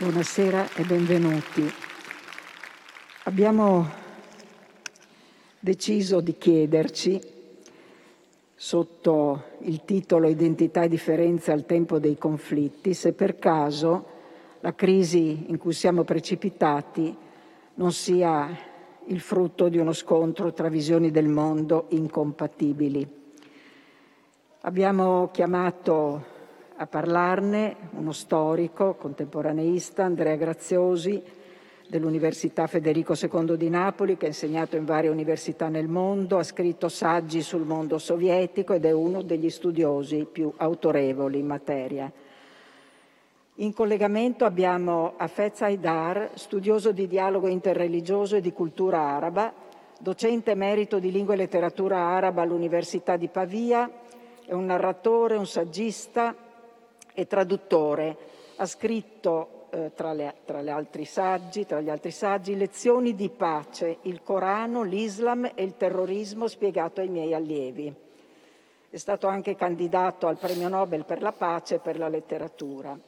Buonasera 0.00 0.72
e 0.76 0.84
benvenuti. 0.84 1.70
Abbiamo 3.24 3.86
deciso 5.58 6.22
di 6.22 6.38
chiederci, 6.38 7.20
sotto 8.54 9.42
il 9.58 9.84
titolo 9.84 10.26
Identità 10.26 10.84
e 10.84 10.88
differenza 10.88 11.52
al 11.52 11.66
tempo 11.66 11.98
dei 11.98 12.16
conflitti, 12.16 12.94
se 12.94 13.12
per 13.12 13.38
caso 13.38 14.06
la 14.60 14.74
crisi 14.74 15.44
in 15.48 15.58
cui 15.58 15.74
siamo 15.74 16.02
precipitati 16.02 17.14
non 17.74 17.92
sia 17.92 18.48
il 19.04 19.20
frutto 19.20 19.68
di 19.68 19.76
uno 19.76 19.92
scontro 19.92 20.54
tra 20.54 20.70
visioni 20.70 21.10
del 21.10 21.28
mondo 21.28 21.88
incompatibili. 21.90 23.06
Abbiamo 24.62 25.28
chiamato 25.30 26.38
a 26.80 26.86
parlarne 26.86 27.76
uno 27.90 28.12
storico 28.12 28.94
contemporaneista, 28.94 30.04
Andrea 30.04 30.34
Graziosi, 30.36 31.22
dell'Università 31.86 32.66
Federico 32.66 33.12
II 33.20 33.54
di 33.58 33.68
Napoli, 33.68 34.16
che 34.16 34.24
ha 34.24 34.28
insegnato 34.28 34.76
in 34.76 34.86
varie 34.86 35.10
università 35.10 35.68
nel 35.68 35.88
mondo, 35.88 36.38
ha 36.38 36.42
scritto 36.42 36.88
saggi 36.88 37.42
sul 37.42 37.66
mondo 37.66 37.98
sovietico 37.98 38.72
ed 38.72 38.86
è 38.86 38.92
uno 38.92 39.20
degli 39.20 39.50
studiosi 39.50 40.26
più 40.30 40.50
autorevoli 40.56 41.38
in 41.38 41.46
materia. 41.46 42.10
In 43.56 43.74
collegamento 43.74 44.46
abbiamo 44.46 45.12
Afez 45.18 45.60
Haidar, 45.60 46.30
studioso 46.32 46.92
di 46.92 47.06
dialogo 47.06 47.46
interreligioso 47.48 48.36
e 48.36 48.40
di 48.40 48.54
cultura 48.54 49.00
araba, 49.00 49.52
docente 49.98 50.52
emerito 50.52 50.98
di 50.98 51.12
lingua 51.12 51.34
e 51.34 51.38
letteratura 51.38 51.98
araba 51.98 52.40
all'Università 52.40 53.18
di 53.18 53.28
Pavia, 53.28 53.90
è 54.46 54.54
un 54.54 54.64
narratore, 54.64 55.36
un 55.36 55.46
saggista 55.46 56.48
e 57.14 57.26
traduttore. 57.26 58.16
Ha 58.56 58.66
scritto 58.66 59.60
eh, 59.70 59.92
tra, 59.94 60.12
le, 60.12 60.34
tra, 60.44 60.62
saggi, 61.04 61.64
tra 61.66 61.80
gli 61.80 61.88
altri 61.88 62.10
saggi, 62.10 62.56
Lezioni 62.56 63.14
di 63.14 63.28
pace, 63.28 63.98
il 64.02 64.22
Corano, 64.22 64.82
l'Islam 64.82 65.50
e 65.54 65.62
il 65.62 65.76
terrorismo 65.76 66.48
spiegato 66.48 67.00
ai 67.00 67.08
miei 67.08 67.34
allievi. 67.34 67.94
È 68.90 68.96
stato 68.96 69.28
anche 69.28 69.54
candidato 69.54 70.26
al 70.26 70.38
premio 70.38 70.68
Nobel 70.68 71.04
per 71.04 71.22
la 71.22 71.32
pace 71.32 71.76
e 71.76 71.78
per 71.78 71.98
la 71.98 72.08
letteratura. 72.08 72.98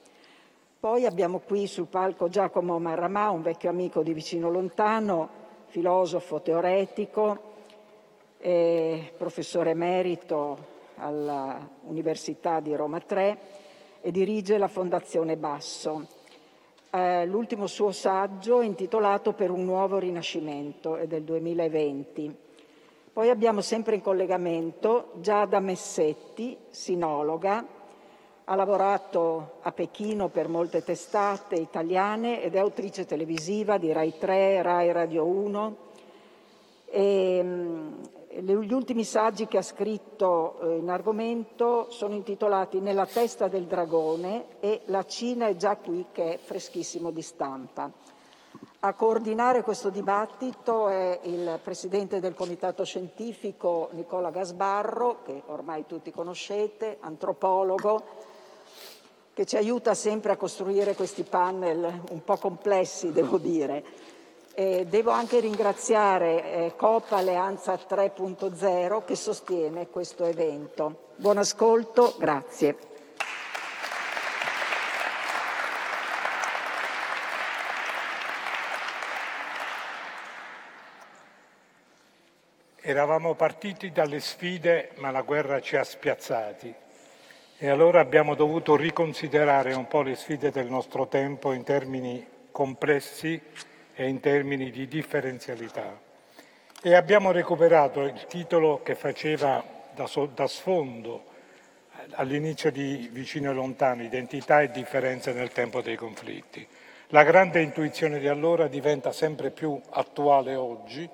Poi 0.79 1.07
abbiamo 1.07 1.41
qui 1.41 1.67
sul 1.67 1.87
palco 1.87 2.29
Giacomo 2.29 2.79
Marramà, 2.79 3.31
un 3.31 3.43
vecchio 3.43 3.71
amico 3.71 4.03
di 4.03 4.13
vicino 4.13 4.51
lontano, 4.51 5.29
filosofo 5.67 6.41
teoretico, 6.41 7.51
professore 9.17 9.71
emerito 9.71 10.71
all'Università 10.97 12.61
di 12.61 12.75
Roma 12.75 13.01
3 13.01 13.62
e 14.03 14.11
dirige 14.11 14.59
la 14.59 14.69
Fondazione 14.69 15.39
Basso 15.39 16.21
eh, 16.95 17.25
l'ultimo 17.25 17.67
suo 17.67 17.91
saggio 17.91 18.61
intitolato 18.61 19.33
Per 19.33 19.51
un 19.51 19.65
nuovo 19.65 19.99
rinascimento, 19.99 20.97
è 20.97 21.07
del 21.07 21.23
2020. 21.23 22.37
Poi 23.15 23.31
abbiamo 23.31 23.63
sempre 23.63 23.95
in 23.95 24.03
collegamento 24.03 25.13
Giada 25.21 25.59
Messetti, 25.59 26.57
sinologa, 26.69 27.65
ha 28.45 28.55
lavorato 28.55 29.59
a 29.63 29.73
Pechino 29.73 30.29
per 30.29 30.49
molte 30.49 30.83
testate 30.83 31.57
italiane 31.57 32.43
ed 32.43 32.55
è 32.55 32.59
autrice 32.59 33.07
televisiva 33.07 33.79
di 33.79 33.91
Rai 33.93 34.19
3, 34.19 34.61
Rai 34.61 34.93
Radio 34.93 35.25
1 35.25 35.77
e, 36.87 37.45
gli 38.41 38.73
ultimi 38.73 39.05
saggi 39.05 39.47
che 39.47 39.59
ha 39.59 39.63
scritto 39.63 40.59
eh, 40.61 40.77
in 40.79 40.89
argomento 40.89 41.91
sono 41.91 42.15
intitolati 42.15 42.81
Nella 42.81 43.05
testa 43.05 43.47
del 43.47 43.67
dragone 43.67 44.59
e 44.61 44.81
La 44.87 45.05
Cina 45.05 45.49
è 45.49 45.57
già 45.57 45.77
qui 45.77 46.07
che 46.13 46.35
è 46.35 46.39
freschissimo 46.39 47.11
di 47.11 47.21
stampa. 47.21 47.91
A 48.81 48.95
coordinare 48.95 49.63
questo 49.63 49.91
dibattito 49.91 50.89
è 50.89 51.21
il 51.25 51.61
presidente 51.63 52.21
del 52.21 52.35
comitato 52.35 52.85
scientifico 52.85 53.91
Nicola 53.93 54.31
Gasbarro, 54.31 55.23
che 55.23 55.43
ormai 55.47 55.85
tutti 55.87 56.11
conoscete, 56.11 56.97
antropologo, 57.01 58.03
che 59.35 59.45
ci 59.45 59.57
aiuta 59.57 59.95
sempre 59.95 60.33
a 60.33 60.37
costruire 60.37 60.95
questi 60.95 61.23
panel 61.23 62.03
un 62.11 62.25
po' 62.25 62.37
complessi, 62.39 63.13
devo 63.13 63.39
dire 63.39 63.85
eh, 64.55 64.87
devo 64.89 65.11
anche 65.11 65.41
ringraziare 65.41 66.45
eh, 66.45 66.73
Copa 66.77 67.17
Alleanza 67.17 67.75
3.0 67.75 69.05
che 69.05 69.17
sostiene 69.17 69.89
questo 69.89 70.25
evento. 70.25 71.11
Buon 71.17 71.39
ascolto, 71.39 72.15
grazie. 72.19 72.77
Eravamo 82.85 83.35
partiti 83.35 83.93
dalle 83.93 84.21
sfide, 84.21 84.91
ma 84.97 85.11
la 85.11 85.23
guerra 85.23 85.61
ci 85.61 85.77
ha 85.77 85.85
spiazzati 85.85 86.75
e 87.63 87.69
allora 87.69 88.01
abbiamo 88.01 88.35
dovuto 88.35 88.75
riconsiderare 88.75 89.73
un 89.73 89.87
po' 89.87 90.03
le 90.03 90.17
sfide 90.17 90.51
del 90.51 90.67
nostro 90.67 91.07
tempo 91.07 91.53
in 91.53 91.63
termini 91.63 92.27
complessi 92.51 93.41
e 93.95 94.09
in 94.09 94.21
termini 94.21 94.71
di 94.71 94.89
differenzialità. 94.89 95.99
E 96.83 96.95
abbiamo 96.95 97.31
recuperato 97.31 98.03
il 98.03 98.27
titolo 98.27 98.83
che 98.83 98.95
faceva 98.95 99.65
da, 99.95 100.07
so, 100.07 100.27
da 100.27 100.47
sfondo 100.47 101.31
all'inizio 102.13 102.71
di 102.71 103.09
Vicino 103.13 103.51
e 103.51 103.55
Lontano, 103.55 104.03
Identità 104.03 104.63
e 104.63 104.71
differenze 104.71 105.33
nel 105.33 105.53
tempo 105.53 105.81
dei 105.81 105.97
conflitti. 105.97 106.67
La 107.09 107.23
grande 107.23 107.61
intuizione 107.61 108.19
di 108.19 108.27
allora 108.27 108.69
diventa 108.69 109.13
sempre 109.13 109.51
più 109.51 109.79
attuale 109.91 110.55
oggi 110.55 111.09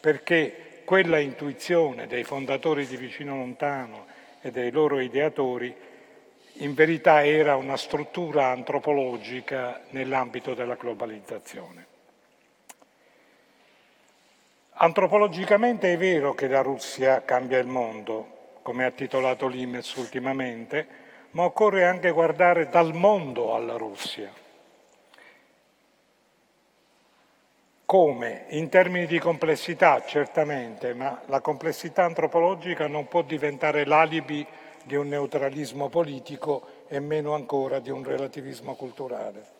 perché 0.00 0.82
quella 0.84 1.18
intuizione 1.18 2.06
dei 2.06 2.24
fondatori 2.24 2.86
di 2.86 2.96
Vicino 2.96 3.36
Lontano 3.36 4.06
e 4.42 4.50
dei 4.50 4.70
loro 4.70 5.00
ideatori 5.00 5.74
in 6.58 6.74
verità 6.74 7.24
era 7.24 7.56
una 7.56 7.76
struttura 7.76 8.48
antropologica 8.48 9.80
nell'ambito 9.90 10.54
della 10.54 10.74
globalizzazione. 10.74 11.86
Antropologicamente 14.76 15.92
è 15.92 15.96
vero 15.96 16.34
che 16.34 16.48
la 16.48 16.60
Russia 16.60 17.22
cambia 17.24 17.58
il 17.58 17.66
mondo, 17.66 18.58
come 18.62 18.84
ha 18.84 18.90
titolato 18.90 19.46
l'Imes 19.46 19.94
ultimamente, 19.94 20.86
ma 21.30 21.44
occorre 21.44 21.84
anche 21.84 22.10
guardare 22.10 22.68
dal 22.68 22.92
mondo 22.92 23.54
alla 23.54 23.76
Russia. 23.76 24.32
Come? 27.84 28.46
In 28.48 28.68
termini 28.68 29.06
di 29.06 29.20
complessità, 29.20 30.02
certamente, 30.04 30.92
ma 30.92 31.22
la 31.26 31.40
complessità 31.40 32.04
antropologica 32.04 32.88
non 32.88 33.06
può 33.06 33.22
diventare 33.22 33.84
l'alibi 33.84 34.44
di 34.82 34.96
un 34.96 35.06
neutralismo 35.06 35.88
politico 35.88 36.84
e 36.88 36.98
meno 36.98 37.34
ancora 37.34 37.78
di 37.78 37.90
un 37.90 38.02
relativismo 38.02 38.74
culturale. 38.74 39.52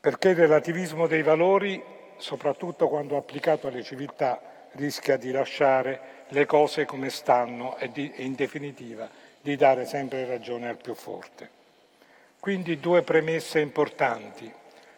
Perché 0.00 0.30
il 0.30 0.36
relativismo 0.36 1.06
dei 1.06 1.22
valori 1.22 2.00
soprattutto 2.22 2.88
quando 2.88 3.16
applicato 3.16 3.66
alle 3.66 3.82
civiltà, 3.82 4.40
rischia 4.72 5.16
di 5.16 5.30
lasciare 5.30 6.24
le 6.28 6.46
cose 6.46 6.86
come 6.86 7.10
stanno 7.10 7.76
e, 7.76 7.90
di, 7.90 8.10
in 8.18 8.34
definitiva 8.34 9.08
di 9.40 9.56
dare 9.56 9.84
sempre 9.84 10.24
ragione 10.24 10.68
al 10.68 10.76
più 10.76 10.94
forte. 10.94 11.50
Quindi 12.38 12.78
due 12.78 13.02
premesse 13.02 13.60
importanti. 13.60 14.50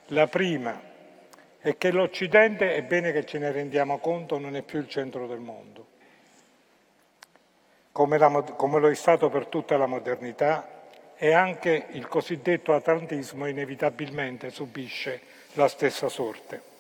La 0.08 0.26
prima 0.26 0.80
è 1.58 1.76
che 1.78 1.90
l'Occidente, 1.90 2.74
è 2.74 2.82
bene 2.82 3.10
che 3.10 3.24
ce 3.24 3.38
ne 3.38 3.50
rendiamo 3.50 3.98
conto, 3.98 4.38
non 4.38 4.54
è 4.54 4.62
più 4.62 4.78
il 4.78 4.88
centro 4.88 5.26
del 5.26 5.40
mondo. 5.40 5.86
Come, 7.90 8.18
la, 8.18 8.28
come 8.28 8.80
lo 8.80 8.90
è 8.90 8.94
stato 8.94 9.30
per 9.30 9.46
tutta 9.46 9.76
la 9.76 9.86
modernità, 9.86 10.68
e 11.16 11.32
anche 11.32 11.86
il 11.92 12.06
cosiddetto 12.06 12.74
atlantismo 12.74 13.46
inevitabilmente 13.46 14.50
subisce 14.50 15.20
la 15.54 15.68
stessa 15.68 16.08
sorte. 16.08 16.73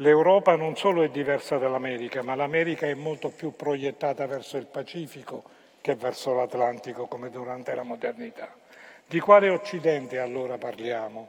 L'Europa 0.00 0.54
non 0.54 0.76
solo 0.76 1.02
è 1.02 1.08
diversa 1.08 1.58
dall'America, 1.58 2.22
ma 2.22 2.36
l'America 2.36 2.86
è 2.86 2.94
molto 2.94 3.30
più 3.30 3.56
proiettata 3.56 4.28
verso 4.28 4.56
il 4.56 4.66
Pacifico 4.66 5.42
che 5.80 5.96
verso 5.96 6.34
l'Atlantico 6.34 7.06
come 7.06 7.30
durante 7.30 7.74
la 7.74 7.82
modernità. 7.82 8.48
Di 9.04 9.18
quale 9.18 9.48
Occidente 9.48 10.20
allora 10.20 10.56
parliamo? 10.56 11.28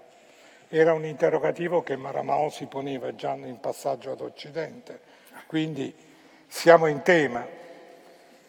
Era 0.67 0.93
un 0.93 1.03
interrogativo 1.03 1.81
che 1.81 1.95
Maramao 1.95 2.49
si 2.49 2.67
poneva 2.67 3.15
già 3.15 3.33
in 3.33 3.59
passaggio 3.59 4.11
ad 4.11 4.21
Occidente, 4.21 4.99
quindi 5.47 5.91
siamo 6.45 6.85
in 6.85 7.01
tema 7.01 7.47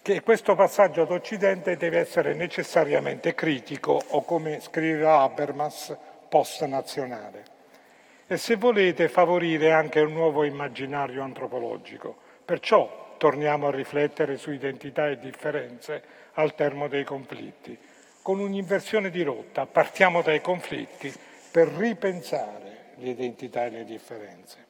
che 0.03 0.21
questo 0.21 0.55
passaggio 0.55 1.01
ad 1.01 1.13
Occidente 1.13 1.79
deve 1.79 1.99
essere 1.99 2.35
necessariamente 2.35 3.35
critico 3.35 3.99
o 4.09 4.23
come 4.25 4.61
scriveva 4.61 5.21
Habermas 5.21 5.97
post-nazionale 6.29 7.50
e 8.32 8.37
se 8.37 8.55
volete 8.55 9.09
favorire 9.09 9.73
anche 9.73 9.99
un 9.99 10.12
nuovo 10.12 10.44
immaginario 10.44 11.21
antropologico. 11.21 12.17
Perciò 12.44 13.17
torniamo 13.19 13.67
a 13.67 13.73
riflettere 13.73 14.37
su 14.37 14.53
identità 14.53 15.09
e 15.09 15.19
differenze 15.19 16.00
al 16.35 16.55
termine 16.55 16.88
dei 16.88 17.03
conflitti. 17.03 17.77
con 18.23 18.38
un'inversione 18.38 19.11
di 19.11 19.23
rotta. 19.23 19.67
Partiamo 19.67 20.23
dai 20.23 20.41
conflitti 20.41 21.12
per 21.50 21.67
ripensare 21.69 22.93
l'identità 22.99 23.65
e 23.65 23.71
le 23.71 23.85
differenze. 23.85 24.67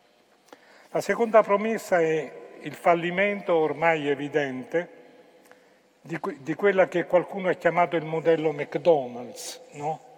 La 0.93 1.03
seconda 1.03 1.43
promessa 1.43 2.01
è 2.01 2.33
il 2.63 2.73
fallimento 2.73 3.55
ormai 3.55 4.09
evidente 4.09 4.89
di 6.01 6.55
quella 6.55 6.89
che 6.89 7.05
qualcuno 7.05 7.51
ha 7.51 7.55
chiamato 7.55 7.97
il 7.97 8.07
modello 8.07 8.53
McDonald's, 8.53 9.61
no? 9.73 10.10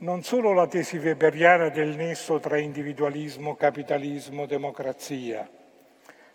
Non 0.00 0.22
solo 0.22 0.54
la 0.54 0.66
tesi 0.66 0.96
weberiana 0.96 1.68
del 1.68 1.94
nesso 1.94 2.38
tra 2.38 2.58
individualismo, 2.58 3.54
capitalismo, 3.54 4.46
democrazia, 4.46 5.46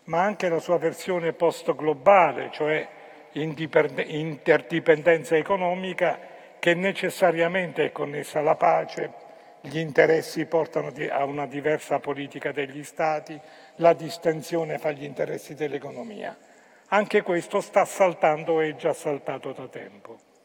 ma 0.04 0.22
anche 0.22 0.48
la 0.48 0.60
sua 0.60 0.78
versione 0.78 1.32
post-globale, 1.32 2.50
cioè 2.52 2.88
interdipendenza 3.32 5.36
economica 5.36 6.16
che 6.60 6.74
necessariamente 6.74 7.86
è 7.86 7.92
connessa 7.92 8.38
alla 8.38 8.54
pace, 8.54 9.24
gli 9.62 9.78
interessi 9.78 10.46
portano 10.46 10.92
a 11.10 11.24
una 11.24 11.46
diversa 11.46 11.98
politica 11.98 12.52
degli 12.52 12.84
Stati, 12.84 13.36
la 13.76 13.94
distensione 13.94 14.76
fra 14.78 14.92
gli 14.92 15.02
interessi 15.02 15.54
dell'economia. 15.54 16.38
Anche 16.90 17.22
questo 17.22 17.60
sta 17.60 17.84
saltando 17.84 18.60
e 18.60 18.70
è 18.70 18.76
già 18.76 18.92
saltato 18.92 19.50
da 19.50 19.66
tempo. 19.66 20.35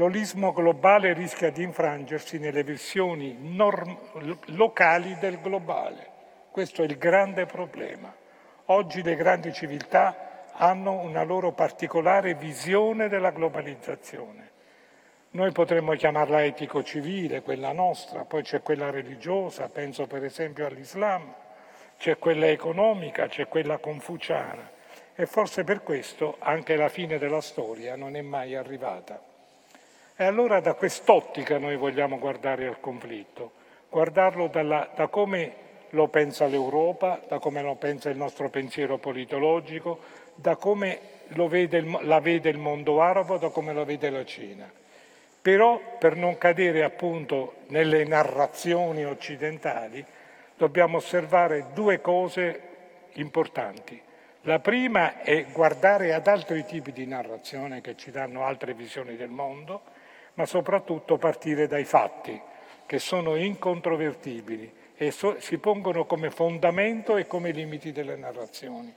L'olismo 0.00 0.54
globale 0.54 1.12
rischia 1.12 1.50
di 1.50 1.62
infrangersi 1.62 2.38
nelle 2.38 2.64
versioni 2.64 3.36
norm- 3.38 3.98
locali 4.46 5.18
del 5.18 5.38
globale. 5.42 6.08
Questo 6.50 6.80
è 6.80 6.86
il 6.86 6.96
grande 6.96 7.44
problema. 7.44 8.10
Oggi 8.66 9.02
le 9.02 9.14
grandi 9.14 9.52
civiltà 9.52 10.46
hanno 10.52 11.00
una 11.00 11.22
loro 11.22 11.52
particolare 11.52 12.32
visione 12.32 13.08
della 13.08 13.30
globalizzazione. 13.30 14.50
Noi 15.32 15.52
potremmo 15.52 15.92
chiamarla 15.92 16.46
etico-civile, 16.46 17.42
quella 17.42 17.72
nostra, 17.72 18.24
poi 18.24 18.42
c'è 18.42 18.62
quella 18.62 18.88
religiosa, 18.88 19.68
penso 19.68 20.06
per 20.06 20.24
esempio 20.24 20.64
all'Islam, 20.64 21.30
c'è 21.98 22.16
quella 22.16 22.46
economica, 22.46 23.26
c'è 23.26 23.48
quella 23.48 23.76
confuciana 23.76 24.66
e 25.14 25.26
forse 25.26 25.62
per 25.62 25.82
questo 25.82 26.36
anche 26.38 26.74
la 26.76 26.88
fine 26.88 27.18
della 27.18 27.42
storia 27.42 27.96
non 27.96 28.16
è 28.16 28.22
mai 28.22 28.54
arrivata. 28.54 29.28
E 30.20 30.24
allora 30.24 30.60
da 30.60 30.74
quest'ottica 30.74 31.56
noi 31.56 31.76
vogliamo 31.76 32.18
guardare 32.18 32.66
al 32.66 32.78
conflitto, 32.78 33.52
guardarlo 33.88 34.48
dalla, 34.48 34.90
da 34.94 35.06
come 35.06 35.52
lo 35.88 36.08
pensa 36.08 36.44
l'Europa, 36.44 37.22
da 37.26 37.38
come 37.38 37.62
lo 37.62 37.76
pensa 37.76 38.10
il 38.10 38.18
nostro 38.18 38.50
pensiero 38.50 38.98
politologico, 38.98 39.98
da 40.34 40.56
come 40.56 41.00
vede, 41.28 41.82
la 42.02 42.20
vede 42.20 42.50
il 42.50 42.58
mondo 42.58 43.00
arabo, 43.00 43.38
da 43.38 43.48
come 43.48 43.72
lo 43.72 43.86
vede 43.86 44.10
la 44.10 44.22
Cina. 44.26 44.70
Però 45.40 45.80
per 45.98 46.16
non 46.16 46.36
cadere 46.36 46.84
appunto 46.84 47.54
nelle 47.68 48.04
narrazioni 48.04 49.06
occidentali 49.06 50.04
dobbiamo 50.54 50.98
osservare 50.98 51.68
due 51.72 52.02
cose 52.02 52.60
importanti. 53.14 53.98
La 54.42 54.58
prima 54.58 55.22
è 55.22 55.46
guardare 55.50 56.12
ad 56.12 56.26
altri 56.26 56.66
tipi 56.66 56.92
di 56.92 57.06
narrazione 57.06 57.80
che 57.80 57.96
ci 57.96 58.10
danno 58.10 58.44
altre 58.44 58.74
visioni 58.74 59.16
del 59.16 59.30
mondo 59.30 59.99
ma 60.34 60.46
soprattutto 60.46 61.16
partire 61.16 61.66
dai 61.66 61.84
fatti, 61.84 62.40
che 62.86 62.98
sono 62.98 63.36
incontrovertibili 63.36 64.72
e 64.96 65.10
so- 65.10 65.40
si 65.40 65.58
pongono 65.58 66.04
come 66.04 66.30
fondamento 66.30 67.16
e 67.16 67.26
come 67.26 67.52
limiti 67.52 67.92
delle 67.92 68.16
narrazioni. 68.16 68.94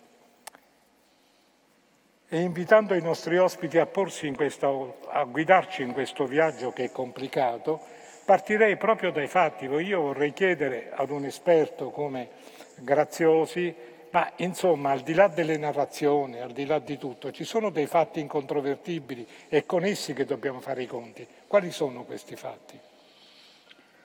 E 2.28 2.40
invitando 2.40 2.96
i 2.96 3.02
nostri 3.02 3.38
ospiti 3.38 3.78
a, 3.78 3.86
questa, 3.86 4.68
a 5.10 5.24
guidarci 5.24 5.84
in 5.84 5.94
questo 5.94 6.26
viaggio 6.26 6.74
che 6.74 6.86
è 6.86 6.92
complicato, 6.92 7.80
partirei 8.26 8.76
proprio 8.78 9.12
dai 9.12 9.28
fatti. 9.28 9.66
Io 9.66 10.02
vorrei 10.02 10.34
chiedere 10.34 10.92
ad 10.94 11.12
un 11.12 11.26
esperto 11.26 11.92
come 11.92 12.30
Graziosi 12.78 13.74
ma 14.14 14.32
insomma, 14.38 14.92
al 14.92 15.02
di 15.02 15.16
là 15.16 15.28
delle 15.28 15.58
narrazioni, 15.58 16.40
al 16.40 16.52
di 16.52 16.68
là 16.68 16.78
di 16.78 17.00
tutto, 17.00 17.32
ci 17.32 17.44
sono 17.44 17.72
dei 17.72 17.88
fatti 17.88 18.20
incontrovertibili 18.20 19.28
e 19.50 19.66
con 19.66 19.84
essi 19.84 20.14
che 20.14 20.24
dobbiamo 20.24 20.60
fare 20.60 20.84
i 20.84 20.86
conti. 20.86 21.28
Quali 21.48 21.72
sono 21.72 22.04
questi 22.04 22.36
fatti? 22.36 22.80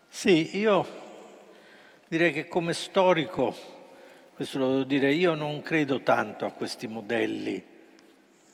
Sì, 0.09 0.57
io 0.57 0.87
direi 2.09 2.33
che 2.33 2.49
come 2.49 2.73
storico, 2.73 3.55
questo 4.33 4.59
lo 4.59 4.71
devo 4.71 4.85
dire, 4.85 5.13
io 5.13 5.35
non 5.35 5.61
credo 5.61 6.01
tanto 6.01 6.47
a 6.47 6.53
questi 6.53 6.87
modelli, 6.87 7.63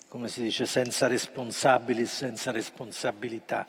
come 0.08 0.26
si 0.26 0.42
dice, 0.42 0.66
senza 0.66 1.06
responsabili, 1.06 2.04
senza 2.04 2.50
responsabilità, 2.50 3.64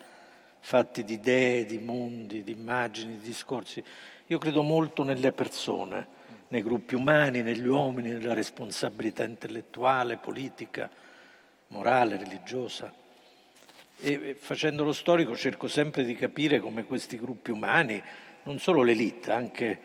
fatti 0.60 1.04
di 1.04 1.14
idee, 1.14 1.66
di 1.66 1.78
mondi, 1.78 2.44
di 2.44 2.52
immagini, 2.52 3.20
di 3.20 3.28
discorsi. 3.28 3.84
Io 4.26 4.40
credo 4.40 4.64
molto 4.64 5.04
nelle 5.04 5.32
persone 5.32 6.15
nei 6.50 6.62
gruppi 6.62 6.96
umani, 6.96 7.42
negli 7.42 7.68
uomini, 7.68 8.10
nella 8.10 8.34
responsabilità 8.34 9.24
intellettuale, 9.24 10.18
politica, 10.18 10.90
morale, 11.68 12.18
religiosa. 12.18 12.94
E 13.98 14.36
facendo 14.38 14.84
lo 14.84 14.94
storico 14.94 15.36
cerco 15.36 15.68
sempre 15.68 16.04
di 16.04 16.16
capire 16.16 16.60
come 16.60 16.86
questi 16.86 17.18
gruppi 17.18 17.52
umani, 17.52 18.02
non 18.44 18.60
solo 18.60 18.84
l'elite, 18.84 19.32
anche 19.32 19.80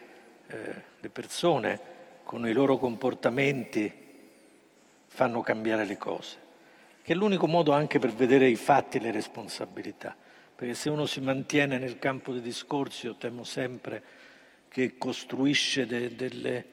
eh, 0.46 0.74
le 0.98 1.08
persone, 1.08 1.80
con 2.24 2.46
i 2.46 2.52
loro 2.52 2.76
comportamenti 2.76 3.92
fanno 5.06 5.40
cambiare 5.40 5.84
le 5.84 5.96
cose, 5.96 6.36
che 7.02 7.12
è 7.12 7.16
l'unico 7.16 7.46
modo 7.46 7.72
anche 7.72 7.98
per 7.98 8.12
vedere 8.12 8.46
i 8.46 8.56
fatti 8.56 8.98
e 8.98 9.00
le 9.00 9.10
responsabilità, 9.10 10.14
perché 10.54 10.74
se 10.74 10.90
uno 10.90 11.06
si 11.06 11.20
mantiene 11.20 11.78
nel 11.78 11.98
campo 11.98 12.32
dei 12.32 12.40
discorsi, 12.40 13.06
io 13.06 13.16
temo 13.16 13.42
sempre 13.42 14.02
che 14.70 14.96
costruisce 14.96 15.84
de, 15.84 16.14
delle, 16.14 16.64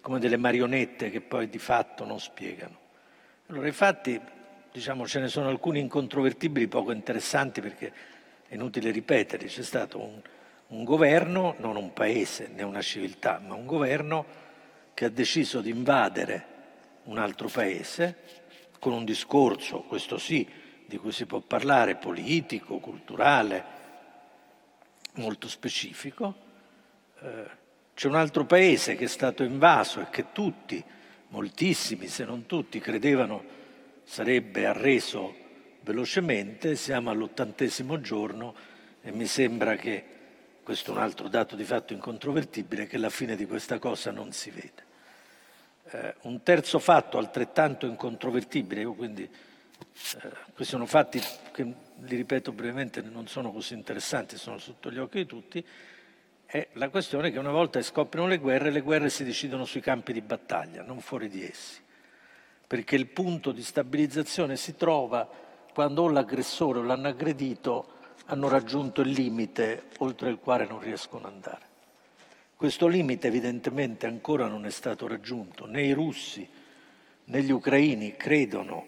come 0.00 0.18
delle 0.18 0.38
marionette 0.38 1.10
che 1.10 1.20
poi 1.20 1.48
di 1.48 1.58
fatto 1.58 2.04
non 2.04 2.18
spiegano. 2.18 2.78
Allora, 3.48 3.66
infatti, 3.66 4.18
diciamo, 4.72 5.06
ce 5.06 5.20
ne 5.20 5.28
sono 5.28 5.48
alcuni 5.48 5.78
incontrovertibili 5.78 6.66
poco 6.66 6.90
interessanti 6.90 7.60
perché 7.60 7.92
è 8.48 8.54
inutile 8.54 8.90
ripetere, 8.90 9.46
c'è 9.46 9.62
stato 9.62 10.00
un, 10.00 10.20
un 10.68 10.84
governo, 10.84 11.54
non 11.58 11.76
un 11.76 11.92
paese 11.92 12.48
né 12.48 12.62
una 12.62 12.80
civiltà, 12.80 13.38
ma 13.38 13.54
un 13.54 13.66
governo 13.66 14.24
che 14.94 15.04
ha 15.04 15.10
deciso 15.10 15.60
di 15.60 15.70
invadere 15.70 16.52
un 17.04 17.18
altro 17.18 17.48
paese 17.48 18.16
con 18.78 18.94
un 18.94 19.04
discorso, 19.04 19.80
questo 19.82 20.16
sì, 20.16 20.48
di 20.86 20.96
cui 20.96 21.12
si 21.12 21.26
può 21.26 21.40
parlare, 21.40 21.96
politico, 21.96 22.78
culturale, 22.78 23.64
molto 25.14 25.48
specifico, 25.48 26.43
c'è 27.94 28.08
un 28.08 28.16
altro 28.16 28.44
paese 28.44 28.96
che 28.96 29.04
è 29.04 29.08
stato 29.08 29.42
invaso 29.42 30.00
e 30.00 30.10
che 30.10 30.32
tutti, 30.32 30.82
moltissimi 31.28 32.06
se 32.08 32.24
non 32.24 32.46
tutti, 32.46 32.78
credevano 32.80 33.42
sarebbe 34.04 34.66
arreso 34.66 35.42
velocemente, 35.80 36.76
siamo 36.76 37.10
all'ottantesimo 37.10 38.00
giorno 38.00 38.54
e 39.02 39.12
mi 39.12 39.26
sembra 39.26 39.76
che, 39.76 40.04
questo 40.62 40.92
è 40.92 40.94
un 40.94 41.00
altro 41.02 41.28
dato 41.28 41.56
di 41.56 41.64
fatto 41.64 41.92
incontrovertibile, 41.92 42.86
che 42.86 42.98
la 42.98 43.10
fine 43.10 43.36
di 43.36 43.46
questa 43.46 43.78
cosa 43.78 44.10
non 44.10 44.32
si 44.32 44.50
vede. 44.50 44.82
Eh, 45.90 46.14
un 46.22 46.42
terzo 46.42 46.78
fatto 46.78 47.18
altrettanto 47.18 47.86
incontrovertibile, 47.86 48.80
io 48.80 48.94
quindi 48.94 49.22
eh, 49.22 50.30
questi 50.54 50.72
sono 50.72 50.86
fatti 50.86 51.22
che, 51.52 51.62
li 51.62 52.16
ripeto 52.16 52.52
brevemente, 52.52 53.02
non 53.02 53.28
sono 53.28 53.52
così 53.52 53.74
interessanti, 53.74 54.36
sono 54.36 54.58
sotto 54.58 54.90
gli 54.90 54.98
occhi 54.98 55.18
di 55.18 55.26
tutti, 55.26 55.64
è 56.46 56.68
la 56.72 56.88
questione 56.88 57.30
che 57.30 57.38
una 57.38 57.50
volta 57.50 57.80
scoppiano 57.82 58.26
le 58.26 58.38
guerre, 58.38 58.70
le 58.70 58.80
guerre 58.80 59.10
si 59.10 59.24
decidono 59.24 59.64
sui 59.64 59.80
campi 59.80 60.12
di 60.12 60.20
battaglia, 60.20 60.82
non 60.82 61.00
fuori 61.00 61.28
di 61.28 61.44
essi, 61.44 61.80
perché 62.66 62.96
il 62.96 63.06
punto 63.08 63.52
di 63.52 63.62
stabilizzazione 63.62 64.56
si 64.56 64.76
trova 64.76 65.28
quando 65.72 66.02
o 66.02 66.08
l'aggressore 66.08 66.78
o 66.78 66.82
l'hanno 66.82 67.08
aggredito 67.08 67.92
hanno 68.26 68.48
raggiunto 68.48 69.00
il 69.00 69.10
limite 69.10 69.88
oltre 69.98 70.30
il 70.30 70.38
quale 70.38 70.66
non 70.66 70.80
riescono 70.80 71.26
ad 71.26 71.32
andare. 71.32 71.72
Questo 72.56 72.86
limite 72.86 73.26
evidentemente 73.26 74.06
ancora 74.06 74.46
non 74.46 74.64
è 74.64 74.70
stato 74.70 75.06
raggiunto, 75.06 75.66
né 75.66 75.82
i 75.82 75.92
russi 75.92 76.48
né 77.26 77.42
gli 77.42 77.50
ucraini 77.50 78.16
credono 78.16 78.86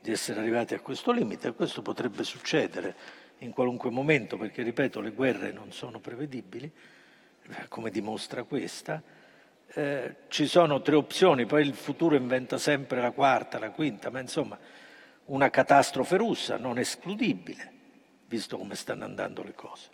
di 0.00 0.12
essere 0.12 0.40
arrivati 0.40 0.74
a 0.74 0.80
questo 0.80 1.12
limite. 1.12 1.48
E 1.48 1.52
questo 1.54 1.82
potrebbe 1.82 2.24
succedere 2.24 2.94
in 3.38 3.52
qualunque 3.52 3.90
momento 3.90 4.36
perché, 4.36 4.62
ripeto, 4.62 5.00
le 5.00 5.10
guerre 5.10 5.52
non 5.52 5.72
sono 5.72 5.98
prevedibili 5.98 6.70
come 7.68 7.90
dimostra 7.90 8.42
questa. 8.44 9.02
Eh, 9.68 10.16
ci 10.28 10.46
sono 10.46 10.80
tre 10.80 10.94
opzioni, 10.94 11.46
poi 11.46 11.66
il 11.66 11.74
futuro 11.74 12.14
inventa 12.14 12.58
sempre 12.58 13.00
la 13.00 13.10
quarta, 13.10 13.58
la 13.58 13.70
quinta, 13.70 14.10
ma 14.10 14.20
insomma 14.20 14.58
una 15.26 15.50
catastrofe 15.50 16.16
russa 16.16 16.56
non 16.56 16.78
escludibile, 16.78 17.72
visto 18.26 18.56
come 18.56 18.74
stanno 18.74 19.04
andando 19.04 19.42
le 19.42 19.54
cose. 19.54 19.88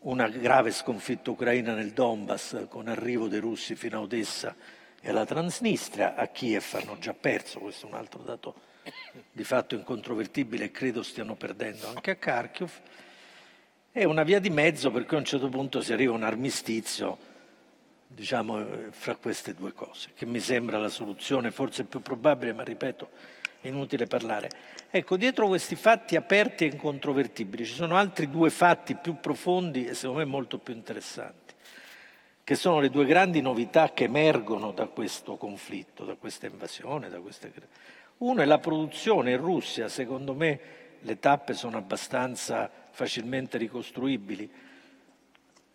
Una 0.00 0.28
grave 0.28 0.70
sconfitta 0.70 1.30
ucraina 1.30 1.74
nel 1.74 1.92
Donbass 1.92 2.66
con 2.68 2.88
arrivo 2.88 3.28
dei 3.28 3.40
russi 3.40 3.74
fino 3.74 3.98
a 3.98 4.00
Odessa 4.00 4.56
e 5.00 5.08
alla 5.10 5.26
Transnistria, 5.26 6.14
a 6.14 6.26
Kiev 6.28 6.64
hanno 6.72 6.98
già 6.98 7.12
perso, 7.12 7.60
questo 7.60 7.86
è 7.86 7.90
un 7.90 7.96
altro 7.96 8.22
dato 8.22 8.68
di 9.30 9.44
fatto 9.44 9.74
incontrovertibile 9.74 10.64
e 10.64 10.70
credo 10.70 11.02
stiano 11.02 11.34
perdendo 11.34 11.88
anche 11.88 12.12
a 12.12 12.16
Kharkiv, 12.16 12.70
e 13.92 14.04
una 14.04 14.22
via 14.22 14.38
di 14.38 14.50
mezzo 14.50 14.90
per 14.90 15.04
cui 15.04 15.16
a 15.16 15.20
un 15.20 15.24
certo 15.24 15.48
punto 15.48 15.80
si 15.80 15.92
arriva 15.92 16.12
a 16.12 16.16
un 16.16 16.22
armistizio 16.22 17.18
diciamo, 18.06 18.64
fra 18.90 19.14
queste 19.16 19.54
due 19.54 19.72
cose, 19.72 20.10
che 20.14 20.26
mi 20.26 20.40
sembra 20.40 20.78
la 20.78 20.88
soluzione 20.88 21.50
forse 21.50 21.84
più 21.84 22.00
probabile, 22.00 22.52
ma 22.52 22.62
ripeto, 22.62 23.08
è 23.60 23.68
inutile 23.68 24.06
parlare. 24.06 24.50
Ecco, 24.90 25.16
dietro 25.16 25.46
questi 25.46 25.76
fatti 25.76 26.16
aperti 26.16 26.64
e 26.64 26.68
incontrovertibili 26.68 27.64
ci 27.64 27.74
sono 27.74 27.96
altri 27.96 28.28
due 28.28 28.50
fatti 28.50 28.94
più 28.96 29.20
profondi 29.20 29.86
e 29.86 29.94
secondo 29.94 30.20
me 30.20 30.26
molto 30.26 30.58
più 30.58 30.74
interessanti, 30.74 31.54
che 32.42 32.54
sono 32.56 32.80
le 32.80 32.90
due 32.90 33.04
grandi 33.04 33.40
novità 33.40 33.92
che 33.92 34.04
emergono 34.04 34.72
da 34.72 34.86
questo 34.86 35.36
conflitto, 35.36 36.04
da 36.04 36.14
questa 36.14 36.46
invasione, 36.46 37.08
da 37.08 37.20
queste... 37.20 37.52
Uno 38.18 38.42
è 38.42 38.44
la 38.44 38.58
produzione 38.58 39.30
in 39.30 39.38
Russia, 39.38 39.88
secondo 39.88 40.34
me 40.34 40.60
le 41.00 41.18
tappe 41.18 41.54
sono 41.54 41.78
abbastanza 41.78 42.70
facilmente 42.90 43.58
ricostruibili, 43.58 44.50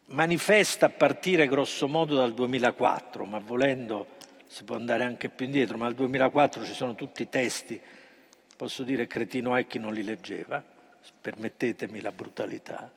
manifesta 0.07 0.87
a 0.87 0.89
partire 0.89 1.47
grosso 1.47 1.87
modo 1.87 2.15
dal 2.15 2.33
2004, 2.33 3.25
ma 3.25 3.39
volendo 3.39 4.07
si 4.47 4.63
può 4.63 4.75
andare 4.75 5.03
anche 5.03 5.29
più 5.29 5.45
indietro, 5.45 5.77
ma 5.77 5.87
al 5.87 5.95
2004 5.95 6.63
ci 6.63 6.73
sono 6.73 6.95
tutti 6.95 7.23
i 7.23 7.29
testi, 7.29 7.79
posso 8.55 8.83
dire 8.83 9.07
cretino 9.07 9.55
è 9.55 9.67
chi 9.67 9.79
non 9.79 9.93
li 9.93 10.03
leggeva, 10.03 10.63
permettetemi 11.21 12.01
la 12.01 12.11
brutalità, 12.11 12.91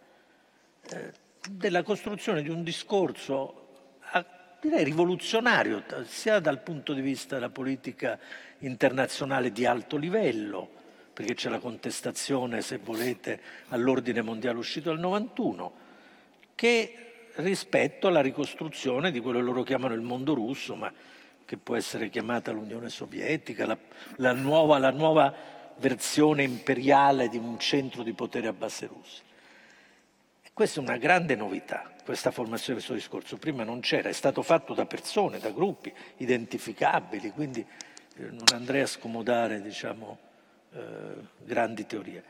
eh, 0.90 1.12
della 1.50 1.82
costruzione 1.82 2.42
di 2.42 2.48
un 2.48 2.62
discorso 2.62 3.66
direi 4.60 4.84
rivoluzionario, 4.84 5.84
sia 6.04 6.40
dal 6.40 6.60
punto 6.60 6.92
di 6.92 7.00
vista 7.00 7.36
della 7.36 7.50
politica 7.50 8.18
internazionale 8.58 9.52
di 9.52 9.64
alto 9.64 9.96
livello, 9.96 10.70
perché 11.18 11.34
c'è 11.34 11.48
la 11.48 11.58
contestazione, 11.58 12.62
se 12.62 12.78
volete, 12.78 13.40
all'ordine 13.70 14.22
mondiale 14.22 14.56
uscito 14.56 14.92
nel 14.92 15.00
91, 15.00 15.72
che 16.54 17.32
rispetto 17.38 18.06
alla 18.06 18.20
ricostruzione 18.20 19.10
di 19.10 19.18
quello 19.18 19.40
che 19.40 19.44
loro 19.44 19.64
chiamano 19.64 19.94
il 19.94 20.00
mondo 20.00 20.32
russo, 20.32 20.76
ma 20.76 20.92
che 21.44 21.56
può 21.56 21.74
essere 21.74 22.08
chiamata 22.08 22.52
l'Unione 22.52 22.88
Sovietica, 22.88 23.66
la, 23.66 23.76
la, 24.18 24.32
nuova, 24.32 24.78
la 24.78 24.92
nuova 24.92 25.34
versione 25.78 26.44
imperiale 26.44 27.28
di 27.28 27.36
un 27.36 27.58
centro 27.58 28.04
di 28.04 28.12
potere 28.12 28.46
a 28.46 28.52
base 28.52 28.86
russe. 28.86 29.22
E 30.40 30.50
questa 30.52 30.78
è 30.78 30.84
una 30.84 30.98
grande 30.98 31.34
novità, 31.34 31.94
questa 32.04 32.30
formazione 32.30 32.74
questo 32.74 32.94
discorso. 32.94 33.38
Prima 33.38 33.64
non 33.64 33.80
c'era, 33.80 34.08
è 34.08 34.12
stato 34.12 34.42
fatto 34.42 34.72
da 34.72 34.86
persone, 34.86 35.40
da 35.40 35.50
gruppi 35.50 35.92
identificabili, 36.18 37.32
quindi 37.32 37.58
eh, 37.58 38.22
non 38.22 38.44
andrei 38.52 38.82
a 38.82 38.86
scomodare 38.86 39.60
diciamo, 39.60 40.26
eh, 40.72 40.80
grandi 41.44 41.86
teorie. 41.86 42.22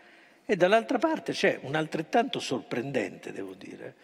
E 0.45 0.57
dall'altra 0.57 0.99
parte 0.99 1.33
c'è 1.33 1.59
un 1.63 1.75
altrettanto 1.75 2.41
sorprendente, 2.41 3.33
devo 3.33 3.55
dire, 3.55 3.95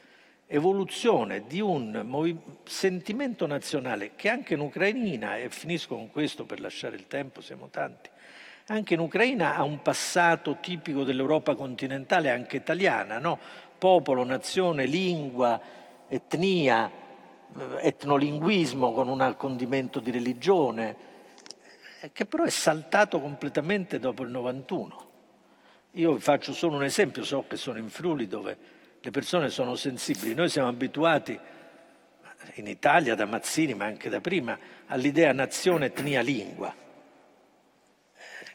evoluzione 0.47 1.47
di 1.47 1.61
un 1.61 2.03
movi- 2.05 2.38
sentimento 2.64 3.47
nazionale 3.47 4.12
che 4.14 4.29
anche 4.29 4.55
in 4.55 4.61
Ucraina, 4.61 5.37
e 5.37 5.49
finisco 5.49 5.95
con 5.95 6.11
questo 6.11 6.45
per 6.45 6.61
lasciare 6.61 6.97
il 6.97 7.07
tempo, 7.07 7.41
siamo 7.41 7.69
tanti, 7.71 8.11
anche 8.67 8.95
in 8.95 9.00
Ucraina 9.00 9.57
ha 9.57 9.62
un 9.62 9.83
passato 9.83 10.59
tipico 10.61 11.05
dell'Europa 11.05 11.55
continentale, 11.55 12.31
anche 12.31 12.57
italiana, 12.57 13.19
no? 13.19 13.38
popolo, 13.79 14.25
nazione, 14.25 14.87
lingua, 14.87 15.61
etnia, 16.09 16.91
eh, 16.91 17.87
etnolinguismo 17.87 18.93
con 18.93 19.09
un 19.09 19.35
condimento 19.37 20.00
di 20.00 20.11
religione, 20.11 21.12
che 22.13 22.27
però 22.27 22.45
è 22.45 22.51
saltato 22.51 23.21
completamente 23.21 23.99
dopo 23.99 24.23
il 24.23 24.31
91. 24.31 25.11
Io 25.93 26.15
vi 26.15 26.21
faccio 26.21 26.53
solo 26.53 26.77
un 26.77 26.85
esempio, 26.85 27.25
so 27.25 27.47
che 27.47 27.57
sono 27.57 27.79
in 27.79 27.89
Friuli 27.89 28.27
dove 28.27 28.57
le 29.01 29.11
persone 29.11 29.49
sono 29.49 29.75
sensibili, 29.75 30.35
noi 30.35 30.49
siamo 30.49 30.69
abituati 30.69 31.39
in 32.55 32.67
Italia 32.67 33.15
da 33.15 33.27
Mazzini 33.27 33.75
ma 33.75 33.85
anche 33.85 34.09
da 34.09 34.21
prima 34.21 34.59
all'idea 34.87 35.33
nazione, 35.33 35.87
etnia, 35.87 36.21
lingua. 36.21 36.75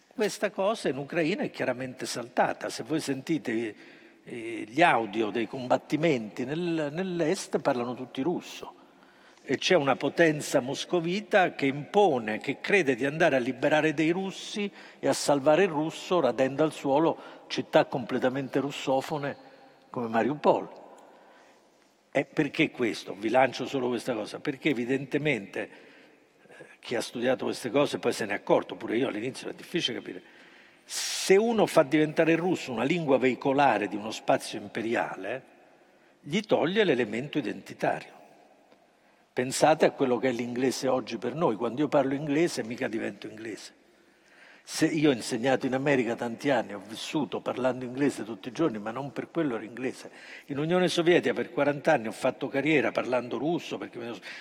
Questa 0.07 0.49
cosa 0.51 0.89
in 0.89 0.97
Ucraina 0.97 1.43
è 1.43 1.49
chiaramente 1.49 2.05
saltata, 2.05 2.69
se 2.69 2.83
voi 2.83 2.99
sentite 2.99 3.97
gli 4.23 4.81
audio 4.81 5.29
dei 5.29 5.47
combattimenti 5.47 6.45
nell'est 6.45 7.59
parlano 7.59 7.95
tutti 7.95 8.21
russo 8.21 8.75
e 9.43 9.57
c'è 9.57 9.75
una 9.75 9.95
potenza 9.95 10.59
moscovita 10.59 11.55
che 11.55 11.65
impone, 11.65 12.37
che 12.37 12.59
crede 12.59 12.95
di 12.95 13.05
andare 13.05 13.35
a 13.35 13.39
liberare 13.39 13.93
dei 13.93 14.11
russi 14.11 14.71
e 14.99 15.07
a 15.07 15.13
salvare 15.13 15.63
il 15.63 15.69
russo 15.69 16.19
radendo 16.19 16.63
al 16.63 16.71
suolo 16.71 17.17
città 17.47 17.85
completamente 17.85 18.59
russofone 18.59 19.35
come 19.89 20.07
Mariupol. 20.07 20.69
E 22.11 22.25
perché 22.25 22.71
questo? 22.71 23.15
Vi 23.15 23.29
lancio 23.29 23.65
solo 23.65 23.87
questa 23.87 24.13
cosa, 24.13 24.39
perché 24.39 24.69
evidentemente 24.69 25.69
eh, 26.47 26.65
chi 26.79 26.95
ha 26.95 27.01
studiato 27.01 27.45
queste 27.45 27.69
cose 27.69 27.99
poi 27.99 28.13
se 28.13 28.25
ne 28.25 28.33
è 28.33 28.35
accorto, 28.35 28.75
pure 28.75 28.97
io 28.97 29.07
all'inizio 29.07 29.47
era 29.47 29.57
difficile 29.57 29.97
capire, 29.97 30.21
se 30.83 31.35
uno 31.37 31.67
fa 31.67 31.83
diventare 31.83 32.31
il 32.31 32.39
russo 32.39 32.71
una 32.71 32.83
lingua 32.83 33.19
veicolare 33.19 33.87
di 33.87 33.95
uno 33.95 34.09
spazio 34.09 34.59
imperiale, 34.59 35.43
gli 36.21 36.41
toglie 36.41 36.83
l'elemento 36.83 37.37
identitario. 37.37 38.17
Pensate 39.39 39.85
a 39.85 39.91
quello 39.91 40.17
che 40.17 40.27
è 40.27 40.31
l'inglese 40.33 40.89
oggi 40.89 41.17
per 41.17 41.33
noi. 41.33 41.55
Quando 41.55 41.79
io 41.79 41.87
parlo 41.87 42.13
inglese 42.13 42.61
mica 42.61 42.89
divento 42.89 43.25
inglese. 43.25 43.73
Se 44.63 44.85
io 44.85 45.11
ho 45.11 45.13
insegnato 45.13 45.65
in 45.65 45.75
America 45.75 46.17
tanti 46.17 46.49
anni, 46.49 46.73
ho 46.73 46.81
vissuto 46.85 47.39
parlando 47.39 47.85
inglese 47.85 48.25
tutti 48.25 48.49
i 48.49 48.51
giorni, 48.51 48.79
ma 48.79 48.91
non 48.91 49.13
per 49.13 49.31
quello 49.31 49.55
ero 49.55 49.63
inglese. 49.63 50.11
In 50.47 50.57
Unione 50.57 50.89
Sovietica 50.89 51.33
per 51.33 51.53
40 51.53 51.89
anni 51.89 52.07
ho 52.07 52.11
fatto 52.11 52.49
carriera 52.49 52.91
parlando 52.91 53.37
russo, 53.37 53.77
perché 53.77 53.99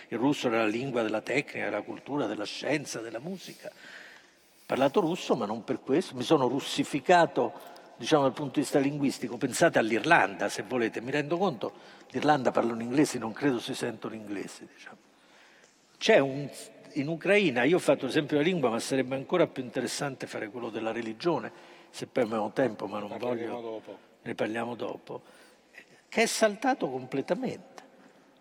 il 0.09 0.19
russo 0.19 0.49
era 0.49 0.59
la 0.59 0.67
lingua 0.67 1.03
della 1.03 1.21
tecnica, 1.21 1.67
della 1.67 1.83
cultura, 1.83 2.27
della 2.27 2.45
scienza, 2.45 2.99
della 2.99 3.21
musica. 3.21 3.69
Ho 3.69 4.63
parlato 4.67 4.99
russo, 4.99 5.37
ma 5.37 5.47
non 5.47 5.63
per 5.63 5.79
questo. 5.79 6.17
Mi 6.17 6.25
sono 6.25 6.49
russificato, 6.49 7.53
diciamo, 7.99 8.23
dal 8.23 8.33
punto 8.33 8.55
di 8.55 8.61
vista 8.61 8.79
linguistico. 8.79 9.37
Pensate 9.37 9.79
all'Irlanda, 9.79 10.49
se 10.49 10.63
volete. 10.63 11.01
Mi 11.03 11.11
rendo 11.11 11.37
conto 11.37 11.73
l'Irlanda 12.11 12.51
parlano 12.51 12.81
inglese, 12.81 13.19
non 13.19 13.33
credo 13.33 13.61
si 13.61 13.75
sentono 13.75 14.15
inglese. 14.15 14.67
Diciamo. 14.73 14.97
C'è 15.99 16.19
un, 16.19 16.49
in 16.93 17.09
Ucraina, 17.09 17.65
io 17.65 17.77
ho 17.77 17.81
fatto 17.81 18.07
l'esempio 18.07 18.39
della 18.39 18.49
lingua, 18.49 18.71
ma 18.71 18.79
sarebbe 18.79 19.17
ancora 19.17 19.47
più 19.47 19.63
interessante 19.63 20.27
fare 20.27 20.49
quello 20.49 20.71
della 20.71 20.93
religione, 20.93 21.51
se 21.91 22.07
poi 22.07 22.23
abbiamo 22.23 22.53
tempo, 22.53 22.87
ma 22.87 23.01
non 23.01 23.17
voglio, 23.19 23.61
dopo. 23.61 23.99
ne 24.23 24.35
parliamo 24.35 24.75
dopo, 24.75 25.23
che 26.09 26.23
è 26.23 26.27
saltato 26.27 26.89
completamente. 26.89 27.78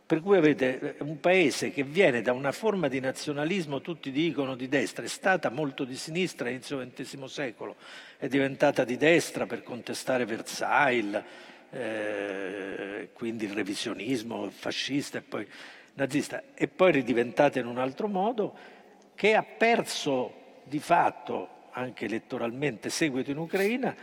Per 0.07 0.21
cui 0.21 0.37
avete 0.37 0.95
un 0.99 1.19
paese 1.19 1.73
che 1.73 1.83
viene 1.83 2.21
da 2.21 2.31
una 2.31 2.53
forma 2.53 2.87
di 2.87 3.01
nazionalismo, 3.01 3.81
tutti 3.81 4.09
dicono 4.09 4.55
di 4.55 4.69
destra, 4.69 5.03
è 5.03 5.09
stata 5.09 5.49
molto 5.49 5.83
di 5.83 5.97
sinistra 5.97 6.47
all'inizio 6.47 6.77
del 6.77 6.93
XX 6.93 7.25
secolo, 7.25 7.75
è 8.17 8.29
diventata 8.29 8.85
di 8.85 8.95
destra 8.95 9.45
per 9.45 9.63
contestare 9.63 10.23
Versailles, 10.23 11.21
eh, 11.71 13.09
quindi 13.11 13.43
il 13.43 13.51
revisionismo 13.51 14.49
fascista 14.49 15.17
e 15.17 15.21
poi 15.23 15.45
nazista, 15.95 16.41
e 16.53 16.69
poi 16.69 16.93
ridiventata 16.93 17.59
in 17.59 17.65
un 17.65 17.77
altro 17.77 18.07
modo, 18.07 18.55
che 19.13 19.35
ha 19.35 19.43
perso 19.43 20.61
di 20.63 20.79
fatto, 20.79 21.65
anche 21.71 22.05
elettoralmente, 22.05 22.89
seguito 22.89 23.31
in 23.31 23.39
Ucraina, 23.39 23.93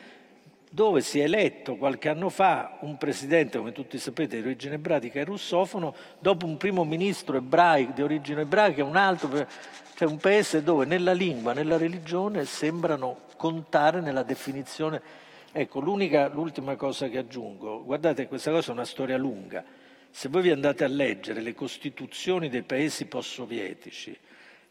dove 0.74 1.02
si 1.02 1.20
è 1.20 1.22
eletto 1.22 1.76
qualche 1.76 2.08
anno 2.08 2.28
fa 2.28 2.78
un 2.80 2.98
presidente, 2.98 3.58
come 3.58 3.70
tutti 3.70 3.96
sapete, 3.96 4.40
di 4.40 4.46
origine 4.48 4.74
ebraica 4.74 5.20
e 5.20 5.24
russofono, 5.24 5.94
dopo 6.18 6.46
un 6.46 6.56
primo 6.56 6.84
ministro 6.84 7.36
ebraico 7.36 7.92
di 7.92 8.02
origine 8.02 8.40
ebraica 8.40 8.80
e 8.80 8.84
un 8.84 8.96
altro, 8.96 9.46
cioè 9.94 10.08
un 10.08 10.16
paese 10.16 10.64
dove 10.64 10.84
nella 10.84 11.12
lingua, 11.12 11.52
nella 11.52 11.76
religione 11.76 12.44
sembrano 12.44 13.20
contare 13.36 14.00
nella 14.00 14.24
definizione 14.24 15.22
Ecco, 15.56 15.78
l'ultima 15.78 16.74
cosa 16.74 17.06
che 17.06 17.18
aggiungo, 17.18 17.84
guardate, 17.84 18.26
questa 18.26 18.50
cosa 18.50 18.70
è 18.70 18.74
una 18.74 18.84
storia 18.84 19.16
lunga. 19.16 19.64
Se 20.10 20.28
voi 20.28 20.42
vi 20.42 20.50
andate 20.50 20.82
a 20.82 20.88
leggere 20.88 21.40
le 21.40 21.54
costituzioni 21.54 22.48
dei 22.48 22.64
paesi 22.64 23.04
post-sovietici, 23.04 24.18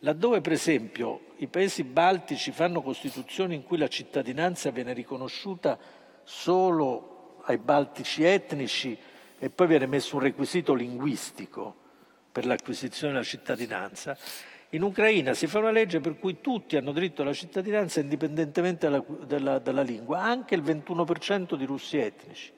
laddove 0.03 0.41
per 0.41 0.51
esempio 0.51 1.31
i 1.37 1.47
paesi 1.47 1.83
baltici 1.83 2.51
fanno 2.51 2.81
costituzioni 2.81 3.55
in 3.55 3.63
cui 3.63 3.77
la 3.77 3.87
cittadinanza 3.87 4.69
viene 4.69 4.93
riconosciuta 4.93 5.77
solo 6.23 7.39
ai 7.45 7.57
baltici 7.57 8.23
etnici 8.23 8.97
e 9.37 9.49
poi 9.49 9.67
viene 9.67 9.85
messo 9.85 10.15
un 10.15 10.21
requisito 10.21 10.73
linguistico 10.73 11.75
per 12.31 12.45
l'acquisizione 12.45 13.13
della 13.13 13.25
cittadinanza, 13.25 14.17
in 14.69 14.81
Ucraina 14.81 15.33
si 15.33 15.45
fa 15.45 15.59
una 15.59 15.69
legge 15.69 15.99
per 15.99 16.17
cui 16.17 16.41
tutti 16.41 16.77
hanno 16.77 16.91
diritto 16.91 17.21
alla 17.21 17.33
cittadinanza 17.33 17.99
indipendentemente 17.99 18.89
dalla, 18.89 19.03
dalla, 19.25 19.59
dalla 19.59 19.81
lingua, 19.83 20.21
anche 20.21 20.55
il 20.55 20.63
21% 20.63 21.55
di 21.55 21.65
russi 21.65 21.97
etnici. 21.97 22.51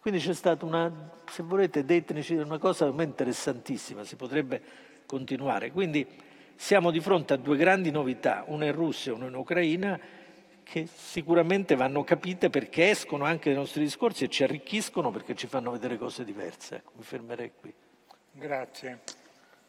Quindi 0.00 0.20
c'è 0.20 0.34
stata 0.34 0.66
una, 0.66 1.12
se 1.30 1.42
volete, 1.42 1.84
una 2.30 2.58
cosa 2.58 2.92
interessantissima, 2.98 4.04
si 4.04 4.16
potrebbe 4.16 4.62
continuare. 5.06 5.70
Quindi 5.70 6.06
siamo 6.60 6.90
di 6.90 7.00
fronte 7.00 7.32
a 7.32 7.36
due 7.36 7.56
grandi 7.56 7.90
novità, 7.90 8.44
una 8.48 8.66
in 8.66 8.72
Russia 8.72 9.12
e 9.12 9.14
una 9.14 9.28
in 9.28 9.34
Ucraina, 9.34 9.98
che 10.62 10.86
sicuramente 10.86 11.74
vanno 11.74 12.04
capite 12.04 12.50
perché 12.50 12.90
escono 12.90 13.24
anche 13.24 13.48
dai 13.48 13.58
nostri 13.58 13.82
discorsi 13.82 14.24
e 14.24 14.28
ci 14.28 14.44
arricchiscono 14.44 15.10
perché 15.10 15.34
ci 15.34 15.46
fanno 15.46 15.70
vedere 15.70 15.96
cose 15.96 16.22
diverse. 16.22 16.76
Ecco, 16.76 16.92
mi 16.96 17.02
fermerei 17.02 17.52
qui. 17.58 17.72
Grazie. 18.32 19.00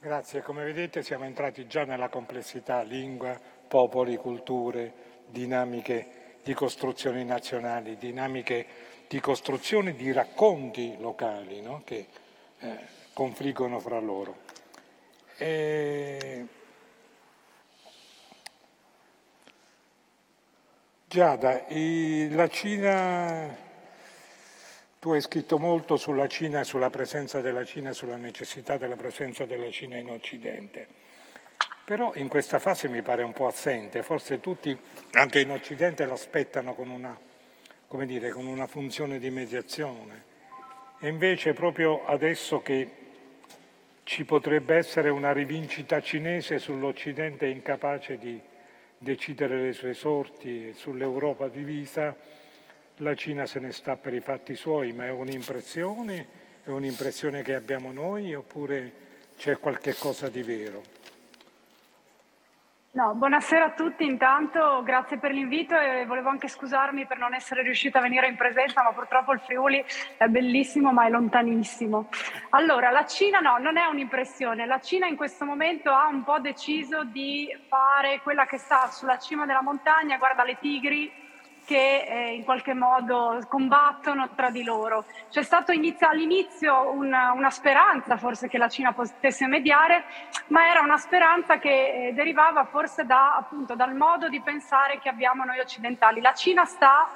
Grazie. 0.01 0.41
Come 0.41 0.65
vedete 0.65 1.01
siamo 1.01 1.23
entrati 1.23 1.65
già 1.65 1.85
nella 1.85 2.09
complessità 2.09 2.81
lingua, 2.81 3.39
popoli, 3.69 4.17
culture, 4.17 4.93
dinamiche 5.27 6.39
di 6.43 6.53
costruzioni 6.53 7.23
nazionali, 7.23 7.95
dinamiche 7.95 8.65
di 9.07 9.21
costruzione 9.21 9.95
di 9.95 10.11
racconti 10.11 10.97
locali 10.99 11.61
no? 11.61 11.83
che 11.85 12.07
eh, 12.59 12.77
confliggono 13.13 13.79
fra 13.79 13.97
loro. 13.99 14.39
E... 15.37 16.59
Giada, 21.11 21.65
la 21.67 22.47
Cina, 22.47 23.53
tu 24.97 25.11
hai 25.11 25.19
scritto 25.19 25.59
molto 25.59 25.97
sulla 25.97 26.29
Cina, 26.29 26.63
sulla 26.63 26.89
presenza 26.89 27.41
della 27.41 27.65
Cina, 27.65 27.91
sulla 27.91 28.15
necessità 28.15 28.77
della 28.77 28.95
presenza 28.95 29.43
della 29.43 29.69
Cina 29.71 29.97
in 29.97 30.09
Occidente. 30.09 30.87
Però 31.83 32.13
in 32.15 32.29
questa 32.29 32.59
fase 32.59 32.87
mi 32.87 33.01
pare 33.01 33.23
un 33.23 33.33
po' 33.33 33.47
assente, 33.47 34.03
forse 34.03 34.39
tutti 34.39 34.79
anche 35.11 35.41
in 35.41 35.51
Occidente 35.51 36.05
l'aspettano 36.05 36.73
con 36.75 36.89
una, 36.89 37.19
dire, 38.05 38.29
con 38.29 38.47
una 38.47 38.67
funzione 38.67 39.19
di 39.19 39.29
mediazione. 39.29 40.23
E 41.01 41.09
invece 41.09 41.51
proprio 41.51 42.05
adesso 42.05 42.61
che 42.61 42.89
ci 44.03 44.23
potrebbe 44.23 44.77
essere 44.77 45.09
una 45.09 45.33
rivincita 45.33 45.99
cinese 45.99 46.57
sull'Occidente 46.57 47.47
incapace 47.47 48.17
di 48.17 48.41
decidere 49.03 49.63
le 49.63 49.73
sue 49.73 49.95
sorti 49.95 50.73
sull'Europa 50.73 51.47
divisa, 51.47 52.15
la 52.97 53.15
Cina 53.15 53.47
se 53.47 53.59
ne 53.59 53.71
sta 53.71 53.95
per 53.95 54.13
i 54.13 54.19
fatti 54.19 54.55
suoi, 54.55 54.93
ma 54.93 55.05
è 55.05 55.09
un'impressione, 55.09 56.27
è 56.63 56.69
un'impressione 56.69 57.41
che 57.41 57.55
abbiamo 57.55 57.91
noi 57.91 58.35
oppure 58.35 58.93
c'è 59.37 59.57
qualche 59.57 59.95
cosa 59.95 60.29
di 60.29 60.43
vero? 60.43 61.00
No, 62.93 63.13
buonasera 63.15 63.63
a 63.63 63.71
tutti 63.71 64.03
intanto, 64.03 64.83
grazie 64.83 65.17
per 65.17 65.31
l'invito 65.31 65.79
e 65.79 66.05
volevo 66.05 66.27
anche 66.27 66.49
scusarmi 66.49 67.05
per 67.05 67.17
non 67.17 67.33
essere 67.33 67.61
riuscita 67.61 67.99
a 67.99 68.01
venire 68.01 68.27
in 68.27 68.35
presenza, 68.35 68.83
ma 68.83 68.91
purtroppo 68.91 69.31
il 69.31 69.39
Friuli 69.39 69.81
è 70.17 70.25
bellissimo 70.27 70.91
ma 70.91 71.05
è 71.05 71.09
lontanissimo. 71.09 72.09
Allora, 72.49 72.91
la 72.91 73.05
Cina 73.05 73.39
no, 73.39 73.57
non 73.59 73.77
è 73.77 73.85
un'impressione, 73.85 74.65
la 74.65 74.81
Cina 74.81 75.07
in 75.07 75.15
questo 75.15 75.45
momento 75.45 75.89
ha 75.89 76.07
un 76.07 76.25
po' 76.25 76.39
deciso 76.39 77.05
di 77.05 77.47
fare 77.69 78.19
quella 78.23 78.45
che 78.45 78.57
sta 78.57 78.87
sulla 78.87 79.17
cima 79.17 79.45
della 79.45 79.61
montagna, 79.61 80.17
guarda 80.17 80.43
le 80.43 80.57
tigri, 80.59 81.09
che 81.71 82.03
eh, 82.05 82.33
in 82.33 82.43
qualche 82.43 82.73
modo 82.73 83.39
combattono 83.47 84.31
tra 84.35 84.49
di 84.49 84.61
loro. 84.61 85.05
C'è 85.29 85.41
stata 85.41 85.71
all'inizio 85.71 86.91
una, 86.91 87.31
una, 87.31 87.49
speranza 87.49 88.17
forse 88.17 88.49
che 88.49 88.57
la 88.57 88.67
Cina 88.67 88.91
potesse 88.91 89.47
mediare, 89.47 90.03
ma 90.47 90.69
era 90.69 90.81
una 90.81 90.97
speranza 90.97 91.59
che 91.59 92.09
eh, 92.09 92.13
derivava 92.13 92.65
forse 92.65 93.05
da, 93.05 93.37
appunto, 93.37 93.75
dal 93.75 93.95
modo 93.95 94.27
di 94.27 94.41
pensare 94.41 94.99
che 94.99 95.07
abbiamo 95.07 95.45
noi 95.45 95.59
occidentali. 95.59 96.19
La 96.19 96.33
Cina 96.33 96.65
sta 96.65 97.07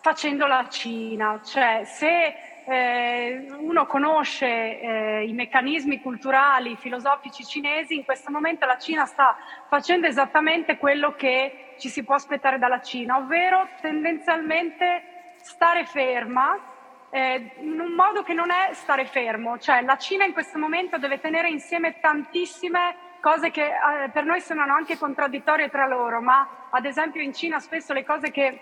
facendo 0.00 0.46
la 0.46 0.68
Cina, 0.68 1.40
cioè 1.42 1.82
se 1.84 2.34
eh, 2.66 3.46
uno 3.58 3.86
conosce 3.86 4.46
eh, 4.46 5.24
i 5.26 5.32
meccanismi 5.32 6.00
culturali, 6.00 6.76
filosofici 6.76 7.44
cinesi, 7.44 7.96
in 7.96 8.04
questo 8.04 8.30
momento 8.30 8.66
la 8.66 8.78
Cina 8.78 9.04
sta 9.04 9.36
facendo 9.66 10.06
esattamente 10.06 10.78
quello 10.78 11.16
che 11.16 11.64
ci 11.80 11.88
si 11.88 12.04
può 12.04 12.14
aspettare 12.14 12.58
dalla 12.58 12.80
Cina, 12.80 13.16
ovvero 13.16 13.66
tendenzialmente 13.80 15.34
stare 15.40 15.84
ferma 15.84 16.56
eh, 17.10 17.52
in 17.58 17.80
un 17.80 17.92
modo 17.92 18.22
che 18.22 18.34
non 18.34 18.50
è 18.50 18.72
stare 18.74 19.04
fermo, 19.06 19.58
cioè 19.58 19.82
la 19.82 19.96
Cina 19.96 20.24
in 20.24 20.32
questo 20.32 20.58
momento 20.58 20.98
deve 20.98 21.18
tenere 21.18 21.48
insieme 21.48 21.98
tantissime 21.98 23.08
cose 23.20 23.50
che 23.50 23.64
eh, 23.64 24.10
per 24.10 24.24
noi 24.24 24.40
sembrano 24.40 24.74
anche 24.74 24.96
contraddittorie 24.96 25.68
tra 25.68 25.86
loro, 25.86 26.20
ma 26.20 26.68
ad 26.70 26.84
esempio 26.84 27.20
in 27.20 27.34
Cina 27.34 27.58
spesso 27.58 27.92
le 27.92 28.04
cose 28.04 28.30
che 28.30 28.60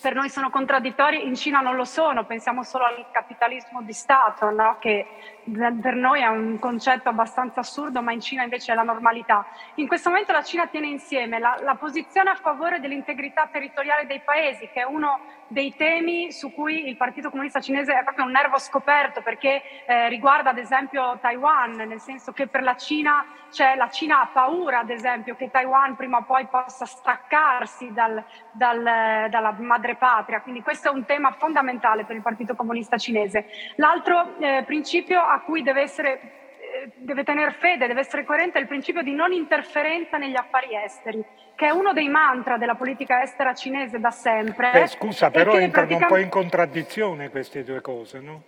per 0.00 0.14
noi 0.14 0.28
sono 0.28 0.50
contraddittori, 0.50 1.26
in 1.26 1.34
Cina 1.34 1.60
non 1.60 1.74
lo 1.74 1.84
sono, 1.84 2.24
pensiamo 2.24 2.62
solo 2.62 2.84
al 2.84 3.06
capitalismo 3.10 3.82
di 3.82 3.92
Stato, 3.94 4.50
no? 4.50 4.76
che 4.78 5.37
per 5.50 5.94
noi 5.94 6.20
è 6.20 6.26
un 6.26 6.58
concetto 6.58 7.08
abbastanza 7.08 7.60
assurdo, 7.60 8.02
ma 8.02 8.12
in 8.12 8.20
Cina 8.20 8.42
invece 8.42 8.72
è 8.72 8.74
la 8.74 8.82
normalità. 8.82 9.46
In 9.76 9.86
questo 9.86 10.10
momento 10.10 10.32
la 10.32 10.42
Cina 10.42 10.66
tiene 10.66 10.86
insieme 10.86 11.38
la, 11.38 11.58
la 11.62 11.74
posizione 11.74 12.30
a 12.30 12.34
favore 12.34 12.80
dell'integrità 12.80 13.48
territoriale 13.50 14.06
dei 14.06 14.20
paesi, 14.20 14.68
che 14.68 14.80
è 14.80 14.84
uno 14.84 15.20
dei 15.48 15.74
temi 15.74 16.30
su 16.30 16.52
cui 16.52 16.86
il 16.86 16.96
Partito 16.96 17.30
Comunista 17.30 17.60
Cinese 17.60 17.94
è 17.94 18.02
proprio 18.02 18.26
un 18.26 18.32
nervo 18.32 18.58
scoperto, 18.58 19.22
perché 19.22 19.62
eh, 19.86 20.08
riguarda 20.08 20.50
ad 20.50 20.58
esempio 20.58 21.18
Taiwan, 21.20 21.72
nel 21.72 22.00
senso 22.00 22.32
che 22.32 22.46
per 22.48 22.62
la 22.62 22.76
Cina, 22.76 23.24
cioè, 23.50 23.74
la 23.74 23.88
Cina 23.88 24.20
ha 24.20 24.26
paura, 24.26 24.80
ad 24.80 24.90
esempio, 24.90 25.36
che 25.36 25.50
Taiwan 25.50 25.96
prima 25.96 26.18
o 26.18 26.22
poi 26.22 26.46
possa 26.46 26.84
staccarsi 26.84 27.92
dal, 27.92 28.22
dal, 28.52 29.28
dalla 29.30 29.54
madrepatria. 29.58 30.42
Quindi 30.42 30.62
questo 30.62 30.88
è 30.88 30.92
un 30.92 31.06
tema 31.06 31.32
fondamentale 31.32 32.04
per 32.04 32.16
il 32.16 32.22
Partito 32.22 32.54
Comunista 32.54 32.98
Cinese. 32.98 33.46
L'altro 33.76 34.38
eh, 34.38 34.64
principio 34.66 35.20
a 35.20 35.37
cui 35.40 35.62
deve 35.62 35.82
essere 35.82 36.38
eh, 36.70 36.90
deve 36.96 37.24
tenere 37.24 37.52
fede, 37.52 37.86
deve 37.86 38.00
essere 38.00 38.24
coerente 38.24 38.58
è 38.58 38.60
il 38.60 38.66
principio 38.66 39.02
di 39.02 39.12
non 39.12 39.32
interferenza 39.32 40.18
negli 40.18 40.36
affari 40.36 40.76
esteri, 40.76 41.24
che 41.54 41.66
è 41.66 41.70
uno 41.70 41.92
dei 41.92 42.08
mantra 42.08 42.58
della 42.58 42.74
politica 42.74 43.22
estera 43.22 43.54
cinese 43.54 43.98
da 43.98 44.10
sempre. 44.10 44.70
Beh, 44.70 44.86
scusa, 44.86 45.30
però 45.30 45.52
entrano 45.52 45.86
praticamente... 45.86 46.04
un 46.04 46.08
po' 46.08 46.16
in 46.18 46.28
contraddizione 46.28 47.30
queste 47.30 47.64
due 47.64 47.80
cose, 47.80 48.20
no? 48.20 48.42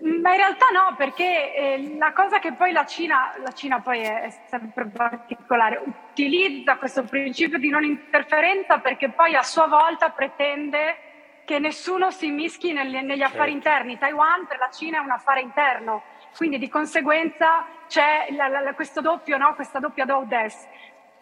Ma 0.00 0.30
in 0.30 0.36
realtà 0.36 0.66
no, 0.72 0.94
perché 0.96 1.54
eh, 1.54 1.96
la 1.98 2.12
cosa 2.12 2.38
che 2.38 2.52
poi 2.52 2.70
la 2.70 2.86
Cina, 2.86 3.34
la 3.42 3.50
Cina 3.50 3.80
poi 3.80 4.00
è, 4.00 4.20
è, 4.20 4.30
sempre 4.46 4.86
particolare, 4.86 5.82
utilizza 5.84 6.76
questo 6.76 7.02
principio 7.02 7.58
di 7.58 7.68
non 7.68 7.82
interferenza 7.82 8.78
perché 8.78 9.08
poi 9.08 9.34
a 9.34 9.42
sua 9.42 9.66
volta 9.66 10.10
pretende 10.10 11.07
che 11.48 11.58
nessuno 11.58 12.10
si 12.10 12.28
mischi 12.28 12.74
negli, 12.74 12.98
negli 12.98 13.22
affari 13.22 13.52
certo. 13.52 13.68
interni. 13.68 13.96
Taiwan 13.96 14.46
per 14.46 14.58
la 14.58 14.68
Cina 14.68 14.98
è 14.98 15.00
un 15.00 15.10
affare 15.10 15.40
interno, 15.40 16.02
quindi 16.36 16.58
di 16.58 16.68
conseguenza 16.68 17.64
c'è 17.86 18.26
la, 18.32 18.48
la, 18.48 18.74
questo 18.74 19.00
doppio, 19.00 19.38
no? 19.38 19.54
questa 19.54 19.78
doppia 19.78 20.04
do-des. 20.04 20.68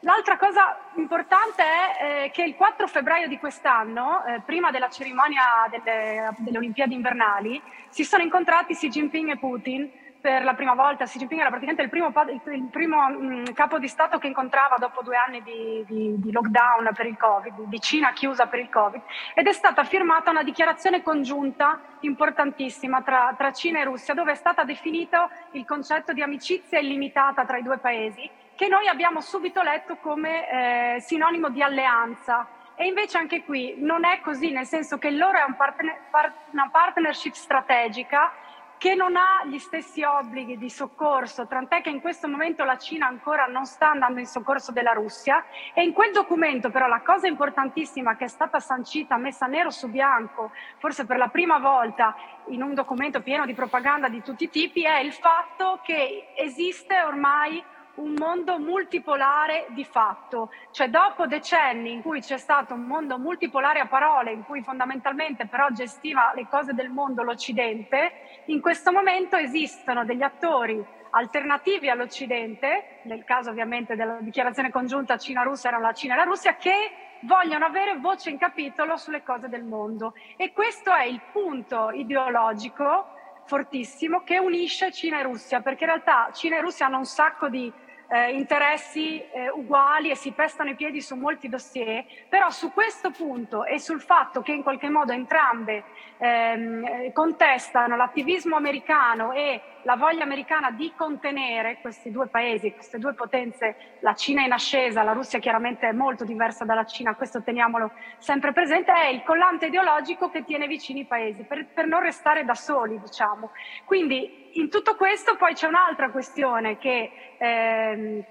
L'altra 0.00 0.36
cosa 0.36 0.78
importante 0.96 1.62
è 1.62 2.24
eh, 2.24 2.30
che 2.30 2.42
il 2.42 2.56
4 2.56 2.88
febbraio 2.88 3.28
di 3.28 3.38
quest'anno, 3.38 4.24
eh, 4.24 4.40
prima 4.44 4.72
della 4.72 4.90
cerimonia 4.90 5.68
delle, 5.70 6.34
delle 6.38 6.58
Olimpiadi 6.58 6.94
invernali, 6.94 7.62
si 7.88 8.02
sono 8.02 8.24
incontrati 8.24 8.74
Xi 8.74 8.88
Jinping 8.88 9.30
e 9.30 9.38
Putin 9.38 9.88
per 10.26 10.42
la 10.42 10.54
prima 10.54 10.74
volta. 10.74 11.04
Xi 11.04 11.18
Jinping 11.18 11.40
era 11.40 11.50
praticamente 11.50 11.84
il 11.84 11.88
primo, 11.88 12.12
il 12.52 12.68
primo 12.68 13.08
mh, 13.08 13.26
mm, 13.26 13.44
capo 13.54 13.78
di 13.78 13.86
Stato 13.86 14.18
che 14.18 14.26
incontrava 14.26 14.74
dopo 14.76 15.00
due 15.04 15.14
anni 15.16 15.40
di, 15.40 15.84
di, 15.86 16.14
di, 16.18 16.32
lockdown 16.32 16.90
per 16.96 17.06
il 17.06 17.16
Covid, 17.16 17.60
di 17.68 17.78
Cina 17.78 18.12
chiusa 18.12 18.48
per 18.48 18.58
il 18.58 18.68
Covid, 18.68 19.00
ed 19.34 19.46
è 19.46 19.52
stata 19.52 19.84
firmata 19.84 20.30
una 20.30 20.42
dichiarazione 20.42 21.04
congiunta 21.04 21.78
importantissima 22.00 23.02
tra, 23.02 23.36
tra 23.38 23.52
Cina 23.52 23.78
e 23.78 23.84
Russia, 23.84 24.14
dove 24.14 24.32
è 24.32 24.34
stato 24.34 24.64
definito 24.64 25.30
il 25.52 25.64
concetto 25.64 26.12
di 26.12 26.22
amicizia 26.22 26.80
illimitata 26.80 27.44
tra 27.44 27.58
i 27.58 27.62
due 27.62 27.78
paesi, 27.78 28.28
che 28.56 28.66
noi 28.66 28.88
abbiamo 28.88 29.20
subito 29.20 29.62
letto 29.62 29.94
come 29.98 30.96
eh, 30.96 31.00
sinonimo 31.02 31.50
di 31.50 31.62
alleanza. 31.62 32.48
E 32.74 32.86
invece 32.86 33.16
anche 33.16 33.44
qui 33.44 33.76
non 33.78 34.04
è 34.04 34.20
così, 34.20 34.50
nel 34.50 34.66
senso 34.66 34.98
che 34.98 35.10
loro 35.12 35.38
è 35.38 35.44
un 35.44 35.54
partner, 35.54 36.00
part, 36.10 36.34
una 36.50 36.68
partnership 36.68 37.32
strategica 37.32 38.32
che 38.78 38.94
non 38.94 39.16
ha 39.16 39.44
gli 39.46 39.58
stessi 39.58 40.02
obblighi 40.02 40.58
di 40.58 40.68
soccorso, 40.68 41.46
tant'è 41.46 41.80
che 41.80 41.90
in 41.90 42.00
questo 42.00 42.28
momento 42.28 42.64
la 42.64 42.76
Cina 42.76 43.06
ancora 43.06 43.46
non 43.46 43.64
sta 43.64 43.90
andando 43.90 44.20
in 44.20 44.26
soccorso 44.26 44.72
della 44.72 44.92
Russia. 44.92 45.44
E 45.72 45.82
in 45.82 45.92
quel 45.92 46.12
documento 46.12 46.70
però 46.70 46.86
la 46.86 47.00
cosa 47.00 47.26
importantissima 47.26 48.16
che 48.16 48.24
è 48.24 48.28
stata 48.28 48.60
sancita, 48.60 49.16
messa 49.16 49.46
nero 49.46 49.70
su 49.70 49.88
bianco, 49.88 50.52
forse 50.78 51.06
per 51.06 51.16
la 51.16 51.28
prima 51.28 51.58
volta 51.58 52.14
in 52.48 52.62
un 52.62 52.74
documento 52.74 53.22
pieno 53.22 53.46
di 53.46 53.54
propaganda 53.54 54.08
di 54.08 54.22
tutti 54.22 54.44
i 54.44 54.50
tipi, 54.50 54.84
è 54.84 54.98
il 54.98 55.12
fatto 55.12 55.80
che 55.82 56.28
esiste 56.36 57.00
ormai 57.02 57.62
un 57.96 58.14
mondo 58.16 58.58
multipolare 58.58 59.66
di 59.70 59.84
fatto, 59.84 60.50
cioè 60.70 60.88
dopo 60.88 61.26
decenni 61.26 61.92
in 61.92 62.02
cui 62.02 62.20
c'è 62.20 62.38
stato 62.38 62.74
un 62.74 62.82
mondo 62.82 63.18
multipolare 63.18 63.80
a 63.80 63.86
parole, 63.86 64.32
in 64.32 64.44
cui 64.44 64.62
fondamentalmente 64.62 65.46
però 65.46 65.68
gestiva 65.70 66.32
le 66.34 66.46
cose 66.48 66.72
del 66.72 66.90
mondo 66.90 67.22
l'Occidente, 67.22 68.42
in 68.46 68.60
questo 68.60 68.92
momento 68.92 69.36
esistono 69.36 70.04
degli 70.04 70.22
attori 70.22 70.84
alternativi 71.10 71.88
all'Occidente, 71.88 73.00
nel 73.04 73.24
caso 73.24 73.50
ovviamente 73.50 73.96
della 73.96 74.18
dichiarazione 74.20 74.70
congiunta 74.70 75.16
Cina-Russia 75.16 75.70
erano 75.70 75.86
la 75.86 75.92
Cina 75.94 76.14
e 76.14 76.16
la 76.18 76.24
Russia, 76.24 76.56
che 76.56 76.90
vogliono 77.20 77.64
avere 77.64 77.96
voce 77.96 78.28
in 78.28 78.38
capitolo 78.38 78.96
sulle 78.98 79.22
cose 79.22 79.48
del 79.48 79.64
mondo. 79.64 80.14
E 80.36 80.52
questo 80.52 80.92
è 80.92 81.04
il 81.04 81.20
punto 81.32 81.90
ideologico 81.92 83.14
fortissimo 83.46 84.22
che 84.24 84.38
unisce 84.38 84.92
Cina 84.92 85.20
e 85.20 85.22
Russia, 85.22 85.60
perché 85.60 85.84
in 85.84 85.90
realtà 85.90 86.30
Cina 86.32 86.56
e 86.56 86.60
Russia 86.60 86.86
hanno 86.86 86.98
un 86.98 87.06
sacco 87.06 87.48
di 87.48 87.72
eh, 88.08 88.32
interessi 88.32 89.20
eh, 89.20 89.50
uguali 89.50 90.10
e 90.10 90.16
si 90.16 90.32
pestano 90.32 90.70
i 90.70 90.74
piedi 90.74 91.00
su 91.00 91.16
molti 91.16 91.48
dossier, 91.48 92.04
però 92.28 92.50
su 92.50 92.72
questo 92.72 93.10
punto 93.10 93.64
e 93.64 93.78
sul 93.78 94.00
fatto 94.00 94.42
che 94.42 94.52
in 94.52 94.62
qualche 94.62 94.88
modo 94.88 95.12
entrambe 95.12 95.84
ehm, 96.18 97.12
contestano 97.12 97.96
l'attivismo 97.96 98.56
americano 98.56 99.32
e 99.32 99.60
la 99.82 99.96
voglia 99.96 100.24
americana 100.24 100.70
di 100.70 100.92
contenere 100.96 101.78
questi 101.80 102.10
due 102.10 102.26
paesi, 102.26 102.72
queste 102.72 102.98
due 102.98 103.14
potenze, 103.14 103.96
la 104.00 104.14
Cina 104.14 104.42
in 104.42 104.52
ascesa, 104.52 105.02
la 105.02 105.12
Russia 105.12 105.38
chiaramente 105.38 105.88
è 105.88 105.92
molto 105.92 106.24
diversa 106.24 106.64
dalla 106.64 106.84
Cina, 106.84 107.14
questo 107.14 107.42
teniamolo 107.42 107.92
sempre 108.18 108.52
presente, 108.52 108.92
è 108.92 109.08
il 109.08 109.22
collante 109.22 109.66
ideologico 109.66 110.28
che 110.28 110.44
tiene 110.44 110.66
vicini 110.66 111.00
i 111.00 111.04
paesi, 111.04 111.44
per, 111.44 111.66
per 111.66 111.86
non 111.86 112.00
restare 112.00 112.44
da 112.44 112.54
soli, 112.54 112.98
diciamo. 113.00 113.50
Quindi 113.84 114.45
in 114.58 114.70
tutto 114.70 114.96
questo 114.96 115.36
poi 115.36 115.54
c'è 115.54 115.66
un'altra 115.66 116.10
questione 116.10 116.78
che, 116.78 117.36
ehm, 117.38 118.24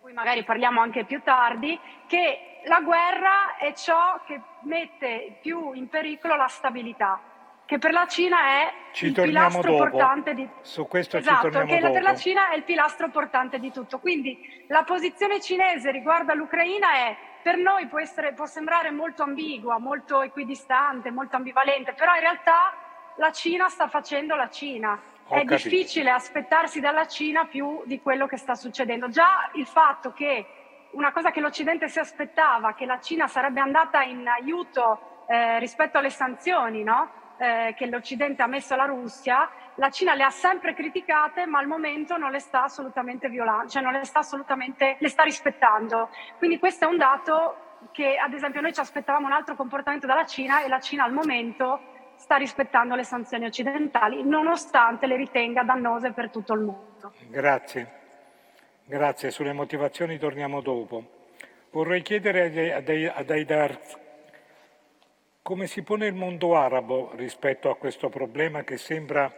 cui 0.00 0.12
magari 0.12 0.44
parliamo 0.44 0.80
anche 0.80 1.04
più 1.04 1.22
tardi, 1.22 1.78
che 2.06 2.60
la 2.64 2.80
guerra 2.80 3.56
è 3.56 3.72
ciò 3.72 4.20
che 4.24 4.40
mette 4.62 5.38
più 5.40 5.72
in 5.72 5.88
pericolo 5.88 6.36
la 6.36 6.48
stabilità 6.48 7.20
che 7.72 7.78
per 7.78 7.92
la 7.92 8.06
Cina 8.06 8.38
è 8.38 8.72
ci 8.92 9.06
il 9.06 9.14
pilastro 9.14 9.70
dopo. 9.70 9.88
portante 9.88 10.34
di 10.34 10.46
Su 10.60 10.86
questo 10.86 11.16
esatto, 11.16 11.48
che 11.48 11.78
dopo. 11.78 11.92
per 11.92 12.02
la 12.02 12.14
Cina 12.14 12.50
è 12.50 12.56
il 12.56 12.64
pilastro 12.64 13.08
portante 13.08 13.58
di 13.58 13.72
tutto. 13.72 13.98
Quindi 13.98 14.64
la 14.68 14.82
posizione 14.82 15.40
cinese 15.40 15.90
riguardo 15.90 16.32
all'Ucraina 16.32 16.92
è 16.92 17.16
per 17.42 17.56
noi 17.56 17.86
può, 17.86 17.98
essere, 17.98 18.34
può 18.34 18.44
sembrare 18.44 18.90
molto 18.90 19.22
ambigua, 19.22 19.78
molto 19.78 20.20
equidistante, 20.20 21.10
molto 21.10 21.36
ambivalente, 21.36 21.94
però 21.94 22.14
in 22.14 22.20
realtà 22.20 22.74
la 23.16 23.30
Cina 23.30 23.68
sta 23.68 23.88
facendo 23.88 24.34
la 24.34 24.48
Cina. 24.48 25.00
Ho 25.28 25.34
è 25.34 25.44
capito. 25.44 25.68
difficile 25.68 26.10
aspettarsi 26.10 26.80
dalla 26.80 27.06
Cina 27.06 27.46
più 27.46 27.82
di 27.84 28.00
quello 28.00 28.26
che 28.26 28.36
sta 28.36 28.54
succedendo. 28.54 29.08
Già 29.08 29.50
il 29.54 29.66
fatto 29.66 30.12
che 30.12 30.46
una 30.92 31.12
cosa 31.12 31.30
che 31.30 31.40
l'Occidente 31.40 31.88
si 31.88 31.98
aspettava, 31.98 32.74
che 32.74 32.86
la 32.86 33.00
Cina 33.00 33.26
sarebbe 33.26 33.60
andata 33.60 34.02
in 34.02 34.26
aiuto 34.26 35.24
eh, 35.26 35.58
rispetto 35.58 35.98
alle 35.98 36.10
sanzioni 36.10 36.82
no? 36.82 37.10
eh, 37.38 37.74
che 37.76 37.86
l'Occidente 37.86 38.42
ha 38.42 38.46
messo 38.46 38.74
alla 38.74 38.84
Russia, 38.84 39.48
la 39.76 39.90
Cina 39.90 40.14
le 40.14 40.22
ha 40.22 40.30
sempre 40.30 40.74
criticate, 40.74 41.46
ma 41.46 41.58
al 41.58 41.66
momento 41.66 42.16
non 42.16 42.30
le 42.30 42.40
sta 42.40 42.64
assolutamente 42.64 43.28
violando, 43.28 43.68
cioè 43.68 43.82
non 43.82 43.92
le 43.92 44.04
sta 44.04 44.18
assolutamente, 44.18 44.96
le 44.98 45.08
sta 45.08 45.22
rispettando. 45.22 46.10
Quindi 46.36 46.58
questo 46.58 46.84
è 46.84 46.88
un 46.88 46.98
dato 46.98 47.56
che, 47.90 48.16
ad 48.16 48.32
esempio, 48.32 48.60
noi 48.60 48.72
ci 48.72 48.80
aspettavamo 48.80 49.26
un 49.26 49.32
altro 49.32 49.54
comportamento 49.54 50.06
dalla 50.06 50.26
Cina 50.26 50.62
e 50.62 50.68
la 50.68 50.78
Cina 50.78 51.04
al 51.04 51.12
momento 51.12 51.91
sta 52.22 52.36
rispettando 52.36 52.94
le 52.94 53.02
sanzioni 53.02 53.46
occidentali, 53.46 54.22
nonostante 54.22 55.08
le 55.08 55.16
ritenga 55.16 55.64
dannose 55.64 56.12
per 56.12 56.30
tutto 56.30 56.52
il 56.54 56.60
mondo. 56.60 57.12
Grazie. 57.26 58.00
Grazie, 58.84 59.32
sulle 59.32 59.52
motivazioni 59.52 60.18
torniamo 60.18 60.60
dopo. 60.60 61.02
Vorrei 61.70 62.00
chiedere 62.02 62.72
ad- 62.72 63.28
Haidar 63.28 63.80
come 65.42 65.66
si 65.66 65.82
pone 65.82 66.06
il 66.06 66.14
mondo 66.14 66.54
arabo 66.56 67.10
rispetto 67.16 67.68
a 67.70 67.76
questo 67.76 68.08
problema 68.08 68.62
che 68.62 68.76
sembra 68.76 69.32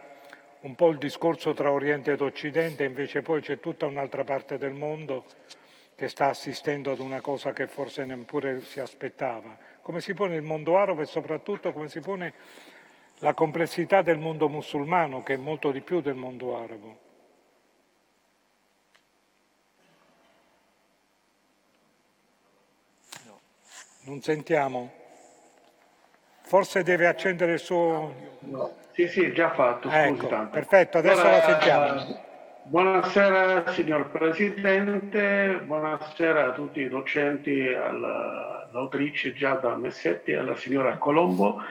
un 0.61 0.75
po' 0.75 0.89
il 0.89 0.99
discorso 0.99 1.53
tra 1.53 1.71
Oriente 1.71 2.11
ed 2.11 2.21
Occidente, 2.21 2.83
invece 2.83 3.23
poi 3.23 3.41
c'è 3.41 3.59
tutta 3.59 3.87
un'altra 3.87 4.23
parte 4.23 4.59
del 4.59 4.73
mondo 4.73 5.25
che 5.95 6.07
sta 6.07 6.27
assistendo 6.27 6.91
ad 6.91 6.99
una 6.99 7.21
cosa 7.21 7.51
che 7.51 7.65
forse 7.65 8.05
neppure 8.05 8.61
si 8.61 8.79
aspettava. 8.79 9.57
Come 9.81 10.01
si 10.01 10.13
pone 10.13 10.35
il 10.35 10.43
mondo 10.43 10.77
arabo 10.77 11.01
e 11.01 11.05
soprattutto 11.05 11.71
come 11.73 11.87
si 11.87 11.99
pone 11.99 12.33
la 13.25 13.33
complessità 13.33 14.03
del 14.03 14.19
mondo 14.19 14.47
musulmano, 14.47 15.23
che 15.23 15.33
è 15.33 15.37
molto 15.37 15.71
di 15.71 15.81
più 15.81 15.99
del 15.99 16.13
mondo 16.13 16.61
arabo. 16.61 16.99
Non 24.01 24.21
sentiamo? 24.21 24.91
Forse 26.43 26.83
deve 26.83 27.07
accendere 27.07 27.53
il 27.53 27.59
suo... 27.59 28.13
No. 28.41 28.75
Sì, 28.91 29.07
sì, 29.07 29.33
già 29.33 29.49
fatto, 29.49 29.89
Ecco, 29.89 30.27
perfetto, 30.51 30.99
adesso 30.99 31.21
Allora, 31.21 31.37
la 31.37 31.41
sentiamo. 31.41 32.23
Buonasera 32.65 33.71
signor 33.71 34.11
Presidente, 34.11 35.61
buonasera 35.65 36.45
a 36.45 36.51
tutti 36.51 36.81
i 36.81 36.87
docenti, 36.87 37.73
alla- 37.73 38.67
all'autrice 38.69 39.33
Giada 39.33 39.75
Messetti, 39.75 40.33
alla 40.33 40.55
signora 40.55 40.97
Colombo, 40.97 41.61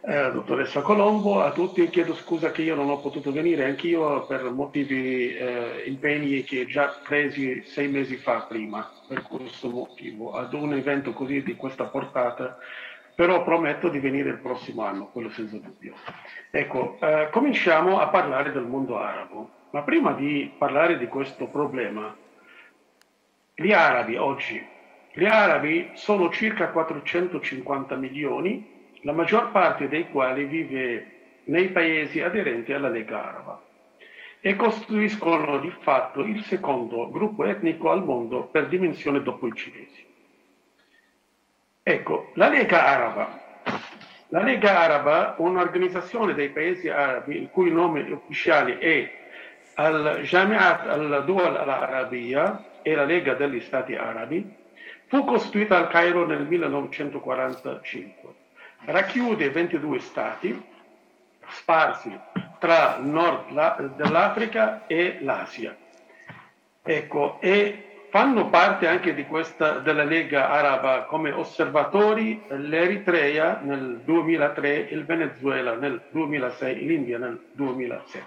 eh, 0.00 0.30
dottoressa 0.32 0.80
Colombo, 0.80 1.40
a 1.40 1.52
tutti 1.52 1.88
chiedo 1.88 2.14
scusa 2.14 2.50
che 2.50 2.62
io 2.62 2.74
non 2.74 2.88
ho 2.88 2.98
potuto 2.98 3.32
venire 3.32 3.64
anch'io 3.64 4.26
per 4.26 4.50
motivi 4.50 5.34
eh, 5.34 5.82
impegni 5.86 6.44
che 6.44 6.66
già 6.66 7.00
presi 7.04 7.62
sei 7.64 7.88
mesi 7.88 8.16
fa 8.16 8.42
prima, 8.42 8.90
per 9.06 9.22
questo 9.22 9.68
motivo, 9.68 10.32
ad 10.32 10.52
un 10.52 10.74
evento 10.74 11.12
così 11.12 11.42
di 11.42 11.56
questa 11.56 11.84
portata 11.84 12.58
però 13.18 13.42
prometto 13.42 13.88
di 13.88 13.98
venire 13.98 14.28
il 14.28 14.38
prossimo 14.38 14.84
anno, 14.84 15.08
quello 15.08 15.28
senza 15.30 15.56
dubbio. 15.58 15.94
Ecco, 16.52 16.98
eh, 17.00 17.28
cominciamo 17.32 17.98
a 17.98 18.06
parlare 18.06 18.52
del 18.52 18.62
mondo 18.62 18.96
arabo, 18.96 19.50
ma 19.70 19.82
prima 19.82 20.12
di 20.12 20.52
parlare 20.56 20.96
di 20.98 21.08
questo 21.08 21.48
problema, 21.48 22.14
gli 23.56 23.72
arabi 23.72 24.14
oggi, 24.14 24.64
gli 25.12 25.24
arabi 25.24 25.90
sono 25.94 26.30
circa 26.30 26.68
450 26.68 27.96
milioni, 27.96 28.77
la 29.02 29.12
maggior 29.12 29.50
parte 29.50 29.88
dei 29.88 30.08
quali 30.10 30.44
vive 30.44 31.12
nei 31.44 31.68
paesi 31.68 32.20
aderenti 32.20 32.72
alla 32.72 32.88
Lega 32.88 33.24
Araba 33.24 33.62
e 34.40 34.56
costituiscono 34.56 35.58
di 35.58 35.72
fatto 35.80 36.22
il 36.22 36.42
secondo 36.44 37.10
gruppo 37.10 37.44
etnico 37.44 37.90
al 37.90 38.04
mondo 38.04 38.44
per 38.44 38.68
dimensione 38.68 39.22
dopo 39.22 39.46
i 39.46 39.52
cinesi. 39.54 40.06
Ecco, 41.82 42.32
la 42.34 42.48
Lega 42.48 42.84
Araba. 42.84 43.46
La 44.28 44.42
Lega 44.42 44.78
Araba, 44.78 45.34
un'organizzazione 45.38 46.34
dei 46.34 46.50
paesi 46.50 46.88
arabi 46.88 47.36
il 47.36 47.48
cui 47.48 47.72
nome 47.72 48.02
ufficiale 48.10 48.78
è 48.78 49.10
Al-Jamiat 49.74 50.86
al-Dual 50.86 51.56
al-Arabia 51.56 52.80
e 52.82 52.94
la 52.94 53.04
Lega 53.04 53.34
degli 53.34 53.60
Stati 53.60 53.94
Arabi, 53.94 54.54
fu 55.06 55.24
costituita 55.24 55.78
al 55.78 55.88
Cairo 55.88 56.26
nel 56.26 56.46
1945. 56.46 58.37
Racchiude 58.90 59.50
22 59.50 59.98
stati 59.98 60.66
sparsi 61.46 62.18
tra 62.58 62.96
il 62.96 63.04
nord 63.04 63.50
la- 63.50 63.76
dell'Africa 63.94 64.86
e 64.86 65.18
l'Asia. 65.20 65.76
Ecco, 66.82 67.36
e 67.38 68.06
fanno 68.08 68.48
parte 68.48 68.88
anche 68.88 69.14
questa, 69.26 69.80
della 69.80 70.04
Lega 70.04 70.48
Araba 70.48 71.02
come 71.02 71.32
osservatori 71.32 72.42
l'Eritrea 72.48 73.60
nel 73.62 74.00
2003, 74.02 74.88
il 74.90 75.04
Venezuela 75.04 75.74
nel 75.74 76.00
2006, 76.08 76.86
l'India 76.86 77.18
nel 77.18 77.38
2007. 77.52 78.26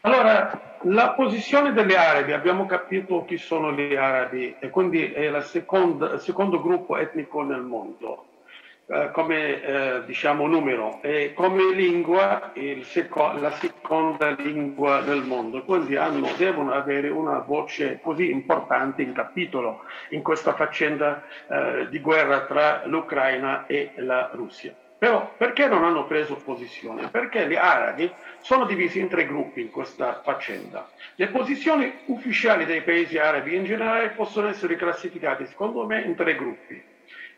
Allora, 0.00 0.78
la 0.82 1.10
posizione 1.10 1.72
degli 1.72 1.94
arabi, 1.94 2.32
abbiamo 2.32 2.66
capito 2.66 3.24
chi 3.24 3.38
sono 3.38 3.72
gli 3.72 3.94
arabi 3.94 4.56
e 4.58 4.68
quindi 4.68 5.12
è 5.12 5.28
il 5.28 5.42
secondo 5.44 6.60
gruppo 6.60 6.96
etnico 6.96 7.44
nel 7.44 7.60
mondo 7.60 8.24
eh, 8.92 9.10
come 9.12 9.62
eh, 9.62 10.04
diciamo 10.04 10.48
numero 10.48 10.98
e 11.00 11.32
come 11.32 11.72
lingua 11.72 12.52
seco- 12.82 13.32
la 13.38 13.52
seconda 13.52 14.30
lingua 14.30 15.00
del 15.02 15.22
mondo, 15.22 15.62
quindi 15.62 15.94
hanno, 15.94 16.28
devono 16.36 16.72
avere 16.72 17.08
una 17.08 17.38
voce 17.38 18.00
così 18.02 18.30
importante 18.30 19.02
in 19.02 19.12
capitolo 19.12 19.84
in 20.08 20.22
questa 20.22 20.54
faccenda 20.54 21.22
eh, 21.48 21.86
di 21.88 22.00
guerra 22.00 22.40
tra 22.46 22.82
l'Ucraina 22.86 23.66
e 23.66 23.92
la 23.96 24.28
Russia. 24.32 24.74
Però 24.98 25.34
perché 25.36 25.68
non 25.68 25.84
hanno 25.84 26.04
preso 26.04 26.34
posizione? 26.34 27.08
Perché 27.08 27.46
gli 27.46 27.54
arabi 27.54 28.12
sono 28.40 28.64
divisi 28.64 28.98
in 28.98 29.08
tre 29.08 29.24
gruppi 29.24 29.60
in 29.60 29.70
questa 29.70 30.20
faccenda. 30.22 30.90
Le 31.14 31.28
posizioni 31.28 32.00
ufficiali 32.06 32.66
dei 32.66 32.82
paesi 32.82 33.18
arabi 33.18 33.54
in 33.54 33.64
generale 33.64 34.10
possono 34.10 34.48
essere 34.48 34.74
classificate, 34.74 35.46
secondo 35.46 35.86
me, 35.86 36.02
in 36.02 36.16
tre 36.16 36.34
gruppi. 36.34 36.89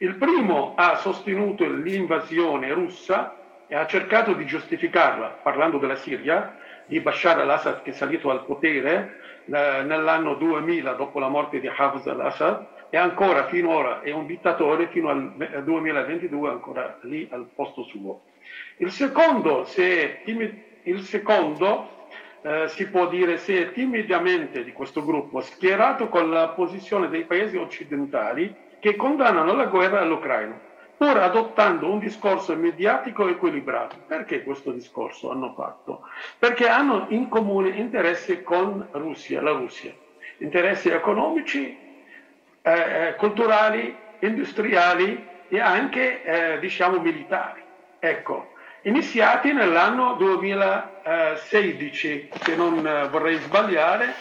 Il 0.03 0.17
primo 0.17 0.73
ha 0.75 0.97
sostenuto 0.97 1.65
l'invasione 1.65 2.73
russa 2.73 3.37
e 3.69 3.77
ha 3.77 3.87
cercato 3.87 4.33
di 4.33 4.45
giustificarla, 4.45 5.38
parlando 5.45 5.79
della 5.79 5.95
Siria, 5.95 6.57
di 6.87 6.99
Bashar 6.99 7.38
al-Assad 7.38 7.83
che 7.83 7.91
è 7.91 7.93
salito 7.93 8.29
al 8.29 8.45
potere 8.45 9.21
eh, 9.45 9.83
nell'anno 9.85 10.35
2000 10.35 10.95
dopo 10.95 11.21
la 11.21 11.29
morte 11.29 11.61
di 11.61 11.69
Hafez 11.69 12.05
al-Assad 12.09 12.67
e 12.91 12.97
ancora 12.97 13.47
finora 13.47 14.01
è 14.01 14.11
un 14.11 14.27
dittatore 14.27 14.88
fino 14.88 15.09
al 15.09 15.37
ve- 15.37 15.62
2022 15.62 16.51
ancora 16.51 16.99
lì 17.03 17.29
al 17.31 17.47
posto 17.55 17.85
suo. 17.85 18.23
Il 18.79 18.91
secondo, 18.91 19.62
se 19.62 20.23
il 20.25 21.01
secondo 21.03 22.09
eh, 22.43 22.67
si 22.67 22.91
può 22.91 23.07
dire 23.07 23.37
si 23.37 23.55
è 23.55 23.71
timidamente 23.71 24.65
di 24.65 24.73
questo 24.73 25.05
gruppo 25.05 25.41
schierato 25.43 26.09
con 26.09 26.29
la 26.29 26.49
posizione 26.49 27.09
dei 27.09 27.23
paesi 27.23 27.57
occidentali 27.57 28.71
che 28.83 28.97
condannano 28.97 29.55
la 29.55 29.66
guerra 29.66 30.01
all'Ucraina, 30.01 30.59
pur 30.97 31.16
adottando 31.16 31.88
un 31.88 32.01
discorso 32.01 32.57
mediatico 32.57 33.29
equilibrato. 33.29 33.95
Perché 34.09 34.42
questo 34.42 34.73
discorso 34.73 35.31
hanno 35.31 35.53
fatto? 35.53 36.01
Perché 36.37 36.66
hanno 36.66 37.07
in 37.11 37.29
comune 37.29 37.68
interesse 37.68 38.42
con 38.42 38.88
Russia, 38.90 39.40
la 39.40 39.53
Russia. 39.53 39.95
interessi 40.38 40.88
economici, 40.88 41.79
eh, 42.61 42.73
eh 42.73 43.14
culturali, 43.14 43.97
industriali 44.18 45.29
e 45.47 45.61
anche 45.61 46.25
eh, 46.25 46.59
diciamo 46.59 46.99
militari. 46.99 47.62
Ecco, 48.01 48.55
iniziati 48.83 49.53
nell'anno 49.53 50.14
2016, 50.14 52.31
se 52.33 52.57
non 52.57 52.85
eh, 52.85 53.07
vorrei 53.07 53.37
sbagliare, 53.37 54.12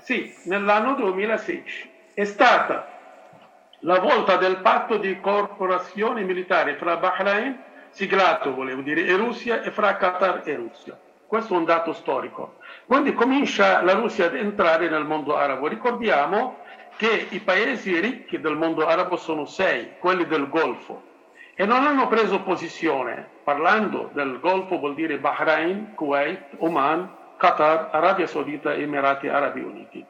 sì, 0.00 0.34
nell'anno 0.44 0.94
2016. 0.94 1.90
È 2.14 2.24
stata 2.24 2.95
la 3.86 4.00
volta 4.00 4.36
del 4.36 4.56
patto 4.56 4.96
di 4.96 5.20
corporazioni 5.20 6.24
militari 6.24 6.74
fra 6.74 6.96
Bahrain, 6.96 7.56
siglato 7.90 8.52
volevo 8.52 8.82
dire, 8.82 9.04
e 9.06 9.14
Russia 9.14 9.62
e 9.62 9.70
fra 9.70 9.96
Qatar 9.96 10.42
e 10.44 10.56
Russia. 10.56 10.98
Questo 11.24 11.54
è 11.54 11.56
un 11.56 11.64
dato 11.64 11.92
storico. 11.92 12.56
Quindi 12.84 13.14
comincia 13.14 13.82
la 13.82 13.92
Russia 13.92 14.26
ad 14.26 14.34
entrare 14.34 14.88
nel 14.88 15.04
mondo 15.04 15.36
arabo. 15.36 15.68
Ricordiamo 15.68 16.58
che 16.96 17.28
i 17.30 17.38
paesi 17.38 17.98
ricchi 18.00 18.40
del 18.40 18.56
mondo 18.56 18.84
arabo 18.86 19.16
sono 19.16 19.44
sei, 19.44 19.92
quelli 20.00 20.26
del 20.26 20.48
Golfo, 20.48 21.02
e 21.54 21.64
non 21.64 21.86
hanno 21.86 22.08
preso 22.08 22.42
posizione. 22.42 23.28
Parlando 23.44 24.10
del 24.12 24.40
Golfo 24.40 24.80
vuol 24.80 24.94
dire 24.94 25.18
Bahrain, 25.18 25.94
Kuwait, 25.94 26.56
Oman, 26.58 27.08
Qatar, 27.36 27.90
Arabia 27.92 28.26
Saudita 28.26 28.74
e 28.74 28.82
Emirati 28.82 29.28
Arabi 29.28 29.60
Uniti. 29.60 30.04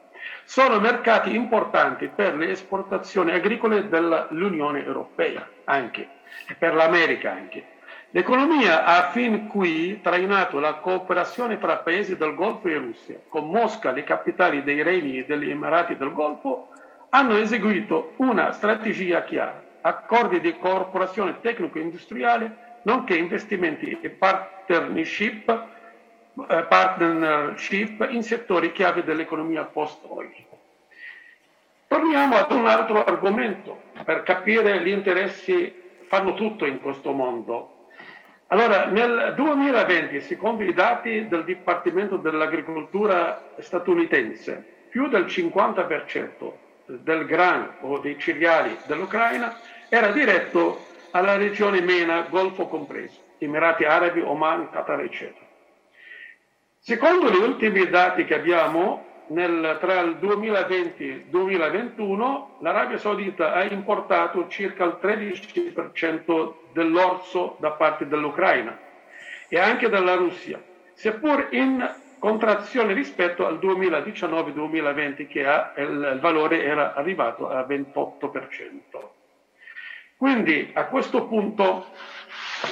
Sono 0.49 0.79
mercati 0.79 1.35
importanti 1.35 2.07
per 2.07 2.37
le 2.37 2.51
esportazioni 2.51 3.31
agricole 3.33 3.89
dell'Unione 3.89 4.81
Europea 4.81 5.45
anche, 5.65 6.07
e 6.47 6.53
per 6.53 6.73
l'America 6.73 7.33
anche. 7.33 7.65
L'economia 8.11 8.85
ha 8.85 9.09
fin 9.09 9.47
qui 9.47 9.99
trainato 10.01 10.61
la 10.61 10.75
cooperazione 10.75 11.57
fra 11.57 11.79
paesi 11.79 12.15
del 12.15 12.33
Golfo 12.33 12.69
e 12.69 12.77
Russia. 12.77 13.19
Con 13.27 13.49
Mosca, 13.49 13.91
le 13.91 14.05
capitali 14.05 14.63
dei 14.63 14.81
regni 14.83 15.17
e 15.17 15.25
degli 15.25 15.49
Emirati 15.49 15.97
del 15.97 16.13
Golfo 16.13 16.69
hanno 17.09 17.35
eseguito 17.35 18.13
una 18.15 18.53
strategia 18.53 19.23
chiara, 19.23 19.61
accordi 19.81 20.39
di 20.39 20.57
cooperazione 20.57 21.41
tecnico-industriale, 21.41 22.79
nonché 22.83 23.17
investimenti 23.17 23.97
e 23.99 24.09
partnership, 24.11 25.75
partnership 26.45 28.07
in 28.09 28.23
settori 28.23 28.71
chiave 28.71 29.03
dell'economia 29.03 29.63
post-oil. 29.63 30.31
Torniamo 31.87 32.35
ad 32.35 32.51
un 32.51 32.67
altro 32.67 33.03
argomento 33.03 33.83
per 34.03 34.23
capire 34.23 34.81
gli 34.81 34.89
interessi 34.89 35.73
fanno 36.07 36.33
tutto 36.33 36.65
in 36.65 36.79
questo 36.79 37.11
mondo 37.11 37.77
allora, 38.49 38.85
nel 38.85 39.33
2020, 39.35 40.21
secondo 40.21 40.63
i 40.63 40.73
dati 40.73 41.27
del 41.27 41.43
Dipartimento 41.43 42.15
dell'Agricoltura 42.15 43.55
statunitense, 43.59 44.63
più 44.89 45.09
del 45.09 45.25
50% 45.25 46.51
del 46.85 47.25
grano 47.25 47.73
o 47.81 47.99
dei 47.99 48.17
cereali 48.17 48.77
dell'Ucraina 48.85 49.59
era 49.89 50.11
diretto 50.11 50.85
alla 51.11 51.35
regione 51.35 51.81
MENA, 51.81 52.27
Golfo 52.29 52.67
compreso, 52.67 53.19
Emirati 53.37 53.83
Arabi, 53.83 54.21
Oman, 54.21 54.69
Qatar, 54.69 55.01
eccetera. 55.01 55.45
Secondo 56.87 57.29
gli 57.29 57.43
ultimi 57.43 57.85
dati 57.89 58.23
che 58.23 58.35
abbiamo, 58.35 59.25
nel, 59.27 59.77
tra 59.81 59.99
il 59.99 60.15
2020 60.19 61.03
e 61.03 61.11
il 61.15 61.25
2021 61.25 62.59
l'Arabia 62.61 62.97
Saudita 62.97 63.51
ha 63.51 63.63
importato 63.65 64.47
circa 64.47 64.85
il 64.85 64.97
13% 65.01 66.53
dell'orso 66.71 67.57
da 67.59 67.71
parte 67.71 68.07
dell'Ucraina 68.07 68.79
e 69.49 69.59
anche 69.59 69.89
dalla 69.89 70.15
Russia, 70.15 70.63
seppur 70.93 71.49
in 71.51 71.93
contrazione 72.19 72.93
rispetto 72.93 73.45
al 73.45 73.57
2019-2020 73.57 75.27
che 75.27 75.45
ha, 75.45 75.73
il 75.75 76.19
valore 76.21 76.63
era 76.63 76.93
arrivato 76.93 77.49
a 77.49 77.65
28%. 77.67 78.21
Quindi 80.15 80.71
a 80.73 80.85
questo 80.85 81.25
punto 81.25 81.87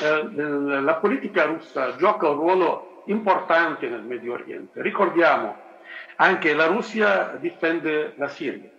eh, 0.02 0.24
la 0.80 0.96
politica 0.96 1.44
russa 1.44 1.98
gioca 1.98 2.30
un 2.30 2.38
ruolo 2.38 2.94
importante 3.06 3.88
nel 3.88 4.02
Medio 4.02 4.34
Oriente. 4.34 4.82
Ricordiamo 4.82 5.64
anche 6.18 6.54
la 6.54 6.66
Russia 6.68 7.36
difende 7.40 8.14
la 8.16 8.28
Siria 8.28 8.70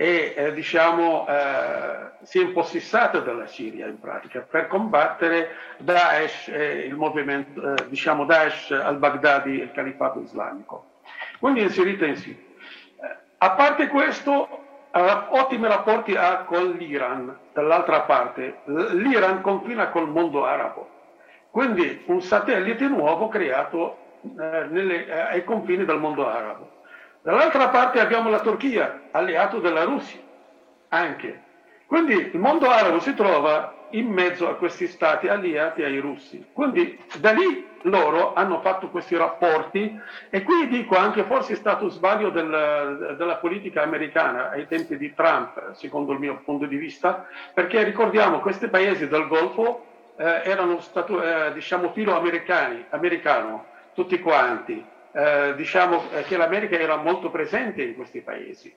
e 0.00 0.32
eh, 0.36 0.52
diciamo, 0.52 1.26
eh, 1.26 2.10
si 2.22 2.38
è 2.38 2.42
impossessata 2.42 3.18
della 3.18 3.48
Siria 3.48 3.86
in 3.88 3.98
pratica 3.98 4.46
per 4.48 4.68
combattere 4.68 5.56
Daesh, 5.78 6.46
eh, 6.48 6.86
il 6.86 6.94
movimento, 6.94 7.74
eh, 7.74 7.88
diciamo 7.88 8.24
Daesh 8.24 8.70
al-Baghdadi, 8.70 9.58
il 9.58 9.72
califato 9.72 10.20
islamico. 10.20 11.00
Quindi 11.40 11.62
inserita 11.62 12.06
in 12.06 12.14
Siria. 12.14 12.40
Eh, 12.40 13.16
a 13.38 13.50
parte 13.50 13.88
questo, 13.88 14.66
ottimi 14.92 15.66
rapporti 15.66 16.14
ha 16.14 16.44
con 16.44 16.70
l'Iran, 16.70 17.36
dall'altra 17.52 18.02
parte. 18.02 18.60
L'Iran 18.66 19.40
confina 19.40 19.88
col 19.88 20.08
mondo 20.08 20.44
arabo. 20.44 20.97
Quindi 21.58 22.04
un 22.04 22.22
satellite 22.22 22.86
nuovo 22.86 23.26
creato 23.26 23.96
eh, 24.22 24.66
nelle, 24.70 25.06
eh, 25.06 25.10
ai 25.10 25.42
confini 25.42 25.84
del 25.84 25.98
mondo 25.98 26.28
arabo. 26.28 26.82
Dall'altra 27.20 27.68
parte 27.70 27.98
abbiamo 27.98 28.30
la 28.30 28.38
Turchia, 28.38 29.08
alleato 29.10 29.58
della 29.58 29.82
Russia, 29.82 30.20
anche. 30.90 31.42
Quindi 31.84 32.30
il 32.32 32.38
mondo 32.38 32.70
arabo 32.70 33.00
si 33.00 33.12
trova 33.12 33.74
in 33.90 34.06
mezzo 34.06 34.48
a 34.48 34.54
questi 34.54 34.86
stati 34.86 35.26
alleati 35.26 35.82
ai 35.82 35.98
russi. 35.98 36.46
Quindi 36.52 36.96
da 37.18 37.32
lì 37.32 37.66
loro 37.82 38.34
hanno 38.34 38.60
fatto 38.60 38.88
questi 38.90 39.16
rapporti 39.16 40.00
e 40.30 40.42
qui 40.44 40.68
dico 40.68 40.96
anche 40.96 41.24
forse 41.24 41.54
è 41.54 41.56
stato 41.56 41.88
sbaglio 41.88 42.30
del, 42.30 43.16
della 43.18 43.36
politica 43.38 43.82
americana 43.82 44.50
ai 44.50 44.68
tempi 44.68 44.96
di 44.96 45.12
Trump, 45.12 45.72
secondo 45.72 46.12
il 46.12 46.20
mio 46.20 46.40
punto 46.44 46.66
di 46.66 46.76
vista, 46.76 47.26
perché 47.52 47.82
ricordiamo 47.82 48.38
questi 48.38 48.68
paesi 48.68 49.08
del 49.08 49.26
Golfo 49.26 49.87
eh, 50.18 50.42
erano 50.44 50.80
stato, 50.80 51.22
eh, 51.22 51.52
diciamo 51.52 51.92
filo 51.92 52.16
americani, 52.16 52.84
americano 52.90 53.66
tutti 53.94 54.18
quanti. 54.20 54.84
Eh, 55.10 55.54
diciamo 55.56 56.02
che 56.26 56.36
l'America 56.36 56.78
era 56.78 56.96
molto 56.96 57.30
presente 57.30 57.82
in 57.82 57.94
questi 57.94 58.20
paesi. 58.20 58.74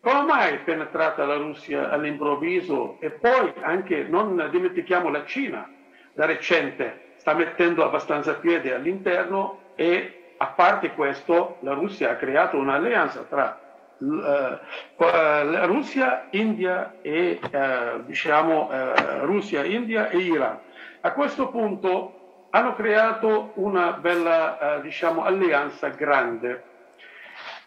Come 0.00 0.22
mai 0.22 0.54
è 0.54 0.58
penetrata 0.58 1.26
la 1.26 1.36
Russia 1.36 1.90
all'improvviso? 1.90 2.96
E 3.00 3.10
poi 3.10 3.52
anche, 3.60 4.06
non 4.08 4.48
dimentichiamo 4.50 5.10
la 5.10 5.24
Cina, 5.24 5.68
da 6.14 6.24
recente 6.24 7.14
sta 7.16 7.34
mettendo 7.34 7.84
abbastanza 7.84 8.34
piede 8.34 8.72
all'interno 8.72 9.72
e 9.74 10.34
a 10.36 10.46
parte 10.46 10.92
questo 10.92 11.56
la 11.60 11.72
Russia 11.72 12.10
ha 12.10 12.16
creato 12.16 12.56
un'alleanza 12.56 13.22
tra 13.28 13.58
uh, 13.98 15.66
Russia, 15.66 16.26
India 16.30 16.96
e 17.02 17.38
uh, 17.42 18.04
diciamo 18.04 18.70
uh, 18.70 19.24
Russia, 19.24 19.64
India 19.64 20.08
e 20.08 20.18
Iran. 20.18 20.58
A 21.06 21.12
questo 21.12 21.50
punto 21.50 22.48
hanno 22.50 22.74
creato 22.74 23.52
una 23.54 23.92
bella 23.92 24.58
eh, 24.58 24.80
diciamo, 24.80 25.22
alleanza 25.22 25.90
grande. 25.90 26.64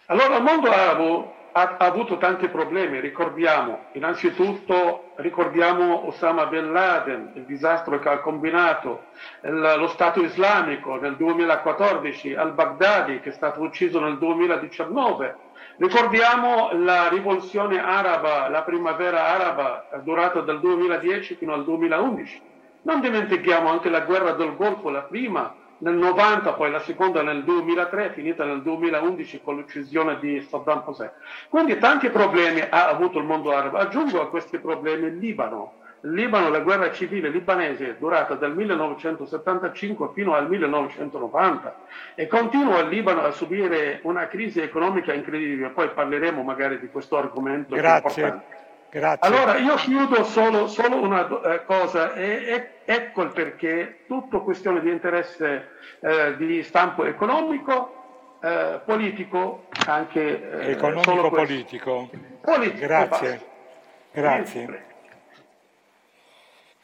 Allora 0.08 0.36
il 0.36 0.44
mondo 0.44 0.70
arabo 0.70 1.36
ha, 1.54 1.78
ha, 1.78 1.86
avuto 1.86 2.18
tanti 2.18 2.50
problemi, 2.50 3.00
ricordiamo, 3.00 3.86
innanzitutto 3.94 5.14
ricordiamo 5.16 6.08
Osama 6.08 6.48
bin 6.48 6.74
Laden, 6.74 7.32
il 7.36 7.46
disastro 7.46 7.98
che 8.00 8.10
ha 8.10 8.20
combinato, 8.20 9.04
il, 9.44 9.76
lo 9.78 9.88
Stato 9.88 10.22
islamico 10.22 10.98
nel 10.98 11.16
2014, 11.16 12.36
al-Baghdadi 12.36 13.22
che 13.22 13.30
è 13.30 13.34
stato 13.34 13.62
ucciso 13.62 14.02
nel 14.02 14.18
2019, 14.18 15.36
ricordiamo 15.78 16.72
la 16.74 17.08
rivoluzione 17.08 17.82
araba, 17.82 18.50
la 18.50 18.64
primavera 18.64 19.28
araba 19.28 19.88
durata 20.04 20.42
dal 20.42 20.60
2010 20.60 21.36
fino 21.36 21.54
al 21.54 21.64
2011 21.64 22.48
non 22.84 23.02
dimentichiamo 23.02 23.70
anche 23.70 23.90
la 23.90 24.02
guerra 24.02 24.32
del 24.32 24.56
Golfo, 24.56 24.90
la 24.90 25.02
prima 25.02 25.54
nel 25.80 25.96
90, 25.96 26.54
poi 26.54 26.72
la 26.72 26.80
seconda 26.80 27.22
nel 27.22 27.44
2003, 27.44 28.12
finita 28.12 28.44
nel 28.46 28.62
2011 28.62 29.42
con 29.44 29.56
l'uccisione 29.56 30.20
di 30.20 30.42
Saddam 30.42 30.84
Hussein. 30.86 31.12
Quindi 31.50 31.78
tanti 31.78 32.10
problemi 32.10 32.62
ha 32.62 32.88
avuto 32.88 33.20
il 33.20 33.26
mondo 33.26 33.52
arabo. 33.52 33.78
Aggiungo 33.78 34.22
a 34.22 34.30
questi 34.30 34.58
problemi 34.58 35.08
il 35.08 35.18
Libano. 35.18 35.74
Il 36.02 36.14
Libano, 36.14 36.50
la 36.50 36.60
guerra 36.60 36.92
civile 36.94 37.30
libanese 37.30 37.90
è 37.90 37.96
durata 37.98 38.36
dal 38.36 38.56
1975 38.56 40.12
fino 40.14 40.34
al 40.34 40.48
1990 40.48 41.76
e 42.16 42.28
continua 42.28 42.80
il 42.80 42.88
Libano 42.88 43.22
a 43.24 43.32
subire 43.32 44.00
una 44.04 44.28
crisi 44.28 44.62
economica 44.62 45.14
incredibile. 45.14 45.70
Poi 45.70 45.90
parleremo 45.90 46.42
magari 46.42 46.80
di 46.80 46.88
questo 46.88 47.18
argomento. 47.18 47.76
Grazie. 47.76 48.58
Grazie. 48.90 49.28
Allora 49.28 49.58
io 49.58 49.76
chiudo 49.76 50.24
solo, 50.24 50.68
solo 50.68 51.00
una 51.02 51.28
eh, 51.28 51.66
cosa 51.66 52.14
e, 52.14 52.24
e, 52.26 52.70
ecco 52.86 53.22
il 53.22 53.32
perché, 53.32 54.00
tutto 54.08 54.42
questione 54.42 54.82
di 54.82 54.90
interesse 54.90 55.70
eh, 56.00 56.36
di 56.38 56.64
stampo 56.64 57.06
economico, 57.06 58.38
eh, 58.42 58.80
politico, 58.84 59.66
anche... 59.86 60.62
Eh, 60.62 60.72
Economico-politico. 60.72 62.10
Politico. 62.42 62.80
Grazie. 62.80 63.42
Grazie. 64.12 64.86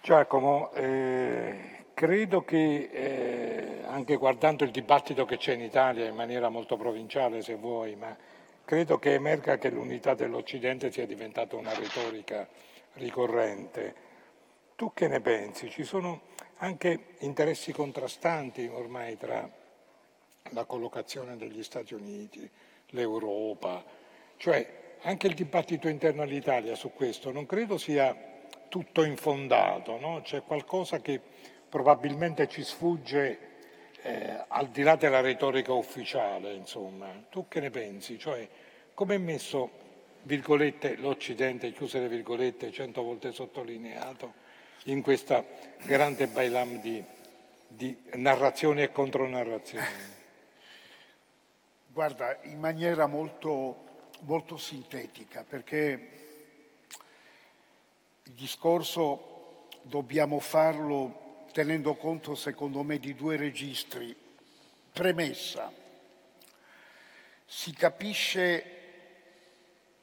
Giacomo, 0.01 0.71
eh, 0.73 1.85
credo 1.95 2.43
che 2.43 2.89
eh, 2.91 3.83
anche 3.87 4.17
guardando 4.17 4.63
il 4.63 4.69
dibattito 4.69 5.25
che 5.25 5.37
c'è 5.37 5.53
in 5.53 5.61
Italia 5.61 6.05
in 6.05 6.15
maniera 6.15 6.49
molto 6.49 6.77
provinciale 6.77 7.41
se 7.41 7.55
vuoi, 7.55 7.95
ma 7.95 8.15
credo 8.65 8.97
che 8.97 9.13
emerga 9.13 9.57
che 9.57 9.69
l'unità 9.69 10.15
dell'Occidente 10.15 10.91
sia 10.91 11.05
diventata 11.05 11.55
una 11.55 11.73
retorica 11.73 12.47
ricorrente. 12.93 14.03
Tu 14.75 14.91
che 14.93 15.07
ne 15.07 15.21
pensi? 15.21 15.69
Ci 15.69 15.83
sono 15.83 16.21
anche 16.57 17.15
interessi 17.19 17.71
contrastanti 17.71 18.67
ormai 18.67 19.17
tra 19.17 19.47
la 20.49 20.65
collocazione 20.65 21.37
degli 21.37 21.63
Stati 21.63 21.93
Uniti, 21.93 22.49
l'Europa, 22.89 23.83
cioè 24.37 24.83
anche 25.01 25.27
il 25.27 25.35
dibattito 25.35 25.87
interno 25.87 26.23
all'Italia 26.23 26.75
su 26.75 26.91
questo 26.93 27.31
non 27.31 27.45
credo 27.45 27.77
sia 27.77 28.33
tutto 28.69 29.03
infondato, 29.03 29.99
no? 29.99 30.21
c'è 30.21 30.43
qualcosa 30.43 30.99
che 30.99 31.21
probabilmente 31.69 32.47
ci 32.47 32.63
sfugge 32.63 33.53
eh, 34.05 34.45
al 34.49 34.67
di 34.67 34.83
là 34.83 34.95
della 34.95 35.19
retorica 35.19 35.73
ufficiale, 35.73 36.53
insomma. 36.53 37.11
Tu 37.29 37.47
che 37.47 37.59
ne 37.59 37.71
pensi? 37.71 38.19
Cioè, 38.19 38.47
come 38.93 39.15
è 39.15 39.17
messo, 39.17 39.71
virgolette, 40.21 40.95
l'Occidente, 40.97 41.71
chiuse 41.73 41.99
le 41.99 42.07
virgolette, 42.07 42.71
cento 42.71 43.01
volte 43.01 43.31
sottolineato, 43.31 44.33
in 44.85 45.01
questa 45.01 45.43
grande 45.81 46.27
bailam 46.27 46.79
di, 46.79 47.03
di 47.67 47.97
narrazioni 48.13 48.83
e 48.83 48.91
contronarrazioni? 48.91 49.85
Guarda, 51.87 52.37
in 52.43 52.59
maniera 52.59 53.07
molto, 53.07 54.09
molto 54.19 54.57
sintetica, 54.57 55.43
perché 55.43 56.09
il 58.21 58.33
discorso 58.33 59.67
dobbiamo 59.81 60.39
farlo 60.39 61.23
tenendo 61.55 61.95
conto 61.95 62.35
secondo 62.35 62.83
me 62.83 62.99
di 62.99 63.15
due 63.15 63.37
registri. 63.37 64.13
Premessa, 64.91 65.71
si 67.45 67.71
capisce 67.71 68.71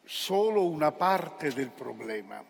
solo 0.03 0.65
una 0.65 0.93
parte 0.93 1.53
del 1.53 1.69
problema. 1.69 2.43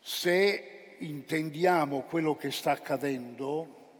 Se 0.00 0.96
intendiamo 1.00 2.04
quello 2.04 2.34
che 2.34 2.50
sta 2.50 2.70
accadendo, 2.70 3.90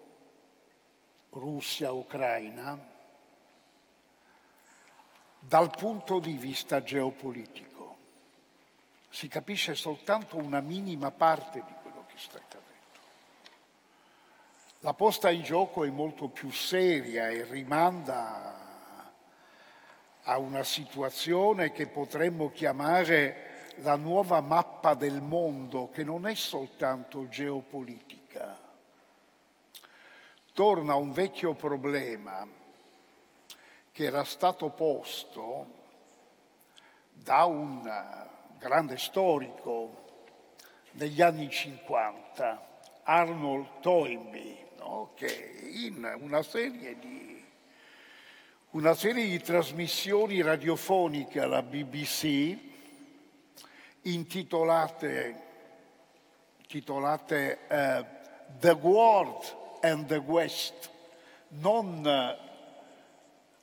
Russia-Ucraina, 1.29 2.93
dal 5.39 5.69
punto 5.77 6.19
di 6.19 6.33
vista 6.33 6.83
geopolitico. 6.83 7.97
Si 9.11 9.29
capisce 9.29 9.75
soltanto 9.75 10.39
una 10.39 10.63
minima 10.63 11.11
parte 11.11 11.63
di 11.63 11.75
quello 11.83 12.07
che 12.07 12.15
sta 12.17 12.39
accadendo. 12.39 12.54
La 14.85 14.93
posta 14.93 15.31
in 15.31 15.41
gioco 15.41 15.85
è 15.85 15.89
molto 15.89 16.29
più 16.29 16.51
seria 16.51 17.31
e 17.31 17.45
rimanda 17.45 19.13
a 20.25 20.37
una 20.37 20.63
situazione 20.63 21.73
che 21.73 21.87
potremmo 21.87 22.51
chiamare 22.51 23.73
la 23.77 23.97
nuova 23.97 24.43
mappa 24.43 24.93
del 24.93 25.23
mondo, 25.23 25.89
che 25.89 26.05
non 26.05 26.27
è 26.27 26.35
soltanto 26.35 27.31
geopolitica. 27.31 28.59
Torna 30.53 30.97
un 30.97 31.13
vecchio 31.13 31.55
problema 31.55 32.47
che 33.91 34.05
era 34.05 34.25
stato 34.25 34.69
posto 34.69 35.67
da 37.11 37.45
un 37.47 37.91
grande 38.59 38.99
storico 38.99 40.03
negli 40.91 41.23
anni 41.23 41.49
50, 41.49 42.67
Arnold 43.05 43.81
Toynbee, 43.81 44.64
no? 44.85 45.13
che 45.15 45.61
in 45.73 46.17
una 46.21 46.43
serie, 46.43 46.99
di, 46.99 47.43
una 48.71 48.95
serie 48.95 49.27
di 49.27 49.41
trasmissioni 49.41 50.43
radiofoniche 50.43 51.41
alla 51.41 51.63
BBC 51.63 52.57
intitolate, 54.03 55.43
intitolate 56.59 57.59
uh, 57.69 58.05
The 58.59 58.73
World 58.73 59.57
and 59.81 60.07
the 60.07 60.17
West, 60.17 60.91
non, 61.49 62.03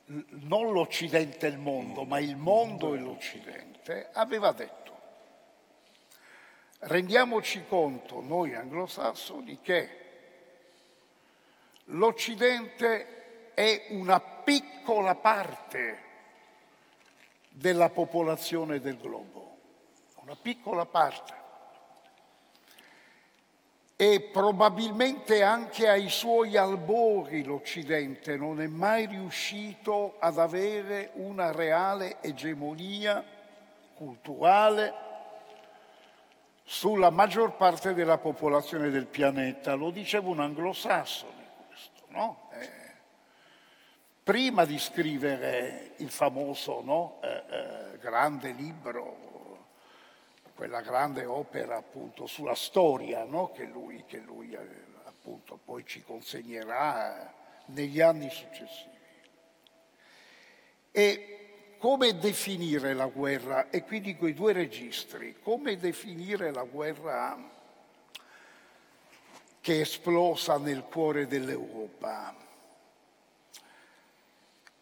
non 0.06 0.72
l'Occidente 0.72 1.46
e 1.46 1.50
il 1.50 1.58
mondo, 1.58 2.04
ma 2.04 2.18
il 2.18 2.36
mondo 2.36 2.94
e 2.94 2.98
l'Occidente, 2.98 4.10
aveva 4.12 4.52
detto 4.52 4.80
rendiamoci 6.84 7.64
conto 7.68 8.20
noi 8.20 8.54
anglosassoni 8.54 9.60
che 9.60 10.01
L'Occidente 11.86 13.54
è 13.54 13.86
una 13.90 14.20
piccola 14.20 15.14
parte 15.14 16.10
della 17.48 17.90
popolazione 17.90 18.80
del 18.80 18.96
globo, 18.98 19.56
una 20.22 20.36
piccola 20.40 20.86
parte. 20.86 21.40
E 23.96 24.20
probabilmente 24.32 25.42
anche 25.42 25.88
ai 25.88 26.08
suoi 26.08 26.56
albori 26.56 27.44
l'Occidente 27.44 28.36
non 28.36 28.60
è 28.60 28.66
mai 28.66 29.06
riuscito 29.06 30.16
ad 30.18 30.38
avere 30.38 31.10
una 31.14 31.52
reale 31.52 32.20
egemonia 32.20 33.24
culturale 33.94 34.94
sulla 36.64 37.10
maggior 37.10 37.54
parte 37.56 37.92
della 37.92 38.18
popolazione 38.18 38.90
del 38.90 39.06
pianeta. 39.06 39.74
Lo 39.74 39.90
diceva 39.90 40.28
un 40.30 40.40
anglosassone 40.40 41.41
no? 42.12 42.48
eh, 42.52 42.70
prima 44.22 44.64
di 44.64 44.78
scrivere 44.78 45.94
il 45.96 46.10
famoso 46.10 46.80
no? 46.82 47.20
eh, 47.22 47.42
eh, 47.48 47.98
grande 47.98 48.52
libro, 48.52 49.30
quella 50.54 50.80
grande 50.80 51.24
opera 51.24 51.76
appunto 51.76 52.26
sulla 52.26 52.54
storia 52.54 53.24
no? 53.24 53.50
che 53.50 53.64
lui, 53.64 54.04
che 54.06 54.18
lui 54.18 54.52
eh, 54.52 54.90
appunto 55.04 55.58
poi 55.62 55.84
ci 55.84 56.02
consegnerà 56.02 57.32
negli 57.66 58.00
anni 58.00 58.30
successivi. 58.30 58.90
E 60.92 61.76
come 61.78 62.16
definire 62.16 62.94
la 62.94 63.06
guerra? 63.06 63.70
E 63.70 63.82
qui 63.82 64.00
dico 64.00 64.26
i 64.26 64.34
due 64.34 64.52
registri, 64.52 65.40
come 65.42 65.76
definire 65.78 66.52
la 66.52 66.62
guerra 66.62 67.51
che 69.62 69.76
è 69.76 69.80
esplosa 69.82 70.58
nel 70.58 70.82
cuore 70.82 71.28
dell'Europa. 71.28 72.34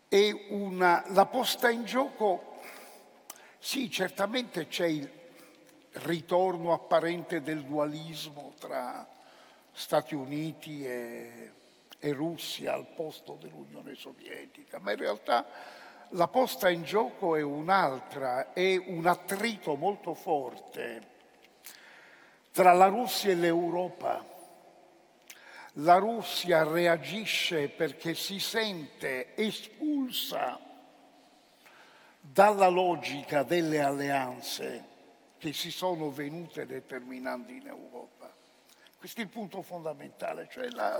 E 0.09 0.47
una, 0.49 1.05
la 1.09 1.27
posta 1.27 1.69
in 1.69 1.85
gioco, 1.85 2.59
sì, 3.59 3.91
certamente 3.91 4.67
c'è 4.69 4.87
il 4.87 5.09
ritorno 5.93 6.73
apparente 6.73 7.43
del 7.43 7.63
dualismo 7.63 8.55
tra 8.59 9.07
Stati 9.71 10.15
Uniti 10.15 10.85
e, 10.85 11.53
e 11.99 12.13
Russia 12.13 12.73
al 12.73 12.87
posto 12.87 13.37
dell'Unione 13.39 13.95
Sovietica, 13.95 14.79
ma 14.79 14.93
in 14.93 14.99
realtà 14.99 15.47
la 16.15 16.27
posta 16.27 16.71
in 16.71 16.85
gioco 16.85 17.37
è 17.37 17.43
un'altra, 17.43 18.55
è 18.55 18.77
un 18.79 19.07
attrito 19.07 19.77
molto 19.77 20.15
forte 20.15 21.09
tra 22.51 22.73
la 22.73 22.87
Russia 22.87 23.31
e 23.31 23.35
l'Europa 23.35 24.30
la 25.75 25.99
Russia 25.99 26.65
reagisce 26.65 27.69
perché 27.69 28.15
si 28.15 28.41
sente 28.41 29.35
espulsa 29.37 30.59
dalla 32.21 32.69
logica 32.69 33.43
delle 33.43 33.81
alleanze 33.81 34.89
che 35.39 35.53
si 35.53 35.71
sono 35.71 36.11
venute 36.11 36.67
determinando 36.67 37.51
in 37.51 37.67
Europa. 37.67 38.31
Questo 38.99 39.21
è 39.21 39.25
il 39.25 39.31
punto 39.31 39.63
fondamentale. 39.63 40.49
Cioè 40.51 40.69
la, 40.69 40.99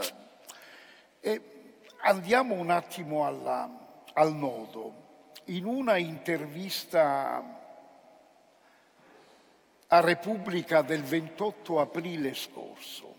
andiamo 2.03 2.55
un 2.55 2.71
attimo 2.71 3.27
alla, 3.27 3.69
al 4.15 4.35
nodo. 4.35 5.09
In 5.47 5.67
una 5.67 5.97
intervista 5.97 7.59
a 9.89 10.01
Repubblica 10.01 10.83
del 10.83 11.03
28 11.03 11.81
aprile 11.81 12.33
scorso, 12.35 13.10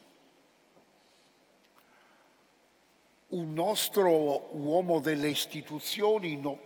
un 3.32 3.53
nostro 3.53 4.55
uomo 4.57 4.99
delle 4.99 5.29
istituzioni 5.29 6.36
no, 6.38 6.59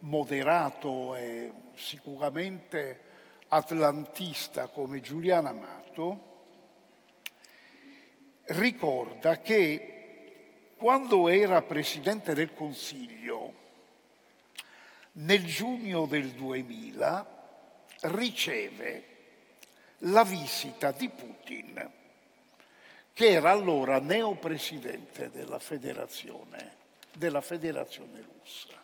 moderato 0.00 1.14
e 1.14 1.52
sicuramente 1.74 3.00
atlantista 3.48 4.68
come 4.68 5.00
Giuliano 5.00 5.48
Amato, 5.48 6.32
ricorda 8.46 9.40
che 9.40 10.72
quando 10.76 11.28
era 11.28 11.62
Presidente 11.62 12.34
del 12.34 12.52
Consiglio, 12.52 13.62
nel 15.12 15.44
giugno 15.44 16.04
del 16.04 16.30
2000, 16.32 17.32
riceve 18.02 19.04
la 19.98 20.24
visita 20.24 20.92
di 20.92 21.08
Putin 21.08 22.02
che 23.14 23.30
era 23.30 23.52
allora 23.52 24.00
neopresidente 24.00 25.30
della 25.30 25.60
federazione, 25.60 26.72
della 27.14 27.40
federazione 27.40 28.20
russa. 28.20 28.82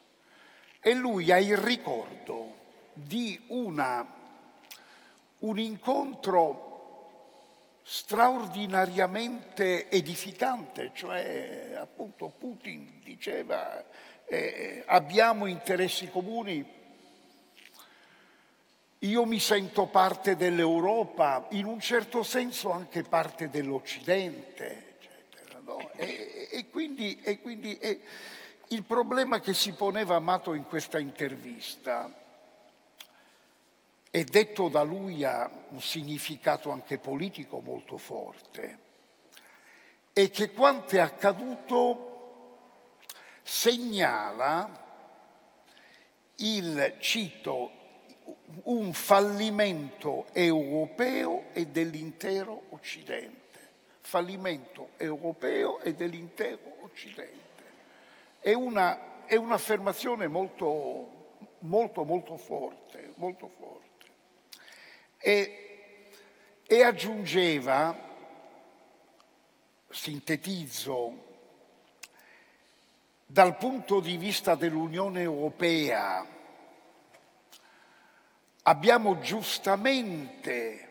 e 0.80 0.94
lui 0.94 1.30
ha 1.30 1.38
il 1.38 1.58
ricordo 1.58 2.54
di 2.94 3.38
una, 3.48 4.06
un 5.40 5.58
incontro 5.58 6.68
straordinariamente 7.82 9.90
edificante, 9.90 10.92
cioè 10.94 11.74
appunto 11.76 12.32
Putin 12.38 13.00
diceva 13.02 13.84
eh, 14.26 14.84
abbiamo 14.86 15.46
interessi 15.46 16.08
comuni, 16.08 16.64
io 19.01 19.24
mi 19.24 19.40
sento 19.40 19.86
parte 19.86 20.36
dell'Europa, 20.36 21.46
in 21.51 21.64
un 21.64 21.80
certo 21.80 22.22
senso 22.22 22.70
anche 22.70 23.03
parte 23.03 23.48
dell'Occidente, 23.48 24.96
eccetera, 24.98 25.61
no? 25.64 25.90
e, 25.94 26.48
e, 26.51 26.68
quindi, 26.68 27.18
e 27.22 27.40
quindi 27.40 27.78
e 27.78 28.01
il 28.68 28.82
problema 28.84 29.40
che 29.40 29.55
si 29.55 29.72
poneva 29.72 30.16
Amato 30.16 30.53
in 30.53 30.64
questa 30.64 30.98
intervista 30.98 32.12
e 34.11 34.24
detto 34.24 34.68
da 34.68 34.82
lui 34.82 35.24
ha 35.24 35.51
un 35.70 35.80
significato 35.80 36.70
anche 36.70 36.98
politico 36.98 37.61
molto 37.61 37.96
forte, 37.96 38.78
e 40.12 40.30
che 40.30 40.53
quanto 40.53 40.96
è 40.96 40.98
accaduto 40.98 42.09
segnala 43.42 44.88
il, 46.36 46.96
cito, 46.98 47.79
un 48.64 48.92
fallimento 48.92 50.26
europeo 50.32 51.44
e 51.52 51.66
dell'intero 51.66 52.62
Occidente. 52.70 53.38
Fallimento 54.00 54.90
europeo 54.96 55.80
e 55.80 55.94
dell'intero 55.94 56.76
Occidente. 56.80 57.38
È, 58.40 58.52
una, 58.52 59.24
è 59.26 59.36
un'affermazione 59.36 60.26
molto, 60.26 61.36
molto, 61.60 62.04
molto 62.04 62.36
forte, 62.36 63.12
molto 63.16 63.48
forte 63.48 63.80
e, 65.20 65.88
e 66.66 66.82
aggiungeva, 66.82 68.08
sintetizzo, 69.90 71.28
dal 73.26 73.56
punto 73.58 74.00
di 74.00 74.16
vista 74.16 74.54
dell'Unione 74.54 75.20
Europea 75.20 76.26
abbiamo 78.62 79.18
giustamente 79.20 80.88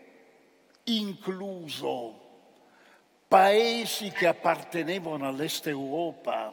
incluso 0.85 2.27
paesi 3.27 4.09
che 4.09 4.27
appartenevano 4.27 5.27
all'Est 5.27 5.67
Europa, 5.67 6.51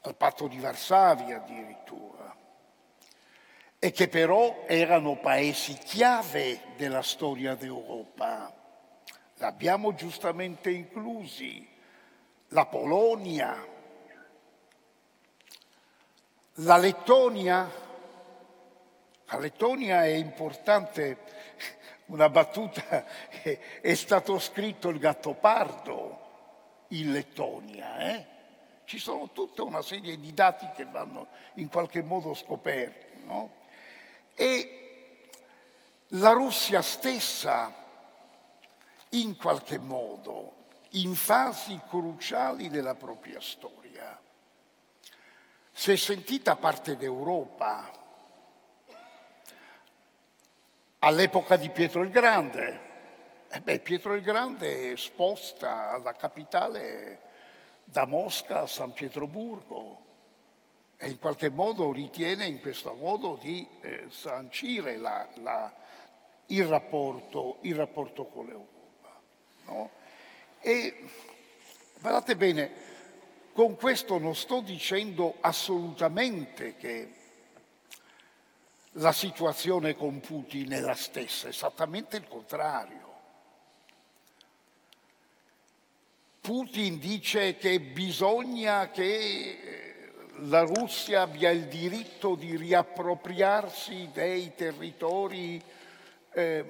al 0.00 0.16
patto 0.16 0.48
di 0.48 0.58
Varsavia 0.58 1.36
addirittura, 1.36 2.34
e 3.78 3.92
che 3.92 4.08
però 4.08 4.64
erano 4.66 5.16
paesi 5.16 5.74
chiave 5.74 6.74
della 6.76 7.02
storia 7.02 7.54
d'Europa. 7.54 8.52
L'abbiamo 9.34 9.94
giustamente 9.94 10.70
inclusi. 10.70 11.74
La 12.50 12.66
Polonia, 12.66 13.66
la 16.54 16.76
Lettonia. 16.76 17.84
La 19.26 19.38
Lettonia 19.38 20.04
è 20.04 20.12
importante, 20.12 21.18
una 22.06 22.28
battuta, 22.28 23.04
è 23.80 23.94
stato 23.94 24.38
scritto 24.38 24.88
il 24.88 24.98
gattopardo 24.98 26.24
in 26.88 27.12
Lettonia. 27.12 27.98
Eh? 27.98 28.26
Ci 28.84 28.98
sono 28.98 29.30
tutta 29.32 29.64
una 29.64 29.82
serie 29.82 30.18
di 30.20 30.32
dati 30.32 30.68
che 30.76 30.84
vanno 30.84 31.26
in 31.54 31.68
qualche 31.68 32.02
modo 32.02 32.34
scoperti. 32.34 33.24
No? 33.24 33.50
E 34.34 34.76
la 36.10 36.30
Russia 36.30 36.82
stessa, 36.82 37.74
in 39.10 39.36
qualche 39.36 39.78
modo, 39.78 40.54
in 40.90 41.16
fasi 41.16 41.80
cruciali 41.88 42.68
della 42.68 42.94
propria 42.94 43.40
storia, 43.40 44.16
si 45.72 45.90
è 45.90 45.96
sentita 45.96 46.54
parte 46.54 46.96
d'Europa. 46.96 48.04
All'epoca 51.06 51.54
di 51.54 51.70
Pietro 51.70 52.02
il 52.02 52.10
Grande, 52.10 52.80
eh 53.48 53.60
beh, 53.60 53.78
Pietro 53.78 54.14
il 54.14 54.22
Grande 54.22 54.96
sposta 54.96 55.96
la 56.02 56.12
capitale 56.14 57.20
da 57.84 58.06
Mosca 58.06 58.62
a 58.62 58.66
San 58.66 58.92
Pietroburgo, 58.92 60.00
e 60.96 61.08
in 61.08 61.20
qualche 61.20 61.48
modo 61.48 61.92
ritiene 61.92 62.46
in 62.46 62.60
questo 62.60 62.92
modo 62.94 63.38
di 63.40 63.64
eh, 63.82 64.06
sancire 64.08 64.96
la, 64.96 65.28
la, 65.34 65.72
il, 66.46 66.66
rapporto, 66.66 67.58
il, 67.60 67.76
rapporto, 67.76 68.24
con 68.24 68.46
l'Europa. 68.46 69.20
No? 69.66 69.90
E 70.58 71.04
guardate 72.00 72.34
bene, 72.34 72.72
con 73.52 73.76
questo 73.76 74.18
non 74.18 74.34
sto 74.34 74.60
dicendo 74.60 75.36
assolutamente 75.38 76.74
che 76.74 77.12
la 78.98 79.12
situazione 79.12 79.94
con 79.94 80.20
Putin 80.20 80.72
è 80.72 80.80
la 80.80 80.94
stessa, 80.94 81.48
esattamente 81.48 82.16
il 82.16 82.26
contrario. 82.28 83.04
Putin 86.40 86.98
dice 86.98 87.56
che 87.56 87.80
bisogna 87.80 88.90
che 88.90 89.02
eh, 89.02 90.12
la 90.42 90.60
Russia 90.60 91.22
abbia 91.22 91.50
il 91.50 91.66
diritto 91.66 92.36
di 92.36 92.56
riappropriarsi 92.56 94.10
dei 94.12 94.54
territori 94.54 95.60
eh, 96.32 96.64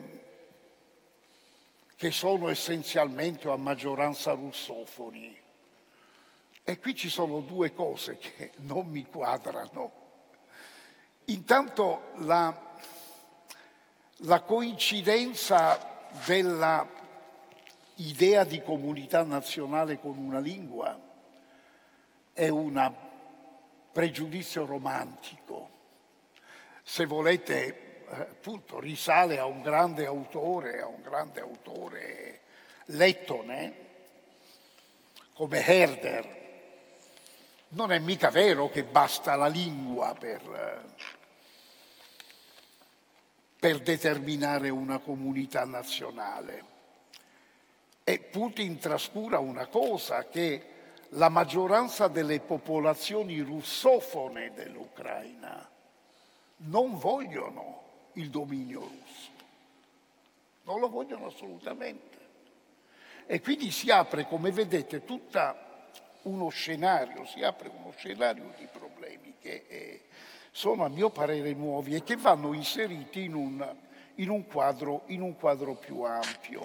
che 1.95 2.11
sono 2.11 2.49
essenzialmente 2.49 3.49
a 3.51 3.57
maggioranza 3.57 4.33
russofoni. 4.33 5.37
E 6.65 6.79
qui 6.79 6.95
ci 6.95 7.09
sono 7.09 7.41
due 7.41 7.73
cose 7.73 8.17
che 8.17 8.53
non 8.63 8.87
mi 8.89 9.05
quadrano. 9.05 10.06
Intanto 11.27 12.13
la, 12.19 12.55
la 14.19 14.41
coincidenza 14.43 16.09
della 16.25 16.87
idea 17.97 18.45
di 18.45 18.63
comunità 18.63 19.23
nazionale 19.23 19.99
con 19.99 20.17
una 20.19 20.39
lingua 20.39 20.99
è 22.33 22.49
una 22.49 22.93
pregiudizio 23.93 24.67
romantico. 24.67 25.71
Se 26.83 27.07
volete, 27.07 28.05
eh, 28.09 28.21
appunto, 28.21 28.79
risale 28.79 29.39
a 29.39 29.47
un 29.47 29.63
grande 29.63 30.05
autore, 30.05 30.81
a 30.83 30.87
un 30.87 31.01
grande 31.01 31.41
autore 31.41 32.41
lettone, 32.87 33.85
come 35.33 35.67
Herder. 35.67 36.35
Non 37.69 37.91
è 37.91 37.99
mica 37.99 38.31
vero 38.31 38.69
che 38.69 38.85
basta 38.85 39.35
la 39.35 39.49
lingua 39.49 40.15
per, 40.15 40.41
eh, 40.43 41.16
per 43.59 43.81
determinare 43.81 44.69
una 44.69 44.99
comunità 44.99 45.65
nazionale. 45.65 46.75
E 48.05 48.19
Putin 48.21 48.79
trascura 48.79 49.39
una 49.39 49.67
cosa 49.67 50.29
che 50.29 50.75
la 51.11 51.29
maggioranza 51.29 52.09
delle 52.09 52.41
popolazioni 52.41 53.41
russofone 53.41 54.53
dell'Ucraina 54.55 55.69
non 56.59 56.99
vogliono 56.99 57.83
il 58.15 58.31
dominio 58.31 58.81
russo, 58.81 59.31
non 60.65 60.81
lo 60.81 60.89
vogliono 60.89 61.27
assolutamente. 61.27 62.15
E 63.27 63.41
quindi 63.41 63.71
si 63.71 63.91
apre, 63.91 64.27
come 64.27 64.53
vedete, 64.53 65.05
tutto 65.05 65.65
uno 66.23 66.49
scenario, 66.49 67.25
si 67.27 67.43
apre 67.43 67.69
uno 67.69 67.93
scenario 67.97 68.53
di 68.57 68.69
problemi 68.71 69.35
che 69.41 69.65
eh, 69.69 70.03
sono 70.57 70.87
a 70.87 70.89
mio 70.89 71.11
parere 71.11 71.53
nuovi 71.53 71.95
e 71.95 72.03
che 72.03 72.17
vanno 72.17 72.55
inseriti 72.55 73.25
in 73.25 73.35
un, 73.35 73.77
in 74.15 74.31
un, 74.31 74.47
quadro, 74.47 75.03
in 75.09 75.21
un 75.21 75.37
quadro 75.37 75.75
più 75.75 76.01
ampio. 76.01 76.63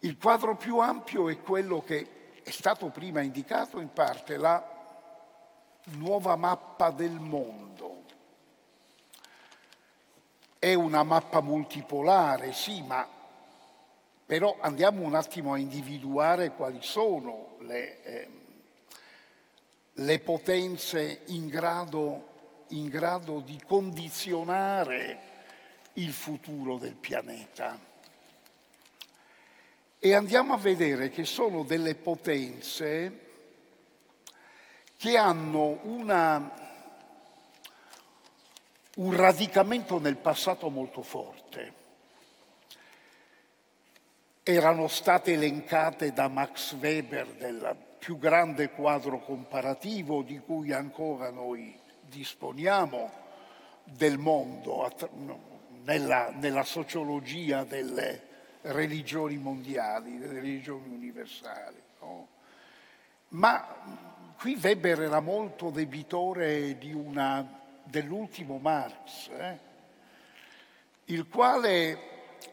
Il 0.00 0.18
quadro 0.18 0.56
più 0.56 0.76
ampio 0.80 1.30
è 1.30 1.40
quello 1.40 1.82
che 1.82 2.32
è 2.42 2.50
stato 2.50 2.90
prima 2.90 3.22
indicato 3.22 3.80
in 3.80 3.90
parte, 3.94 4.36
la 4.36 4.62
nuova 5.92 6.36
mappa 6.36 6.90
del 6.90 7.18
mondo. 7.18 8.02
È 10.58 10.74
una 10.74 11.02
mappa 11.02 11.40
multipolare, 11.40 12.52
sì, 12.52 12.82
ma 12.82 13.08
però 14.26 14.58
andiamo 14.60 15.00
un 15.00 15.14
attimo 15.14 15.54
a 15.54 15.58
individuare 15.58 16.50
quali 16.50 16.82
sono 16.82 17.56
le, 17.60 18.02
eh, 18.02 18.28
le 19.94 20.18
potenze 20.20 21.22
in 21.26 21.48
grado, 21.48 22.64
in 22.68 22.88
grado 22.88 23.40
di 23.40 23.60
condizionare 23.64 25.18
il 25.94 26.12
futuro 26.12 26.78
del 26.78 26.94
pianeta 26.94 27.92
e 30.04 30.12
andiamo 30.12 30.52
a 30.52 30.58
vedere 30.58 31.08
che 31.08 31.24
sono 31.24 31.62
delle 31.62 31.94
potenze 31.94 33.20
che 34.98 35.16
hanno 35.16 35.80
una, 35.84 36.52
un 38.96 39.16
radicamento 39.16 39.98
nel 39.98 40.18
passato 40.18 40.68
molto 40.68 41.00
forte. 41.00 41.72
Erano 44.42 44.88
state 44.88 45.32
elencate 45.32 46.12
da 46.12 46.28
Max 46.28 46.74
Weber 46.74 47.26
del 47.36 47.74
più 48.04 48.18
grande 48.18 48.68
quadro 48.68 49.18
comparativo 49.18 50.20
di 50.20 50.38
cui 50.38 50.72
ancora 50.72 51.30
noi 51.30 51.74
disponiamo 52.02 53.10
del 53.82 54.18
mondo 54.18 54.92
nella, 55.84 56.28
nella 56.38 56.64
sociologia 56.64 57.64
delle 57.64 58.20
religioni 58.60 59.38
mondiali, 59.38 60.18
delle 60.18 60.34
religioni 60.34 60.86
universali. 60.94 61.80
No? 62.00 62.28
Ma 63.28 63.66
qui 64.36 64.58
Weber 64.62 65.00
era 65.00 65.20
molto 65.20 65.70
debitore 65.70 66.76
una, 66.92 67.58
dell'ultimo 67.84 68.58
Marx, 68.58 69.30
eh? 69.30 69.58
il 71.06 71.26
quale 71.26 71.98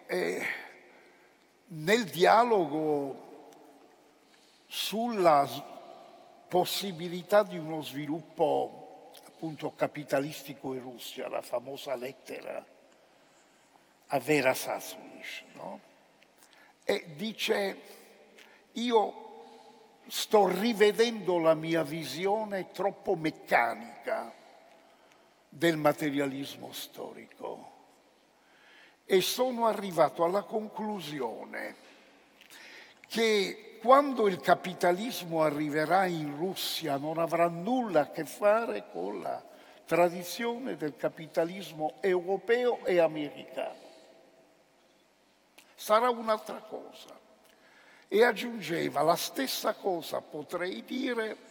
eh, 0.05 0.45
nel 1.67 2.05
dialogo 2.05 3.20
sulla 4.73 5.45
possibilità 6.47 7.43
di 7.43 7.57
uno 7.57 7.81
sviluppo 7.81 9.09
appunto 9.27 9.73
capitalistico 9.75 10.73
in 10.73 10.81
Russia, 10.81 11.27
la 11.27 11.41
famosa 11.41 11.93
lettera 11.95 12.65
a 14.07 14.19
Vera 14.19 14.53
Sassunich, 14.53 15.43
no? 15.55 15.79
e 16.85 17.03
dice 17.17 17.81
io 18.73 19.13
sto 20.07 20.47
rivedendo 20.47 21.37
la 21.37 21.53
mia 21.53 21.83
visione 21.83 22.71
troppo 22.71 23.15
meccanica 23.15 24.33
del 25.49 25.75
materialismo 25.75 26.71
storico 26.71 27.71
e 29.03 29.19
sono 29.19 29.67
arrivato 29.67 30.23
alla 30.23 30.43
conclusione 30.43 31.75
che 33.09 33.65
quando 33.81 34.27
il 34.27 34.39
capitalismo 34.39 35.41
arriverà 35.41 36.05
in 36.05 36.37
Russia 36.37 36.97
non 36.97 37.17
avrà 37.17 37.47
nulla 37.47 38.01
a 38.01 38.09
che 38.11 38.25
fare 38.25 38.85
con 38.91 39.21
la 39.21 39.43
tradizione 39.85 40.77
del 40.77 40.95
capitalismo 40.95 41.95
europeo 41.99 42.85
e 42.85 42.99
americano. 42.99 43.89
Sarà 45.73 46.11
un'altra 46.11 46.59
cosa 46.59 47.19
e 48.07 48.23
aggiungeva 48.23 49.01
la 49.01 49.15
stessa 49.15 49.73
cosa 49.73 50.21
potrei 50.21 50.83
dire 50.85 51.49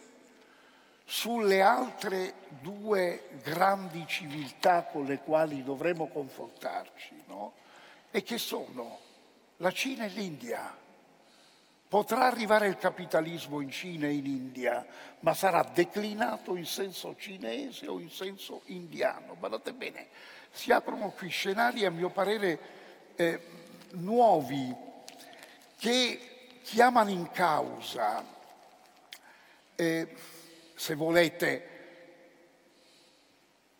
sulle 1.03 1.61
altre 1.61 2.35
due 2.61 3.27
grandi 3.43 4.05
civiltà 4.07 4.83
con 4.85 5.03
le 5.03 5.19
quali 5.19 5.63
dovremo 5.63 6.07
confrontarci, 6.07 7.23
no? 7.27 7.53
e 8.09 8.23
che 8.23 8.37
sono 8.37 8.99
la 9.57 9.71
Cina 9.71 10.05
e 10.05 10.07
l'India. 10.07 10.80
Potrà 11.91 12.23
arrivare 12.23 12.67
il 12.67 12.77
capitalismo 12.77 13.59
in 13.59 13.69
Cina 13.69 14.07
e 14.07 14.13
in 14.13 14.25
India, 14.25 14.85
ma 15.19 15.33
sarà 15.33 15.61
declinato 15.61 16.55
in 16.55 16.65
senso 16.65 17.17
cinese 17.17 17.85
o 17.89 17.99
in 17.99 18.09
senso 18.09 18.61
indiano. 18.67 19.35
Guardate 19.37 19.73
bene, 19.73 20.07
si 20.51 20.71
aprono 20.71 21.09
qui 21.09 21.27
scenari, 21.27 21.83
a 21.83 21.91
mio 21.91 22.09
parere, 22.09 22.59
eh, 23.17 23.41
nuovi 23.95 24.73
che 25.77 26.59
chiamano 26.63 27.09
in 27.09 27.29
causa, 27.29 28.23
eh, 29.75 30.15
se 30.73 30.95
volete, 30.95 31.67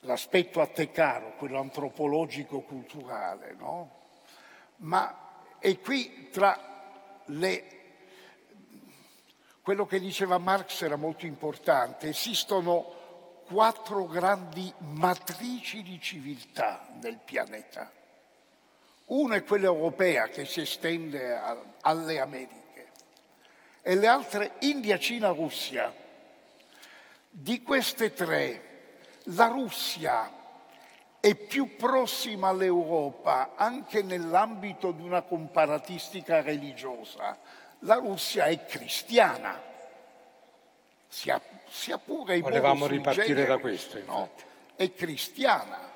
l'aspetto 0.01 0.59
a 0.59 0.67
te 0.67 0.91
caro, 0.91 1.37
quello 1.37 1.61
antropologico-culturale, 1.61 3.55
no? 3.57 3.99
Ma 4.79 5.55
è 5.59 5.79
qui 5.79 6.27
tra 6.29 6.59
le... 7.27 7.79
Quello 9.61 9.85
che 9.85 9.99
diceva 9.99 10.39
Marx 10.39 10.81
era 10.81 10.95
molto 10.95 11.27
importante, 11.27 12.09
esistono 12.09 13.43
quattro 13.45 14.07
grandi 14.07 14.73
matrici 14.79 15.83
di 15.83 15.99
civiltà 16.01 16.87
nel 16.99 17.19
pianeta. 17.23 17.91
Una 19.05 19.35
è 19.35 19.43
quella 19.43 19.67
europea 19.67 20.29
che 20.29 20.45
si 20.45 20.61
estende 20.61 21.39
alle 21.81 22.19
Americhe 22.19 22.89
e 23.83 23.95
le 23.95 24.07
altre 24.07 24.53
India, 24.61 24.97
Cina, 24.97 25.29
Russia. 25.29 25.93
Di 27.29 27.61
queste 27.61 28.13
tre, 28.13 28.97
la 29.25 29.45
Russia 29.45 30.31
è 31.19 31.35
più 31.35 31.75
prossima 31.75 32.47
all'Europa 32.47 33.53
anche 33.55 34.01
nell'ambito 34.01 34.91
di 34.91 35.03
una 35.03 35.21
comparatistica 35.21 36.41
religiosa. 36.41 37.37
La 37.85 37.95
Russia 37.95 38.45
è 38.45 38.65
cristiana, 38.65 39.61
sia, 41.07 41.41
sia 41.69 41.97
pure 41.97 42.37
in 42.37 42.41
Volevamo 42.41 42.85
ripartire 42.87 43.27
genere, 43.27 43.47
da 43.47 43.57
questo, 43.57 44.03
no? 44.05 44.31
È 44.75 44.93
cristiana. 44.93 45.89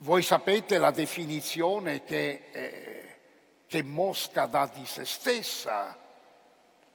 Voi 0.00 0.22
sapete 0.22 0.78
la 0.78 0.90
definizione 0.90 2.04
che 2.04 2.48
eh, 2.52 2.98
che 3.68 3.82
Mosca 3.82 4.46
dà 4.46 4.66
di 4.72 4.86
se 4.86 5.04
stessa 5.04 5.96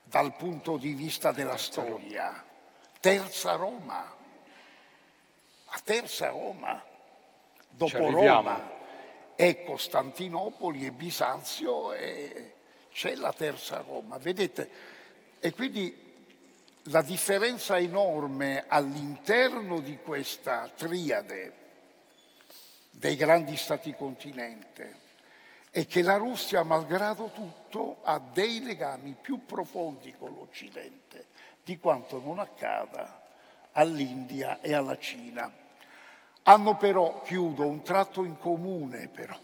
dal 0.04 0.36
punto 0.36 0.78
di 0.78 0.94
vista 0.94 1.32
della 1.32 1.56
storia. 1.56 2.44
Terza 3.00 3.54
Roma, 3.54 4.12
la 5.66 5.82
terza 5.84 6.30
Roma, 6.30 6.84
dopo 7.70 8.10
Roma 8.10 8.73
è 9.36 9.64
Costantinopoli 9.64 10.86
e 10.86 10.92
Bisanzio 10.92 11.94
e 11.94 12.54
c'è 12.92 13.16
la 13.16 13.34
terza 13.34 13.84
Roma. 13.86 14.18
Vedete? 14.18 14.70
E 15.40 15.52
quindi 15.52 16.02
la 16.88 17.02
differenza 17.02 17.78
enorme 17.78 18.66
all'interno 18.68 19.80
di 19.80 19.98
questa 19.98 20.70
triade 20.76 21.62
dei 22.92 23.16
grandi 23.16 23.58
stati 23.58 23.94
continente 23.96 25.02
è 25.72 25.88
che 25.88 26.04
la 26.04 26.18
Russia, 26.18 26.62
malgrado 26.64 27.32
tutto, 27.34 27.98
ha 28.04 28.20
dei 28.20 28.62
legami 28.62 29.16
più 29.20 29.46
profondi 29.46 30.14
con 30.18 30.34
l'Occidente 30.34 31.28
di 31.64 31.80
quanto 31.80 32.20
non 32.20 32.38
accada 32.38 33.24
all'India 33.72 34.62
e 34.62 34.74
alla 34.74 34.98
Cina. 35.00 35.52
Hanno 36.44 36.76
però, 36.76 37.22
chiudo, 37.22 37.66
un 37.66 37.84
tratto 37.84 38.26
in 38.26 38.38
comune 38.38 39.08
però, 39.08 39.38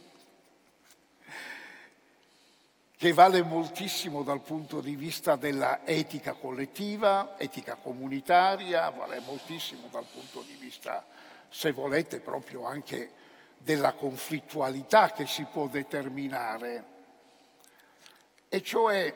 che 2.97 3.13
vale 3.13 3.41
moltissimo 3.41 4.21
dal 4.23 4.41
punto 4.41 4.81
di 4.81 4.95
vista 4.95 5.37
della 5.37 5.85
etica 5.85 6.33
collettiva, 6.33 7.39
etica 7.39 7.75
comunitaria, 7.75 8.89
vale 8.89 9.21
moltissimo 9.21 9.87
dal 9.89 10.05
punto 10.11 10.41
di 10.41 10.57
vista, 10.59 11.05
se 11.47 11.71
volete, 11.71 12.19
proprio 12.19 12.65
anche 12.65 13.11
della 13.57 13.93
conflittualità 13.93 15.11
che 15.11 15.25
si 15.25 15.45
può 15.45 15.67
determinare, 15.67 16.83
e 18.49 18.61
cioè 18.61 19.13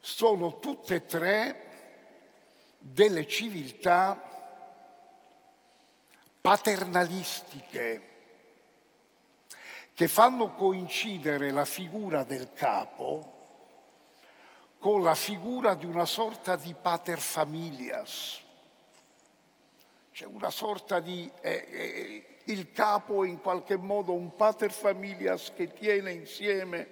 sono 0.00 0.58
tutte 0.58 0.94
e 0.94 1.04
tre 1.04 1.66
delle 2.78 3.26
civiltà 3.26 4.27
paternalistiche 6.48 8.02
che 9.92 10.08
fanno 10.08 10.54
coincidere 10.54 11.50
la 11.50 11.66
figura 11.66 12.24
del 12.24 12.54
capo 12.54 13.34
con 14.78 15.02
la 15.02 15.14
figura 15.14 15.74
di 15.74 15.84
una 15.84 16.06
sorta 16.06 16.56
di 16.56 16.74
pater 16.80 17.18
familias. 17.18 18.40
C'è 20.10 20.24
una 20.24 20.48
sorta 20.48 21.00
di... 21.00 21.30
Eh, 21.42 21.68
eh, 21.70 22.26
il 22.44 22.72
capo 22.72 23.24
è 23.24 23.28
in 23.28 23.42
qualche 23.42 23.76
modo 23.76 24.14
un 24.14 24.34
pater 24.34 24.72
familias 24.72 25.52
che 25.54 25.74
tiene 25.74 26.12
insieme 26.12 26.88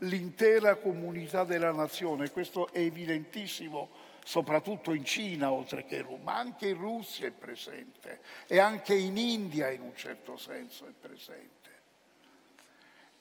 l'intera 0.00 0.74
comunità 0.74 1.44
della 1.44 1.72
nazione. 1.72 2.30
Questo 2.30 2.70
è 2.70 2.80
evidentissimo 2.80 3.88
soprattutto 4.24 4.92
in 4.92 5.04
Cina 5.04 5.52
oltre 5.52 5.84
che 5.84 5.96
in 5.96 6.02
Russia, 6.02 6.22
ma 6.22 6.36
anche 6.36 6.68
in 6.68 6.78
Russia 6.78 7.26
è 7.26 7.32
presente 7.32 8.20
e 8.46 8.58
anche 8.58 8.94
in 8.94 9.16
India 9.16 9.70
in 9.70 9.82
un 9.82 9.96
certo 9.96 10.36
senso 10.36 10.86
è 10.86 10.92
presente. 10.98 11.50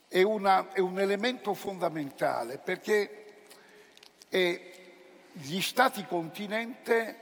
È, 0.08 0.22
una, 0.22 0.72
è 0.72 0.80
un 0.80 1.00
elemento 1.00 1.54
fondamentale 1.54 2.58
perché 2.58 3.22
gli 4.30 5.62
stati 5.62 6.06
continente, 6.06 7.18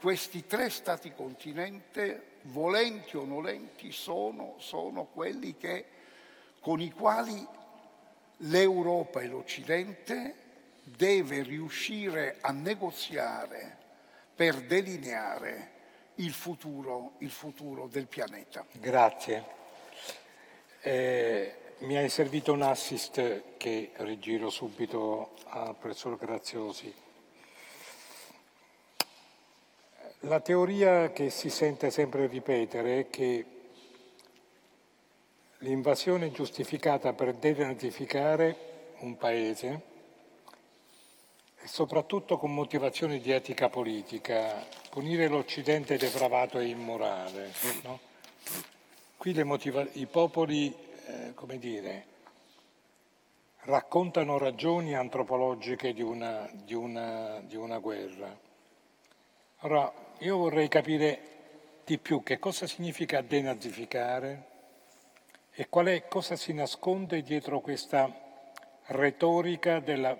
questi 0.00 0.46
tre 0.46 0.70
stati 0.70 1.12
continente, 1.12 2.36
volenti 2.42 3.16
o 3.16 3.24
nolenti, 3.24 3.90
sono, 3.92 4.54
sono 4.58 5.04
quelli 5.06 5.56
che, 5.56 5.84
con 6.60 6.80
i 6.80 6.90
quali 6.90 7.46
l'Europa 8.42 9.20
e 9.20 9.26
l'Occidente 9.26 10.46
deve 10.90 11.42
riuscire 11.42 12.38
a 12.40 12.52
negoziare 12.52 13.76
per 14.34 14.62
delineare 14.62 15.76
il 16.16 16.32
futuro, 16.32 17.12
il 17.18 17.30
futuro 17.30 17.86
del 17.86 18.06
pianeta. 18.06 18.64
Grazie. 18.72 19.56
Eh, 20.80 21.54
mi 21.78 21.96
hai 21.96 22.08
servito 22.08 22.52
un 22.52 22.62
assist 22.62 23.56
che 23.56 23.90
rigiro 23.96 24.50
subito 24.50 25.34
al 25.46 25.76
professor 25.76 26.16
Graziosi. 26.16 26.92
La 30.22 30.40
teoria 30.40 31.12
che 31.12 31.30
si 31.30 31.48
sente 31.50 31.90
sempre 31.90 32.26
ripetere 32.26 32.98
è 32.98 33.08
che 33.08 33.44
l'invasione 35.58 36.32
giustificata 36.32 37.12
per 37.12 37.34
denazificare 37.34 38.94
un 38.98 39.16
paese 39.16 39.87
soprattutto 41.68 42.38
con 42.38 42.52
motivazioni 42.54 43.20
di 43.20 43.30
etica 43.30 43.68
politica, 43.68 44.66
punire 44.88 45.28
l'Occidente 45.28 45.98
depravato 45.98 46.58
e 46.58 46.66
immorale. 46.66 47.52
No? 47.82 48.00
Qui 49.16 49.42
motiva- 49.44 49.86
i 49.92 50.06
popoli, 50.06 50.74
eh, 51.06 51.34
come 51.34 51.58
dire, 51.58 52.06
raccontano 53.64 54.38
ragioni 54.38 54.96
antropologiche 54.96 55.92
di 55.92 56.02
una, 56.02 56.48
di 56.52 56.74
una, 56.74 57.38
di 57.40 57.56
una 57.56 57.78
guerra. 57.78 58.34
Allora, 59.58 59.92
io 60.20 60.36
vorrei 60.38 60.68
capire 60.68 61.20
di 61.84 61.98
più 61.98 62.22
che 62.22 62.38
cosa 62.38 62.66
significa 62.66 63.20
denazificare 63.20 64.46
e 65.52 65.68
è, 65.68 66.08
cosa 66.08 66.36
si 66.36 66.52
nasconde 66.54 67.22
dietro 67.22 67.60
questa 67.60 68.10
retorica 68.86 69.80
della, 69.80 70.16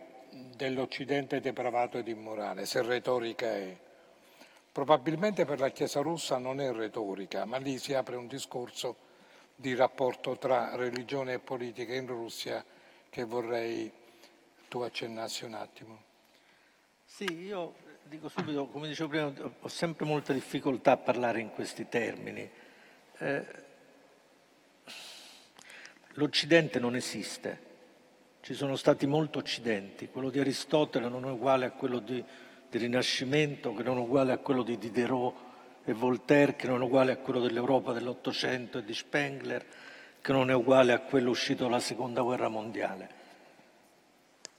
dell'Occidente 0.59 1.41
depravato 1.41 1.99
ed 1.99 2.09
immorale, 2.09 2.67
se 2.67 2.83
retorica 2.83 3.47
è. 3.47 3.79
Probabilmente 4.73 5.45
per 5.45 5.61
la 5.61 5.71
Chiesa 5.71 6.01
russa 6.01 6.37
non 6.37 6.61
è 6.61 6.71
retorica, 6.73 7.45
ma 7.45 7.57
lì 7.57 7.79
si 7.79 7.95
apre 7.95 8.17
un 8.17 8.27
discorso 8.27 9.07
di 9.55 9.75
rapporto 9.75 10.37
tra 10.37 10.75
religione 10.75 11.35
e 11.35 11.39
politica 11.39 11.95
in 11.95 12.07
Russia 12.07 12.65
che 13.09 13.25
vorrei 13.25 13.91
tu 14.69 14.81
accennassi 14.81 15.45
un 15.45 15.55
attimo. 15.55 16.03
Sì, 17.05 17.25
io 17.33 17.75
dico 18.03 18.29
subito, 18.29 18.67
come 18.67 18.89
dicevo 18.89 19.09
prima, 19.09 19.33
ho 19.61 19.69
sempre 19.69 20.05
molta 20.05 20.33
difficoltà 20.33 20.93
a 20.93 20.97
parlare 20.97 21.41
in 21.41 21.51
questi 21.53 21.89
termini. 21.89 22.51
Eh, 23.19 23.67
L'Occidente 26.19 26.81
non 26.81 26.97
esiste, 26.97 27.61
ci 28.49 28.55
sono 28.55 28.77
stati 28.77 29.07
molti 29.07 29.37
Occidenti, 29.37 30.09
quello 30.09 30.31
di 30.31 30.41
Aristotele 30.41 31.11
non 31.11 31.27
è 31.27 31.31
uguale 31.31 31.67
a 31.67 31.71
quello 31.71 31.99
di, 31.99 32.25
del 32.71 32.81
Rinascimento, 32.81 33.75
che 33.75 33.83
non 33.83 33.99
è 33.99 34.01
uguale 34.01 34.33
a 34.33 34.39
quello 34.39 34.63
di 34.63 34.79
Diderot 34.79 35.35
e 35.85 35.93
Voltaire, 35.93 36.57
che 36.57 36.67
non 36.67 36.81
è 36.81 36.85
uguale 36.87 37.13
a 37.13 37.17
quello 37.19 37.41
dell'Europa 37.41 37.93
dell'Ottocento 37.93 38.79
e 38.79 38.85
di 38.87 38.95
Spengler, 38.95 39.67
che 40.23 40.33
non 40.33 40.49
è 40.49 40.55
uguale 40.55 40.95
a 40.95 41.01
quello 41.01 41.29
uscito 41.29 41.65
dalla 41.65 41.79
Seconda 41.79 42.23
Guerra 42.23 42.49
Mondiale. 42.49 43.09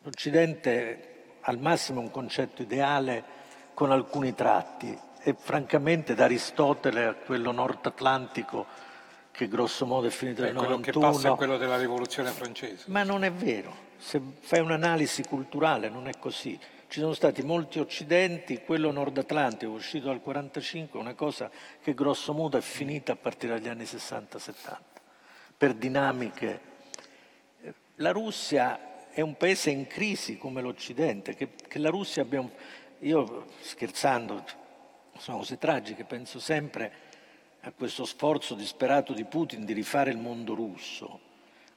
L'Occidente 0.03 1.37
al 1.41 1.57
massimo 1.57 1.99
è 1.99 2.03
un 2.03 2.11
concetto 2.11 2.61
ideale 2.61 3.23
con 3.73 3.91
alcuni 3.91 4.35
tratti 4.35 4.95
e 5.23 5.35
francamente 5.35 6.13
da 6.13 6.25
Aristotele 6.25 7.05
a 7.05 7.15
quello 7.15 7.51
nord 7.51 7.83
atlantico 7.87 8.67
che 9.39 9.47
grosso 9.47 9.85
modo 9.85 10.07
è 10.07 10.09
finito 10.09 10.41
nel 10.41 10.53
91 10.53 10.81
quello 10.81 10.99
che 10.99 11.13
passa 11.13 11.31
è 11.31 11.35
quello 11.37 11.57
della 11.57 11.77
rivoluzione 11.77 12.29
francese. 12.31 12.83
Ma 12.87 13.03
non 13.03 13.23
è 13.23 13.31
vero. 13.31 13.73
Se 13.95 14.19
fai 14.41 14.59
un'analisi 14.59 15.23
culturale 15.23 15.87
non 15.87 16.09
è 16.09 16.11
così. 16.19 16.59
Ci 16.89 16.99
sono 16.99 17.13
stati 17.13 17.41
molti 17.41 17.79
occidenti 17.79 18.59
quello 18.65 18.91
nord 18.91 19.17
atlantico 19.17 19.71
uscito 19.71 20.07
dal 20.07 20.19
45 20.19 20.99
è 20.99 21.01
una 21.01 21.13
cosa 21.13 21.49
che 21.81 21.93
grosso 21.93 22.33
modo 22.33 22.57
è 22.57 22.61
finita 22.61 23.13
a 23.13 23.15
partire 23.15 23.53
dagli 23.53 23.69
anni 23.69 23.83
60-70 23.83 24.77
per 25.55 25.73
dinamiche. 25.73 26.59
La 27.95 28.11
Russia 28.11 29.07
è 29.09 29.21
un 29.21 29.37
paese 29.37 29.69
in 29.69 29.87
crisi 29.87 30.37
come 30.37 30.59
l'Occidente, 30.61 31.33
che, 31.35 31.51
che 31.65 31.79
la 31.79 31.89
Russia 31.89 32.23
abbia 32.23 32.41
un, 32.41 32.49
io 32.99 33.45
scherzando, 33.61 34.43
sono 35.17 35.37
cose 35.37 35.57
tragiche, 35.57 36.03
penso 36.03 36.41
sempre 36.41 37.07
a 37.69 37.73
questo 37.75 38.03
sforzo 38.03 38.55
disperato 38.55 39.13
di 39.13 39.23
Putin 39.25 39.63
di 39.63 39.73
rifare 39.73 40.09
il 40.09 40.17
mondo 40.17 40.55
russo, 40.55 41.19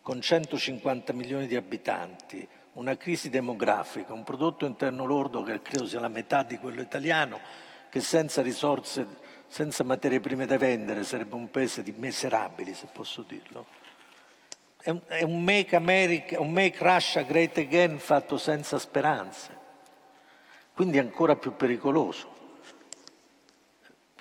con 0.01 0.21
150 0.21 1.13
milioni 1.13 1.47
di 1.47 1.55
abitanti, 1.55 2.47
una 2.75 2.97
crisi 2.97 3.29
demografica, 3.29 4.15
un 4.15 4.25
prodotto 4.25 4.65
interno 4.65 5.05
lordo 5.05 5.43
che 5.43 5.61
credo 5.61 5.87
sia 5.87 6.01
la 6.01 6.09
metà 6.09 6.43
di 6.43 6.57
quello 6.57 6.81
italiano, 6.81 7.39
che 7.91 8.01
senza 8.01 8.41
risorse, 8.41 9.07
senza 9.47 9.85
materie 9.85 10.21
prime 10.21 10.47
da 10.47 10.57
vendere 10.57 11.05
sarebbe 11.05 11.35
un 11.35 11.51
paese 11.51 11.83
di 11.83 11.93
miserabili, 11.95 12.73
se 12.73 12.89
posso 12.91 13.23
dirlo. 13.23 13.67
È 14.83 15.23
un, 15.23 15.45
make 15.45 15.77
America, 15.77 16.41
un 16.41 16.51
make 16.51 16.79
Russia 16.81 17.23
great 17.23 17.59
again 17.59 17.99
fatto 17.99 18.39
senza 18.39 18.79
speranze 18.79 19.61
quindi 20.75 20.99
ancora 20.99 21.37
più 21.37 21.55
pericoloso. 21.55 22.32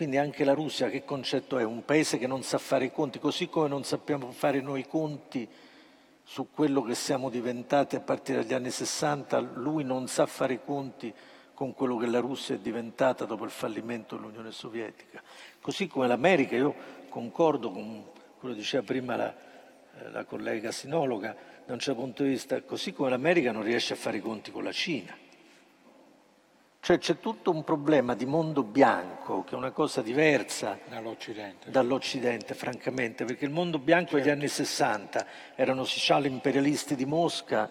Quindi 0.02 0.18
anche 0.18 0.44
la 0.44 0.56
Russia 0.56 0.90
che 0.90 1.06
concetto 1.06 1.60
è? 1.60 1.64
Un 1.64 1.86
paese 1.86 2.18
che 2.18 2.26
non 2.26 2.42
sa 2.42 2.58
fare 2.58 2.86
i 2.86 2.92
conti, 2.92 3.20
così 3.20 3.50
come 3.50 3.68
non 3.68 3.84
sappiamo 3.84 4.32
fare 4.32 4.60
noi 4.60 4.80
i 4.80 4.88
conti 4.88 5.48
su 6.24 6.48
quello 6.52 6.82
che 6.82 6.96
siamo 6.96 7.30
diventati 7.30 7.98
a 7.98 8.00
partire 8.00 8.40
dagli 8.40 8.56
anni 8.56 8.72
60, 8.72 9.40
lui 9.40 9.84
non 9.84 10.08
sa 10.08 10.26
fare 10.26 10.54
i 10.54 10.60
conti 10.66 11.14
con 11.54 11.76
quello 11.76 11.98
che 11.98 12.08
la 12.08 12.18
Russia 12.20 12.56
è 12.56 12.58
diventata 12.58 13.26
dopo 13.26 13.44
il 13.44 13.52
fallimento 13.52 14.16
dell'Unione 14.16 14.50
Sovietica. 14.50 15.22
Così 15.62 15.86
come 15.86 16.08
l'America, 16.08 16.56
io 16.56 16.74
concordo 17.08 17.70
con 17.70 18.04
quello 18.40 18.56
che 18.56 18.62
diceva 18.62 18.82
prima 18.82 19.16
la, 19.16 19.32
eh, 20.00 20.10
la 20.10 20.24
collega 20.24 20.72
sinologa, 20.72 21.36
da 21.64 21.74
un 21.74 21.80
certo 21.80 22.02
punto 22.02 22.24
di 22.24 22.30
vista, 22.30 22.60
così 22.64 22.92
come 22.92 23.12
l'America 23.12 23.52
non 23.52 23.62
riesce 23.62 23.94
a 23.94 23.98
fare 23.98 24.18
i 24.18 24.22
conti 24.22 24.50
con 24.50 24.64
la 24.64 24.72
Cina. 24.72 25.16
Cioè 26.84 26.98
c'è 26.98 27.20
tutto 27.20 27.52
un 27.52 27.64
problema 27.64 28.16
di 28.16 28.26
mondo 28.26 28.64
bianco, 28.64 29.44
che 29.44 29.54
è 29.54 29.56
una 29.56 29.70
cosa 29.70 30.02
diversa 30.02 30.80
dall'Occidente, 30.90 31.70
dall'Occidente 31.70 32.56
francamente, 32.56 33.24
perché 33.24 33.46
il 33.46 33.52
mondo 33.52 33.78
bianco 33.78 34.14
certo. 34.14 34.24
degli 34.24 34.30
anni 34.32 34.48
60 34.48 35.28
erano 35.54 35.84
sociali 35.84 36.28
imperialisti 36.28 36.96
di 36.96 37.06
Mosca, 37.06 37.70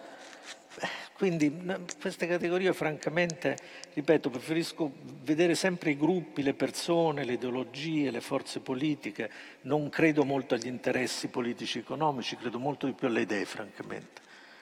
quindi 1.17 1.53
queste 1.99 2.25
categorie 2.25 2.71
francamente, 2.71 3.57
ripeto, 3.93 4.29
preferisco 4.29 4.93
vedere 5.23 5.55
sempre 5.55 5.89
i 5.91 5.97
gruppi, 5.97 6.41
le 6.41 6.53
persone, 6.53 7.25
le 7.25 7.33
ideologie, 7.33 8.11
le 8.11 8.21
forze 8.21 8.61
politiche, 8.61 9.29
non 9.63 9.89
credo 9.89 10.23
molto 10.23 10.55
agli 10.55 10.67
interessi 10.67 11.27
politici 11.27 11.79
e 11.79 11.81
economici, 11.81 12.37
credo 12.37 12.59
molto 12.59 12.85
di 12.85 12.93
più 12.93 13.07
alle 13.07 13.21
idee 13.21 13.43
francamente. 13.43 14.21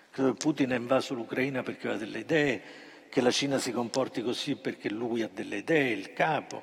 Credo 0.09 0.31
che 0.31 0.37
Putin 0.37 0.71
ha 0.71 0.75
invaso 0.75 1.13
l'Ucraina 1.13 1.61
perché 1.61 1.87
aveva 1.87 2.03
delle 2.03 2.19
idee, 2.19 2.61
che 3.09 3.21
la 3.21 3.31
Cina 3.31 3.57
si 3.57 3.71
comporti 3.71 4.21
così 4.21 4.55
perché 4.55 4.89
lui 4.89 5.23
ha 5.23 5.29
delle 5.31 5.57
idee, 5.57 5.91
il 5.91 6.13
capo, 6.13 6.61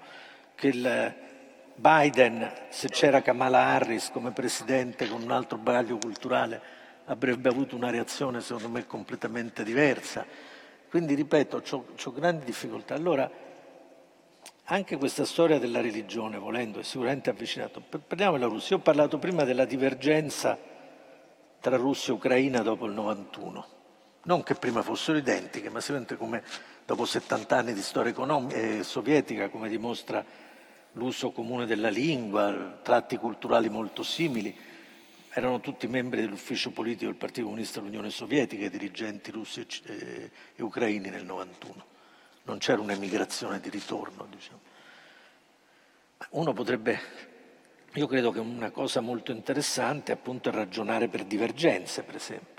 che 0.55 0.69
il 0.69 1.15
Biden, 1.75 2.51
se 2.71 2.89
c'era 2.89 3.21
Kamala 3.21 3.59
Harris 3.59 4.11
come 4.11 4.31
presidente 4.31 5.09
con 5.09 5.23
un 5.23 5.31
altro 5.31 5.59
bagaglio 5.59 5.99
culturale, 5.99 6.75
avrebbe 7.07 7.49
avuto 7.49 7.77
una 7.77 7.91
reazione 7.91 8.41
secondo 8.41 8.69
me 8.69 8.87
completamente 8.87 9.63
diversa. 9.65 10.25
Quindi 10.89 11.15
ripeto, 11.15 11.63
ho 12.03 12.13
grandi 12.13 12.45
difficoltà. 12.45 12.95
Allora, 12.95 13.31
anche 14.69 14.97
questa 14.97 15.25
storia 15.25 15.59
della 15.59 15.81
religione, 15.81 16.39
volendo, 16.39 16.79
è 16.79 16.83
sicuramente 16.83 17.29
avvicinato. 17.29 17.81
Parliamo 17.81 18.39
della 18.39 18.47
Russia. 18.47 18.77
Io 18.77 18.81
ho 18.81 18.85
parlato 18.85 19.19
prima 19.19 19.45
della 19.45 19.65
divergenza 19.65 20.59
tra 21.61 21.77
Russia 21.77 22.13
e 22.13 22.17
Ucraina 22.17 22.63
dopo 22.63 22.87
il 22.87 22.93
91 22.93 23.75
non 24.27 24.43
che 24.43 24.55
prima 24.55 24.83
fossero 24.83 25.19
identiche, 25.19 25.71
ma 25.71 25.81
sicuramente 25.81 26.17
come 26.17 26.43
dopo 26.85 27.05
70 27.05 27.57
anni 27.57 27.73
di 27.73 27.83
storia 27.83 28.13
eh, 28.49 28.83
sovietica, 28.83 29.49
come 29.49 29.69
dimostra 29.69 30.25
l'uso 30.93 31.31
comune 31.31 31.67
della 31.67 31.89
lingua, 31.89 32.79
tratti 32.83 33.17
culturali 33.17 33.69
molto 33.69 34.03
simili, 34.03 34.57
erano 35.31 35.61
tutti 35.61 35.87
membri 35.87 36.23
dell'ufficio 36.23 36.71
politico 36.71 37.07
del 37.07 37.15
Partito 37.15 37.47
Comunista 37.47 37.79
dell'Unione 37.79 38.11
Sovietica, 38.11 38.65
i 38.65 38.71
dirigenti 38.71 39.31
russi 39.31 39.61
e, 39.61 39.67
e, 39.85 40.31
e 40.57 40.63
ucraini 40.63 41.09
nel 41.09 41.25
91. 41.25 41.85
Non 42.45 42.59
c'era 42.59 42.81
un'emigrazione 42.81 43.61
di 43.61 43.69
ritorno, 43.69 44.27
diciamo. 44.31 44.61
Uno 46.31 46.53
potrebbe, 46.53 46.99
io 47.93 48.07
credo 48.07 48.31
che 48.33 48.41
una 48.41 48.71
cosa 48.71 49.01
molto 49.01 49.31
interessante 49.31 50.11
appunto 50.11 50.49
è 50.49 50.53
ragionare 50.53 51.09
per 51.09 51.25
divergenze, 51.25 52.03
per 52.03 52.17
esempio 52.17 52.56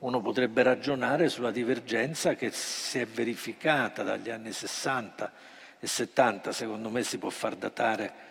uno 0.00 0.20
potrebbe 0.20 0.62
ragionare 0.62 1.28
sulla 1.28 1.50
divergenza 1.50 2.34
che 2.34 2.50
si 2.52 2.98
è 2.98 3.06
verificata 3.06 4.02
dagli 4.02 4.30
anni 4.30 4.52
60 4.52 5.32
e 5.78 5.86
70, 5.86 6.52
secondo 6.52 6.88
me 6.88 7.02
si 7.02 7.18
può 7.18 7.28
far 7.28 7.54
datare 7.56 8.28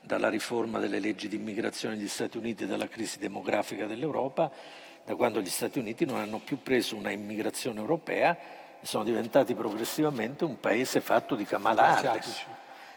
dalla 0.00 0.28
riforma 0.28 0.78
delle 0.78 0.98
leggi 0.98 1.28
di 1.28 1.36
immigrazione 1.36 1.96
degli 1.96 2.08
Stati 2.08 2.36
Uniti 2.36 2.64
e 2.64 2.66
dalla 2.66 2.88
crisi 2.88 3.18
demografica 3.18 3.86
dell'Europa, 3.86 4.50
da 5.04 5.14
quando 5.14 5.40
gli 5.40 5.48
Stati 5.48 5.78
Uniti 5.78 6.04
non 6.04 6.18
hanno 6.18 6.38
più 6.38 6.62
preso 6.62 6.96
una 6.96 7.10
immigrazione 7.10 7.80
europea, 7.80 8.36
sono 8.82 9.02
diventati 9.02 9.54
progressivamente 9.54 10.44
un 10.44 10.60
paese 10.60 11.00
fatto 11.00 11.34
di 11.34 11.44
camalate. 11.44 12.08
Asiatici. 12.08 12.44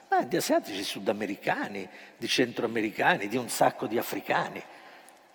Ma 0.10 0.24
di 0.24 0.36
asiatici, 0.36 0.84
sudamericani, 0.84 1.88
di 2.18 2.28
centroamericani, 2.28 3.28
di 3.28 3.38
un 3.38 3.48
sacco 3.48 3.88
di 3.88 3.98
africani. 3.98 4.62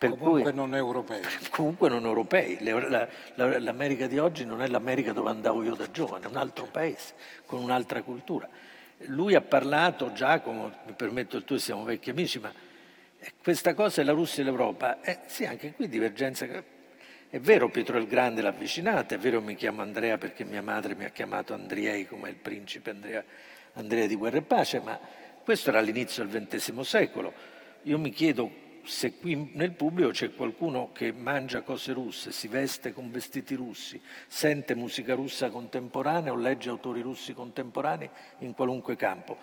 Per 0.09 0.19
Comunque 0.19 0.43
cui, 0.43 0.55
non 0.55 0.75
europei. 0.75 1.21
comunque 1.51 1.89
non 1.89 2.05
europei. 2.05 2.59
La- 2.63 3.09
la- 3.37 3.59
L'America 3.59 4.07
di 4.07 4.19
oggi 4.19 4.45
non 4.45 4.61
è 4.61 4.67
l'America 4.67 5.13
dove 5.13 5.31
andavo 5.31 5.63
io 5.63 5.75
da 5.75 5.91
giovane, 5.91 6.27
è 6.27 6.29
un 6.29 6.37
altro 6.37 6.67
paese, 6.67 7.15
con 7.47 7.63
un'altra 7.63 8.03
cultura. 8.03 8.49
Lui 9.07 9.35
ha 9.35 9.41
parlato, 9.41 10.13
Giacomo, 10.13 10.73
mi 10.87 10.93
permetto 10.93 11.37
il 11.37 11.45
tuo, 11.45 11.57
siamo 11.59 11.85
vecchi 11.85 12.11
amici, 12.11 12.39
ma 12.39 12.53
eh, 13.19 13.33
questa 13.43 13.73
cosa 13.75 14.03
è 14.03 14.05
la 14.05 14.13
Russia 14.13 14.43
e 14.43 14.47
l'Europa. 14.47 15.01
Eh, 15.01 15.21
sì, 15.27 15.45
anche 15.47 15.73
qui 15.73 15.89
divergenza. 15.89 16.47
È 16.47 17.41
vero 17.41 17.69
Pietro 17.69 17.99
il 17.99 18.07
Grande 18.07 18.43
l'ha 18.43 18.51
avvicinata, 18.51 19.15
è 19.15 19.19
vero 19.19 19.41
mi 19.41 19.57
chiamo 19.57 19.83
Andrea 19.83 20.19
perché 20.19 20.45
mia 20.45 20.63
madre 20.63 20.95
mi 20.95 21.05
ha 21.05 21.09
chiamato 21.11 21.53
Andriei 21.53 22.07
come 22.07 22.29
il 22.29 22.37
principe 22.37 22.91
Andrea, 22.91 23.25
Andrea 23.73 24.07
di 24.07 24.15
Guerra 24.15 24.37
e 24.37 24.43
Pace, 24.43 24.81
ma 24.81 24.99
questo 25.43 25.71
era 25.71 25.81
all'inizio 25.81 26.25
del 26.25 26.47
XX 26.47 26.81
secolo. 26.81 27.33
Io 27.83 27.99
mi 27.99 28.11
chiedo 28.11 28.63
se 28.85 29.17
qui 29.17 29.51
nel 29.55 29.73
pubblico 29.73 30.11
c'è 30.11 30.35
qualcuno 30.35 30.91
che 30.93 31.13
mangia 31.13 31.63
cose 31.63 31.93
russe, 31.93 32.33
si 32.33 32.49
veste 32.49 32.93
con 32.93 33.11
vestiti 33.11 33.55
russi, 33.55 34.01
sente 34.27 34.75
musica 34.75 35.15
russa 35.15 35.51
contemporanea 35.51 36.33
o 36.33 36.37
legge 36.37 36.69
autori 36.69 37.01
russi 37.01 37.33
contemporanei 37.33 38.09
in 38.39 38.55
qualunque 38.55 38.97
campo. 38.97 39.37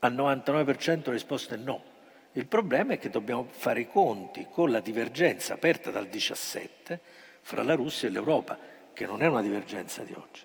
Al 0.00 0.14
99% 0.14 1.06
la 1.06 1.12
risposta 1.12 1.54
è 1.54 1.58
no. 1.58 1.96
Il 2.32 2.46
problema 2.46 2.92
è 2.92 2.98
che 2.98 3.10
dobbiamo 3.10 3.46
fare 3.50 3.80
i 3.80 3.88
conti 3.88 4.46
con 4.50 4.70
la 4.70 4.80
divergenza 4.80 5.54
aperta 5.54 5.90
dal 5.90 6.06
17 6.06 7.00
fra 7.40 7.62
la 7.62 7.74
Russia 7.74 8.08
e 8.08 8.10
l'Europa, 8.10 8.58
che 8.92 9.06
non 9.06 9.22
è 9.22 9.26
una 9.26 9.42
divergenza 9.42 10.02
di 10.02 10.12
oggi, 10.12 10.42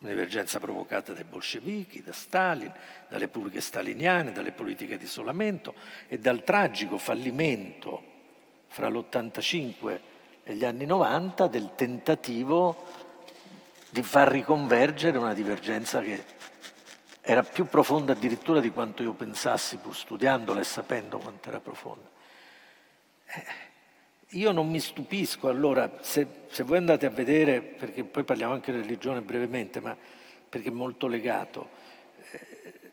una 0.00 0.10
divergenza 0.10 0.60
provocata 0.60 1.12
dai 1.12 1.24
bolscevichi, 1.24 2.02
da 2.02 2.12
Stalin, 2.12 2.72
dalle 3.08 3.24
repubbliche 3.24 3.60
staliniane, 3.60 4.32
dalle 4.32 4.52
politiche 4.52 4.96
di 4.96 5.04
isolamento 5.04 5.74
e 6.06 6.18
dal 6.18 6.44
tragico 6.44 6.98
fallimento 6.98 8.02
fra 8.68 8.88
l'85 8.88 10.00
e 10.44 10.54
gli 10.54 10.64
anni 10.64 10.86
90 10.86 11.46
del 11.48 11.72
tentativo 11.74 12.86
di 13.90 14.02
far 14.02 14.28
riconvergere 14.28 15.18
una 15.18 15.34
divergenza 15.34 16.00
che 16.00 16.24
era 17.20 17.42
più 17.42 17.66
profonda 17.66 18.12
addirittura 18.12 18.60
di 18.60 18.70
quanto 18.70 19.02
io 19.02 19.12
pensassi, 19.12 19.76
pur 19.78 19.94
studiandola 19.94 20.60
e 20.60 20.64
sapendo 20.64 21.18
quanto 21.18 21.48
era 21.48 21.60
profonda. 21.60 22.08
Eh, 23.26 23.44
io 24.32 24.52
non 24.52 24.68
mi 24.68 24.78
stupisco, 24.80 25.48
allora, 25.48 25.98
se, 26.00 26.26
se, 26.48 26.62
voi 26.62 26.76
andate 26.76 27.06
a 27.06 27.10
vedere, 27.10 27.62
perché 27.62 28.04
poi 28.04 28.24
parliamo 28.24 28.52
anche 28.52 28.72
di 28.72 28.80
religione 28.80 29.22
brevemente, 29.22 29.80
ma 29.80 29.96
perché 30.48 30.68
è 30.68 30.72
molto 30.72 31.06
legato, 31.06 31.70
eh, 32.30 32.90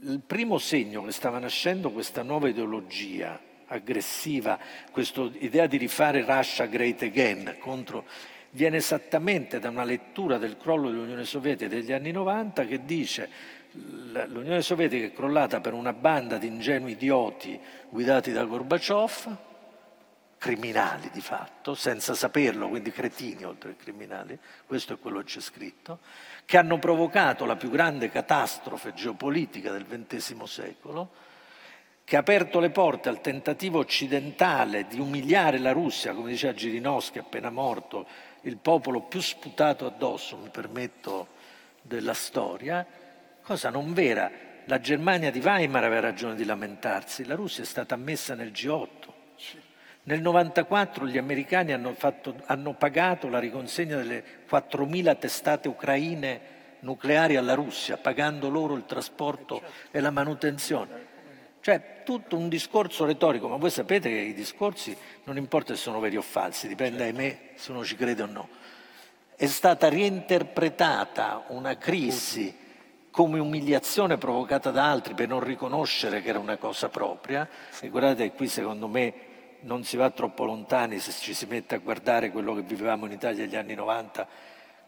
il 0.00 0.20
primo 0.26 0.56
segno 0.58 1.02
che 1.04 1.12
stava 1.12 1.38
nascendo 1.38 1.90
questa 1.90 2.22
nuova 2.22 2.48
ideologia 2.48 3.38
aggressiva, 3.66 4.58
questa 4.90 5.28
idea 5.38 5.66
di 5.66 5.76
rifare 5.76 6.24
Russia 6.24 6.66
great 6.66 7.02
again 7.02 7.56
contro 7.58 8.04
viene 8.50 8.76
esattamente 8.76 9.58
da 9.58 9.68
una 9.68 9.84
lettura 9.84 10.38
del 10.38 10.56
crollo 10.56 10.88
dell'Unione 10.88 11.24
Sovietica 11.24 11.68
degli 11.68 11.92
anni 11.92 12.12
90 12.12 12.64
che 12.64 12.84
dice 12.84 13.28
l'Unione 13.72 14.62
Sovietica 14.62 15.06
è 15.06 15.12
crollata 15.12 15.60
per 15.60 15.74
una 15.74 15.92
banda 15.92 16.38
di 16.38 16.46
ingenui 16.46 16.92
idioti 16.92 17.58
guidati 17.90 18.32
da 18.32 18.44
Gorbaciov, 18.44 19.36
criminali 20.38 21.10
di 21.12 21.20
fatto, 21.20 21.74
senza 21.74 22.14
saperlo, 22.14 22.68
quindi 22.68 22.90
cretini 22.90 23.44
oltre 23.44 23.76
che 23.76 23.84
criminali, 23.84 24.38
questo 24.66 24.94
è 24.94 24.98
quello 24.98 25.18
che 25.18 25.24
c'è 25.24 25.40
scritto, 25.40 26.00
che 26.44 26.58
hanno 26.58 26.78
provocato 26.78 27.44
la 27.44 27.56
più 27.56 27.70
grande 27.70 28.10
catastrofe 28.10 28.92
geopolitica 28.92 29.72
del 29.72 29.86
XX 29.86 30.42
secolo, 30.44 31.10
che 32.04 32.14
ha 32.16 32.20
aperto 32.20 32.60
le 32.60 32.70
porte 32.70 33.08
al 33.08 33.20
tentativo 33.20 33.80
occidentale 33.80 34.86
di 34.86 35.00
umiliare 35.00 35.58
la 35.58 35.72
Russia, 35.72 36.14
come 36.14 36.30
diceva 36.30 36.54
Girinoschi 36.54 37.18
appena 37.18 37.50
morto, 37.50 38.06
il 38.42 38.58
popolo 38.58 39.00
più 39.00 39.20
sputato 39.20 39.86
addosso, 39.86 40.36
mi 40.36 40.50
permetto, 40.50 41.34
della 41.82 42.14
storia, 42.14 42.86
cosa 43.42 43.70
non 43.70 43.92
vera. 43.92 44.30
La 44.66 44.80
Germania 44.80 45.30
di 45.30 45.40
Weimar 45.40 45.84
aveva 45.84 46.00
ragione 46.00 46.34
di 46.34 46.44
lamentarsi, 46.44 47.24
la 47.24 47.34
Russia 47.34 47.62
è 47.62 47.66
stata 47.66 47.94
ammessa 47.94 48.34
nel 48.34 48.50
G8. 48.50 49.15
Nel 50.08 50.18
1994 50.18 51.08
gli 51.08 51.18
americani 51.18 51.72
hanno, 51.72 51.92
fatto, 51.92 52.36
hanno 52.46 52.74
pagato 52.74 53.28
la 53.28 53.40
riconsegna 53.40 53.96
delle 53.96 54.22
4.000 54.48 55.18
testate 55.18 55.66
ucraine 55.66 56.40
nucleari 56.80 57.34
alla 57.34 57.54
Russia, 57.54 57.96
pagando 57.96 58.48
loro 58.48 58.74
il 58.74 58.84
trasporto 58.86 59.60
e 59.90 59.98
la 59.98 60.12
manutenzione. 60.12 61.14
Cioè 61.60 62.02
tutto 62.04 62.36
un 62.36 62.48
discorso 62.48 63.04
retorico, 63.04 63.48
ma 63.48 63.56
voi 63.56 63.70
sapete 63.70 64.08
che 64.08 64.18
i 64.18 64.32
discorsi 64.32 64.96
non 65.24 65.36
importa 65.36 65.74
se 65.74 65.80
sono 65.80 65.98
veri 65.98 66.16
o 66.16 66.22
falsi, 66.22 66.68
dipende 66.68 66.98
certo. 66.98 67.18
ahimè 67.18 67.38
se 67.56 67.72
uno 67.72 67.84
ci 67.84 67.96
crede 67.96 68.22
o 68.22 68.26
no. 68.26 68.48
È 69.34 69.46
stata 69.46 69.88
reinterpretata 69.88 71.46
una 71.48 71.76
crisi 71.78 72.56
come 73.10 73.40
umiliazione 73.40 74.18
provocata 74.18 74.70
da 74.70 74.88
altri 74.88 75.14
per 75.14 75.26
non 75.26 75.40
riconoscere 75.40 76.22
che 76.22 76.28
era 76.28 76.38
una 76.38 76.58
cosa 76.58 76.88
propria 76.90 77.48
e 77.80 77.88
guardate 77.88 78.30
qui 78.30 78.46
secondo 78.46 78.86
me 78.86 79.34
non 79.60 79.84
si 79.84 79.96
va 79.96 80.10
troppo 80.10 80.44
lontani 80.44 80.98
se 80.98 81.12
ci 81.12 81.34
si 81.34 81.46
mette 81.46 81.74
a 81.74 81.78
guardare 81.78 82.30
quello 82.30 82.54
che 82.54 82.62
vivevamo 82.62 83.06
in 83.06 83.12
Italia 83.12 83.44
negli 83.44 83.56
anni 83.56 83.74
90 83.74 84.28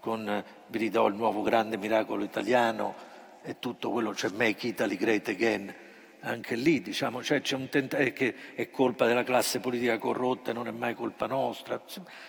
con, 0.00 0.44
vi 0.68 0.78
ridò 0.78 1.06
il 1.08 1.14
nuovo 1.14 1.42
grande 1.42 1.76
miracolo 1.76 2.24
italiano 2.24 2.94
e 3.42 3.58
tutto 3.58 3.90
quello, 3.90 4.14
cioè 4.14 4.30
Make 4.30 4.66
Italy 4.66 4.96
Great 4.96 5.28
Again, 5.28 5.74
anche 6.20 6.54
lì 6.54 6.80
diciamo, 6.80 7.22
cioè 7.22 7.40
c'è 7.40 7.56
un 7.56 7.68
tentativo 7.68 8.12
che 8.12 8.34
è 8.54 8.70
colpa 8.70 9.06
della 9.06 9.24
classe 9.24 9.60
politica 9.60 9.98
corrotta, 9.98 10.52
non 10.52 10.66
è 10.66 10.70
mai 10.70 10.94
colpa 10.94 11.26
nostra. 11.26 11.80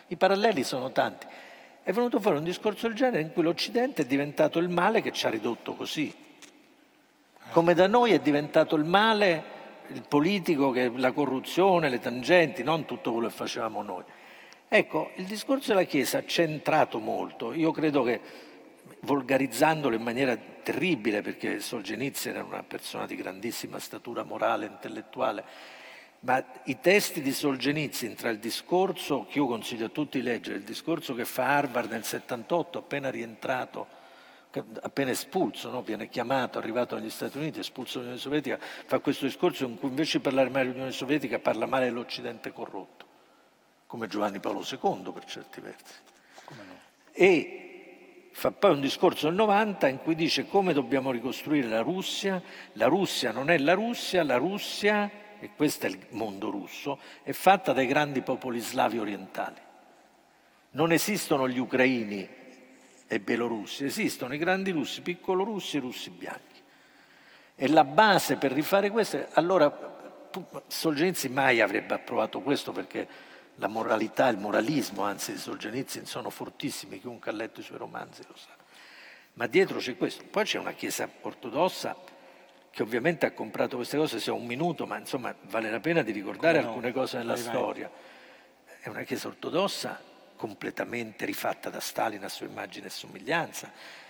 I 0.08 0.16
paralleli 0.16 0.64
sono 0.64 0.92
tanti. 0.92 1.28
È 1.82 1.92
venuto 1.92 2.20
fuori 2.20 2.38
un 2.38 2.44
discorso 2.44 2.88
del 2.88 2.96
genere 2.96 3.22
in 3.22 3.34
cui 3.34 3.44
l'Occidente 3.44 4.04
è 4.04 4.06
diventato 4.06 4.60
il 4.60 4.70
male 4.70 5.02
che 5.02 5.12
ci 5.12 5.26
ha 5.26 5.30
ridotto 5.30 5.74
così. 5.74 6.14
Come 7.52 7.74
da 7.74 7.88
noi 7.88 8.12
è 8.12 8.20
diventato 8.20 8.76
il 8.76 8.84
male 8.84 9.58
il 9.94 10.04
politico, 10.08 10.72
che 10.72 10.92
la 10.96 11.12
corruzione, 11.12 11.90
le 11.90 12.00
tangenti, 12.00 12.64
non 12.64 12.86
tutto 12.86 13.12
quello 13.12 13.28
che 13.28 13.34
facevamo 13.34 13.82
noi. 13.82 14.04
Ecco, 14.68 15.12
il 15.16 15.26
discorso 15.26 15.70
della 15.70 15.86
Chiesa 15.86 16.20
ha 16.20 16.26
centrato 16.26 17.00
molto. 17.00 17.54
Io 17.54 17.72
credo 17.72 18.04
che 18.04 18.22
volgarizzandolo 19.02 19.96
in 19.96 20.02
maniera 20.02 20.38
terribile, 20.38 21.22
perché 21.22 21.60
Solzhenitsyn 21.60 22.36
era 22.36 22.44
una 22.44 22.64
persona 22.64 23.06
di 23.06 23.16
grandissima 23.16 23.80
statura 23.80 24.24
morale 24.24 24.66
e 24.66 24.70
intellettuale, 24.70 25.44
ma 26.22 26.44
i 26.66 26.80
testi 26.80 27.22
di 27.22 27.32
Solzhenitsyn 27.32 28.14
tra 28.14 28.30
il 28.30 28.40
discorso 28.40 29.26
che 29.30 29.38
io 29.38 29.48
consiglio 29.48 29.86
a 29.86 29.90
tutti 29.90 30.20
di 30.20 30.26
leggere, 30.26 30.58
il 30.58 30.64
discorso 30.64 31.16
che 31.16 31.26
fa 31.26 31.58
Harvard 31.58 31.92
nel 31.92 32.04
78, 32.04 32.78
appena 32.78 33.10
rientrato, 33.10 33.88
appena 34.52 35.12
espulso, 35.12 35.70
no? 35.70 35.84
viene 35.84 36.10
chiamato, 36.10 36.58
arrivato 36.58 36.96
negli 36.96 37.10
Stati 37.10 37.38
Uniti, 37.38 37.60
espulso 37.60 38.00
dall'Unione 38.00 38.22
Sovietica, 38.22 38.58
fa 38.60 39.00
questo 39.00 39.26
discorso 39.26 39.66
in 39.66 39.78
cui 39.78 39.90
invece 39.90 40.18
di 40.18 40.24
parlare 40.24 40.50
male 40.50 40.66
dell'Unione 40.66 40.92
Sovietica 40.92 41.40
parla 41.40 41.68
male 41.68 41.86
dell'Occidente 41.86 42.52
corrotto, 42.52 43.06
come 43.86 44.08
Giovanni 44.08 44.40
Paolo 44.40 44.66
II 44.68 45.12
per 45.12 45.26
certi 45.26 45.62
versi. 45.62 45.94
No? 46.50 46.78
E 47.12 48.30
fa 48.32 48.52
poi 48.52 48.72
un 48.72 48.82
discorso 48.82 49.28
del 49.28 49.36
90 49.36 49.88
in 49.88 50.00
cui 50.00 50.16
dice 50.16 50.48
come 50.48 50.74
dobbiamo 50.74 51.12
ricostruire 51.12 51.68
la 51.68 51.82
Russia, 51.82 52.42
la 52.74 52.88
Russia 52.88 53.32
non 53.32 53.52
è 53.52 53.58
la 53.58 53.74
Russia, 53.74 54.24
la 54.24 54.38
Russia, 54.38 55.12
e 55.40 55.52
questo 55.56 55.86
è 55.86 55.90
il 55.90 56.00
mondo 56.12 56.50
russo, 56.50 57.00
è 57.22 57.34
fatta 57.34 57.72
dai 57.72 57.86
grandi 57.86 58.22
popoli 58.22 58.60
slavi 58.60 58.98
orientali. 58.98 59.60
Non 60.72 60.92
esistono 60.92 61.48
gli 61.48 61.60
ucraini 61.60 62.38
e 63.12 63.20
belorussi, 63.20 63.86
esistono 63.86 64.36
i 64.36 64.38
grandi 64.38 64.70
russi, 64.70 65.02
piccolo 65.02 65.44
russi 65.44 65.78
e 65.78 65.80
russi 65.80 66.12
bianchi. 66.12 66.62
E 67.56 67.68
la 67.68 67.84
base 67.84 68.36
per 68.36 68.52
rifare 68.52 68.92
questo, 68.92 69.26
allora 69.34 70.30
Solzhenitsyn 70.68 71.34
mai 71.34 71.60
avrebbe 71.60 71.96
approvato 71.96 72.40
questo 72.42 72.72
perché 72.72 73.08
la 73.56 73.68
moralità 73.68 74.28
il 74.28 74.38
moralismo, 74.38 75.02
anzi 75.02 75.32
di 75.32 75.40
Solzhenitsyn, 75.40 76.06
sono 76.06 76.30
fortissimi, 76.30 77.00
chiunque 77.00 77.32
ha 77.32 77.34
letto 77.34 77.62
i 77.62 77.64
suoi 77.64 77.80
romanzi 77.80 78.22
lo 78.28 78.36
sa. 78.36 78.56
Ma 79.34 79.48
dietro 79.48 79.80
c'è 79.80 79.98
questo. 79.98 80.24
Poi 80.30 80.44
c'è 80.44 80.60
una 80.60 80.74
chiesa 80.74 81.10
ortodossa 81.22 81.98
che 82.70 82.84
ovviamente 82.84 83.26
ha 83.26 83.32
comprato 83.32 83.78
queste 83.78 83.98
cose, 83.98 84.20
se 84.20 84.30
ho 84.30 84.36
un 84.36 84.46
minuto, 84.46 84.86
ma 84.86 85.00
insomma 85.00 85.34
vale 85.50 85.72
la 85.72 85.80
pena 85.80 86.04
di 86.04 86.12
ricordare 86.12 86.62
no? 86.62 86.68
alcune 86.68 86.92
cose 86.92 87.18
nella 87.18 87.34
vai, 87.34 87.42
storia. 87.42 87.90
Vai. 87.90 88.78
È 88.82 88.90
una 88.90 89.02
chiesa 89.02 89.28
ortodossa 89.30 90.09
completamente 90.40 91.26
rifatta 91.26 91.70
da 91.70 91.82
Stalin 91.82 92.24
a 92.24 92.30
sua 92.30 92.46
immagine 92.46 92.88
e 92.88 92.90
somiglianza, 92.90 93.70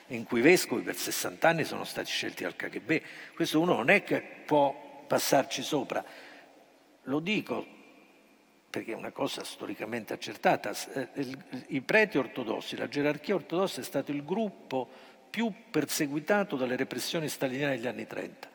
in 0.09 0.25
cui 0.25 0.39
i 0.39 0.43
vescovi 0.43 0.83
per 0.83 0.95
60 0.95 1.47
anni 1.47 1.63
sono 1.63 1.83
stati 1.85 2.11
scelti 2.11 2.43
dal 2.43 2.55
KGB. 2.55 3.01
Questo 3.33 3.59
uno 3.59 3.73
non 3.73 3.89
è 3.89 4.03
che 4.03 4.21
può 4.45 5.05
passarci 5.07 5.63
sopra. 5.63 6.05
Lo 7.03 7.19
dico 7.19 7.65
perché 8.69 8.91
è 8.91 8.95
una 8.95 9.09
cosa 9.09 9.43
storicamente 9.43 10.13
accertata, 10.13 10.71
eh, 10.93 11.35
i 11.69 11.81
preti 11.81 12.19
ortodossi, 12.19 12.77
la 12.77 12.87
gerarchia 12.87 13.33
ortodossa 13.33 13.81
è 13.81 13.83
stato 13.83 14.11
il 14.11 14.23
gruppo 14.23 14.87
più 15.31 15.51
perseguitato 15.71 16.55
dalle 16.55 16.75
repressioni 16.75 17.27
staliniane 17.27 17.77
degli 17.77 17.87
anni 17.87 18.05
30. 18.05 18.49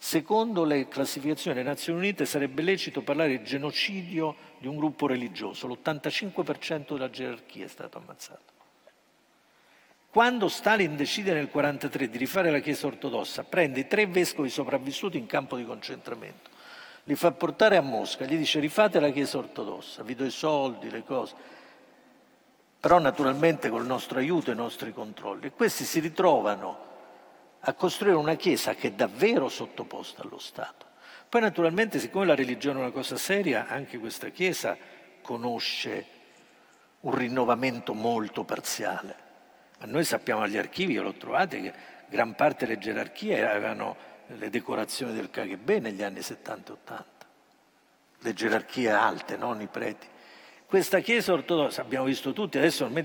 Secondo 0.00 0.62
le 0.62 0.86
classificazioni 0.86 1.56
delle 1.56 1.68
Nazioni 1.68 1.98
Unite 1.98 2.24
sarebbe 2.24 2.62
lecito 2.62 3.02
parlare 3.02 3.38
di 3.38 3.44
genocidio 3.44 4.36
di 4.58 4.68
un 4.68 4.76
gruppo 4.76 5.08
religioso, 5.08 5.66
l'85% 5.66 6.92
della 6.92 7.10
gerarchia 7.10 7.64
è 7.64 7.68
stato 7.68 7.98
ammazzato. 7.98 8.56
Quando 10.10 10.48
Stalin 10.48 10.96
decide 10.96 11.32
nel 11.32 11.50
1943 11.52 12.08
di 12.08 12.16
rifare 12.16 12.50
la 12.50 12.60
Chiesa 12.60 12.86
ortodossa, 12.86 13.42
prende 13.42 13.80
i 13.80 13.86
tre 13.88 14.06
vescovi 14.06 14.48
sopravvissuti 14.48 15.18
in 15.18 15.26
campo 15.26 15.56
di 15.56 15.64
concentramento, 15.64 16.48
li 17.04 17.16
fa 17.16 17.32
portare 17.32 17.76
a 17.76 17.82
Mosca, 17.82 18.24
gli 18.24 18.36
dice 18.36 18.60
rifate 18.60 19.00
la 19.00 19.10
Chiesa 19.10 19.38
ortodossa, 19.38 20.04
vi 20.04 20.14
do 20.14 20.24
i 20.24 20.30
soldi, 20.30 20.90
le 20.90 21.02
cose, 21.02 21.34
però 22.80 22.98
naturalmente 22.98 23.68
col 23.68 23.84
nostro 23.84 24.18
aiuto 24.18 24.50
e 24.50 24.54
i 24.54 24.56
nostri 24.56 24.92
controlli. 24.92 25.46
E 25.46 25.52
questi 25.52 25.84
si 25.84 25.98
ritrovano 25.98 26.86
a 27.60 27.72
costruire 27.74 28.16
una 28.16 28.34
Chiesa 28.34 28.74
che 28.74 28.88
è 28.88 28.92
davvero 28.92 29.48
sottoposta 29.48 30.22
allo 30.22 30.38
Stato. 30.38 30.86
Poi 31.28 31.40
naturalmente, 31.40 31.98
siccome 31.98 32.26
la 32.26 32.34
religione 32.34 32.78
è 32.78 32.82
una 32.82 32.90
cosa 32.90 33.16
seria, 33.16 33.66
anche 33.68 33.98
questa 33.98 34.28
Chiesa 34.28 34.76
conosce 35.20 36.06
un 37.00 37.14
rinnovamento 37.14 37.92
molto 37.92 38.44
parziale. 38.44 39.26
Ma 39.78 39.86
noi 39.86 40.04
sappiamo 40.04 40.42
agli 40.42 40.56
archivi, 40.56 40.94
io 40.94 41.02
l'ho 41.02 41.14
trovato, 41.14 41.56
che 41.56 41.72
gran 42.08 42.34
parte 42.34 42.66
delle 42.66 42.78
gerarchie 42.78 43.46
avevano 43.46 43.96
le 44.28 44.50
decorazioni 44.50 45.12
del 45.14 45.30
KGB 45.30 45.70
negli 45.80 46.02
anni 46.02 46.22
70 46.22 46.70
e 46.70 46.74
80. 46.74 47.04
Le 48.20 48.32
gerarchie 48.32 48.90
alte, 48.90 49.36
non 49.36 49.60
i 49.60 49.66
preti. 49.66 50.06
Questa 50.66 51.00
Chiesa 51.00 51.32
ortodossa, 51.32 51.82
abbiamo 51.82 52.06
visto 52.06 52.32
tutti, 52.32 52.58
adesso 52.58 52.84
ormai 52.84 53.04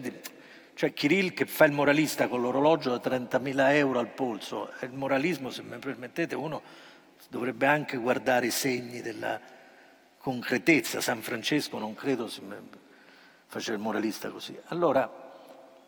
cioè 0.76 0.94
Kirill 0.94 1.34
che 1.34 1.46
fa 1.46 1.66
il 1.66 1.72
moralista 1.72 2.28
con 2.28 2.42
l'orologio 2.42 2.98
da 2.98 3.18
30.000 3.18 3.74
euro 3.76 4.00
al 4.00 4.10
polso, 4.10 4.72
il 4.82 4.92
moralismo, 4.92 5.50
se 5.50 5.62
mi 5.62 5.78
permettete, 5.78 6.36
uno 6.36 6.62
dovrebbe 7.30 7.66
anche 7.66 7.98
guardare 7.98 8.48
i 8.48 8.52
segni 8.52 9.02
della 9.02 9.40
concretezza. 10.18 11.02
San 11.02 11.22
Francesco 11.22 11.78
non 11.78 11.94
credo 11.94 12.30
faceva 13.48 13.78
il 13.78 13.84
moralista 13.84 14.30
così. 14.30 14.58
Allora, 14.68 15.22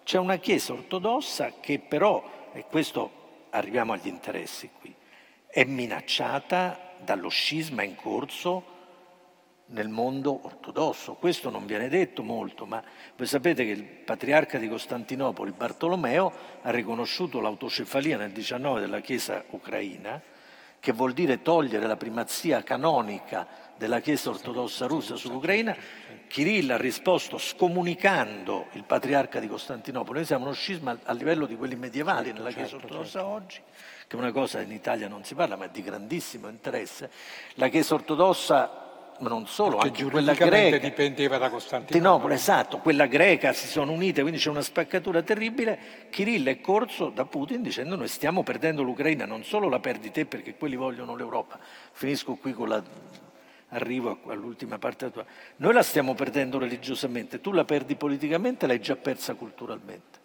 c'è 0.03 0.19
una 0.19 0.37
Chiesa 0.37 0.73
ortodossa 0.73 1.53
che 1.59 1.79
però, 1.79 2.49
e 2.53 2.65
questo 2.69 3.47
arriviamo 3.49 3.93
agli 3.93 4.07
interessi 4.07 4.69
qui, 4.79 4.93
è 5.47 5.63
minacciata 5.63 6.93
dallo 6.99 7.29
scisma 7.29 7.81
in 7.83 7.95
corso 7.95 8.73
nel 9.67 9.87
mondo 9.87 10.39
ortodosso. 10.43 11.15
Questo 11.15 11.49
non 11.49 11.65
viene 11.65 11.89
detto 11.89 12.21
molto, 12.21 12.65
ma 12.65 12.83
voi 13.15 13.27
sapete 13.27 13.65
che 13.65 13.71
il 13.71 13.83
patriarca 13.83 14.57
di 14.57 14.67
Costantinopoli, 14.67 15.51
Bartolomeo, 15.51 16.31
ha 16.61 16.69
riconosciuto 16.69 17.39
l'autocefalia 17.39 18.17
nel 18.17 18.31
19 18.31 18.79
della 18.79 18.99
Chiesa 18.99 19.43
ucraina, 19.51 20.21
che 20.79 20.91
vuol 20.91 21.13
dire 21.13 21.41
togliere 21.41 21.87
la 21.87 21.97
primazia 21.97 22.61
canonica 22.61 23.47
della 23.75 23.99
Chiesa 24.01 24.29
ortodossa 24.29 24.85
russa 24.85 25.15
sull'Ucraina. 25.15 25.75
Kirill 26.27 26.69
ha 26.71 26.77
risposto 26.77 27.37
scomunicando 27.37 28.67
il 28.73 28.83
patriarca 28.83 29.39
di 29.39 29.47
Costantinopoli. 29.47 30.17
Noi 30.17 30.27
siamo 30.27 30.45
uno 30.45 30.53
scisma 30.53 30.97
a 31.03 31.13
livello 31.13 31.45
di 31.45 31.55
quelli 31.55 31.75
medievali 31.75 32.31
nella 32.31 32.51
Chiesa 32.51 32.69
certo, 32.69 32.85
ortodossa 32.85 33.19
certo. 33.19 33.27
oggi, 33.27 33.61
che 34.07 34.15
è 34.15 34.19
una 34.19 34.31
cosa 34.31 34.61
in 34.61 34.71
Italia 34.71 35.07
non 35.07 35.23
si 35.23 35.33
parla, 35.33 35.55
ma 35.55 35.65
è 35.65 35.69
di 35.69 35.81
grandissimo 35.81 36.49
interesse. 36.49 37.09
La 37.55 37.67
Chiesa 37.69 37.95
ortodossa 37.95 38.84
ma 39.19 39.29
non 39.29 39.47
solo, 39.47 39.77
Perché 39.77 40.01
anche 40.01 40.11
quella 40.11 40.33
greca. 40.33 40.77
dipendeva 40.77 41.37
da 41.37 41.49
Costantinopoli. 41.49 42.33
esatto, 42.33 42.79
quella 42.79 43.05
greca 43.05 43.53
si 43.53 43.67
sono 43.67 43.91
unite, 43.91 44.21
quindi 44.21 44.39
c'è 44.39 44.49
una 44.49 44.61
spaccatura 44.61 45.21
terribile. 45.21 46.07
Kirill 46.09 46.47
è 46.47 46.59
corso 46.59 47.09
da 47.09 47.25
Putin 47.25 47.61
dicendo 47.61 47.95
noi 47.95 48.07
stiamo 48.07 48.43
perdendo 48.43 48.83
l'Ucraina, 48.83 49.25
non 49.25 49.43
solo 49.43 49.69
la 49.69 49.79
perdi 49.79 50.11
te 50.11 50.25
perché 50.25 50.55
quelli 50.55 50.75
vogliono 50.75 51.15
l'Europa. 51.15 51.57
Finisco 51.91 52.35
qui 52.35 52.51
con 52.53 52.67
la... 52.67 52.83
arrivo 53.69 54.19
all'ultima 54.27 54.77
parte 54.77 55.11
tua. 55.11 55.25
Noi 55.57 55.73
la 55.73 55.83
stiamo 55.83 56.13
perdendo 56.13 56.57
religiosamente, 56.59 57.39
tu 57.39 57.51
la 57.51 57.63
perdi 57.63 57.95
politicamente, 57.95 58.67
l'hai 58.67 58.81
già 58.81 58.95
persa 58.95 59.33
culturalmente. 59.35 60.19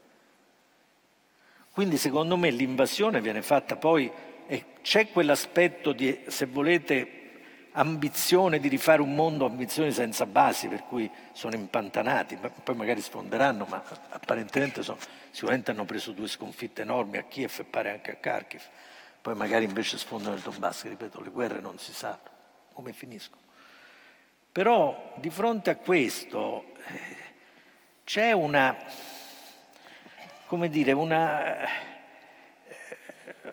Quindi 1.72 1.96
secondo 1.96 2.36
me 2.36 2.50
l'invasione 2.50 3.20
viene 3.20 3.42
fatta 3.42 3.76
poi 3.76 4.10
e 4.48 4.64
c'è 4.82 5.10
quell'aspetto 5.10 5.92
di, 5.92 6.18
se 6.26 6.46
volete, 6.46 7.19
ambizione 7.72 8.58
di 8.58 8.68
rifare 8.68 9.00
un 9.00 9.14
mondo, 9.14 9.46
ambizioni 9.46 9.92
senza 9.92 10.26
basi, 10.26 10.68
per 10.68 10.84
cui 10.84 11.10
sono 11.32 11.54
impantanati, 11.54 12.38
poi 12.64 12.74
magari 12.74 13.00
sfonderanno, 13.00 13.64
ma 13.68 13.82
apparentemente 14.08 14.82
sono, 14.82 14.98
sicuramente 15.30 15.70
hanno 15.70 15.84
preso 15.84 16.12
due 16.12 16.28
sconfitte 16.28 16.82
enormi 16.82 17.18
a 17.18 17.22
Kiev 17.22 17.54
e 17.58 17.64
pare 17.64 17.90
anche 17.90 18.12
a 18.12 18.14
Kharkiv, 18.16 18.62
poi 19.20 19.34
magari 19.34 19.64
invece 19.64 19.98
sfondano 19.98 20.34
il 20.34 20.40
Donbass, 20.40 20.84
ripeto, 20.84 21.20
le 21.20 21.30
guerre 21.30 21.60
non 21.60 21.78
si 21.78 21.92
sa 21.92 22.18
come 22.72 22.92
finiscono. 22.92 23.42
Però 24.52 25.14
di 25.16 25.30
fronte 25.30 25.70
a 25.70 25.76
questo 25.76 26.72
eh, 26.86 27.16
c'è 28.02 28.32
una, 28.32 28.76
come 30.46 30.68
dire, 30.68 30.90
una, 30.90 31.62
eh, 31.62 31.68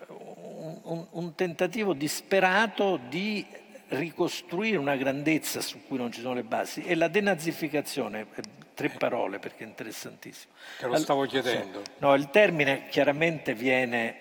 un, 0.07 1.05
un 1.11 1.35
tentativo 1.35 1.93
disperato 1.93 2.97
di 3.09 3.45
ricostruire 3.89 4.77
una 4.77 4.95
grandezza 4.95 5.61
su 5.61 5.85
cui 5.85 5.97
non 5.97 6.11
ci 6.11 6.21
sono 6.21 6.33
le 6.33 6.43
basi 6.43 6.83
e 6.83 6.95
la 6.95 7.07
denazificazione, 7.07 8.27
eh, 8.35 8.41
tre 8.73 8.89
parole 8.89 9.39
perché 9.39 9.63
è 9.63 9.67
interessantissimo. 9.67 10.53
Te 10.79 10.87
lo 10.87 10.97
stavo 10.97 11.25
chiedendo. 11.25 11.81
No, 11.99 12.13
il 12.15 12.29
termine 12.29 12.87
chiaramente 12.89 13.53
viene, 13.53 14.15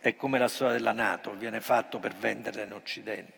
è 0.00 0.16
come 0.16 0.38
la 0.38 0.48
storia 0.48 0.74
della 0.74 0.92
Nato, 0.92 1.34
viene 1.34 1.60
fatto 1.60 1.98
per 1.98 2.14
venderla 2.14 2.62
in 2.62 2.72
Occidente. 2.72 3.36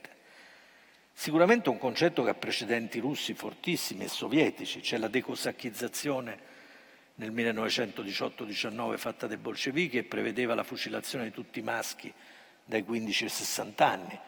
Sicuramente 1.13 1.69
un 1.69 1.79
concetto 1.79 2.23
che 2.23 2.31
ha 2.31 2.35
precedenti 2.35 2.99
russi 2.99 3.35
fortissimi 3.35 4.05
e 4.05 4.09
sovietici, 4.09 4.81
c'è 4.81 4.97
la 4.97 5.09
decosacchizzazione 5.09 6.49
nel 7.17 7.33
1918-19 7.33 8.97
fatta 8.97 9.27
dai 9.27 9.37
bolscevichi 9.37 9.99
e 9.99 10.05
prevedeva 10.05 10.55
la 10.55 10.63
fucilazione 10.63 11.25
di 11.25 11.33
tutti 11.33 11.59
i 11.59 11.63
maschi 11.63 12.11
dai 12.65 12.83
15 12.83 13.25
ai 13.25 13.31
60 13.31 13.87
anni 13.87 14.21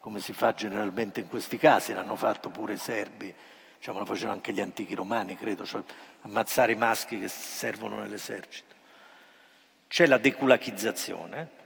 come 0.00 0.20
si 0.20 0.32
fa 0.32 0.54
generalmente 0.54 1.20
in 1.20 1.28
questi 1.28 1.58
casi, 1.58 1.92
l'hanno 1.92 2.16
fatto 2.16 2.48
pure 2.48 2.72
i 2.72 2.78
serbi, 2.78 3.32
diciamo, 3.76 3.98
lo 3.98 4.06
facevano 4.06 4.32
anche 4.32 4.52
gli 4.52 4.60
antichi 4.60 4.94
romani, 4.94 5.36
credo, 5.36 5.64
cioè 5.66 5.82
ammazzare 6.22 6.72
i 6.72 6.76
maschi 6.76 7.18
che 7.18 7.28
servono 7.28 8.00
nell'esercito. 8.00 8.74
C'è 9.86 10.06
la 10.06 10.18
deculachizzazione, 10.18 11.58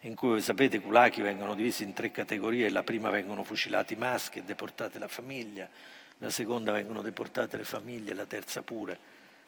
in 0.00 0.16
cui, 0.16 0.40
sapete, 0.40 0.78
i 0.78 0.80
culachi 0.80 1.22
vengono 1.22 1.54
divisi 1.54 1.84
in 1.84 1.92
tre 1.92 2.10
categorie, 2.10 2.68
la 2.68 2.82
prima 2.82 3.10
vengono 3.10 3.44
fucilati 3.44 3.94
i 3.94 3.96
maschi 3.96 4.40
e 4.40 4.42
deportate 4.42 4.98
la 4.98 5.06
famiglia, 5.06 5.68
la 6.18 6.30
seconda 6.30 6.72
vengono 6.72 7.00
deportate 7.00 7.56
le 7.56 7.64
famiglie, 7.64 8.12
la 8.12 8.26
terza 8.26 8.62
pure, 8.62 8.98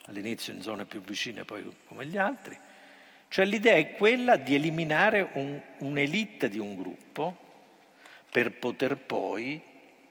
all'inizio 0.06 0.52
in 0.52 0.62
zone 0.62 0.84
più 0.84 1.00
vicine, 1.00 1.44
poi 1.44 1.68
come 1.86 2.06
gli 2.06 2.16
altri. 2.16 2.56
Cioè 3.26 3.44
l'idea 3.44 3.74
è 3.74 3.94
quella 3.94 4.36
di 4.36 4.54
eliminare 4.54 5.30
un, 5.32 5.60
un'elite 5.78 6.48
di 6.48 6.58
un 6.60 6.76
gruppo 6.76 7.43
per 8.34 8.50
poter 8.50 8.96
poi 8.96 9.62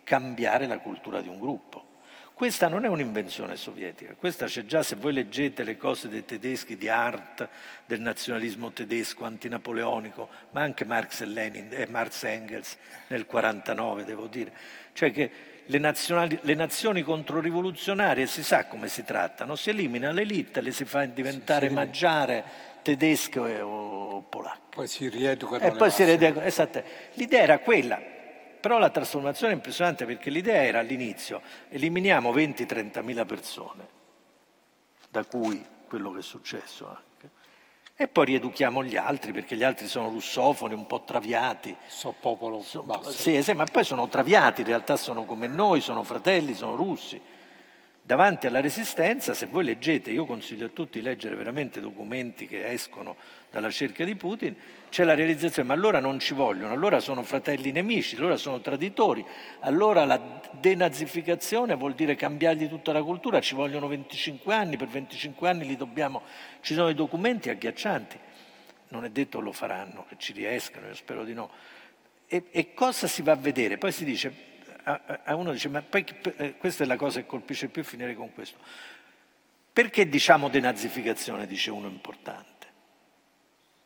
cambiare 0.06 0.66
la 0.66 0.78
cultura 0.78 1.20
di 1.20 1.28
un 1.28 1.38
gruppo. 1.40 1.92
Questa 2.34 2.70
non 2.70 2.86
è 2.86 2.88
un'invenzione 2.88 3.58
sovietica, 3.58 4.16
questa 4.18 4.46
c'è 4.46 4.64
già 4.64 4.82
se 4.82 4.96
voi 4.96 5.12
leggete 5.12 5.66
le 5.66 5.76
cose 5.76 6.08
dei 6.08 6.24
tedeschi 6.24 6.78
di 6.78 6.88
Art, 6.88 7.46
del 7.86 8.00
nazionalismo 8.00 8.72
tedesco 8.72 9.26
antinapoleonico, 9.26 10.30
ma 10.52 10.62
anche 10.62 10.86
Marx 10.86 11.20
e 11.20 11.26
Lenin 11.26 11.68
e 11.72 11.86
Marx 11.88 12.24
e 12.24 12.30
Engels 12.30 12.78
nel 13.08 13.26
49, 13.26 14.06
devo 14.06 14.28
dire. 14.28 14.54
Cioè 14.94 15.12
che 15.12 15.32
le, 15.66 16.40
le 16.42 16.54
nazioni 16.54 17.02
controrivoluzionarie 17.02 18.26
si 18.26 18.42
sa 18.42 18.68
come 18.68 18.88
si 18.88 19.04
trattano, 19.04 19.58
si 19.58 19.70
elimina 19.70 20.14
l'elite, 20.14 20.62
le 20.62 20.72
si 20.72 20.86
fa 20.86 21.04
diventare 21.04 21.68
sì, 21.68 21.74
mangiare 21.74 22.44
tedesche 22.84 23.60
o 23.60 24.22
polacche. 24.30 24.62
Poi 24.70 24.88
si 24.88 25.10
rieducano. 25.10 25.62
E 25.62 25.72
poi 25.72 25.92
si 25.92 26.06
rieducano, 26.06 26.46
esatto. 26.46 26.82
L'idea 27.14 27.42
era 27.42 27.60
quella, 27.60 28.02
però 28.64 28.78
la 28.78 28.92
trasformazione 28.92 29.52
è 29.52 29.56
impressionante 29.58 30.06
perché 30.06 30.30
l'idea 30.30 30.64
era 30.64 30.80
all'inizio 30.80 31.42
eliminiamo 31.68 32.32
20-30 32.32 33.04
mila 33.04 33.26
persone, 33.26 33.88
da 35.10 35.26
cui 35.26 35.62
quello 35.86 36.14
che 36.14 36.20
è 36.20 36.22
successo 36.22 36.88
anche, 36.88 37.30
e 37.94 38.08
poi 38.08 38.28
rieduchiamo 38.28 38.82
gli 38.82 38.96
altri 38.96 39.34
perché 39.34 39.58
gli 39.58 39.64
altri 39.64 39.88
sono 39.88 40.08
russofoni, 40.08 40.76
un 40.76 40.88
po' 40.88 41.02
traviati. 41.02 41.76
So 41.88 42.16
popolo 42.18 42.62
so, 42.62 42.86
sì, 43.10 43.44
sì, 43.44 43.52
ma 43.52 43.66
poi 43.66 43.84
sono 43.84 44.08
traviati, 44.08 44.62
in 44.62 44.68
realtà 44.68 44.96
sono 44.96 45.26
come 45.26 45.48
noi, 45.48 45.82
sono 45.82 46.04
fratelli, 46.04 46.54
sono 46.54 46.76
russi. 46.78 47.20
davanti 48.06 48.48
alla 48.48 48.60
resistenza, 48.60 49.34
se 49.34 49.46
voi 49.46 49.64
leggete, 49.64 50.12
io 50.12 50.26
consiglio 50.26 50.66
a 50.66 50.70
tutti 50.70 51.00
di 51.00 51.06
leggere 51.06 51.36
veramente 51.36 51.80
documenti 51.80 52.48
che 52.48 52.70
escono 52.70 53.16
dalla 53.50 53.72
cerchia 53.72 54.06
di 54.06 54.16
Putin, 54.16 54.56
c'è 54.94 55.04
la 55.06 55.16
realizzazione, 55.16 55.68
ma 55.68 55.74
allora 55.74 56.00
non 56.00 56.20
ci 56.20 56.36
vogliono, 56.36 56.72
allora 56.72 57.00
sono 57.00 57.24
fratelli 57.24 57.72
nemici, 57.72 58.16
allora 58.16 58.38
sono 58.38 58.62
traditori, 58.62 59.26
allora 59.62 60.06
la 60.06 60.40
denazificazione 60.52 61.74
vuol 61.74 61.96
dire 61.96 62.14
cambiargli 62.14 62.70
tutta 62.70 62.92
la 62.92 63.02
cultura, 63.02 63.42
ci 63.42 63.56
vogliono 63.56 63.88
25 63.88 64.54
anni, 64.54 64.78
per 64.78 64.90
25 64.90 65.50
anni 65.50 65.66
li 65.66 65.76
dobbiamo, 65.76 66.22
ci 66.62 66.76
sono 66.76 66.90
i 66.90 66.94
documenti 66.94 67.50
agghiaccianti, 67.50 68.20
non 68.90 69.04
è 69.04 69.10
detto 69.10 69.40
lo 69.40 69.52
faranno, 69.52 70.06
che 70.08 70.14
ci 70.20 70.32
riescano, 70.32 70.86
io 70.86 70.94
spero 70.94 71.24
di 71.24 71.34
no. 71.34 71.50
E, 72.28 72.44
e 72.52 72.76
cosa 72.76 73.08
si 73.08 73.24
va 73.24 73.32
a 73.32 73.38
vedere? 73.38 73.80
Poi 73.80 73.92
si 73.92 74.06
dice, 74.06 74.32
a 74.84 75.34
uno 75.34 75.54
dice, 75.54 75.70
ma 75.70 75.82
poi 75.82 76.06
eh, 76.38 76.56
questa 76.58 76.84
è 76.84 76.86
la 76.86 76.98
cosa 76.98 77.20
che 77.20 77.26
colpisce 77.26 77.68
più, 77.68 77.84
finire 77.84 78.14
con 78.14 78.32
questo. 78.32 78.60
Perché 79.74 80.08
diciamo 80.08 80.50
denazificazione, 80.50 81.48
dice 81.48 81.72
uno 81.72 81.88
importante? 81.88 82.53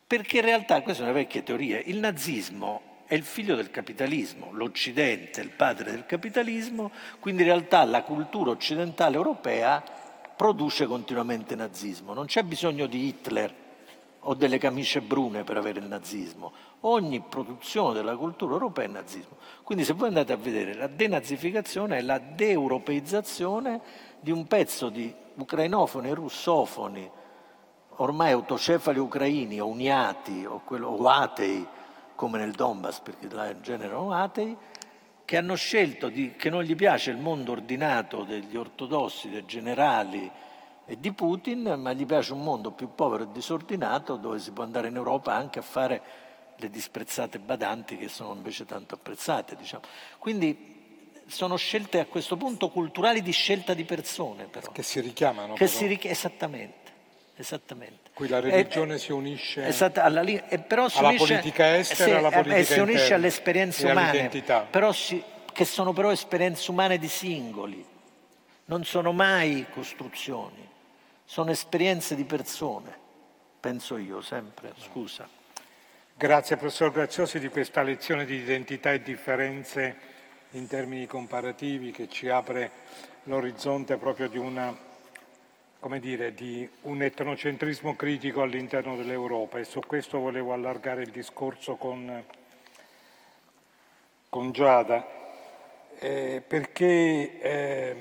Perché 0.08 0.38
in 0.38 0.44
realtà, 0.46 0.80
questa 0.80 1.02
è 1.02 1.04
una 1.04 1.14
vecchia 1.14 1.42
teoria, 1.42 1.82
il 1.84 1.98
nazismo 1.98 2.80
è 3.04 3.14
il 3.14 3.24
figlio 3.24 3.54
del 3.54 3.70
capitalismo, 3.70 4.48
l'Occidente 4.52 5.42
è 5.42 5.44
il 5.44 5.50
padre 5.50 5.90
del 5.90 6.06
capitalismo, 6.06 6.90
quindi 7.20 7.42
in 7.42 7.48
realtà 7.48 7.84
la 7.84 8.02
cultura 8.02 8.50
occidentale 8.50 9.16
europea 9.16 9.84
produce 10.34 10.86
continuamente 10.86 11.54
nazismo. 11.54 12.14
Non 12.14 12.24
c'è 12.24 12.42
bisogno 12.42 12.86
di 12.86 13.06
Hitler 13.06 13.54
o 14.20 14.32
delle 14.32 14.56
camicie 14.56 15.02
brune 15.02 15.44
per 15.44 15.58
avere 15.58 15.80
il 15.80 15.86
nazismo. 15.86 16.52
Ogni 16.80 17.20
produzione 17.20 17.92
della 17.92 18.16
cultura 18.16 18.54
europea 18.54 18.86
è 18.86 18.88
nazismo. 18.88 19.36
Quindi 19.62 19.84
se 19.84 19.92
voi 19.92 20.08
andate 20.08 20.32
a 20.32 20.36
vedere, 20.36 20.72
la 20.72 20.86
denazificazione 20.86 21.98
è 21.98 22.00
la 22.00 22.18
deeuropeizzazione 22.18 23.80
di 24.20 24.30
un 24.30 24.46
pezzo 24.46 24.88
di 24.88 25.14
ucrainofoni 25.34 26.08
e 26.08 26.14
russofoni, 26.14 27.10
ormai 27.98 28.32
autocefali 28.32 28.98
ucraini 28.98 29.60
o 29.60 29.66
uniati 29.66 30.44
o, 30.44 30.60
quello, 30.64 30.88
o 30.88 31.08
atei, 31.08 31.66
come 32.14 32.38
nel 32.38 32.52
Donbass, 32.52 33.00
perché 33.00 33.28
là 33.30 33.50
in 33.50 33.62
genere 33.62 33.90
erano 33.90 34.12
atei, 34.12 34.56
che 35.24 35.36
hanno 35.36 35.54
scelto 35.54 36.08
di, 36.08 36.34
che 36.36 36.50
non 36.50 36.62
gli 36.62 36.74
piace 36.74 37.10
il 37.10 37.18
mondo 37.18 37.52
ordinato 37.52 38.24
degli 38.24 38.56
ortodossi, 38.56 39.28
dei 39.28 39.44
generali, 39.44 40.30
e 40.90 40.98
di 40.98 41.12
Putin, 41.12 41.74
ma 41.76 41.92
gli 41.92 42.06
piace 42.06 42.32
un 42.32 42.42
mondo 42.42 42.70
più 42.70 42.94
povero 42.94 43.24
e 43.24 43.26
disordinato 43.30 44.16
dove 44.16 44.38
si 44.38 44.52
può 44.52 44.64
andare 44.64 44.88
in 44.88 44.96
Europa 44.96 45.34
anche 45.34 45.58
a 45.58 45.62
fare 45.62 46.02
le 46.56 46.70
disprezzate 46.70 47.38
badanti 47.38 47.98
che 47.98 48.08
sono 48.08 48.32
invece 48.32 48.64
tanto 48.64 48.94
apprezzate. 48.94 49.54
Diciamo. 49.54 49.82
Quindi 50.18 50.78
sono 51.26 51.56
scelte 51.56 52.00
a 52.00 52.06
questo 52.06 52.38
punto 52.38 52.70
culturali 52.70 53.20
di 53.20 53.32
scelta 53.32 53.74
di 53.74 53.84
persone 53.84 54.46
però. 54.46 54.72
Che 54.72 54.82
si 54.82 55.00
richiamano. 55.00 55.52
Che 55.54 55.66
si 55.66 55.86
richi- 55.86 56.08
esattamente, 56.08 56.77
esattamente. 57.40 58.10
Qui 58.14 58.28
la 58.28 58.40
religione 58.40 58.94
e, 58.94 58.98
si 58.98 59.12
unisce 59.12 59.66
esatto, 59.66 60.00
alla, 60.00 60.22
e 60.22 60.58
però 60.58 60.88
si 60.88 60.98
alla 60.98 61.08
unisce, 61.08 61.26
politica 61.26 61.76
estera 61.76 62.10
e 62.10 62.14
alla 62.16 62.30
politica 62.30 62.56
e 62.56 62.64
si 62.64 62.78
unisce 62.78 63.14
alle 63.14 63.26
esperienze 63.28 63.86
umane, 63.90 64.30
però 64.70 64.92
si, 64.92 65.22
che 65.52 65.64
sono 65.64 65.92
però 65.92 66.10
esperienze 66.10 66.70
umane 66.70 66.98
di 66.98 67.08
singoli, 67.08 67.84
non 68.66 68.84
sono 68.84 69.12
mai 69.12 69.66
costruzioni 69.72 70.68
sono 71.28 71.50
esperienze 71.50 72.14
di 72.14 72.24
persone, 72.24 72.90
penso 73.60 73.98
io 73.98 74.22
sempre, 74.22 74.72
scusa. 74.78 75.28
Grazie 76.14 76.56
professor 76.56 76.90
Graziosi 76.90 77.38
di 77.38 77.48
questa 77.48 77.82
lezione 77.82 78.24
di 78.24 78.36
identità 78.36 78.92
e 78.92 79.02
differenze 79.02 79.96
in 80.52 80.66
termini 80.66 81.06
comparativi 81.06 81.90
che 81.90 82.08
ci 82.08 82.30
apre 82.30 82.70
l'orizzonte 83.24 83.98
proprio 83.98 84.26
di, 84.30 84.38
una, 84.38 84.74
dire, 86.00 86.34
di 86.34 86.68
un 86.82 87.02
etnocentrismo 87.02 87.94
critico 87.96 88.42
all'interno 88.42 88.96
dell'Europa. 88.96 89.58
E 89.58 89.64
su 89.64 89.80
questo 89.80 90.18
volevo 90.18 90.52
allargare 90.52 91.02
il 91.02 91.10
discorso 91.10 91.76
con, 91.76 92.24
con 94.28 94.52
Giada 94.52 95.16
eh, 95.98 96.42
perché 96.46 97.40
eh, 97.40 97.96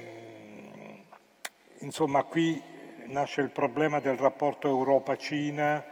insomma 1.79 2.23
qui 2.23 2.61
nasce 3.05 3.41
il 3.41 3.49
problema 3.49 3.99
del 3.99 4.17
rapporto 4.17 4.67
Europa-Cina 4.67 5.83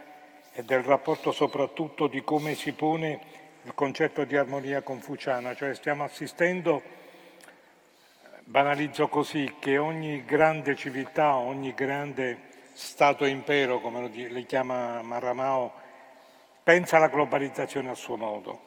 e 0.52 0.62
del 0.62 0.82
rapporto 0.82 1.32
soprattutto 1.32 2.06
di 2.06 2.22
come 2.22 2.54
si 2.54 2.72
pone 2.72 3.34
il 3.62 3.74
concetto 3.74 4.24
di 4.24 4.36
armonia 4.36 4.82
confuciana, 4.82 5.54
cioè 5.54 5.74
stiamo 5.74 6.04
assistendo, 6.04 6.80
banalizzo 8.46 9.08
così, 9.08 9.56
che 9.58 9.76
ogni 9.76 10.24
grande 10.24 10.76
civiltà, 10.76 11.34
ogni 11.34 11.74
grande 11.74 12.44
Stato 12.72 13.24
e 13.24 13.30
impero, 13.30 13.80
come 13.80 14.08
le 14.08 14.44
chiama 14.44 15.00
Maramao, 15.00 15.72
pensa 16.62 16.98
alla 16.98 17.08
globalizzazione 17.08 17.88
a 17.88 17.94
suo 17.94 18.16
modo. 18.16 18.60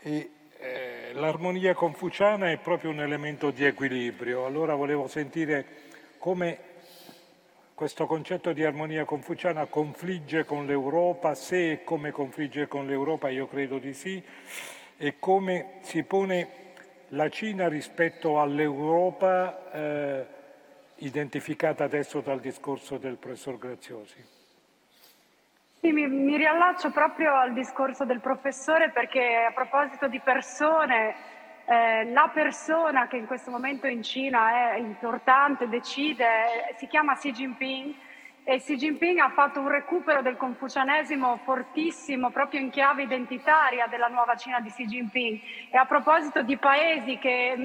E, 0.00 0.30
eh, 0.58 1.10
l'armonia 1.14 1.72
confuciana 1.72 2.50
è 2.50 2.58
proprio 2.58 2.90
un 2.90 3.00
elemento 3.00 3.50
di 3.50 3.64
equilibrio. 3.64 4.44
Allora 4.44 4.74
volevo 4.74 5.08
sentire 5.08 5.64
come 6.18 6.58
questo 7.74 8.06
concetto 8.06 8.52
di 8.52 8.62
armonia 8.62 9.06
confuciana 9.06 9.64
confligge 9.64 10.44
con 10.44 10.66
l'Europa, 10.66 11.34
se 11.34 11.72
e 11.72 11.82
come 11.82 12.10
confligge 12.10 12.68
con 12.68 12.86
l'Europa 12.86 13.30
io 13.30 13.48
credo 13.48 13.78
di 13.78 13.94
sì, 13.94 14.22
e 14.98 15.18
come 15.18 15.78
si 15.80 16.02
pone 16.02 16.63
la 17.14 17.28
Cina 17.28 17.68
rispetto 17.68 18.40
all'Europa 18.40 19.70
eh, 19.72 20.26
identificata 20.96 21.84
adesso 21.84 22.20
dal 22.20 22.40
discorso 22.40 22.98
del 22.98 23.16
professor 23.16 23.56
Graziosi. 23.56 24.22
Sì, 25.80 25.92
mi, 25.92 26.08
mi 26.08 26.36
riallaccio 26.36 26.90
proprio 26.90 27.34
al 27.34 27.52
discorso 27.52 28.04
del 28.04 28.20
professore 28.20 28.90
perché 28.90 29.44
a 29.48 29.52
proposito 29.52 30.08
di 30.08 30.20
persone 30.20 31.14
eh, 31.66 32.04
la 32.10 32.30
persona 32.32 33.06
che 33.06 33.16
in 33.16 33.26
questo 33.26 33.50
momento 33.50 33.86
in 33.86 34.02
Cina 34.02 34.72
è 34.72 34.78
importante, 34.78 35.68
decide, 35.68 36.74
si 36.76 36.86
chiama 36.86 37.14
Xi 37.14 37.32
Jinping 37.32 37.94
e 38.46 38.58
Xi 38.58 38.76
Jinping 38.76 39.18
ha 39.20 39.30
fatto 39.30 39.60
un 39.60 39.68
recupero 39.68 40.20
del 40.20 40.36
confucianesimo 40.36 41.40
fortissimo 41.44 42.30
proprio 42.30 42.60
in 42.60 42.68
chiave 42.68 43.04
identitaria 43.04 43.86
della 43.86 44.08
nuova 44.08 44.36
Cina 44.36 44.60
di 44.60 44.68
Xi 44.68 44.84
Jinping. 44.84 45.40
E 45.70 45.78
a 45.78 45.86
proposito 45.86 46.42
di 46.42 46.58
paesi 46.58 47.16
che 47.18 47.56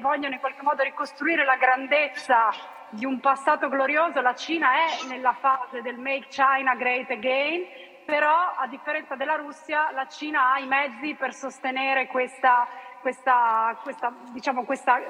vogliono 0.00 0.32
in 0.32 0.40
qualche 0.40 0.62
modo 0.62 0.82
ricostruire 0.82 1.44
la 1.44 1.56
grandezza 1.56 2.48
di 2.88 3.04
un 3.04 3.20
passato 3.20 3.68
glorioso, 3.68 4.22
la 4.22 4.34
Cina 4.34 4.70
è 4.72 5.06
nella 5.08 5.34
fase 5.38 5.82
del 5.82 5.98
Make 5.98 6.28
China 6.28 6.74
Great 6.76 7.10
Again, 7.10 7.64
però 8.06 8.54
a 8.56 8.66
differenza 8.68 9.14
della 9.14 9.36
Russia 9.36 9.90
la 9.92 10.06
Cina 10.06 10.54
ha 10.54 10.58
i 10.58 10.66
mezzi 10.66 11.14
per 11.14 11.34
sostenere 11.34 12.06
questa 12.06 12.66
questa, 13.02 13.76
questa, 13.82 14.14
diciamo, 14.30 14.64
questa, 14.64 15.00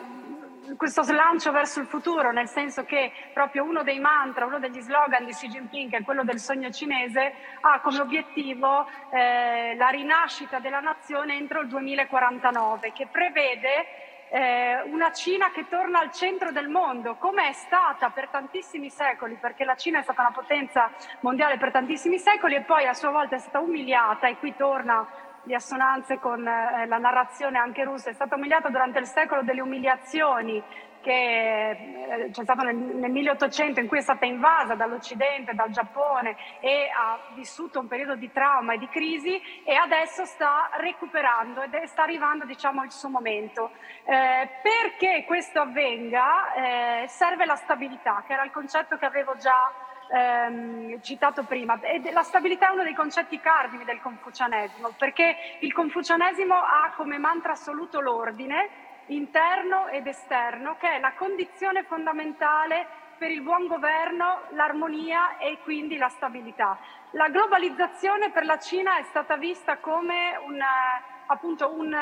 questo 0.76 1.02
slancio 1.02 1.50
verso 1.50 1.80
il 1.80 1.86
futuro, 1.86 2.30
nel 2.30 2.48
senso 2.48 2.84
che 2.84 3.12
proprio 3.32 3.64
uno 3.64 3.82
dei 3.82 3.98
mantra, 3.98 4.46
uno 4.46 4.58
degli 4.58 4.80
slogan 4.80 5.24
di 5.24 5.32
Xi 5.32 5.48
Jinping, 5.48 5.90
che 5.90 5.96
è 5.98 6.02
quello 6.02 6.24
del 6.24 6.38
sogno 6.38 6.70
cinese, 6.70 7.34
ha 7.60 7.80
come 7.80 8.00
obiettivo 8.00 8.86
eh, 9.10 9.74
la 9.76 9.88
rinascita 9.88 10.58
della 10.58 10.80
nazione 10.80 11.36
entro 11.36 11.60
il 11.60 11.68
2049, 11.68 12.92
che 12.92 13.08
prevede 13.10 13.86
eh, 14.30 14.82
una 14.86 15.12
Cina 15.12 15.50
che 15.50 15.66
torna 15.68 15.98
al 15.98 16.10
centro 16.10 16.52
del 16.52 16.68
mondo, 16.68 17.16
come 17.16 17.48
è 17.48 17.52
stata 17.52 18.08
per 18.10 18.28
tantissimi 18.28 18.88
secoli, 18.88 19.36
perché 19.38 19.64
la 19.64 19.74
Cina 19.74 19.98
è 19.98 20.02
stata 20.02 20.22
una 20.22 20.30
potenza 20.30 20.90
mondiale 21.20 21.58
per 21.58 21.70
tantissimi 21.70 22.18
secoli 22.18 22.54
e 22.54 22.62
poi 22.62 22.86
a 22.86 22.94
sua 22.94 23.10
volta 23.10 23.36
è 23.36 23.38
stata 23.38 23.60
umiliata 23.60 24.28
e 24.28 24.38
qui 24.38 24.54
torna 24.56 25.06
di 25.44 25.54
assonanze 25.54 26.18
con 26.18 26.46
eh, 26.46 26.86
la 26.86 26.98
narrazione 26.98 27.58
anche 27.58 27.84
russa, 27.84 28.10
è 28.10 28.14
stata 28.14 28.36
umiliata 28.36 28.68
durante 28.68 28.98
il 28.98 29.06
secolo 29.06 29.42
delle 29.42 29.60
umiliazioni 29.60 30.62
che 31.02 31.70
eh, 31.70 32.30
c'è 32.30 32.42
stato 32.44 32.62
nel, 32.62 32.76
nel 32.76 33.10
1800 33.10 33.80
in 33.80 33.88
cui 33.88 33.98
è 33.98 34.02
stata 34.02 34.24
invasa 34.24 34.74
dall'Occidente, 34.74 35.52
dal 35.52 35.70
Giappone 35.70 36.36
e 36.60 36.88
ha 36.94 37.18
vissuto 37.34 37.80
un 37.80 37.88
periodo 37.88 38.14
di 38.14 38.30
trauma 38.32 38.74
e 38.74 38.78
di 38.78 38.88
crisi 38.88 39.40
e 39.64 39.74
adesso 39.74 40.24
sta 40.24 40.70
recuperando 40.78 41.60
ed 41.62 41.74
è, 41.74 41.86
sta 41.86 42.02
arrivando 42.02 42.46
diciamo 42.46 42.82
il 42.84 42.92
suo 42.92 43.10
momento. 43.10 43.72
Eh, 44.04 44.48
perché 44.62 45.24
questo 45.26 45.60
avvenga 45.60 46.54
eh, 46.54 47.08
serve 47.08 47.44
la 47.44 47.56
stabilità, 47.56 48.22
che 48.26 48.32
era 48.32 48.44
il 48.44 48.50
concetto 48.50 48.96
che 48.96 49.04
avevo 49.04 49.36
già 49.36 49.81
ehm, 50.10 51.00
citato 51.00 51.44
prima. 51.44 51.78
E 51.80 52.10
la 52.12 52.22
stabilità 52.22 52.68
è 52.68 52.72
uno 52.72 52.82
dei 52.82 52.94
concetti 52.94 53.40
cardini 53.40 53.84
del 53.84 54.00
confucianesimo, 54.00 54.94
perché 54.98 55.36
il 55.60 55.72
confucianesimo 55.72 56.54
ha 56.54 56.92
come 56.96 57.18
mantra 57.18 57.52
assoluto 57.52 58.00
l'ordine 58.00 58.90
interno 59.06 59.88
ed 59.88 60.06
esterno, 60.06 60.76
che 60.78 60.96
è 60.96 61.00
la 61.00 61.12
condizione 61.12 61.82
fondamentale 61.84 63.00
per 63.18 63.30
il 63.30 63.42
buon 63.42 63.66
governo, 63.66 64.42
l'armonia 64.50 65.36
e 65.38 65.58
quindi 65.62 65.96
la 65.96 66.08
stabilità. 66.08 66.76
La 67.12 67.28
globalizzazione 67.28 68.30
per 68.30 68.44
la 68.44 68.58
Cina 68.58 68.96
è 68.96 69.02
stata 69.04 69.36
vista 69.36 69.78
come 69.78 70.36
un, 70.44 70.60
appunto 71.26 71.72
un, 71.72 71.94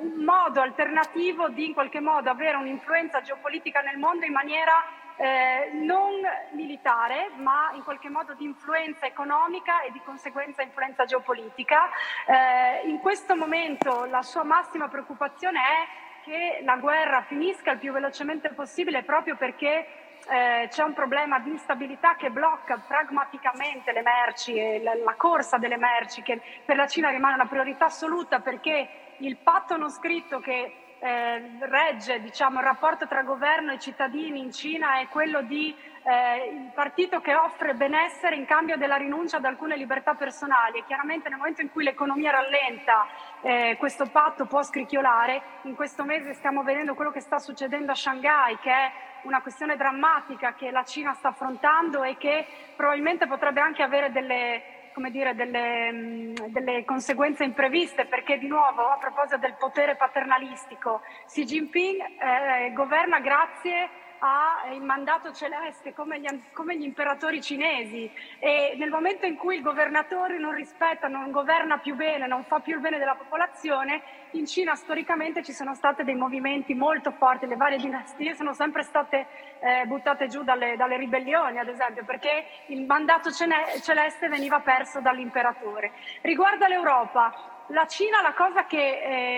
un 0.00 0.22
modo 0.22 0.60
alternativo 0.60 1.48
di 1.48 1.66
in 1.66 1.72
qualche 1.72 2.00
modo 2.00 2.30
avere 2.30 2.56
un'influenza 2.56 3.20
geopolitica 3.20 3.80
nel 3.80 3.98
mondo 3.98 4.26
in 4.26 4.32
maniera 4.32 4.84
eh, 5.20 5.70
non 5.74 6.14
militare, 6.52 7.30
ma 7.36 7.70
in 7.74 7.82
qualche 7.84 8.08
modo 8.08 8.32
di 8.32 8.44
influenza 8.44 9.04
economica 9.04 9.82
e 9.82 9.92
di 9.92 10.00
conseguenza 10.02 10.62
influenza 10.62 11.04
geopolitica. 11.04 11.90
Eh, 12.26 12.88
in 12.88 13.00
questo 13.00 13.36
momento 13.36 14.06
la 14.06 14.22
sua 14.22 14.44
massima 14.44 14.88
preoccupazione 14.88 15.58
è 15.58 16.22
che 16.22 16.60
la 16.64 16.76
guerra 16.76 17.22
finisca 17.22 17.72
il 17.72 17.78
più 17.78 17.92
velocemente 17.92 18.48
possibile 18.50 19.02
proprio 19.02 19.36
perché 19.36 19.86
eh, 20.26 20.68
c'è 20.70 20.82
un 20.82 20.94
problema 20.94 21.38
di 21.38 21.50
instabilità 21.50 22.16
che 22.16 22.30
blocca 22.30 22.78
pragmaticamente 22.78 23.92
le 23.92 24.02
merci 24.02 24.56
e 24.56 24.82
la, 24.82 24.94
la, 24.94 25.14
corsa 25.16 25.58
delle 25.58 25.76
merci, 25.76 26.22
che 26.22 26.40
per 26.64 26.76
la 26.76 26.86
Cina 26.86 27.10
rimane 27.10 27.34
una 27.34 27.46
priorità 27.46 27.86
assoluta 27.86 28.40
perché 28.40 28.88
il 29.18 29.36
patto 29.36 29.76
non 29.76 29.90
scritto 29.90 30.40
che 30.40 30.89
eh, 31.00 31.58
regge 31.60 32.20
diciamo, 32.20 32.58
il 32.58 32.64
rapporto 32.64 33.06
tra 33.06 33.22
governo 33.22 33.72
e 33.72 33.78
cittadini 33.78 34.40
in 34.40 34.52
Cina 34.52 35.00
è 35.00 35.08
quello 35.08 35.42
di 35.42 35.74
eh, 36.02 36.50
il 36.52 36.70
partito 36.74 37.20
che 37.20 37.34
offre 37.34 37.74
benessere 37.74 38.36
in 38.36 38.44
cambio 38.46 38.76
della 38.76 38.96
rinuncia 38.96 39.38
ad 39.38 39.44
alcune 39.44 39.76
libertà 39.76 40.14
personali 40.14 40.78
e 40.78 40.84
chiaramente 40.86 41.28
nel 41.28 41.38
momento 41.38 41.62
in 41.62 41.70
cui 41.70 41.84
l'economia 41.84 42.30
rallenta 42.30 43.06
eh, 43.42 43.76
questo 43.78 44.06
patto 44.10 44.46
può 44.46 44.62
scricchiolare. 44.62 45.42
In 45.62 45.74
questo 45.74 46.04
mese 46.04 46.34
stiamo 46.34 46.62
vedendo 46.62 46.94
quello 46.94 47.10
che 47.10 47.20
sta 47.20 47.38
succedendo 47.38 47.92
a 47.92 47.94
Shanghai, 47.94 48.58
che 48.58 48.70
è 48.70 48.92
una 49.22 49.40
questione 49.40 49.76
drammatica 49.76 50.54
che 50.54 50.70
la 50.70 50.84
Cina 50.84 51.12
sta 51.14 51.28
affrontando 51.28 52.02
e 52.02 52.16
che 52.16 52.46
probabilmente 52.76 53.26
potrebbe 53.26 53.60
anche 53.60 53.82
avere 53.82 54.10
delle 54.10 54.78
dire, 55.08 55.34
delle, 55.34 55.92
mm, 55.92 56.34
delle, 56.48 56.84
conseguenze 56.84 57.44
impreviste, 57.44 58.04
perché 58.04 58.36
di 58.38 58.46
nuovo 58.46 58.88
a 58.88 58.98
proposito 58.98 59.38
del 59.38 59.54
potere 59.58 59.96
paternalistico, 59.96 61.00
Xi 61.26 61.44
Jinping 61.44 62.00
eh, 62.00 62.72
governa 62.74 63.20
grazie 63.20 63.88
ha 64.20 64.68
il 64.72 64.82
mandato 64.82 65.32
celeste 65.32 65.94
come 65.94 66.20
gli, 66.20 66.26
come 66.52 66.76
gli, 66.76 66.82
imperatori 66.82 67.40
cinesi 67.40 68.10
e 68.38 68.74
nel 68.76 68.90
momento 68.90 69.26
in 69.26 69.36
cui 69.36 69.56
il 69.56 69.62
governatore 69.62 70.38
non 70.38 70.54
rispetta, 70.54 71.08
non 71.08 71.30
governa 71.30 71.78
più 71.78 71.94
bene, 71.94 72.26
non 72.26 72.44
fa 72.44 72.60
più 72.60 72.74
il 72.74 72.80
bene 72.80 72.98
della 72.98 73.14
popolazione, 73.14 74.02
in 74.32 74.46
Cina 74.46 74.74
storicamente 74.74 75.42
ci 75.42 75.52
sono 75.52 75.74
stati 75.74 76.04
dei 76.04 76.14
movimenti 76.14 76.74
molto 76.74 77.12
forti, 77.12 77.46
le 77.46 77.56
varie 77.56 77.78
dinastie 77.78 78.34
sono 78.34 78.52
sempre 78.52 78.82
state 78.82 79.26
eh, 79.60 79.86
buttate 79.86 80.28
giù 80.28 80.42
dalle, 80.42 80.76
dalle, 80.76 80.96
ribellioni, 80.96 81.58
ad 81.58 81.68
esempio, 81.68 82.04
perché 82.04 82.44
il 82.66 82.84
mandato 82.84 83.30
celeste 83.32 84.28
veniva 84.28 84.60
perso 84.60 85.00
dall'imperatore. 85.00 85.92
Riguardo 86.20 86.64
all'Europa, 86.66 87.58
la 87.70 87.86
Cina 87.86 88.20
la 88.20 88.32
cosa 88.32 88.66
che 88.66 88.78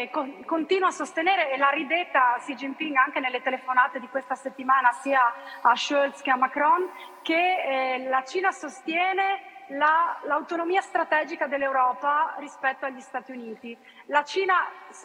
eh, 0.03 0.11
con, 0.11 0.45
continua 0.45 0.89
a 0.89 0.93
sostenere 0.93 1.51
e 1.51 1.57
l'ha 1.57 1.71
ridetta 1.71 2.37
Xi 2.39 2.55
Jinping 2.55 2.97
anche 2.97 3.21
nelle 3.21 3.43
telefonate 3.43 4.01
di 4.01 4.09
questa 4.09 4.35
settimana 4.35 4.93
sia 4.93 5.33
a 5.61 5.75
Scholz 5.75 6.23
che 6.23 6.31
a 6.31 6.37
Macron, 6.37 6.89
che 7.23 7.35
eh, 7.35 8.09
la 8.09 8.23
Cina 8.25 8.51
sostiene 8.51 9.51
la, 9.69 10.19
l'autonomia 10.25 10.81
strategica 10.81 11.47
dell'Europa 11.47 12.35
rispetto 12.39 12.87
agli 12.87 13.01
Stati 13.01 13.33
Uniti. 13.33 13.77
La 14.07 14.25
Cina 14.25 14.55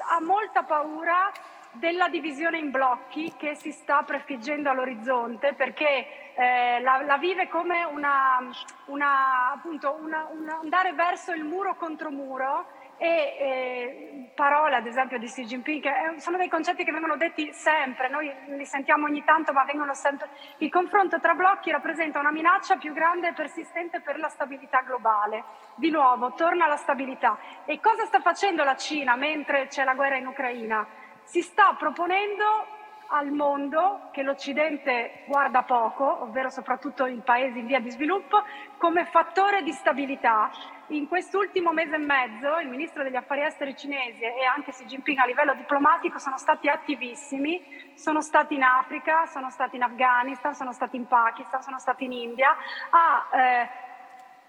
ha 0.10 0.22
molta 0.22 0.64
paura 0.64 1.32
della 1.72 2.08
divisione 2.08 2.58
in 2.58 2.72
blocchi 2.72 3.34
che 3.38 3.56
si 3.56 3.72
sta 3.72 4.02
prefiggendo 4.04 4.70
all'orizzonte 4.70 5.54
perché 5.54 6.34
eh, 6.34 6.80
la, 6.82 7.02
la, 7.04 7.18
vive 7.18 7.48
come 7.50 7.84
una, 7.84 8.40
una, 8.86 9.52
appunto, 9.52 9.98
una, 10.02 10.28
andare 10.62 10.94
verso 10.94 11.34
il 11.34 11.44
muro 11.44 11.76
contro 11.76 12.10
muro 12.10 12.68
e 12.98 13.08
eh, 13.08 14.32
parole 14.34 14.76
ad 14.76 14.86
esempio 14.86 15.18
di 15.20 15.28
Xi 15.28 15.45
Jinping, 15.45 15.82
che 15.82 16.20
sono 16.20 16.38
dei 16.38 16.50
concetti 16.50 16.84
che 16.84 16.91
vengono 16.91 17.16
detti 17.16 17.52
sempre, 17.54 18.10
noi 18.10 18.32
li 18.48 18.66
sentiamo 18.66 19.06
ogni 19.06 19.24
tanto 19.24 19.54
ma 19.54 19.64
vengono 19.64 19.93
sempre... 19.93 20.30
Il 20.58 20.70
confronto 20.70 21.20
tra 21.20 21.34
blocchi 21.34 21.72
rappresenta 21.72 22.20
una 22.20 22.32
minaccia 22.32 22.78
più 22.78 22.93
grande 22.93 23.30
e 23.30 23.34
persistente 23.34 24.02
per 24.02 24.18
la 24.20 24.30
stabilità 24.30 24.82
globale. 24.82 25.43
Di 25.76 25.89
nuovo, 25.89 26.34
torna 26.34 26.66
alla 26.66 26.78
stabilità. 26.78 27.38
E 27.66 27.80
cosa 27.80 28.06
sta 28.06 28.20
facendo 28.20 28.64
la 28.64 28.76
Cina 28.76 29.16
mentre 29.16 29.68
c'è 29.68 29.84
la 29.84 29.93
guerra 29.93 30.18
in 30.18 30.28
Ucraina? 30.28 30.86
Si 31.24 31.41
sta 31.41 31.76
proponendo 31.78 32.77
al 33.08 33.32
mondo 33.32 34.10
che 34.12 34.24
l'Occidente 34.24 35.24
guarda 35.28 35.64
poco, 35.64 36.24
ovvero 36.24 36.49
soprattutto 36.49 37.05
i 37.05 37.22
paesi 37.24 37.60
in 37.60 37.66
via 37.66 37.80
di 37.80 37.89
sviluppo, 37.91 38.43
come 38.78 39.05
fattore 39.05 39.64
di 39.64 39.72
stabilità. 39.72 40.49
In 40.88 41.08
quest'ultimo 41.08 41.74
mese 41.74 41.95
e 41.95 41.99
mezzo 41.99 42.60
il 42.60 42.70
ministro 42.70 43.03
degli 43.03 43.16
affari 43.16 43.41
esteri 43.43 43.76
cinese 43.76 44.36
e 44.36 44.45
anche 44.45 44.72
Xi 44.72 44.86
Jinping 44.86 45.18
a 45.20 45.26
livello 45.26 45.53
diplomatico 45.53 46.18
sono 46.18 46.38
stati 46.38 46.70
attivissimi, 46.70 47.91
sono 47.95 48.22
stati 48.22 48.55
in 48.55 48.64
Africa, 48.64 49.26
sono 49.26 49.49
stati 49.49 49.76
in 49.76 49.84
Afghanistan, 49.84 50.55
sono 50.55 50.72
stati 50.72 50.95
in 50.95 51.05
Pakistan, 51.08 51.62
sono 51.62 51.80
stati 51.80 52.05
in 52.05 52.14
India, 52.14 52.55
a, 52.89 53.28
eh, 53.32 53.70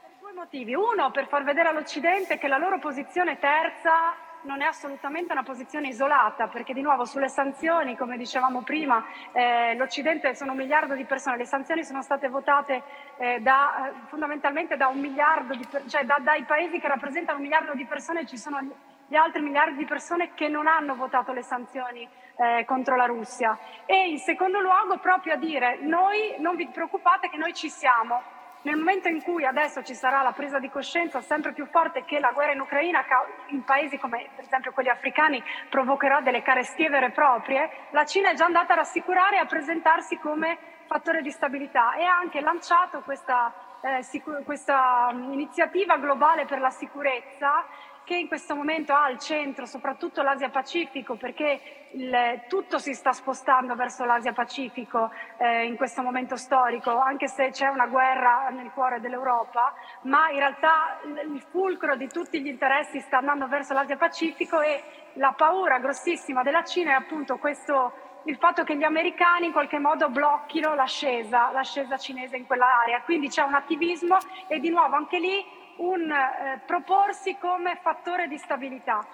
per 0.01 0.11
due 0.21 0.33
motivi. 0.33 0.75
Uno, 0.75 1.11
per 1.11 1.27
far 1.27 1.43
vedere 1.43 1.71
all'Occidente 1.71 2.39
che 2.39 2.47
la 2.47 2.59
loro 2.59 2.79
posizione 2.79 3.39
terza 3.39 4.27
non 4.43 4.63
è 4.63 4.65
assolutamente 4.65 5.33
una 5.33 5.43
posizione 5.43 5.89
isolata, 5.89 6.49
perché 6.49 6.73
di 6.73 6.83
nuovo 6.83 7.05
sulle 7.05 7.29
sanzioni, 7.29 7.97
come 7.97 8.17
dicevamo 8.17 8.63
prima, 8.63 9.05
eh, 9.33 9.75
l'Occidente 9.77 10.35
sono 10.35 10.53
un 10.53 10.59
miliardo 10.59 10.95
di 10.95 11.05
persone, 11.05 11.37
le 11.37 11.45
sanzioni 11.45 11.85
sono 11.85 12.03
state 12.03 12.29
votate 12.29 12.83
eh, 13.19 13.41
da, 13.41 13.93
fondamentalmente 14.07 14.77
da 14.77 14.91
di, 14.93 15.69
cioè 15.89 16.05
da, 16.05 16.19
dai 16.21 16.45
paesi 16.45 16.79
che 16.79 16.89
rappresentano 16.89 17.39
un 17.39 17.45
miliardo 17.45 17.75
di 17.75 17.85
persone, 17.85 18.27
ci 18.27 18.39
sono 18.39 18.61
gli 19.07 19.17
altri 19.17 19.41
miliardi 19.41 19.77
di 19.77 19.87
persone 19.87 20.35
che 20.35 20.49
non 20.49 20.67
hanno 20.67 20.95
votato 20.95 21.33
le 21.33 21.43
sanzioni 21.43 22.07
eh, 22.37 22.65
contro 22.67 22.95
la 22.95 23.07
Russia. 23.07 23.59
E 23.87 24.11
in 24.11 24.19
secondo 24.19 24.61
luogo 24.61 24.99
proprio 24.99 25.35
a 25.35 25.37
dire 25.37 25.79
noi 25.81 26.35
non 26.39 26.57
vi 26.57 26.69
preoccupate 26.69 27.29
che 27.31 27.39
noi 27.39 27.55
ci 27.55 27.71
siamo, 27.71 28.23
nel 28.63 28.77
momento 28.77 29.09
in 29.09 29.23
cui 29.23 29.45
adesso 29.45 29.83
ci 29.83 29.95
sarà 29.95 30.23
la 30.23 30.33
presa 30.33 30.59
di 30.59 30.69
coscienza 30.69 31.21
sempre 31.21 31.53
più 31.53 31.67
forte 31.67 32.05
che 32.05 32.19
la 32.19 32.33
guerra 32.33 32.53
in 32.53 32.61
Ucraina 32.61 33.05
in 33.47 33.63
paesi 33.65 33.99
come 33.99 34.29
per 34.35 34.45
esempio 34.45 34.73
quelli 34.73 34.89
africani 34.89 35.43
provocherà 35.69 36.21
delle 36.21 36.43
carestie 36.43 36.89
vere 36.89 37.07
e 37.07 37.11
proprie, 37.11 37.71
la 37.91 38.05
Cina 38.05 38.31
è 38.31 38.35
già 38.35 38.47
andata 38.47 38.73
a 38.73 38.77
rassicurare 38.77 39.37
e 39.37 39.41
a 39.41 39.47
presentarsi 39.47 40.19
come 40.19 40.59
fattore 40.87 41.23
di 41.23 41.31
stabilità 41.31 41.95
e 41.95 42.05
ha 42.05 42.17
anche 42.17 42.41
lanciato 42.41 43.01
questa, 43.01 43.53
eh, 43.83 44.03
sicur- 44.03 44.43
questa 44.45 45.11
iniziativa 45.13 45.99
globale 45.99 46.47
per 46.47 46.61
la 46.61 46.71
sicurezza 46.71 47.65
che 48.09 48.17
in 48.17 48.27
questo 48.27 48.55
momento 48.55 48.95
ha 48.95 49.05
al 49.05 49.19
centro 49.19 49.67
soprattutto 49.67 50.23
l'Asia 50.23 50.49
Pacifico, 50.49 51.17
perché 51.17 51.91
il, 51.91 52.41
tutto 52.49 52.79
si 52.79 52.95
sta 52.95 53.13
spostando 53.13 53.75
verso 53.75 54.07
l'Asia 54.07 54.33
Pacifico 54.33 55.11
eh, 55.37 55.67
in 55.67 55.77
questo 55.77 56.01
momento 56.01 56.35
storico, 56.37 56.99
anche 56.99 57.29
se 57.29 57.51
c'è 57.51 57.67
una 57.67 57.87
guerra 57.87 58.49
nel 58.49 58.71
cuore 58.73 59.01
dell'Europa, 59.01 59.75
ma 60.05 60.31
in 60.31 60.39
realtà 60.39 61.01
il 61.05 61.43
fulcro 61.51 61.97
di 61.97 62.09
tutti 62.09 62.41
gli 62.41 62.47
interessi 62.47 62.99
sta 63.01 63.19
andando 63.19 63.47
verso 63.47 63.75
l'Asia 63.75 63.99
Pacifico 63.99 64.63
e 64.63 64.83
la 65.15 65.35
paura 65.37 65.79
grossissima 65.79 66.43
della 66.43 66.65
Cina 66.65 66.93
è 66.93 66.95
appunto 66.95 67.37
questo 67.37 67.93
il 68.25 68.39
fatto 68.39 68.65
che 68.65 68.75
gli 68.75 68.85
americani 68.85 69.47
in 69.47 69.53
qualche 69.53 69.79
modo 69.79 70.09
blocchino 70.09 70.75
l'ascesa, 70.75 71.51
l'ascesa 71.53 71.99
cinese 71.99 72.39
in 72.39 72.47
quell'area. 72.47 73.03
Quindi 73.03 73.29
c'è 73.29 73.43
un 73.43 73.55
attivismo 73.55 74.17
e 74.47 74.61
di 74.61 74.71
nuovo 74.71 74.97
anche 74.97 75.19
lì 75.19 75.58
un 75.79 76.11
eh, 76.11 76.61
proporsi 76.65 77.37
come 77.39 77.79
fattore 77.81 78.29
di 78.29 78.39
stabilità. 78.39 79.05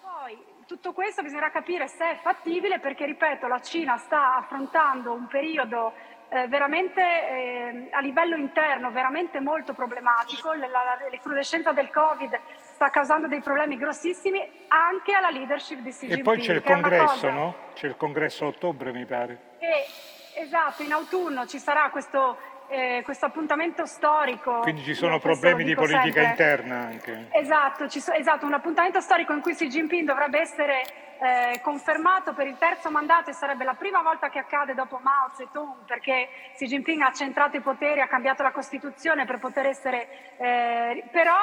Poi 0.00 0.38
tutto 0.66 0.92
questo 0.92 1.22
bisognerà 1.22 1.50
capire 1.50 1.88
se 1.88 2.10
è 2.10 2.16
fattibile 2.16 2.78
perché, 2.78 3.04
ripeto, 3.06 3.46
la 3.46 3.60
Cina 3.60 3.96
sta 3.96 4.36
affrontando 4.36 5.12
un 5.12 5.26
periodo 5.26 5.92
eh, 6.28 6.48
veramente 6.48 7.02
eh, 7.02 7.88
a 7.90 8.00
livello 8.00 8.36
interno 8.36 8.90
veramente 8.90 9.38
molto 9.40 9.74
problematico, 9.74 10.52
recrudescenza 11.10 11.72
del 11.72 11.90
Covid 11.90 12.40
sta 12.56 12.88
causando 12.88 13.28
dei 13.28 13.42
problemi 13.42 13.76
grossissimi 13.76 14.40
anche 14.68 15.12
alla 15.12 15.28
leadership 15.28 15.80
di 15.80 15.90
Xi 15.90 16.06
Jinping. 16.06 16.20
E 16.20 16.22
poi 16.22 16.38
c'è 16.38 16.54
il 16.54 16.62
congresso, 16.62 17.30
no? 17.30 17.54
C'è 17.74 17.86
il 17.86 17.96
congresso 17.96 18.44
a 18.44 18.48
ottobre, 18.48 18.92
mi 18.92 19.04
pare. 19.04 19.56
E, 19.58 20.40
esatto, 20.40 20.82
in 20.82 20.92
autunno 20.92 21.46
ci 21.46 21.58
sarà 21.58 21.90
questo 21.90 22.38
eh, 22.72 23.02
questo 23.04 23.26
appuntamento 23.26 23.84
storico. 23.84 24.60
Quindi 24.60 24.82
ci 24.82 24.94
sono 24.94 25.18
problemi 25.18 25.62
di 25.62 25.74
politica 25.74 26.22
sempre. 26.22 26.24
interna 26.24 26.76
anche. 26.78 27.26
Esatto, 27.32 27.88
so, 27.88 28.12
esatto, 28.12 28.46
un 28.46 28.54
appuntamento 28.54 29.00
storico 29.00 29.34
in 29.34 29.42
cui 29.42 29.54
Xi 29.54 29.68
Jinping 29.68 30.06
dovrebbe 30.06 30.40
essere 30.40 30.82
eh, 31.22 31.60
confermato 31.60 32.32
per 32.32 32.46
il 32.46 32.56
terzo 32.58 32.90
mandato 32.90 33.30
e 33.30 33.34
sarebbe 33.34 33.64
la 33.64 33.74
prima 33.74 34.00
volta 34.02 34.30
che 34.30 34.38
accade 34.38 34.74
dopo 34.74 34.98
Mao 35.02 35.30
Zedong 35.36 35.84
perché 35.86 36.28
Xi 36.54 36.66
Jinping 36.66 37.02
ha 37.02 37.12
centrato 37.12 37.56
i 37.56 37.60
poteri, 37.60 38.00
ha 38.00 38.08
cambiato 38.08 38.42
la 38.42 38.52
Costituzione 38.52 39.26
per 39.26 39.38
poter 39.38 39.66
essere... 39.66 40.08
Eh, 40.38 41.04
però 41.10 41.36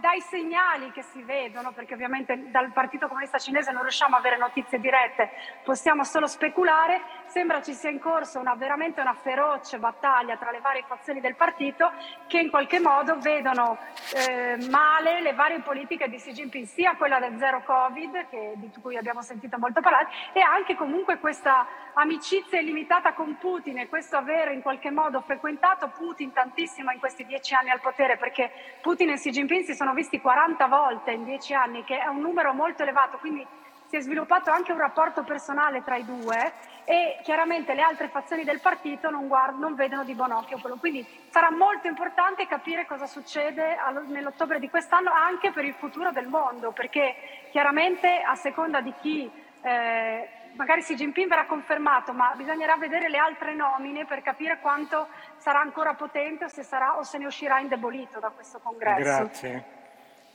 dai 0.00 0.20
segnali 0.20 0.90
che 0.90 1.02
si 1.02 1.22
vedono, 1.22 1.72
perché 1.72 1.94
ovviamente 1.94 2.50
dal 2.50 2.72
Partito 2.72 3.06
Comunista 3.06 3.38
Cinese 3.38 3.70
non 3.70 3.82
riusciamo 3.82 4.16
a 4.16 4.18
avere 4.18 4.36
notizie 4.36 4.80
dirette, 4.80 5.30
possiamo 5.62 6.04
solo 6.04 6.26
speculare, 6.26 7.00
sembra 7.28 7.62
ci 7.62 7.74
sia 7.74 7.90
in 7.90 8.00
corso 8.00 8.38
una, 8.38 8.54
veramente 8.54 9.00
una 9.00 9.14
feroce 9.14 9.78
battaglia 9.78 10.36
tra 10.36 10.50
le 10.50 10.60
varie 10.60 10.84
fazioni 10.86 11.20
del 11.20 11.36
partito 11.36 11.92
che 12.26 12.38
in 12.38 12.50
qualche 12.50 12.80
modo 12.80 13.18
vedono 13.18 13.78
eh, 14.14 14.56
male 14.70 15.20
le 15.20 15.34
varie 15.34 15.60
politiche 15.60 16.08
di 16.08 16.16
Xi 16.16 16.32
Jinping, 16.32 16.66
sia 16.66 16.96
quella 16.96 17.18
del 17.18 17.38
zero 17.38 17.62
Covid, 17.64 18.28
che, 18.28 18.52
di 18.56 18.70
cui 18.80 18.96
abbiamo 18.96 19.22
sentito 19.22 19.58
molto 19.58 19.80
parlare, 19.80 20.08
e 20.32 20.40
anche 20.40 20.74
comunque 20.74 21.18
questa 21.18 21.66
amicizia 21.94 22.60
illimitata 22.60 23.12
con 23.12 23.36
Putin 23.38 23.78
e 23.78 23.88
questo 23.88 24.16
aver 24.16 24.52
in 24.52 24.62
qualche 24.62 24.90
modo 24.90 25.20
frequentato 25.20 25.88
Putin 25.88 26.32
tantissimo 26.32 26.90
in 26.90 26.98
questi 26.98 27.24
dieci 27.26 27.54
anni 27.54 27.70
al 27.70 27.80
potere, 27.80 28.16
perché 28.16 28.50
Putin 28.80 29.10
e 29.10 29.14
Xi 29.14 29.30
Jinping 29.30 29.64
si 29.64 29.74
sono 29.74 29.92
visti 29.92 30.20
40 30.20 30.66
volte 30.66 31.12
in 31.12 31.24
dieci 31.24 31.54
anni, 31.54 31.84
che 31.84 31.98
è 31.98 32.06
un 32.06 32.20
numero 32.20 32.52
molto 32.52 32.82
elevato, 32.82 33.18
quindi 33.18 33.46
si 33.88 33.96
è 33.96 34.00
sviluppato 34.00 34.50
anche 34.50 34.72
un 34.72 34.78
rapporto 34.78 35.24
personale 35.24 35.82
tra 35.82 35.96
i 35.96 36.04
due 36.04 36.52
e 36.88 37.18
chiaramente 37.22 37.74
le 37.74 37.82
altre 37.82 38.08
fazioni 38.08 38.44
del 38.44 38.60
partito 38.60 39.10
non, 39.10 39.28
guard- 39.28 39.58
non 39.58 39.74
vedono 39.74 40.04
di 40.04 40.14
buon 40.14 40.32
occhio 40.32 40.56
quello. 40.58 40.78
Quindi 40.78 41.06
sarà 41.28 41.50
molto 41.50 41.86
importante 41.86 42.46
capire 42.46 42.86
cosa 42.86 43.04
succede 43.04 43.76
nell'ottobre 44.06 44.58
di 44.58 44.70
quest'anno 44.70 45.12
anche 45.12 45.52
per 45.52 45.66
il 45.66 45.74
futuro 45.74 46.12
del 46.12 46.28
mondo, 46.28 46.72
perché 46.72 47.14
chiaramente 47.50 48.22
a 48.22 48.34
seconda 48.36 48.80
di 48.80 48.94
chi 49.02 49.30
eh, 49.60 50.28
magari 50.54 50.80
Xi 50.80 50.94
Jinping 50.94 51.28
verrà 51.28 51.44
confermato, 51.44 52.14
ma 52.14 52.32
bisognerà 52.34 52.78
vedere 52.78 53.10
le 53.10 53.18
altre 53.18 53.52
nomine 53.52 54.06
per 54.06 54.22
capire 54.22 54.58
quanto 54.58 55.08
sarà 55.36 55.60
ancora 55.60 55.92
potente 55.92 56.46
o 56.46 56.48
se, 56.48 56.62
sarà, 56.62 56.96
o 56.96 57.02
se 57.02 57.18
ne 57.18 57.26
uscirà 57.26 57.58
indebolito 57.58 58.18
da 58.18 58.30
questo 58.30 58.60
congresso. 58.60 59.02
Grazie, 59.02 59.64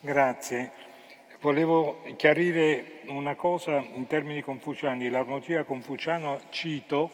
grazie. 0.01 0.71
Volevo 1.43 2.03
chiarire 2.15 3.01
una 3.07 3.35
cosa 3.35 3.75
in 3.75 4.07
termini 4.07 4.41
confuciani. 4.41 5.09
L'armonia 5.09 5.65
confuciano, 5.65 6.39
cito, 6.51 7.11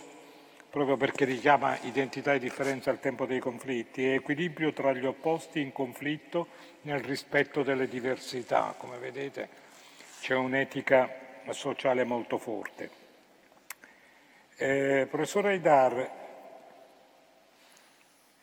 proprio 0.69 0.97
perché 0.97 1.25
richiama 1.25 1.79
identità 1.81 2.35
e 2.35 2.39
differenza 2.39 2.91
al 2.91 2.99
tempo 2.99 3.25
dei 3.25 3.39
conflitti, 3.39 4.05
è 4.05 4.13
equilibrio 4.13 4.71
tra 4.71 4.93
gli 4.93 5.07
opposti 5.07 5.61
in 5.61 5.71
conflitto 5.71 6.45
nel 6.81 6.99
rispetto 6.99 7.63
delle 7.63 7.87
diversità. 7.87 8.75
Come 8.77 8.99
vedete 8.99 9.49
c'è 10.21 10.35
un'etica 10.35 11.09
sociale 11.49 12.03
molto 12.03 12.37
forte. 12.37 12.89
Eh, 14.57 15.07
professore 15.09 15.53
Aidar, 15.53 16.11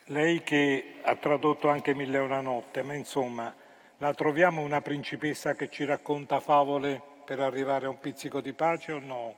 lei 0.07 0.43
che 0.43 0.95
ha 1.03 1.15
tradotto 1.15 1.69
anche 1.69 1.95
Mille 1.95 2.17
e 2.17 2.23
una 2.23 2.41
notte, 2.41 2.83
ma 2.83 2.95
insomma, 2.95 3.55
la 3.99 4.13
troviamo 4.13 4.63
una 4.63 4.81
principessa 4.81 5.55
che 5.55 5.69
ci 5.69 5.85
racconta 5.85 6.41
favole 6.41 7.01
per 7.25 7.41
arrivare 7.41 7.87
a 7.87 7.89
un 7.89 7.99
pizzico 7.99 8.41
di 8.41 8.53
pace 8.53 8.93
o 8.93 8.99
no? 8.99 9.35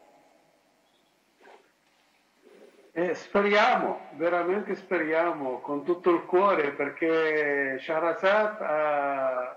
Eh, 2.93 3.14
speriamo, 3.14 4.09
veramente 4.14 4.74
speriamo, 4.74 5.60
con 5.60 5.85
tutto 5.85 6.10
il 6.10 6.24
cuore, 6.24 6.72
perché 6.72 7.78
Shahrazad 7.80 8.60
ha 8.60 9.56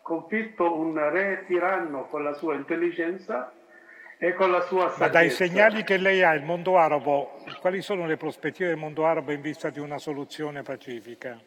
sconfitto 0.00 0.76
un 0.76 0.98
re 0.98 1.44
tiranno 1.46 2.06
con 2.06 2.24
la 2.24 2.34
sua 2.34 2.54
intelligenza 2.54 3.52
e 4.18 4.34
con 4.34 4.50
la 4.50 4.62
sua 4.62 4.88
saggezza. 4.88 5.04
Ma 5.04 5.08
dai 5.08 5.30
segnali 5.30 5.84
che 5.84 5.96
lei 5.96 6.24
ha, 6.24 6.32
il 6.32 6.42
mondo 6.42 6.76
arabo, 6.76 7.38
quali 7.60 7.82
sono 7.82 8.04
le 8.04 8.16
prospettive 8.16 8.70
del 8.70 8.78
mondo 8.78 9.06
arabo 9.06 9.30
in 9.30 9.40
vista 9.40 9.70
di 9.70 9.78
una 9.78 9.98
soluzione 9.98 10.62
pacifica? 10.62 11.38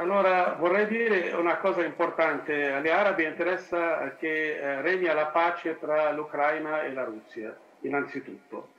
Allora, 0.00 0.54
vorrei 0.56 0.86
dire 0.86 1.32
una 1.32 1.56
cosa 1.56 1.82
importante. 1.82 2.72
Agli 2.72 2.88
arabi 2.88 3.24
interessa 3.24 4.14
che 4.16 4.54
eh, 4.54 4.80
regni 4.80 5.06
la 5.06 5.26
pace 5.26 5.76
tra 5.76 6.12
l'Ucraina 6.12 6.82
e 6.82 6.92
la 6.92 7.02
Russia, 7.02 7.56
innanzitutto. 7.80 8.74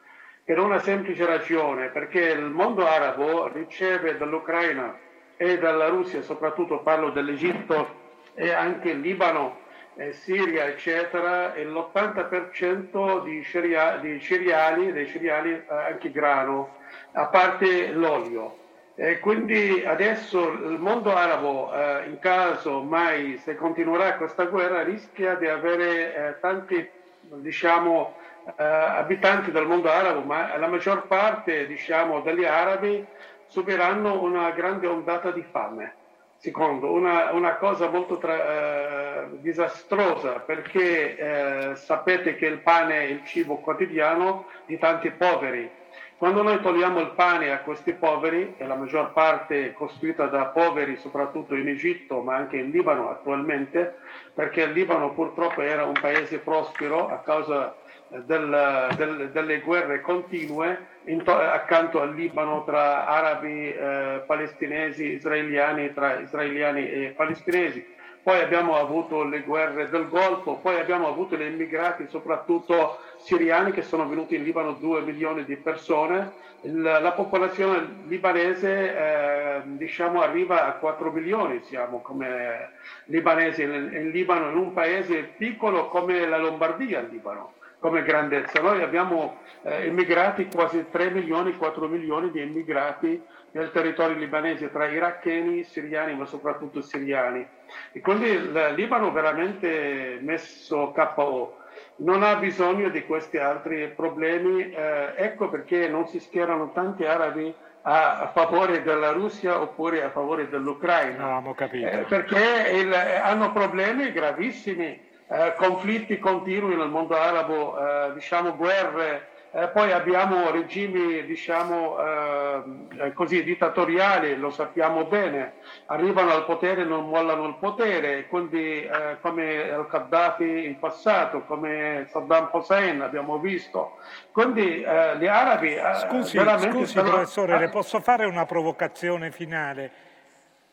Per 0.45 0.57
una 0.57 0.79
semplice 0.79 1.25
ragione, 1.25 1.89
perché 1.89 2.21
il 2.21 2.45
mondo 2.45 2.87
arabo 2.87 3.49
riceve 3.49 4.15
dall'Ucraina 4.15 4.97
e 5.35 5.57
dalla 5.57 5.89
Russia, 5.89 6.21
soprattutto 6.21 6.79
parlo 6.79 7.09
dell'Egitto 7.09 7.97
e 8.33 8.53
anche 8.53 8.93
Libano, 8.93 9.59
eh, 9.95 10.13
Siria, 10.13 10.67
eccetera, 10.67 11.53
e 11.53 11.65
l'80% 11.65 13.23
di, 13.23 13.43
ceria- 13.43 13.97
di 13.97 14.21
cereali, 14.21 14.93
dei 14.93 15.05
cereali 15.05 15.51
eh, 15.51 15.65
anche 15.67 16.11
grano, 16.11 16.77
a 17.11 17.25
parte 17.27 17.91
l'olio. 17.91 18.67
E 19.01 19.19
quindi 19.19 19.81
adesso 19.85 20.51
il 20.51 20.77
mondo 20.77 21.15
arabo, 21.15 21.73
eh, 21.73 22.09
in 22.09 22.19
caso 22.19 22.81
mai 22.81 23.37
se 23.37 23.55
continuerà 23.55 24.15
questa 24.15 24.43
guerra, 24.43 24.83
rischia 24.83 25.35
di 25.35 25.47
avere 25.47 26.13
eh, 26.13 26.39
tanti 26.41 26.85
diciamo, 27.21 28.17
eh, 28.57 28.61
abitanti 28.61 29.51
del 29.51 29.67
mondo 29.67 29.89
arabo, 29.89 30.19
ma 30.19 30.57
la 30.57 30.67
maggior 30.67 31.07
parte 31.07 31.65
diciamo, 31.65 32.19
degli 32.19 32.43
arabi 32.43 33.05
subiranno 33.47 34.21
una 34.21 34.51
grande 34.51 34.87
ondata 34.87 35.31
di 35.31 35.45
fame. 35.49 35.93
Secondo, 36.35 36.91
una, 36.91 37.31
una 37.31 37.55
cosa 37.55 37.87
molto 37.87 38.17
tra, 38.17 38.33
eh, 38.33 39.27
disastrosa 39.39 40.39
perché 40.39 41.15
eh, 41.15 41.75
sapete 41.75 42.35
che 42.35 42.47
il 42.47 42.57
pane 42.57 42.95
è 42.95 43.03
il 43.03 43.23
cibo 43.23 43.59
quotidiano 43.59 44.47
di 44.65 44.77
tanti 44.77 45.09
poveri. 45.11 45.78
Quando 46.19 46.43
noi 46.43 46.59
togliamo 46.59 46.99
il 46.99 47.11
pane 47.15 47.49
a 47.49 47.59
questi 47.59 47.93
poveri, 47.93 48.55
e 48.57 48.67
la 48.67 48.75
maggior 48.75 49.13
parte 49.13 49.67
è 49.67 49.71
costituita 49.71 50.25
da 50.25 50.47
poveri 50.47 50.97
soprattutto 50.97 51.55
in 51.55 51.69
Egitto 51.69 52.19
ma 52.19 52.35
anche 52.35 52.57
in 52.57 52.71
Libano 52.71 53.09
attualmente, 53.09 53.95
perché 54.33 54.63
il 54.63 54.73
Libano 54.73 55.13
purtroppo 55.13 55.61
era 55.61 55.85
un 55.85 55.93
paese 55.93 56.39
prospero 56.39 57.07
a 57.07 57.19
causa 57.19 57.73
del, 58.09 58.89
del, 58.97 59.29
delle 59.31 59.61
guerre 59.61 60.01
continue 60.01 60.87
to- 61.23 61.31
accanto 61.31 62.01
al 62.01 62.13
Libano 62.13 62.65
tra 62.65 63.07
arabi, 63.07 63.73
eh, 63.73 64.21
palestinesi, 64.25 65.13
israeliani, 65.13 65.93
tra 65.93 66.19
israeliani 66.19 66.81
e 66.81 67.13
palestinesi. 67.15 67.95
Poi 68.21 68.41
abbiamo 68.41 68.75
avuto 68.75 69.23
le 69.23 69.39
guerre 69.39 69.89
del 69.89 70.09
Golfo, 70.09 70.55
poi 70.55 70.77
abbiamo 70.81 71.07
avuto 71.07 71.37
gli 71.37 71.43
immigrati, 71.43 72.07
soprattutto 72.09 72.99
siriani, 73.19 73.71
che 73.71 73.81
sono 73.81 74.07
venuti 74.07 74.35
in 74.35 74.43
Libano 74.43 74.73
2 74.73 75.01
milioni 75.01 75.45
di 75.45 75.55
persone. 75.55 76.47
Il, 76.61 76.81
la 76.81 77.11
popolazione 77.13 78.03
libanese 78.07 78.69
eh, 78.69 79.61
diciamo, 79.65 80.21
arriva 80.21 80.67
a 80.67 80.73
4 80.73 81.11
milioni, 81.11 81.61
siamo 81.63 82.01
come 82.01 82.71
libanesi 83.05 83.63
in, 83.63 83.91
in 83.93 84.09
Libano, 84.09 84.49
in 84.49 84.57
un 84.57 84.73
paese 84.73 85.23
piccolo 85.37 85.87
come 85.87 86.27
la 86.27 86.37
Lombardia, 86.37 86.99
Libano 87.01 87.53
come 87.79 88.03
grandezza. 88.03 88.61
Noi 88.61 88.83
abbiamo 88.83 89.39
eh, 89.63 89.87
immigrati, 89.87 90.47
quasi 90.47 90.85
3 90.89 91.11
milioni, 91.11 91.55
4 91.55 91.87
milioni 91.87 92.29
di 92.29 92.41
immigrati 92.41 93.21
nel 93.51 93.71
territorio 93.71 94.17
libanese 94.17 94.69
tra 94.69 94.85
iracheni, 94.87 95.63
siriani, 95.63 96.15
ma 96.15 96.25
soprattutto 96.25 96.81
siriani. 96.81 97.45
E 97.91 98.01
quindi 98.01 98.27
il 98.27 98.73
Libano 98.75 99.11
veramente 99.11 100.19
messo 100.21 100.91
KO. 100.93 101.57
Non 102.01 102.23
ha 102.23 102.35
bisogno 102.35 102.89
di 102.89 103.05
questi 103.05 103.37
altri 103.37 103.89
problemi, 103.89 104.71
eh, 104.71 105.13
ecco 105.15 105.49
perché 105.49 105.87
non 105.89 106.07
si 106.07 106.19
schierano 106.19 106.71
tanti 106.71 107.03
arabi 107.05 107.53
a, 107.81 108.31
favore 108.33 108.83
della 108.83 109.11
Russia 109.11 109.59
oppure 109.61 110.03
a 110.03 110.09
favore 110.09 110.49
dell'Ucraina. 110.49 111.39
No, 111.39 111.53
capito. 111.53 111.87
Eh, 111.87 112.05
perché 112.07 112.71
il, 112.71 112.93
hanno 112.93 113.51
problemi 113.51 114.11
gravissimi 114.11 115.07
eh, 115.27 115.53
conflitti 115.57 116.17
continui 116.19 116.75
nel 116.75 116.89
mondo 116.89 117.15
arabo, 117.15 117.77
eh, 117.77 118.13
diciamo 118.13 118.55
guerre, 118.55 119.27
eh, 119.51 119.67
poi 119.69 119.91
abbiamo 119.91 120.51
regimi 120.51 121.25
diciamo, 121.25 121.97
eh, 121.99 123.13
così 123.13 123.43
dittatoriali, 123.43 124.35
lo 124.37 124.51
sappiamo 124.51 125.05
bene, 125.05 125.53
arrivano 125.87 126.31
al 126.31 126.45
potere 126.45 126.81
e 126.81 126.85
non 126.85 127.09
mollano 127.09 127.47
il 127.47 127.55
potere, 127.55 128.27
quindi 128.27 128.83
eh, 128.83 129.17
come 129.21 129.71
al-Qaddafi 129.71 130.65
in 130.65 130.77
passato, 130.77 131.41
come 131.45 132.05
Saddam 132.09 132.49
Hussein 132.51 133.01
abbiamo 133.01 133.39
visto. 133.39 133.97
Quindi 134.31 134.83
eh, 134.83 135.17
gli 135.17 135.27
arabi... 135.27 135.75
scusi, 136.07 136.37
scusi 136.37 136.85
stanno... 136.85 137.09
professore, 137.09 137.57
le 137.57 137.69
posso 137.69 137.99
fare 138.01 138.25
una 138.25 138.45
provocazione 138.45 139.31
finale? 139.31 139.91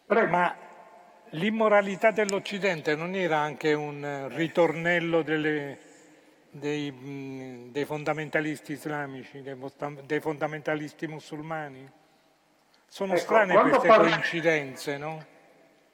Prego. 0.07 0.31
Ma 0.31 0.55
L'immoralità 1.31 2.13
dell'Occidente 2.13 2.95
non 2.95 3.15
era 3.15 3.39
anche 3.39 3.73
un 3.73 4.29
ritornello 4.31 5.23
delle, 5.23 5.77
dei, 6.51 7.71
dei, 7.71 7.85
fondamentalisti 7.85 8.73
islamici, 8.73 9.43
dei, 9.43 9.57
dei, 10.05 10.21
fondamentalisti 10.21 11.07
musulmani? 11.07 11.91
Sono 12.89 13.13
ecco, 13.13 13.23
strane 13.23 13.55
queste 13.61 13.89
parla... 13.89 14.11
coincidenze, 14.11 14.97
no? 14.99 15.25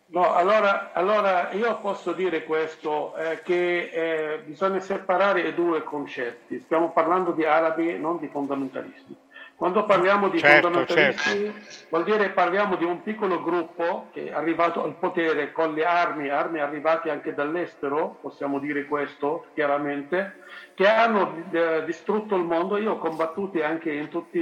No, 0.07 0.35
allora, 0.35 0.93
allora, 0.93 1.53
io 1.53 1.81
posso 1.81 2.13
dire 2.13 2.45
questo, 2.45 3.17
eh, 3.17 3.41
che 3.43 3.89
eh, 3.93 4.39
bisogna 4.45 4.79
separare 4.79 5.41
i 5.41 5.55
due 5.55 5.83
concetti. 5.83 6.61
Stiamo 6.61 6.91
parlando 6.91 7.33
di 7.33 7.45
arabi, 7.45 7.99
non 7.99 8.19
di 8.19 8.29
fondamentalisti. 8.29 9.17
Quando 9.63 9.85
parliamo 9.85 10.29
di 10.29 10.41
certo, 10.41 10.63
fondamentalisti 10.63 11.31
certo. 11.31 11.87
vuol 11.91 12.03
dire 12.03 12.31
parliamo 12.31 12.75
di 12.75 12.83
un 12.83 13.01
piccolo 13.01 13.41
gruppo 13.41 14.09
che 14.13 14.25
è 14.25 14.33
arrivato 14.33 14.83
al 14.83 14.97
potere 14.97 15.53
con 15.53 15.73
le 15.73 15.85
armi, 15.85 16.29
armi 16.31 16.59
arrivate 16.59 17.11
anche 17.11 17.33
dall'estero, 17.33 18.19
possiamo 18.21 18.59
dire 18.59 18.87
questo 18.87 19.45
chiaramente, 19.55 20.41
che 20.75 20.89
hanno 20.89 21.45
eh, 21.53 21.85
distrutto 21.85 22.35
il 22.35 22.43
mondo. 22.43 22.77
Io 22.77 22.95
ho 22.95 22.99
combattuto 22.99 23.63
anche 23.63 23.93
in 23.93 24.09
tutta 24.09 24.37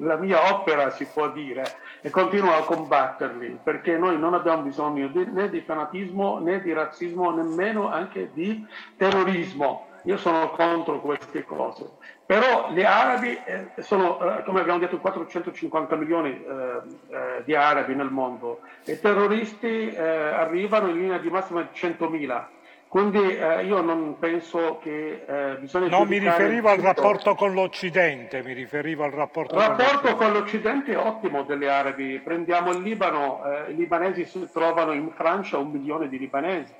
la 0.00 0.16
mia 0.16 0.54
opera, 0.54 0.88
si 0.88 1.04
può 1.04 1.30
dire, 1.30 1.62
e 2.00 2.08
continuo 2.08 2.54
a 2.54 2.64
combatterli, 2.64 3.58
perché 3.62 3.98
noi 3.98 4.18
non 4.18 4.32
abbiamo 4.32 4.62
bisogno 4.62 5.08
di, 5.08 5.26
né 5.30 5.50
di 5.50 5.60
fanatismo 5.60 6.38
né 6.38 6.62
di 6.62 6.72
razzismo, 6.72 7.30
nemmeno 7.30 7.90
anche 7.90 8.30
di 8.32 8.66
terrorismo 8.96 9.90
io 10.04 10.16
sono 10.16 10.50
contro 10.50 11.00
queste 11.00 11.44
cose. 11.44 11.88
Però 12.24 12.72
gli 12.72 12.82
arabi 12.82 13.38
eh, 13.44 13.82
sono, 13.82 14.38
eh, 14.38 14.42
come 14.44 14.60
abbiamo 14.60 14.78
detto, 14.78 14.98
450 14.98 15.96
milioni 15.96 16.30
eh, 16.30 17.14
eh, 17.14 17.42
di 17.44 17.54
arabi 17.54 17.94
nel 17.94 18.10
mondo 18.10 18.60
e 18.84 18.92
i 18.92 19.00
terroristi 19.00 19.90
eh, 19.90 20.00
arrivano 20.00 20.88
in 20.88 20.98
linea 20.98 21.18
di 21.18 21.28
massima 21.28 21.62
di 21.62 21.68
100.000. 21.74 22.44
Quindi 22.88 23.36
eh, 23.36 23.64
io 23.64 23.80
non 23.80 24.18
penso 24.18 24.78
che 24.82 25.56
bisogna... 25.58 25.88
Non 25.88 26.06
mi 26.06 26.18
riferivo 26.18 26.68
al 26.68 26.78
rapporto 26.78 27.34
con 27.34 27.54
l'Occidente, 27.54 28.42
mi 28.42 28.52
riferivo 28.52 29.04
al 29.04 29.12
rapporto, 29.12 29.54
il 29.54 29.60
rapporto 29.62 30.14
con 30.14 30.32
l'Occidente. 30.32 30.92
è 30.92 30.98
ottimo 30.98 31.42
degli 31.42 31.64
arabi. 31.64 32.20
Prendiamo 32.22 32.70
il 32.70 32.82
Libano, 32.82 33.40
i 33.68 33.76
libanesi 33.76 34.26
si 34.26 34.46
trovano 34.52 34.92
in 34.92 35.10
Francia 35.10 35.56
un 35.56 35.70
milione 35.70 36.08
di 36.08 36.18
libanesi 36.18 36.74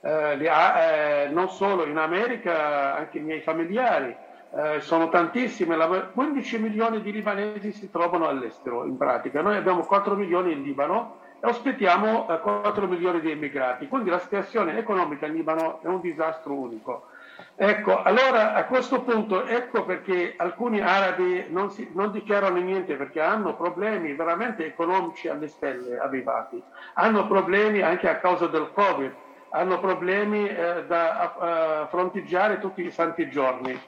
eh, 0.00 0.38
eh, 0.44 1.28
non 1.30 1.48
solo 1.48 1.84
in 1.84 1.96
America, 1.96 2.96
anche 2.96 3.18
i 3.18 3.22
miei 3.22 3.40
familiari, 3.40 4.14
eh, 4.54 4.80
sono 4.80 5.08
tantissime, 5.08 5.76
15 6.12 6.58
milioni 6.58 7.02
di 7.02 7.12
libanesi 7.12 7.72
si 7.72 7.90
trovano 7.90 8.28
all'estero 8.28 8.84
in 8.84 8.96
pratica, 8.96 9.42
noi 9.42 9.56
abbiamo 9.56 9.84
4 9.84 10.14
milioni 10.14 10.52
in 10.52 10.62
Libano 10.62 11.20
e 11.40 11.46
ospitiamo 11.46 12.24
4 12.24 12.84
eh, 12.84 12.86
milioni 12.88 13.20
di 13.20 13.30
immigrati, 13.30 13.88
quindi 13.88 14.10
la 14.10 14.18
situazione 14.18 14.78
economica 14.78 15.26
in 15.26 15.34
Libano 15.34 15.80
è 15.82 15.86
un 15.86 16.00
disastro 16.00 16.54
unico. 16.54 17.08
Ecco, 17.54 18.02
allora 18.02 18.54
a 18.54 18.64
questo 18.64 19.02
punto 19.02 19.44
ecco 19.44 19.84
perché 19.84 20.34
alcuni 20.36 20.80
arabi 20.80 21.46
non, 21.48 21.70
si, 21.70 21.88
non, 21.92 22.10
dichiarano 22.10 22.58
niente 22.58 22.94
perché 22.94 23.20
hanno 23.20 23.54
problemi 23.54 24.12
veramente 24.14 24.64
economici 24.66 25.28
alle 25.28 25.46
stelle 25.46 25.98
arrivati, 25.98 26.60
hanno 26.94 27.26
problemi 27.28 27.80
anche 27.80 28.08
a 28.08 28.16
causa 28.16 28.46
del 28.46 28.70
Covid, 28.72 29.12
hanno 29.50 29.78
problemi 29.80 30.48
eh, 30.48 30.84
da 30.86 31.84
uh, 31.84 31.88
fronteggiare 31.88 32.58
tutti 32.58 32.84
i 32.84 32.90
santi 32.90 33.28
giorni. 33.30 33.78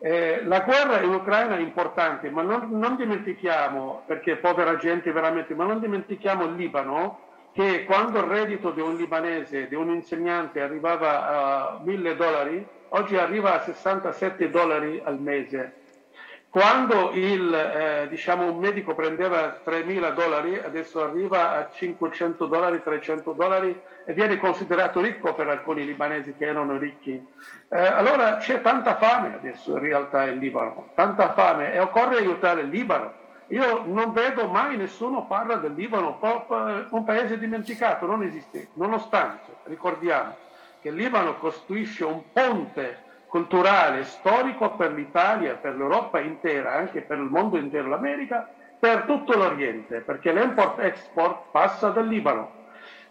Eh, 0.00 0.42
la 0.44 0.60
guerra 0.60 1.00
in 1.00 1.12
Ucraina 1.12 1.56
è 1.56 1.60
importante, 1.60 2.30
ma 2.30 2.42
non, 2.42 2.68
non, 2.70 2.94
dimentichiamo, 2.96 4.02
perché 4.06 4.36
povera 4.36 4.76
gente 4.76 5.10
veramente, 5.10 5.54
ma 5.54 5.64
non 5.64 5.80
dimentichiamo 5.80 6.44
il 6.44 6.54
Libano, 6.54 7.18
che 7.52 7.84
quando 7.84 8.18
il 8.18 8.26
reddito 8.26 8.70
di 8.70 8.80
un 8.80 8.94
libanese, 8.94 9.66
di 9.66 9.74
un 9.74 9.90
insegnante 9.90 10.60
arrivava 10.60 11.26
a 11.26 11.80
1000 11.82 12.14
dollari, 12.14 12.66
oggi 12.90 13.16
arriva 13.16 13.54
a 13.54 13.62
67 13.62 14.50
dollari 14.50 15.00
al 15.02 15.20
mese. 15.20 15.72
Quando 16.50 17.10
il, 17.12 17.52
eh, 17.52 18.08
diciamo 18.08 18.50
un 18.50 18.58
medico 18.58 18.94
prendeva 18.94 19.60
3.000 19.64 20.14
dollari, 20.14 20.58
adesso 20.58 21.02
arriva 21.02 21.56
a 21.56 21.68
500 21.70 22.46
dollari, 22.46 22.82
300 22.82 23.32
dollari 23.32 23.78
e 24.08 24.14
viene 24.14 24.38
considerato 24.38 25.02
ricco 25.02 25.34
per 25.34 25.48
alcuni 25.48 25.84
libanesi 25.84 26.34
che 26.34 26.46
erano 26.46 26.78
ricchi. 26.78 27.22
Eh, 27.68 27.78
allora 27.78 28.38
c'è 28.38 28.62
tanta 28.62 28.96
fame 28.96 29.34
adesso 29.34 29.72
in 29.72 29.80
realtà 29.80 30.26
in 30.26 30.38
Libano, 30.38 30.92
tanta 30.94 31.34
fame 31.34 31.74
e 31.74 31.78
occorre 31.78 32.16
aiutare 32.16 32.62
il 32.62 32.68
Libano. 32.70 33.12
Io 33.48 33.82
non 33.84 34.12
vedo 34.12 34.48
mai 34.48 34.78
nessuno 34.78 35.26
parla 35.26 35.56
del 35.56 35.74
Libano, 35.74 36.18
un 36.88 37.04
paese 37.04 37.38
dimenticato, 37.38 38.06
non 38.06 38.22
esiste, 38.22 38.68
nonostante 38.74 39.56
ricordiamo 39.64 40.36
che 40.80 40.88
il 40.88 40.94
Libano 40.94 41.36
costituisce 41.36 42.04
un 42.06 42.22
ponte 42.32 43.02
culturale, 43.26 44.04
storico 44.04 44.70
per 44.70 44.94
l'Italia, 44.94 45.56
per 45.56 45.76
l'Europa 45.76 46.18
intera, 46.18 46.72
anche 46.72 47.02
per 47.02 47.18
il 47.18 47.24
mondo 47.24 47.58
intero, 47.58 47.88
l'America, 47.88 48.48
per 48.78 49.02
tutto 49.02 49.36
l'Oriente, 49.36 50.00
perché 50.00 50.32
l'import-export 50.32 51.50
passa 51.50 51.90
dal 51.90 52.06
Libano. 52.06 52.57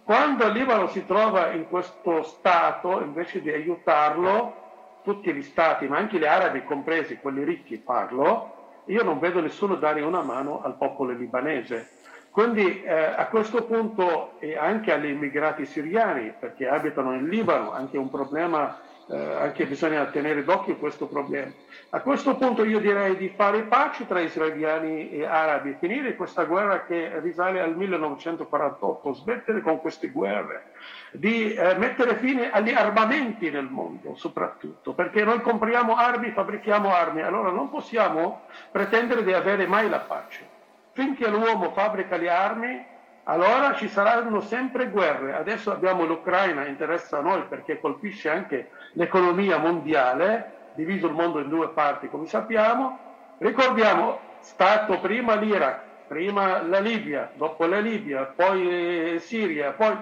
Quando 0.08 0.46
il 0.46 0.54
Libano 0.54 0.88
si 0.88 1.06
trova 1.06 1.52
in 1.52 1.68
questo 1.68 2.24
stato, 2.24 3.02
invece 3.02 3.42
di 3.42 3.52
aiutarlo, 3.52 5.02
tutti 5.04 5.34
gli 5.34 5.42
stati, 5.42 5.86
ma 5.86 5.98
anche 5.98 6.18
gli 6.18 6.24
arabi 6.24 6.64
compresi, 6.64 7.18
quelli 7.18 7.44
ricchi 7.44 7.78
parlo, 7.78 8.84
io 8.86 9.04
non 9.04 9.20
vedo 9.20 9.42
nessuno 9.42 9.76
dare 9.76 10.00
una 10.00 10.22
mano 10.22 10.62
al 10.64 10.78
popolo 10.78 11.12
libanese. 11.12 11.90
Quindi 12.32 12.84
eh, 12.84 12.94
a 12.94 13.28
questo 13.28 13.66
punto 13.66 14.40
e 14.40 14.56
anche 14.56 14.94
agli 14.94 15.10
immigrati 15.10 15.66
siriani, 15.66 16.34
perché 16.40 16.70
abitano 16.70 17.14
in 17.14 17.28
Libano, 17.28 17.74
anche 17.74 17.98
un 17.98 18.10
problema 18.10 18.80
eh, 19.10 19.16
anche 19.18 19.66
bisogna 19.66 20.06
tenere 20.06 20.44
d'occhio 20.44 20.76
questo 20.76 21.08
problema. 21.08 21.52
A 21.92 22.02
questo 22.02 22.36
punto 22.36 22.66
io 22.66 22.80
direi 22.80 23.16
di 23.16 23.30
fare 23.30 23.62
pace 23.62 24.06
tra 24.06 24.20
israeliani 24.20 25.10
e 25.12 25.26
arabi, 25.26 25.78
finire 25.80 26.16
questa 26.16 26.44
guerra 26.44 26.84
che 26.84 27.20
risale 27.22 27.62
al 27.62 27.76
1948, 27.76 29.14
smettere 29.14 29.62
con 29.62 29.80
queste 29.80 30.10
guerre, 30.10 30.72
di 31.12 31.54
eh, 31.54 31.76
mettere 31.76 32.16
fine 32.16 32.52
agli 32.52 32.72
armamenti 32.72 33.50
nel 33.50 33.70
mondo 33.70 34.16
soprattutto, 34.16 34.94
perché 34.94 35.24
noi 35.24 35.40
compriamo 35.42 35.96
armi, 35.96 36.32
fabbrichiamo 36.32 36.94
armi, 36.94 37.22
allora 37.22 37.52
non 37.52 37.70
possiamo 37.70 38.42
pretendere 38.72 39.24
di 39.24 39.32
avere 39.32 39.66
mai 39.68 39.88
la 39.88 40.00
pace. 40.00 40.56
Finché 40.92 41.30
l'uomo 41.30 41.72
fabbrica 41.72 42.18
le 42.18 42.30
armi, 42.30 42.86
allora 43.30 43.76
ci 43.76 43.88
saranno 43.88 44.42
sempre 44.42 44.90
guerre. 44.90 45.36
Adesso 45.36 45.72
abbiamo 45.72 46.06
l'Ucraina, 46.06 46.66
interessa 46.66 47.20
a 47.20 47.22
noi 47.22 47.44
perché 47.44 47.80
colpisce 47.80 48.30
anche 48.30 48.70
l'economia 48.98 49.58
mondiale, 49.60 50.72
diviso 50.74 51.08
il 51.08 51.14
mondo 51.14 51.40
in 51.40 51.50
due 51.50 51.70
parti 51.70 52.10
come 52.10 52.26
sappiamo. 52.26 52.98
Ricordiamo, 53.38 54.20
stato 54.40 55.00
prima 55.00 55.36
l'Iraq, 55.36 55.80
prima 56.08 56.62
la 56.64 56.80
Libia, 56.80 57.32
dopo 57.36 57.66
la 57.66 57.80
Libia, 57.80 58.24
poi 58.36 59.18
Siria, 59.20 59.72
poi 59.72 59.96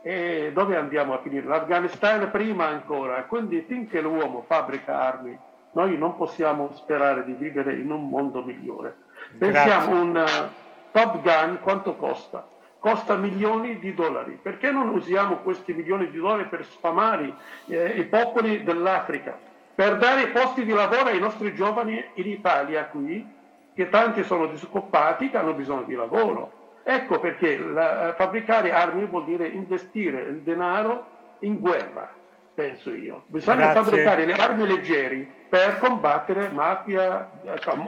e 0.00 0.52
dove 0.54 0.76
andiamo 0.76 1.14
a 1.14 1.18
finire? 1.18 1.46
L'Afghanistan 1.46 2.30
prima 2.30 2.66
ancora. 2.66 3.24
Quindi 3.24 3.64
finché 3.66 4.00
l'uomo 4.00 4.44
fabbrica 4.46 5.00
armi, 5.00 5.36
noi 5.72 5.98
non 5.98 6.16
possiamo 6.16 6.70
sperare 6.74 7.24
di 7.24 7.32
vivere 7.32 7.74
in 7.74 7.90
un 7.90 8.08
mondo 8.08 8.42
migliore. 8.42 8.96
Pensiamo 9.36 9.96
a 9.96 10.00
un 10.00 10.16
uh, 10.16 10.48
Top 10.92 11.20
Gun 11.20 11.58
quanto 11.60 11.96
costa? 11.96 12.46
Costa 12.78 13.16
milioni 13.16 13.78
di 13.78 13.94
dollari. 13.94 14.38
Perché 14.40 14.70
non 14.70 14.88
usiamo 14.88 15.38
questi 15.38 15.72
milioni 15.72 16.10
di 16.10 16.18
dollari 16.18 16.46
per 16.46 16.64
sfamare 16.64 17.34
eh, 17.66 17.86
i 17.96 18.04
popoli 18.04 18.62
dell'Africa, 18.62 19.38
per 19.74 19.96
dare 19.98 20.28
posti 20.28 20.64
di 20.64 20.72
lavoro 20.72 21.06
ai 21.06 21.18
nostri 21.18 21.54
giovani 21.54 22.02
in 22.14 22.28
Italia 22.28 22.86
qui, 22.86 23.36
che 23.74 23.88
tanti 23.88 24.24
sono 24.24 24.46
disoccupati, 24.46 25.30
che 25.30 25.36
hanno 25.36 25.54
bisogno 25.54 25.84
di 25.84 25.94
lavoro. 25.94 26.56
Ecco 26.82 27.20
perché 27.20 27.58
la, 27.58 28.14
fabbricare 28.16 28.72
armi 28.72 29.04
vuol 29.04 29.24
dire 29.24 29.46
investire 29.46 30.22
il 30.22 30.40
denaro 30.40 31.16
in 31.40 31.60
guerra, 31.60 32.10
penso 32.54 32.92
io. 32.92 33.24
Bisogna 33.26 33.72
Grazie. 33.72 33.82
fabbricare 33.82 34.24
le 34.24 34.32
armi 34.32 34.66
leggeri 34.66 35.30
per 35.48 35.78
combattere 35.78 36.48
mafia, 36.48 37.30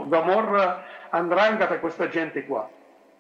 Gamorra, 0.07 0.85
Andrangheta, 1.09 1.79
questa 1.79 2.09
gente 2.09 2.45
qua 2.45 2.69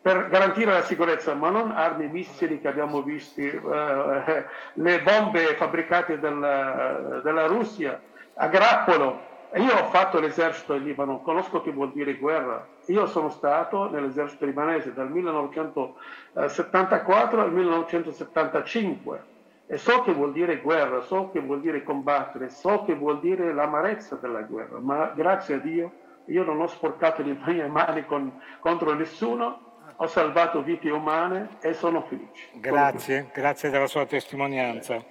per 0.02 0.28
garantire 0.28 0.72
la 0.72 0.82
sicurezza, 0.82 1.34
ma 1.34 1.50
non 1.50 1.72
armi 1.72 2.08
missili 2.08 2.58
che 2.60 2.68
abbiamo 2.68 3.02
visto, 3.02 3.40
eh, 3.40 4.44
le 4.74 5.02
bombe 5.02 5.56
fabbricate 5.56 6.18
dalla, 6.18 7.20
dalla 7.22 7.46
Russia. 7.46 8.00
A 8.34 8.48
grappolo. 8.48 9.28
Io 9.54 9.74
ho 9.74 9.86
fatto 9.86 10.20
l'esercito 10.20 10.74
in 10.74 10.84
Libano, 10.84 11.22
conosco 11.22 11.60
che 11.60 11.72
vuol 11.72 11.90
dire 11.92 12.14
guerra. 12.14 12.64
Io 12.86 13.06
sono 13.06 13.30
stato 13.30 13.90
nell'esercito 13.90 14.44
libanese 14.44 14.94
dal 14.94 15.10
1974 15.10 17.40
al 17.40 17.52
1975 17.52 19.24
e 19.66 19.76
so 19.76 20.02
che 20.02 20.12
vuol 20.12 20.30
dire 20.32 20.60
guerra, 20.60 21.00
so 21.00 21.30
che 21.32 21.40
vuol 21.40 21.60
dire 21.60 21.82
combattere, 21.82 22.48
so 22.48 22.84
che 22.84 22.94
vuol 22.94 23.18
dire 23.18 23.52
l'amarezza 23.52 24.14
della 24.16 24.42
guerra, 24.42 24.78
ma 24.78 25.10
grazie 25.14 25.56
a 25.56 25.58
Dio 25.58 25.90
io 26.26 26.44
non 26.44 26.60
ho 26.60 26.68
sporcato 26.68 27.22
le 27.22 27.36
mie 27.44 27.66
mani 27.66 28.06
con, 28.06 28.40
contro 28.60 28.94
nessuno 28.94 29.69
ho 30.02 30.06
salvato 30.06 30.62
vite 30.62 30.88
umane 30.88 31.58
e 31.60 31.74
sono 31.74 32.02
felice. 32.02 32.48
Grazie, 32.54 33.28
grazie 33.34 33.68
della 33.68 33.86
sua 33.86 34.06
testimonianza. 34.06 35.04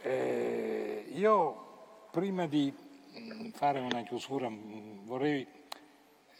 Eh, 0.00 1.04
io 1.12 2.08
prima 2.10 2.46
di 2.46 2.72
mm, 2.72 3.50
fare 3.50 3.78
una 3.78 4.02
chiusura 4.04 4.48
mm, 4.48 5.04
vorrei 5.04 5.46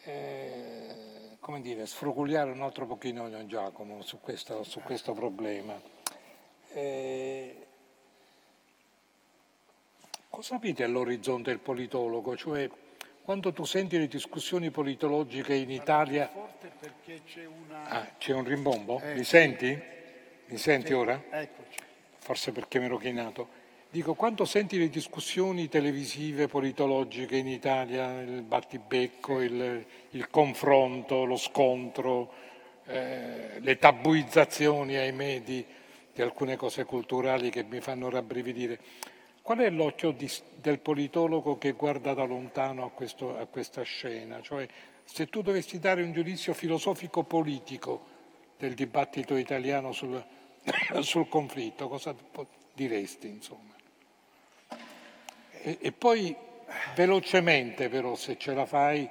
eh, 0.05 1.37
come 1.39 1.61
dire, 1.61 1.85
sfrugugliare 1.85 2.51
un 2.51 2.63
altro 2.63 2.87
pochino 2.87 3.29
Giacomo 3.47 4.01
su 4.01 4.21
questo, 4.21 4.63
su 4.63 4.81
questo 4.81 5.13
problema. 5.13 5.79
Eh, 6.73 7.67
cosa 10.31 10.59
vedi 10.59 10.83
all'orizzonte 10.83 11.51
il 11.51 11.59
politologo? 11.59 12.37
Cioè, 12.37 12.71
quando 13.27 13.53
tu 13.53 13.65
senti 13.65 13.99
le 13.99 14.07
discussioni 14.07 14.71
politologiche 14.71 15.53
in 15.53 15.69
Italia... 15.69 16.31
C'è, 17.25 17.45
una... 17.45 17.89
ah, 17.89 18.09
c'è, 18.19 18.33
un 18.33 18.45
rimbombo? 18.45 19.01
Eh, 19.01 19.15
Mi 19.15 19.25
senti? 19.25 19.77
Mi 20.47 20.57
senti 20.57 20.93
ora? 20.93 21.21
Eccoci. 21.31 21.77
Forse 22.19 22.53
perché 22.53 22.79
mi 22.79 22.85
ero 22.85 22.99
chinato. 22.99 23.49
Dico, 23.91 24.15
quando 24.15 24.45
senti 24.45 24.79
le 24.79 24.89
discussioni 24.89 25.69
televisive, 25.69 26.47
politologiche 26.47 27.37
in 27.37 27.49
Italia, 27.49 28.21
il 28.21 28.43
battibecco, 28.43 29.41
il, 29.41 29.85
il 30.11 30.31
confronto, 30.31 31.25
lo 31.25 31.37
scontro, 31.37 32.33
eh, 32.87 33.59
le 33.59 33.77
tabuizzazioni, 33.77 34.95
ahimè, 34.95 35.41
di, 35.41 35.65
di, 36.15 36.23
alcune 36.23 36.55
cose 36.55 36.85
culturali 36.85 37.51
che 37.51 37.65
mi 37.65 37.81
fanno 37.81 38.09
rabbrividire, 38.09 38.79
qual 39.47 39.59
è 39.59 39.71
l'occhio 39.71 40.11
di, 40.11 40.29
del 40.57 40.81
politologo 40.81 41.57
che 41.57 41.71
guarda 41.71 42.15
da 42.15 42.25
lontano 42.25 42.85
a, 42.85 42.91
questo, 42.91 43.39
a 43.39 43.47
questa 43.47 43.83
scena? 43.83 44.43
Cioè, 44.43 44.67
se 45.05 45.29
tu 45.29 45.41
dovessi 45.41 45.79
dare 45.79 46.03
un 46.03 46.13
giudizio 46.13 46.53
filosofico-politico 46.53 48.07
del 48.59 48.75
dibattito 48.75 49.37
italiano 49.37 49.93
sul, 49.93 50.21
sul 50.99 51.29
conflitto, 51.29 51.87
cosa 51.87 52.13
diresti, 52.75 53.29
insomma? 53.29 53.73
E, 55.63 55.79
e 55.81 55.93
poi 55.93 56.35
velocemente 56.97 57.89
però, 57.89 58.17
se 58.17 58.37
ce 58.37 58.53
la 58.53 58.67
fai, 58.67 59.09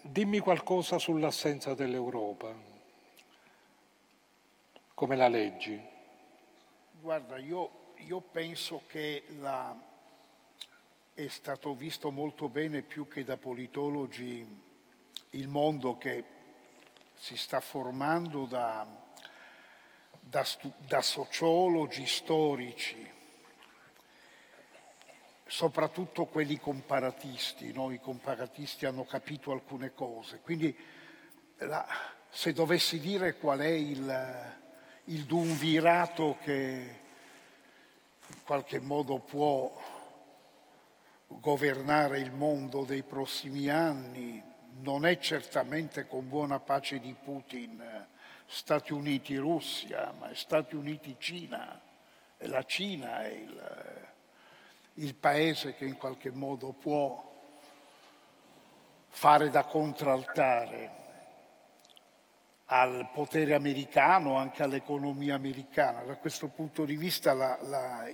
dimmi 0.00 0.40
qualcosa 0.40 0.98
sull'assenza 0.98 1.72
dell'Europa. 1.74 2.52
Come 4.92 5.14
la 5.14 5.28
leggi? 5.28 5.80
Guarda, 7.00 7.36
io, 7.38 7.81
io 8.06 8.20
penso 8.20 8.82
che 8.86 9.24
la, 9.38 9.76
è 11.14 11.28
stato 11.28 11.74
visto 11.74 12.10
molto 12.10 12.48
bene 12.48 12.82
più 12.82 13.06
che 13.06 13.24
da 13.24 13.36
politologi 13.36 14.60
il 15.30 15.48
mondo 15.48 15.98
che 15.98 16.24
si 17.14 17.36
sta 17.36 17.60
formando 17.60 18.46
da, 18.46 18.86
da, 20.18 20.46
da 20.78 21.02
sociologi 21.02 22.06
storici, 22.06 23.10
soprattutto 25.46 26.26
quelli 26.26 26.58
comparatisti, 26.58 27.72
no? 27.72 27.92
i 27.92 28.00
comparatisti 28.00 28.86
hanno 28.86 29.04
capito 29.04 29.52
alcune 29.52 29.92
cose. 29.92 30.40
Quindi 30.40 30.76
la, 31.58 31.86
se 32.28 32.52
dovessi 32.52 32.98
dire 32.98 33.36
qual 33.36 33.60
è 33.60 33.68
il, 33.68 34.60
il 35.04 35.24
dunvirato 35.24 36.38
che 36.42 37.01
in 38.32 38.42
qualche 38.44 38.80
modo 38.80 39.18
può 39.18 39.72
governare 41.26 42.18
il 42.18 42.32
mondo 42.32 42.84
dei 42.84 43.02
prossimi 43.02 43.68
anni, 43.68 44.42
non 44.80 45.06
è 45.06 45.18
certamente 45.18 46.06
con 46.06 46.28
buona 46.28 46.58
pace 46.58 46.98
di 46.98 47.14
Putin 47.22 48.06
Stati 48.46 48.92
Uniti-Russia, 48.92 50.12
ma 50.18 50.30
è 50.30 50.34
Stati 50.34 50.74
Uniti-Cina, 50.74 51.80
e 52.36 52.46
la 52.48 52.64
Cina 52.64 53.22
è 53.22 53.28
il 53.28 54.10
il 54.94 55.14
paese 55.14 55.74
che 55.74 55.86
in 55.86 55.96
qualche 55.96 56.30
modo 56.30 56.72
può 56.72 57.30
fare 59.08 59.48
da 59.50 59.64
contraltare 59.64 61.00
al 62.72 63.10
potere 63.12 63.54
americano, 63.54 64.36
anche 64.36 64.62
all'economia 64.62 65.34
americana. 65.34 66.00
Da 66.00 66.16
questo 66.16 66.48
punto 66.48 66.86
di 66.86 66.96
vista 66.96 67.34
la, 67.34 67.58
la, 67.62 68.06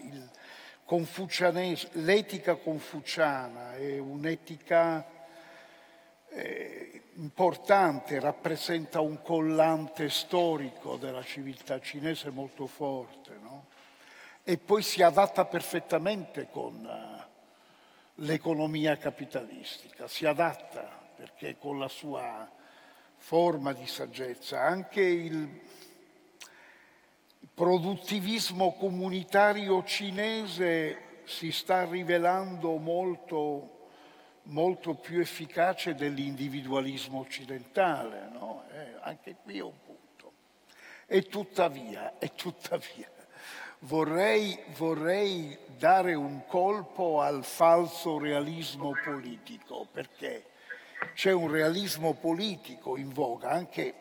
l'etica 1.93 2.57
confuciana 2.57 3.77
è 3.77 3.99
un'etica 3.99 5.07
eh, 6.31 7.03
importante, 7.15 8.19
rappresenta 8.19 9.01
un 9.01 9.23
collante 9.23 10.09
storico 10.09 10.97
della 10.97 11.23
civiltà 11.23 11.81
cinese 11.81 12.31
molto 12.31 12.67
forte. 12.67 13.39
No? 13.41 13.67
e 14.49 14.57
poi 14.57 14.81
si 14.81 15.03
adatta 15.03 15.45
perfettamente 15.45 16.49
con 16.51 16.83
eh, 16.83 17.27
l'economia 18.15 18.97
capitalistica, 18.97 20.09
si 20.09 20.25
adatta 20.25 20.89
perché 21.15 21.59
con 21.59 21.79
la 21.79 21.89
sua 21.89 22.51
forma 23.19 23.73
di 23.73 23.87
saggezza 23.87 24.63
anche 24.63 25.03
il 25.03 25.61
produttivismo 27.53 28.75
comunitario 28.75 29.85
cinese 29.85 31.23
si 31.25 31.53
sta 31.53 31.85
rivelando 31.85 32.77
molto, 32.77 33.89
molto 34.45 34.95
più 34.95 35.21
efficace 35.21 35.95
dell'individualismo 35.95 37.19
occidentale, 37.19 38.29
no? 38.33 38.65
eh, 38.71 38.95
anche 39.01 39.37
qui 39.43 39.59
è 39.59 39.63
un 39.63 39.79
punto. 39.85 40.33
E 41.07 41.25
tuttavia, 41.25 42.17
e 42.21 42.33
tuttavia, 42.35 43.11
Vorrei, 43.83 44.59
vorrei 44.77 45.57
dare 45.77 46.15
un 46.15 46.45
colpo 46.47 47.21
al 47.21 47.45
falso 47.45 48.19
realismo 48.19 48.93
politico, 49.05 49.87
perché 49.93 50.47
c'è 51.15 51.33
un 51.33 51.51
realismo 51.51 52.15
politico 52.15 52.97
in 52.97 53.13
voga, 53.13 53.51
anche, 53.51 53.95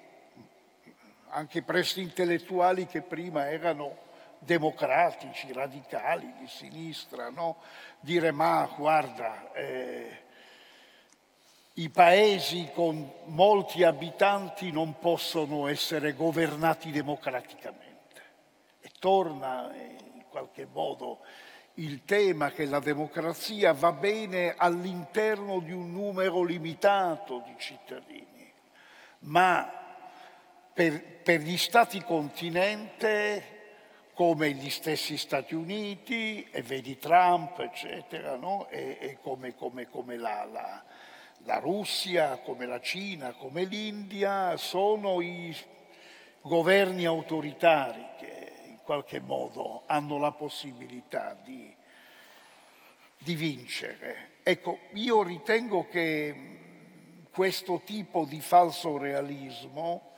anche 1.30 1.61
presso 1.64 1.99
intellettuali 1.99 2.86
che 2.86 3.02
prima 3.02 3.49
erano 3.49 4.06
democratici, 4.40 5.52
radicali, 5.52 6.34
di 6.40 6.48
sinistra, 6.48 7.30
no? 7.30 7.57
dire 7.99 8.32
ma 8.32 8.69
guarda, 8.76 9.52
eh, 9.53 10.26
i 11.74 11.90
paesi 11.90 12.69
con 12.74 13.11
molti 13.26 13.84
abitanti 13.84 14.72
non 14.72 14.98
possono 14.99 15.68
essere 15.68 16.14
governati 16.14 16.91
democraticamente 16.91 17.88
torna 18.99 19.72
in 19.74 20.24
qualche 20.30 20.68
modo 20.72 21.19
il 21.80 22.06
tema 22.06 22.52
che 22.52 22.66
la 22.66 22.80
democrazia 22.80 23.74
va 23.74 23.91
bene 23.91 24.56
all'interno 24.56 25.60
di 25.60 25.72
un 25.72 25.91
numero 25.91 26.44
limitato 26.44 27.44
di 27.45 27.54
cittadini, 27.58 28.52
ma 29.20 29.72
per, 30.74 31.02
per 31.24 31.41
gli 31.41 31.58
stati 31.58 32.02
continente 32.04 33.56
come 34.18 34.49
gli 34.54 34.72
stessi 34.72 35.16
Stati 35.16 35.54
Uniti, 35.54 36.44
e 36.49 36.64
vedi 36.64 36.98
Trump, 36.98 37.60
eccetera, 37.60 38.36
no? 38.36 38.68
e, 38.70 38.98
e, 38.99 39.18
come, 39.22 39.54
come, 39.54 39.88
come 39.88 40.18
la, 40.18 40.44
la, 40.52 40.84
la 41.44 41.60
Russia, 41.60 42.40
come 42.44 42.66
la 42.66 42.82
Cina, 42.82 43.34
come 43.34 43.66
l'India, 43.66 44.58
sono 44.58 45.22
i 45.22 45.56
governi 46.41 47.06
autoritari 47.06 48.04
che 48.18 48.36
qualche 48.88 49.19
modo 49.19 49.84
hanno 49.85 50.18
la 50.18 50.31
possibilità 50.31 51.38
di, 51.43 51.76
di 53.18 53.35
vincere. 53.35 54.35
Ecco, 54.43 54.80
io 54.93 55.23
ritengo 55.23 55.89
che 55.89 57.26
questo 57.30 57.81
tipo 57.84 58.23
di 58.23 58.39
falso 58.39 58.97
realismo 58.97 60.14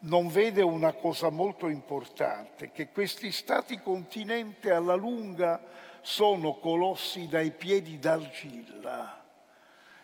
non 0.00 0.28
vede 0.28 0.60
una 0.60 0.92
cosa 0.92 1.30
molto 1.30 1.66
importante, 1.68 2.72
che 2.72 2.90
questi 2.90 3.32
stati 3.32 3.80
continente 3.80 4.70
alla 4.70 4.94
lunga 4.94 5.58
sono 6.02 6.58
colossi 6.58 7.26
dai 7.26 7.52
piedi 7.52 7.98
d'argilla 7.98 9.24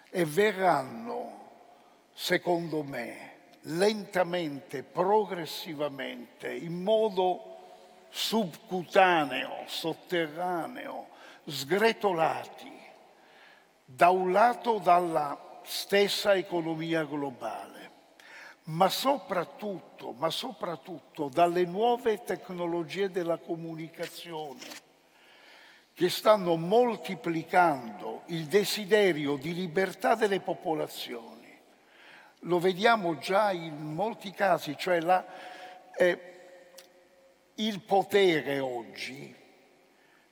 e 0.08 0.24
verranno, 0.24 1.50
secondo 2.14 2.82
me, 2.82 3.34
lentamente, 3.60 4.82
progressivamente, 4.82 6.50
in 6.54 6.82
modo 6.82 7.55
subcutaneo, 8.16 9.64
sotterraneo, 9.66 11.08
sgretolati 11.44 12.72
da 13.84 14.08
un 14.08 14.32
lato 14.32 14.78
dalla 14.78 15.60
stessa 15.64 16.34
economia 16.34 17.04
globale, 17.04 17.90
ma 18.64 18.88
soprattutto, 18.88 20.12
ma 20.12 20.30
soprattutto 20.30 21.28
dalle 21.28 21.66
nuove 21.66 22.24
tecnologie 22.24 23.10
della 23.10 23.36
comunicazione 23.36 24.64
che 25.92 26.08
stanno 26.08 26.56
moltiplicando 26.56 28.22
il 28.26 28.46
desiderio 28.46 29.36
di 29.36 29.52
libertà 29.52 30.14
delle 30.14 30.40
popolazioni. 30.40 31.54
Lo 32.40 32.58
vediamo 32.60 33.18
già 33.18 33.52
in 33.52 33.92
molti 33.92 34.30
casi, 34.30 34.74
cioè 34.78 35.00
la, 35.00 35.24
eh, 35.96 36.35
il 37.56 37.80
potere 37.80 38.58
oggi 38.58 39.34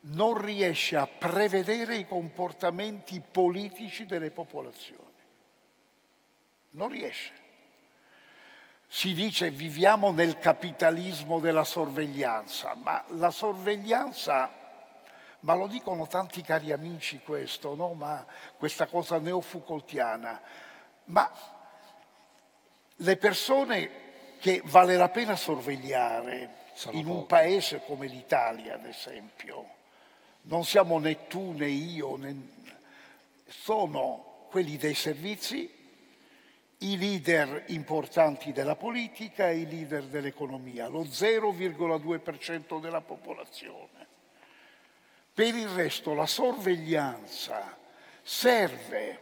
non 0.07 0.39
riesce 0.39 0.97
a 0.97 1.07
prevedere 1.07 1.97
i 1.97 2.07
comportamenti 2.07 3.21
politici 3.21 4.05
delle 4.05 4.31
popolazioni. 4.31 5.03
Non 6.71 6.89
riesce. 6.89 7.43
si 8.87 9.15
dice 9.15 9.51
viviamo 9.51 10.13
nel 10.13 10.39
capitalismo 10.39 11.41
della 11.41 11.65
sorveglianza, 11.65 12.75
ma 12.75 13.03
la 13.09 13.31
sorveglianza, 13.31 14.53
ma 15.41 15.55
lo 15.55 15.67
dicono 15.67 16.07
tanti 16.07 16.43
cari 16.43 16.71
amici 16.71 17.21
questo, 17.21 17.75
no? 17.75 17.95
ma 17.95 18.25
questa 18.57 18.87
cosa 18.87 19.19
neofoucaultiana, 19.19 20.41
ma 21.07 21.33
le 22.97 23.17
persone 23.17 23.91
che 24.39 24.61
vale 24.65 24.97
la 24.97 25.09
pena 25.09 25.35
sorvegliare 25.35 26.64
Sono 26.75 26.99
in 26.99 27.05
poche. 27.05 27.17
un 27.17 27.27
paese 27.27 27.83
come 27.87 28.07
l'Italia, 28.07 28.75
ad 28.75 28.85
esempio, 28.85 29.67
non 30.43 30.65
siamo 30.65 30.99
né 30.99 31.27
tu 31.27 31.53
né 31.53 31.69
io, 31.69 32.17
né... 32.17 32.37
sono 33.47 34.47
quelli 34.51 34.77
dei 34.77 34.95
servizi 34.95 35.83
i 36.79 36.99
leader 36.99 37.65
importanti 37.69 38.53
della 38.53 38.77
politica 38.77 39.49
e 39.49 39.61
i 39.61 39.69
leader 39.69 40.05
dell'economia, 40.05 40.89
lo 40.89 41.03
0,2% 41.03 42.81
della 42.81 43.01
popolazione. 43.01 44.07
Per 45.33 45.55
il 45.55 45.69
resto 45.69 46.13
la 46.15 46.27
sorveglianza 46.27 47.77
serve 48.23 49.21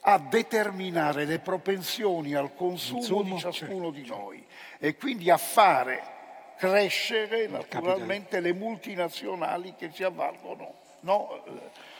a 0.00 0.18
determinare 0.18 1.24
le 1.24 1.38
propensioni 1.38 2.34
al 2.34 2.54
consumo 2.54 3.00
Insumo, 3.00 3.22
di 3.22 3.38
ciascuno 3.38 3.92
certo. 3.92 4.00
di 4.00 4.06
noi 4.06 4.46
e 4.78 4.96
quindi 4.96 5.30
a 5.30 5.36
fare 5.36 6.20
crescere 6.62 7.48
naturalmente 7.48 8.38
le 8.38 8.52
multinazionali 8.52 9.74
che 9.76 9.90
si 9.92 10.04
avvalgono. 10.04 10.74
No, 11.00 11.42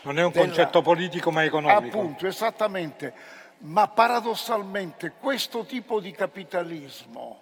non 0.03 0.21
è 0.21 0.25
un 0.25 0.31
della... 0.31 0.45
concetto 0.45 0.83
politico 0.83 1.33
ma 1.33 1.43
economico. 1.43 1.99
Appunto, 1.99 2.27
esattamente 2.29 3.41
ma 3.65 3.89
paradossalmente 3.89 5.15
questo 5.21 5.65
tipo 5.65 6.01
di 6.01 6.13
capitalismo, 6.13 7.41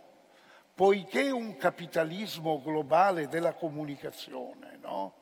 poiché 0.75 1.31
un 1.31 1.57
capitalismo 1.57 2.61
globale 2.63 3.29
della 3.29 3.53
comunicazione, 3.53 4.79
no? 4.81 5.15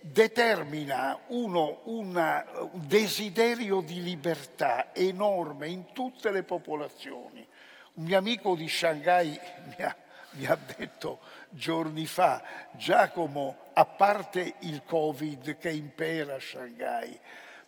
determina 0.00 1.18
uno, 1.28 1.80
una, 1.84 2.44
un 2.72 2.86
desiderio 2.86 3.80
di 3.80 4.02
libertà 4.02 4.92
enorme 4.92 5.68
in 5.68 5.92
tutte 5.92 6.30
le 6.30 6.42
popolazioni. 6.42 7.46
Un 7.94 8.04
mio 8.04 8.18
amico 8.18 8.54
di 8.54 8.68
Shanghai 8.68 9.38
mi 9.76 9.84
ha, 9.84 9.96
mi 10.32 10.46
ha 10.46 10.56
detto 10.76 11.20
giorni 11.50 12.06
fa, 12.06 12.42
Giacomo, 12.72 13.70
a 13.72 13.84
parte 13.84 14.54
il 14.60 14.82
Covid 14.84 15.58
che 15.58 15.70
impera 15.70 16.34
a 16.36 16.40
Shanghai, 16.40 17.18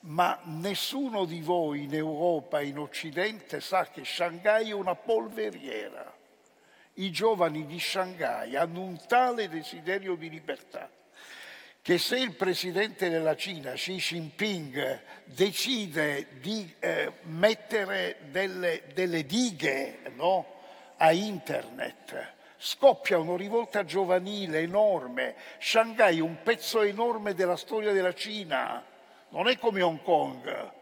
ma 0.01 0.39
nessuno 0.45 1.25
di 1.25 1.41
voi 1.41 1.85
in 1.85 1.95
Europa 1.95 2.61
in 2.61 2.79
Occidente 2.79 3.61
sa 3.61 3.87
che 3.87 4.05
Shanghai 4.05 4.71
è 4.71 4.75
una 4.75 4.95
polveriera. 4.95 6.13
I 6.95 7.11
giovani 7.11 7.67
di 7.67 7.81
Shanghai 7.81 8.55
hanno 8.57 8.83
un 8.83 9.01
tale 9.07 9.49
desiderio 9.49 10.15
di 10.15 10.29
libertà 10.31 10.89
che 11.85 11.99
se 11.99 12.17
il 12.17 12.33
presidente 12.33 13.11
della 13.11 13.37
Cina, 13.37 13.73
Xi 13.73 13.97
Jinping, 13.97 15.03
decide 15.25 16.29
di 16.41 16.75
eh, 16.79 17.13
mettere 17.25 18.21
delle, 18.31 18.85
delle 18.95 19.27
dighe 19.27 19.99
no, 20.15 20.47
a 20.97 21.13
internet, 21.13 22.34
scoppia 22.65 23.19
una 23.19 23.37
rivolta 23.37 23.85
giovanile 23.85 24.61
enorme. 24.61 25.35
Shanghai 25.59 26.19
è 26.19 26.23
un 26.23 26.39
pezzo 26.43 26.81
enorme 26.83 27.35
della 27.35 27.57
storia 27.57 27.93
della 27.93 28.15
Cina 28.15 28.93
non 29.35 29.49
è 29.49 29.59
come 29.59 29.83
Hong 29.83 30.01
Kong, 30.01 30.73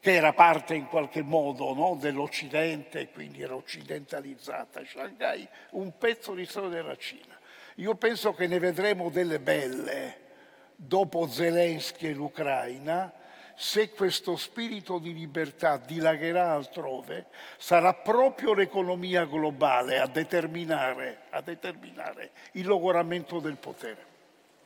che 0.00 0.12
era 0.12 0.32
parte 0.32 0.74
in 0.74 0.88
qualche 0.88 1.22
modo 1.22 1.72
no, 1.72 1.96
dell'Occidente 1.98 3.10
quindi 3.10 3.42
era 3.42 3.54
occidentalizzata. 3.54 4.84
Shanghai, 4.84 5.48
un 5.70 5.96
pezzo 5.96 6.34
di 6.34 6.44
storia 6.46 6.70
della 6.70 6.96
Cina. 6.96 7.38
Io 7.76 7.94
penso 7.94 8.34
che 8.34 8.48
ne 8.48 8.58
vedremo 8.58 9.08
delle 9.08 9.38
belle 9.38 10.28
dopo 10.74 11.28
Zelensky 11.28 12.08
e 12.08 12.12
l'Ucraina, 12.12 13.12
se 13.60 13.90
questo 13.90 14.36
spirito 14.36 14.98
di 14.98 15.12
libertà 15.12 15.76
dilagherà 15.76 16.54
altrove, 16.54 17.26
sarà 17.58 17.92
proprio 17.92 18.54
l'economia 18.54 19.26
globale 19.26 19.98
a 19.98 20.06
determinare, 20.06 21.26
a 21.28 21.42
determinare 21.42 22.30
il 22.52 22.66
logoramento 22.66 23.38
del 23.38 23.58
potere. 23.58 24.06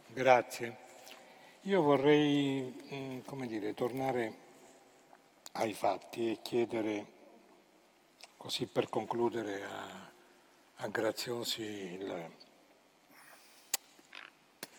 Grazie. 0.07 0.77
Io 1.63 1.83
vorrei, 1.83 2.73
mm, 2.95 3.43
dire, 3.47 3.75
tornare 3.75 4.33
ai 5.55 5.75
fatti 5.75 6.31
e 6.31 6.39
chiedere, 6.41 7.07
così 8.37 8.67
per 8.67 8.89
concludere 8.89 9.65
a, 9.65 10.11
a 10.77 10.87
Graziosi, 10.87 11.63
il, 11.63 12.31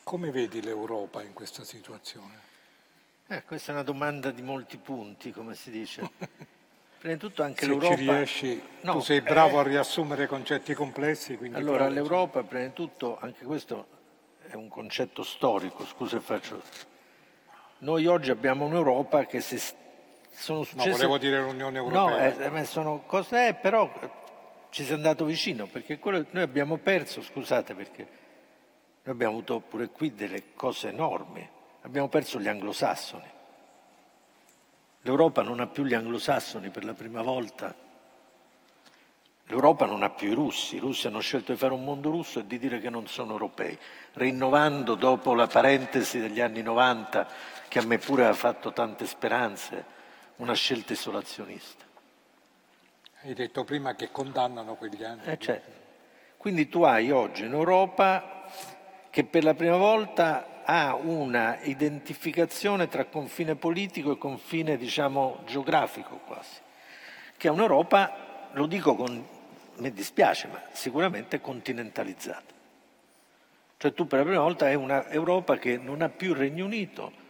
come 0.04 0.32
vedi 0.32 0.62
l'Europa 0.62 1.22
in 1.22 1.34
questa 1.34 1.66
situazione? 1.66 2.45
Eh, 3.28 3.44
questa 3.44 3.72
è 3.72 3.74
una 3.74 3.84
domanda 3.84 4.30
di 4.30 4.44
molti 4.44 4.78
punti, 4.78 5.32
come 5.32 5.56
si 5.56 5.72
dice. 5.72 6.10
Prima 7.00 7.16
di 7.16 7.20
tutto 7.20 7.42
anche 7.42 7.62
Se 7.62 7.68
l'Europa... 7.68 7.96
Ci 7.96 8.02
riesci, 8.02 8.64
no, 8.82 8.94
tu 8.94 9.00
sei 9.00 9.22
bravo 9.22 9.58
eh... 9.58 9.60
a 9.62 9.64
riassumere 9.64 10.28
concetti 10.28 10.74
complessi. 10.76 11.38
Allora, 11.54 11.88
l'Europa, 11.88 12.44
prima 12.44 12.66
di 12.66 12.74
tutto, 12.74 13.18
anche 13.20 13.46
questo 13.46 13.88
è 14.48 14.54
un 14.56 14.68
concetto 14.68 15.24
storico, 15.24 15.86
scusa 15.86 16.20
faccio... 16.20 16.62
Noi 17.80 18.06
oggi 18.06 18.32
abbiamo 18.32 18.66
un'Europa 18.66 19.26
che 19.26 19.42
si 19.42 19.60
sono 20.30 20.64
successe... 20.64 20.90
No, 20.90 20.96
volevo 20.96 21.18
dire 21.18 21.42
l'Unione 21.42 21.78
Europea. 21.78 22.50
No, 22.50 22.58
eh, 22.58 22.66
sono 22.66 23.04
cose, 23.06 23.48
eh, 23.48 23.54
però 23.54 23.92
ci 24.70 24.84
si 24.84 24.92
è 24.92 24.96
andato 24.96 25.26
vicino, 25.26 25.66
perché 25.66 25.98
quello, 26.00 26.26
noi 26.30 26.44
abbiamo 26.44 26.78
perso, 26.78 27.22
scusate, 27.22 27.74
perché 27.74 28.08
noi 29.04 29.14
abbiamo 29.14 29.34
avuto 29.34 29.60
pure 29.60 29.90
qui 29.90 30.14
delle 30.14 30.54
cose 30.56 30.90
enormi, 30.90 31.48
abbiamo 31.86 32.10
perso 32.10 32.40
gli 32.40 32.50
anglosassoni. 32.50 33.32
L'Europa 35.02 35.42
non 35.42 35.60
ha 35.60 35.68
più 35.68 35.86
gli 35.86 35.94
anglosassoni 35.94 36.70
per 36.70 36.84
la 36.84 36.94
prima 36.94 37.22
volta 37.22 37.84
L'Europa 39.48 39.86
non 39.86 40.02
ha 40.02 40.10
più 40.10 40.32
i 40.32 40.34
russi, 40.34 40.78
i 40.78 40.80
russi 40.80 41.06
hanno 41.06 41.20
scelto 41.20 41.52
di 41.52 41.58
fare 41.58 41.74
un 41.74 41.84
mondo 41.84 42.10
russo 42.10 42.40
e 42.40 42.48
di 42.48 42.58
dire 42.58 42.80
che 42.80 42.90
non 42.90 43.06
sono 43.08 43.34
europei, 43.34 43.78
rinnovando 44.14 44.96
dopo 44.96 45.36
la 45.36 45.46
parentesi 45.46 46.20
degli 46.20 46.42
anni 46.42 46.64
90, 46.64 47.28
che 47.68 47.78
a 47.78 47.86
me 47.86 48.00
pure 48.00 48.24
aveva 48.24 48.36
fatto 48.36 48.74
tante 48.74 49.06
speranze, 49.06 49.86
una 50.38 50.56
scelta 50.56 50.94
isolazionista. 50.94 51.86
Hai 53.22 53.36
detto 53.36 53.64
prima 53.64 53.94
che 53.94 54.10
condannano 54.10 54.76
quegli 54.76 55.04
anni. 55.04 55.26
Eh, 55.26 55.38
certo. 55.38 55.84
Quindi 56.38 56.68
tu 56.68 56.82
hai 56.82 57.12
oggi 57.12 57.44
un'Europa 57.44 58.50
che 59.12 59.26
per 59.26 59.44
la 59.44 59.54
prima 59.54 59.78
volta 59.78 60.55
ha 60.66 60.96
una 60.96 61.60
identificazione 61.62 62.88
tra 62.88 63.06
confine 63.06 63.56
politico 63.56 64.12
e 64.12 64.18
confine, 64.18 64.78
diciamo, 64.78 65.42
geografico 65.46 66.20
quasi, 66.26 66.58
che 67.38 67.48
è 67.48 67.52
un'Europa, 67.52 68.50
lo 68.54 68.66
dico 68.66 68.96
con 68.96 69.26
mi 69.78 69.92
dispiace, 69.92 70.48
ma 70.48 70.62
sicuramente 70.72 71.40
continentalizzata. 71.40 72.54
Cioè 73.78 73.94
tu 73.94 74.08
per 74.08 74.20
la 74.20 74.26
prima 74.26 74.42
volta 74.42 74.66
hai 74.66 74.76
un'Europa 74.76 75.58
che 75.58 75.78
non 75.78 76.02
ha 76.02 76.10
più 76.10 76.32
il 76.32 76.38
Regno 76.38 76.66
Unito, 76.66 77.24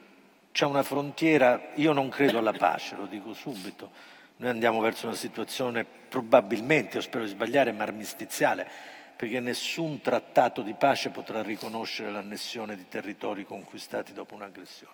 c'è 0.52 0.66
una 0.66 0.84
frontiera, 0.84 1.72
io 1.76 1.92
non 1.92 2.08
credo 2.08 2.38
alla 2.38 2.54
pace, 2.54 2.96
lo 2.96 3.08
dico 3.08 3.34
subito, 3.34 3.92
noi 4.38 4.50
andiamo 4.50 4.80
verso 4.80 5.08
una 5.08 5.16
situazione 5.16 5.86
probabilmente, 5.86 6.98
io 6.98 7.02
spero 7.02 7.26
di 7.26 7.32
sbagliare, 7.32 7.74
ma 7.74 7.84
armistiziale, 7.84 8.70
perché 9.16 9.40
nessun 9.40 10.02
trattato 10.02 10.62
di 10.62 10.74
pace 10.74 11.10
potrà 11.10 11.42
riconoscere 11.42 12.12
l'annessione 12.12 12.76
di 12.76 12.88
territori 12.90 13.46
conquistati 13.46 14.14
dopo 14.14 14.36
un'aggressione. 14.36 14.94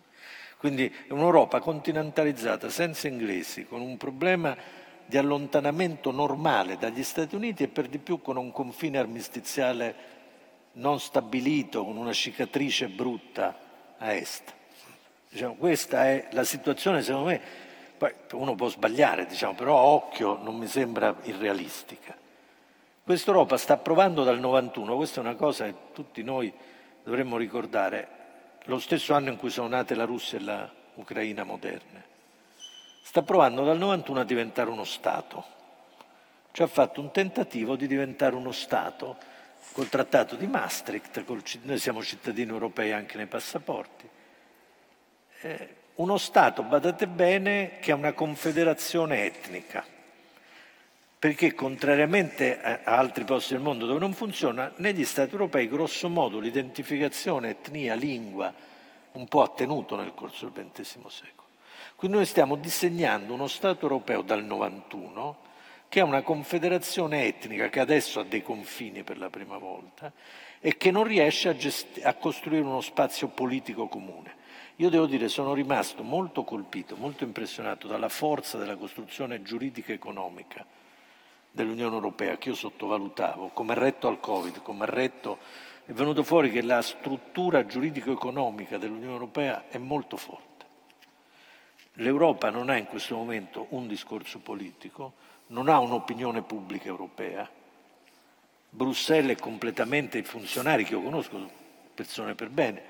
Quindi 0.58 0.94
è 1.08 1.12
un'Europa 1.12 1.60
continentalizzata, 1.60 2.70
senza 2.70 3.08
inglesi, 3.08 3.66
con 3.66 3.82
un 3.82 3.98
problema 3.98 4.56
di 5.06 5.18
allontanamento 5.18 6.12
normale 6.12 6.78
dagli 6.78 7.04
Stati 7.04 7.36
Uniti 7.36 7.64
e 7.64 7.68
per 7.68 7.88
di 7.88 7.98
più 7.98 8.22
con 8.22 8.38
un 8.38 8.52
confine 8.52 9.00
armistiziale 9.00 9.96
non 10.74 11.00
stabilito, 11.00 11.84
con 11.84 11.98
una 11.98 12.14
cicatrice 12.14 12.88
brutta 12.90 13.58
a 13.98 14.14
est. 14.14 14.54
Diciamo, 15.30 15.56
questa 15.56 16.06
è 16.06 16.28
la 16.32 16.44
situazione, 16.44 17.02
secondo 17.02 17.30
me, 17.30 17.42
poi 17.98 18.14
uno 18.34 18.54
può 18.54 18.68
sbagliare, 18.70 19.26
diciamo, 19.26 19.56
però 19.56 19.78
a 19.78 19.84
occhio 19.84 20.38
non 20.42 20.56
mi 20.58 20.68
sembra 20.68 21.16
irrealistica. 21.24 22.21
Questa 23.04 23.32
Europa 23.32 23.58
sta 23.58 23.78
provando 23.78 24.24
dal 24.24 24.40
91, 24.40 24.96
questa 24.96 25.22
è 25.22 25.24
una 25.24 25.36
cosa 25.36 25.66
che 25.66 25.76
tutti 25.94 26.24
noi 26.24 26.54
dovremmo 27.04 27.38
ricordare, 27.38 28.08
lo 28.66 28.80
stesso 28.80 29.14
anno 29.14 29.30
in 29.30 29.38
cui 29.38 29.50
sono 29.50 29.68
nate 29.68 29.96
la 29.96 30.06
Russia 30.06 30.38
e 30.38 30.70
l'Ucraina 30.94 31.44
moderne 31.44 32.10
sta 33.12 33.24
provando 33.24 33.66
dal 33.66 33.78
91 33.78 34.22
a 34.22 34.24
diventare 34.24 34.70
uno 34.70 34.86
Stato. 34.86 35.44
Ci 36.54 36.62
ha 36.62 36.68
fatto 36.68 37.02
un 37.02 37.12
tentativo 37.12 37.76
di 37.76 37.86
diventare 37.86 38.36
uno 38.36 38.54
Stato 38.54 39.18
col 39.74 39.90
trattato 39.90 40.38
di 40.38 40.48
Maastricht, 40.48 41.26
col, 41.26 41.44
noi 41.64 41.78
siamo 41.78 42.02
cittadini 42.04 42.50
europei 42.50 42.94
anche 42.94 43.18
nei 43.18 43.26
passaporti. 43.26 44.10
Eh, 45.42 45.76
uno 45.96 46.18
Stato, 46.18 46.64
badate 46.64 47.06
bene, 47.08 47.80
che 47.80 47.92
è 47.92 47.94
una 47.94 48.14
confederazione 48.14 49.26
etnica. 49.26 49.84
Perché 51.22 51.54
contrariamente 51.54 52.60
a 52.60 52.80
altri 52.98 53.26
posti 53.26 53.54
del 53.54 53.62
mondo 53.62 53.86
dove 53.86 54.00
non 54.00 54.12
funziona, 54.12 54.74
negli 54.78 55.06
Stati 55.06 55.34
europei 55.34 55.68
grosso 55.68 56.10
modo 56.10 56.40
l'identificazione 56.40 57.50
etnia, 57.52 57.94
lingua, 57.94 58.52
un 59.12 59.28
po' 59.28 59.44
ha 59.44 59.50
tenuto 59.50 59.96
nel 59.96 60.16
corso 60.16 60.50
del 60.50 60.72
XX 60.74 61.06
secolo. 61.06 61.48
Quindi 61.96 62.18
noi 62.18 62.26
stiamo 62.26 62.56
disegnando 62.56 63.36
uno 63.36 63.46
Stato 63.46 63.84
europeo 63.84 64.24
dal 64.24 64.44
91 64.44 65.38
che 65.90 66.00
è 66.00 66.04
una 66.04 66.24
confederazione 66.24 67.26
etnica 67.26 67.70
che 67.70 67.80
adesso 67.80 68.20
ha 68.20 68.24
dei 68.24 68.42
confini 68.42 69.04
per 69.04 69.20
la 69.20 69.30
prima 69.30 69.60
volta 69.60 70.12
e 70.60 70.76
che 70.76 70.90
non 70.90 71.04
riesce 71.04 71.50
a, 71.50 71.56
gesti- 71.56 72.02
a 72.02 72.16
costruire 72.16 72.66
uno 72.66 72.82
spazio 72.82 73.28
politico 73.28 73.88
comune. 73.88 74.38
Io 74.78 74.90
devo 74.90 75.06
dire, 75.06 75.28
sono 75.28 75.54
rimasto 75.54 76.02
molto 76.02 76.44
colpito, 76.44 76.96
molto 76.96 77.26
impressionato 77.26 77.86
dalla 77.86 78.10
forza 78.10 78.58
della 78.58 78.76
costruzione 78.76 79.44
giuridica 79.44 79.94
economica 79.94 80.66
dell'Unione 81.52 81.94
Europea, 81.94 82.38
che 82.38 82.50
io 82.50 82.56
sottovalutavo, 82.56 83.50
come 83.50 83.76
retto 83.76 84.08
al 84.08 84.20
Covid, 84.20 84.62
come 84.62 84.86
retto... 84.86 85.70
È 85.84 85.94
venuto 85.94 86.24
fuori 86.24 86.52
che 86.52 86.62
la 86.62 86.82
struttura 86.82 87.66
giuridico-economica 87.66 88.78
dell'Unione 88.78 89.12
Europea 89.12 89.68
è 89.68 89.78
molto 89.78 90.16
forte. 90.16 90.66
L'Europa 91.96 92.50
non 92.50 92.70
ha 92.70 92.78
in 92.78 92.86
questo 92.86 93.16
momento 93.16 93.66
un 93.70 93.88
discorso 93.88 94.40
politico, 94.40 95.14
non 95.48 95.68
ha 95.68 95.80
un'opinione 95.80 96.44
pubblica 96.44 96.88
europea. 96.88 97.50
Bruxelles 98.70 99.36
è 99.36 99.40
completamente 99.40 100.20
i 100.20 100.24
funzionari 100.24 100.86
che 100.86 100.94
io 100.94 101.02
conosco, 101.02 101.50
persone 101.94 102.36
per 102.36 102.50
bene, 102.50 102.84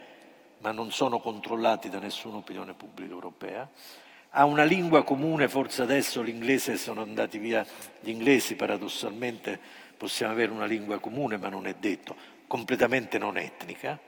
ma 0.59 0.71
non 0.71 0.91
sono 0.91 1.19
controllati 1.19 1.89
da 1.89 1.97
nessuna 1.97 2.37
opinione 2.37 2.73
pubblica 2.73 3.13
europea. 3.13 3.67
Ha 4.33 4.45
una 4.45 4.63
lingua 4.63 5.03
comune, 5.03 5.49
forse 5.49 5.81
adesso 5.81 6.21
l'inglese 6.21 6.77
sono 6.77 7.01
andati 7.01 7.37
via 7.37 7.65
gli 7.99 8.09
inglesi, 8.09 8.55
paradossalmente 8.55 9.59
possiamo 9.97 10.31
avere 10.31 10.51
una 10.51 10.65
lingua 10.65 10.99
comune, 10.99 11.35
ma 11.37 11.49
non 11.49 11.67
è 11.67 11.75
detto, 11.77 12.15
completamente 12.47 13.17
non 13.17 13.37
etnica, 13.37 13.99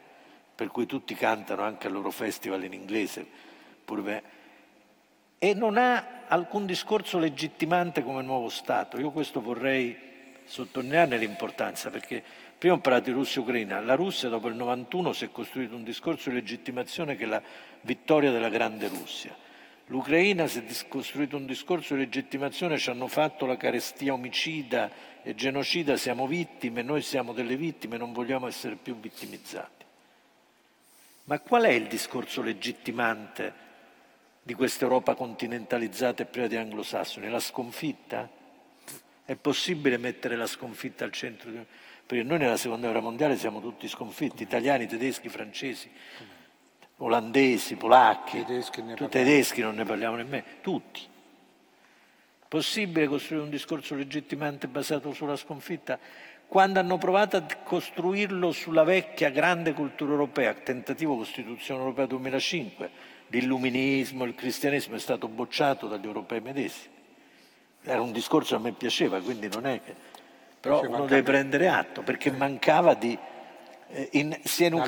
per 0.56 0.70
cui 0.70 0.86
tutti 0.86 1.14
cantano 1.14 1.64
anche 1.64 1.88
al 1.88 1.94
loro 1.94 2.10
festival 2.10 2.64
in 2.64 2.72
inglese, 2.72 3.26
pur 3.84 4.22
e 5.40 5.54
non 5.54 5.76
ha 5.78 6.22
alcun 6.30 6.66
discorso 6.66 7.20
legittimante 7.20 8.02
come 8.02 8.22
nuovo 8.22 8.48
Stato. 8.48 8.98
Io 8.98 9.12
questo 9.12 9.42
vorrei 9.42 9.94
sottolinearne 10.46 11.18
l'importanza, 11.18 11.90
perché 11.90 12.24
prima 12.58 12.76
ho 12.76 12.80
parlato 12.80 13.06
di 13.06 13.12
Russia 13.12 13.42
e 13.42 13.44
Ucraina, 13.44 13.82
la 13.82 13.96
Russia 13.96 14.30
dopo 14.30 14.48
il 14.48 14.56
91 14.56 15.12
si 15.12 15.26
è 15.26 15.32
costruito 15.32 15.76
un 15.76 15.84
discorso 15.84 16.30
di 16.30 16.36
legittimazione 16.36 17.18
che 17.18 17.26
è 17.26 17.28
la 17.28 17.42
vittoria 17.82 18.32
della 18.32 18.48
grande 18.48 18.88
Russia. 18.88 19.36
L'Ucraina 19.88 20.48
si 20.48 20.60
è 20.60 20.88
costruito 20.88 21.36
un 21.36 21.46
discorso 21.46 21.94
di 21.94 22.02
legittimazione, 22.02 22.78
ci 22.78 22.90
hanno 22.90 23.08
fatto 23.08 23.46
la 23.46 23.58
carestia 23.58 24.14
omicida 24.14 24.90
e 25.22 25.36
genocida, 25.36 25.98
siamo 25.98 26.26
vittime, 26.26 26.82
noi 26.82 27.02
siamo 27.02 27.34
delle 27.34 27.58
vittime, 27.58 27.98
non 27.98 28.14
vogliamo 28.14 28.48
essere 28.48 28.76
più 28.76 28.96
vittimizzati. 28.98 29.84
Ma 31.26 31.40
qual 31.40 31.64
è 31.64 31.72
il 31.72 31.88
discorso 31.88 32.42
legittimante 32.42 33.62
di 34.42 34.54
questa 34.54 34.84
Europa 34.84 35.16
continentalizzata 35.16 36.24
e 36.24 36.26
priva 36.26 36.48
di 36.48 36.58
anglosassoni? 36.58 37.30
La 37.30 37.40
sconfitta? 37.40 38.30
È 39.26 39.36
possibile 39.36 39.98
mettere 39.98 40.36
la 40.36 40.48
sconfitta 40.48 41.06
al 41.06 41.12
centro? 41.12 41.50
Di... 41.50 41.66
Perché 42.06 42.24
noi 42.24 42.40
nella 42.40 42.58
seconda 42.58 42.88
guerra 42.88 43.02
mondiale 43.02 43.38
siamo 43.38 43.62
tutti 43.62 43.88
sconfitti, 43.88 44.44
italiani, 44.44 44.86
tedeschi, 44.86 45.30
francesi, 45.30 45.90
olandesi, 46.98 47.76
polacchi, 47.76 48.44
tedeschi, 48.46 48.84
tedeschi 49.10 49.62
non 49.62 49.76
ne 49.76 49.84
parliamo 49.84 50.16
nemmeno, 50.16 50.44
tutti. 50.62 51.02
Possibile 52.48 53.08
costruire 53.08 53.44
un 53.44 53.50
discorso 53.50 53.96
legittimante 53.96 54.68
basato 54.68 55.12
sulla 55.12 55.36
sconfitta? 55.36 55.98
Quando 56.48 56.80
hanno 56.80 57.00
provato 57.00 57.36
a 57.36 57.44
costruirlo 57.64 58.52
sulla 58.52 58.84
vecchia 58.84 59.32
grande 59.32 59.74
cultura 59.74 60.12
europea, 60.12 60.54
tentativo 60.54 61.18
Costituzione 61.18 61.80
Europea 61.80 62.06
2005, 62.06 62.90
l'illuminismo, 63.30 64.24
il 64.26 64.36
cristianesimo 64.36 64.96
è 64.96 65.00
stato 65.00 65.28
bocciato 65.28 65.88
dagli 65.88 66.06
europei 66.06 66.42
medesimi. 66.42 66.94
Era 67.82 68.02
un 68.02 68.12
discorso 68.12 68.56
che 68.56 68.62
a 68.62 68.64
me 68.64 68.72
piaceva, 68.74 69.20
quindi 69.20 69.50
non 69.52 69.66
è 69.66 69.82
che... 69.84 69.96
Però 70.60 70.82
uno 70.82 71.06
deve 71.06 71.24
prendere 71.24 71.68
atto, 71.68 72.04
perché 72.04 72.32
mancava 72.32 72.94
di... 72.94 73.18
Eh, 73.96 74.10
in, 74.14 74.36
sia 74.44 74.68
in 74.68 74.74
Ucra... 74.74 74.86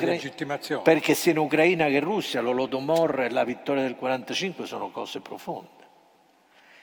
Perché 0.82 1.14
sia 1.14 1.30
in 1.30 1.38
Ucraina 1.38 1.86
che 1.86 1.92
in 1.92 2.00
Russia 2.00 2.40
l'Olodomor 2.40 3.20
e 3.20 3.30
la 3.30 3.44
vittoria 3.44 3.82
del 3.82 3.94
45 3.94 4.66
sono 4.66 4.90
cose 4.90 5.20
profonde. 5.20 5.84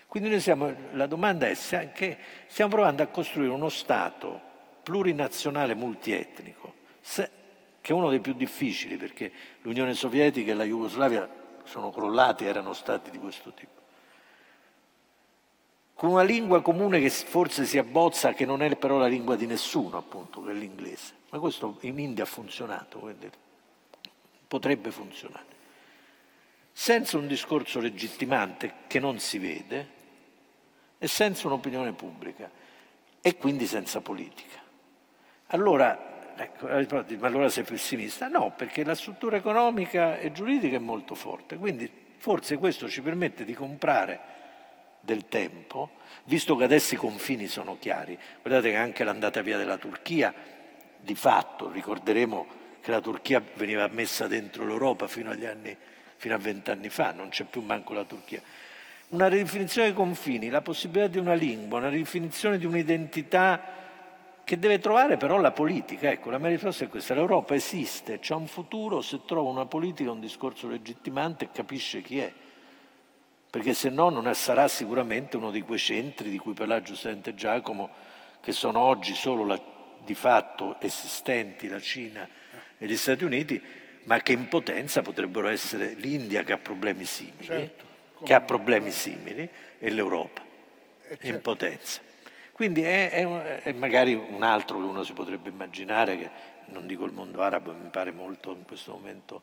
Quindi 0.07 0.29
noi 0.29 0.39
siamo, 0.39 0.73
la 0.91 1.05
domanda 1.05 1.49
è 1.49 1.53
se 1.53 1.75
anche, 1.75 2.17
stiamo 2.47 2.71
provando 2.71 3.03
a 3.03 3.07
costruire 3.07 3.51
uno 3.51 3.67
Stato 3.67 4.39
plurinazionale 4.83 5.75
multietnico, 5.75 6.73
se, 7.01 7.29
che 7.81 7.91
è 7.91 7.95
uno 7.95 8.09
dei 8.09 8.19
più 8.19 8.33
difficili 8.33 8.95
perché 8.95 9.31
l'Unione 9.61 9.93
Sovietica 9.93 10.51
e 10.51 10.55
la 10.55 10.63
Jugoslavia 10.63 11.27
sono 11.63 11.89
crollati, 11.89 12.45
erano 12.45 12.71
stati 12.73 13.09
di 13.09 13.17
questo 13.17 13.51
tipo. 13.53 13.81
Con 15.93 16.09
una 16.09 16.23
lingua 16.23 16.61
comune 16.61 17.01
che 17.01 17.09
forse 17.09 17.65
si 17.65 17.77
abbozza, 17.77 18.33
che 18.33 18.45
non 18.45 18.61
è 18.61 18.75
però 18.77 18.97
la 18.97 19.07
lingua 19.07 19.35
di 19.35 19.45
nessuno, 19.45 19.97
appunto, 19.97 20.41
che 20.41 20.51
è 20.51 20.53
l'inglese. 20.53 21.21
Ma 21.33 21.39
questo 21.39 21.77
in 21.81 21.97
India 21.97 22.25
ha 22.25 22.27
funzionato, 22.27 23.11
potrebbe 24.47 24.91
funzionare. 24.91 25.45
Senza 26.71 27.17
un 27.17 27.25
discorso 27.25 27.79
legittimante 27.79 28.73
che 28.85 28.99
non 28.99 29.17
si 29.17 29.39
vede 29.39 29.87
e 30.99 31.07
senza 31.07 31.47
un'opinione 31.47 31.93
pubblica 31.93 32.51
e 33.19 33.35
quindi 33.37 33.65
senza 33.65 33.99
politica. 33.99 34.61
Allora 35.47 36.11
Ecco, 36.35 36.65
ma 36.65 37.27
allora 37.27 37.47
sei 37.47 37.63
pessimista? 37.63 38.27
No, 38.27 38.53
perché 38.57 38.83
la 38.83 38.95
struttura 38.95 39.37
economica 39.37 40.17
e 40.17 40.31
giuridica 40.31 40.77
è 40.77 40.79
molto 40.79 41.13
forte, 41.13 41.57
quindi 41.57 41.87
forse 42.17 42.57
questo 42.57 42.89
ci 42.89 43.03
permette 43.03 43.45
di 43.45 43.53
comprare 43.53 44.19
del 44.99 45.27
tempo, 45.27 45.91
visto 46.23 46.55
che 46.55 46.63
adesso 46.63 46.95
i 46.95 46.97
confini 46.97 47.45
sono 47.45 47.77
chiari. 47.77 48.17
Guardate 48.41 48.71
che 48.71 48.77
anche 48.77 49.03
l'andata 49.03 49.43
via 49.43 49.57
della 49.57 49.77
Turchia, 49.77 50.33
di 51.03 51.15
fatto, 51.15 51.69
ricorderemo 51.69 52.47
che 52.81 52.91
la 52.91 53.01
Turchia 53.01 53.43
veniva 53.55 53.87
messa 53.87 54.27
dentro 54.27 54.65
l'Europa 54.65 55.07
fino 55.07 55.31
anni, 55.31 55.75
fino 56.15 56.35
a 56.35 56.37
vent'anni 56.37 56.89
fa, 56.89 57.11
non 57.11 57.29
c'è 57.29 57.43
più 57.43 57.61
manco 57.61 57.93
la 57.93 58.05
Turchia. 58.05 58.41
Una 59.09 59.27
ridefinizione 59.27 59.87
dei 59.87 59.95
confini, 59.95 60.49
la 60.49 60.61
possibilità 60.61 61.07
di 61.07 61.17
una 61.17 61.33
lingua, 61.33 61.79
una 61.79 61.89
ridefinizione 61.89 62.57
di 62.57 62.65
un'identità 62.65 63.61
che 64.43 64.59
deve 64.59 64.79
trovare 64.79 65.17
però 65.17 65.39
la 65.39 65.51
politica. 65.51 66.09
Ecco, 66.09 66.29
la 66.29 66.37
mia 66.37 66.49
risposta 66.49 66.85
è 66.85 66.89
questa, 66.89 67.13
l'Europa 67.13 67.53
esiste, 67.53 68.19
c'è 68.19 68.33
un 68.33 68.47
futuro 68.47 69.01
se 69.01 69.21
trova 69.25 69.49
una 69.49 69.65
politica, 69.65 70.11
un 70.11 70.19
discorso 70.19 70.67
legittimante 70.67 71.45
e 71.45 71.51
capisce 71.51 72.01
chi 72.01 72.19
è, 72.19 72.31
perché 73.49 73.73
se 73.73 73.89
no 73.89 74.09
non 74.09 74.33
sarà 74.33 74.67
sicuramente 74.67 75.37
uno 75.37 75.51
di 75.51 75.61
quei 75.61 75.79
centri 75.79 76.29
di 76.29 76.37
cui 76.37 76.53
parla 76.53 76.81
giustamente 76.81 77.35
Giacomo, 77.35 77.89
che 78.41 78.51
sono 78.51 78.79
oggi 78.79 79.13
solo 79.13 79.45
la, 79.45 79.61
di 80.03 80.15
fatto 80.15 80.79
esistenti, 80.79 81.67
la 81.67 81.79
Cina 81.79 82.27
e 82.77 82.85
gli 82.85 82.97
Stati 82.97 83.23
Uniti, 83.23 83.61
ma 84.03 84.19
che 84.19 84.33
in 84.33 84.47
potenza 84.47 85.01
potrebbero 85.01 85.47
essere 85.47 85.93
l'India 85.93 86.43
che 86.43 86.53
ha 86.53 86.57
problemi 86.57 87.05
simili, 87.05 87.45
certo, 87.45 87.85
che 88.23 88.33
ha 88.33 88.41
problemi 88.41 88.91
simili, 88.91 89.49
e 89.79 89.89
l'Europa, 89.89 90.41
certo. 91.07 91.27
in 91.27 91.41
potenza. 91.41 92.01
Quindi 92.51 92.83
è, 92.83 93.09
è, 93.09 93.61
è, 93.63 93.71
magari 93.73 94.13
un 94.13 94.43
altro 94.43 94.77
che 94.77 94.83
uno 94.83 95.03
si 95.03 95.13
potrebbe 95.13 95.49
immaginare, 95.49 96.17
che 96.17 96.29
non 96.67 96.85
dico 96.85 97.05
il 97.05 97.11
mondo 97.11 97.41
arabo, 97.41 97.73
mi 97.73 97.89
pare 97.89 98.11
molto 98.11 98.51
in 98.51 98.63
questo 98.63 98.91
momento, 98.91 99.41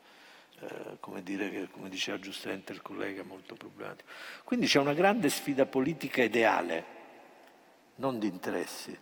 eh, 0.59 0.97
come, 0.99 1.21
dire, 1.21 1.67
come 1.71 1.89
diceva 1.89 2.19
giustamente 2.19 2.71
il 2.71 2.81
collega, 2.81 3.23
molto 3.23 3.55
problematico. 3.55 4.09
Quindi 4.43 4.67
c'è 4.67 4.79
una 4.79 4.93
grande 4.93 5.29
sfida 5.29 5.65
politica 5.65 6.23
ideale, 6.23 6.99
non 7.95 8.17
di 8.17 8.27
interessi, 8.27 8.97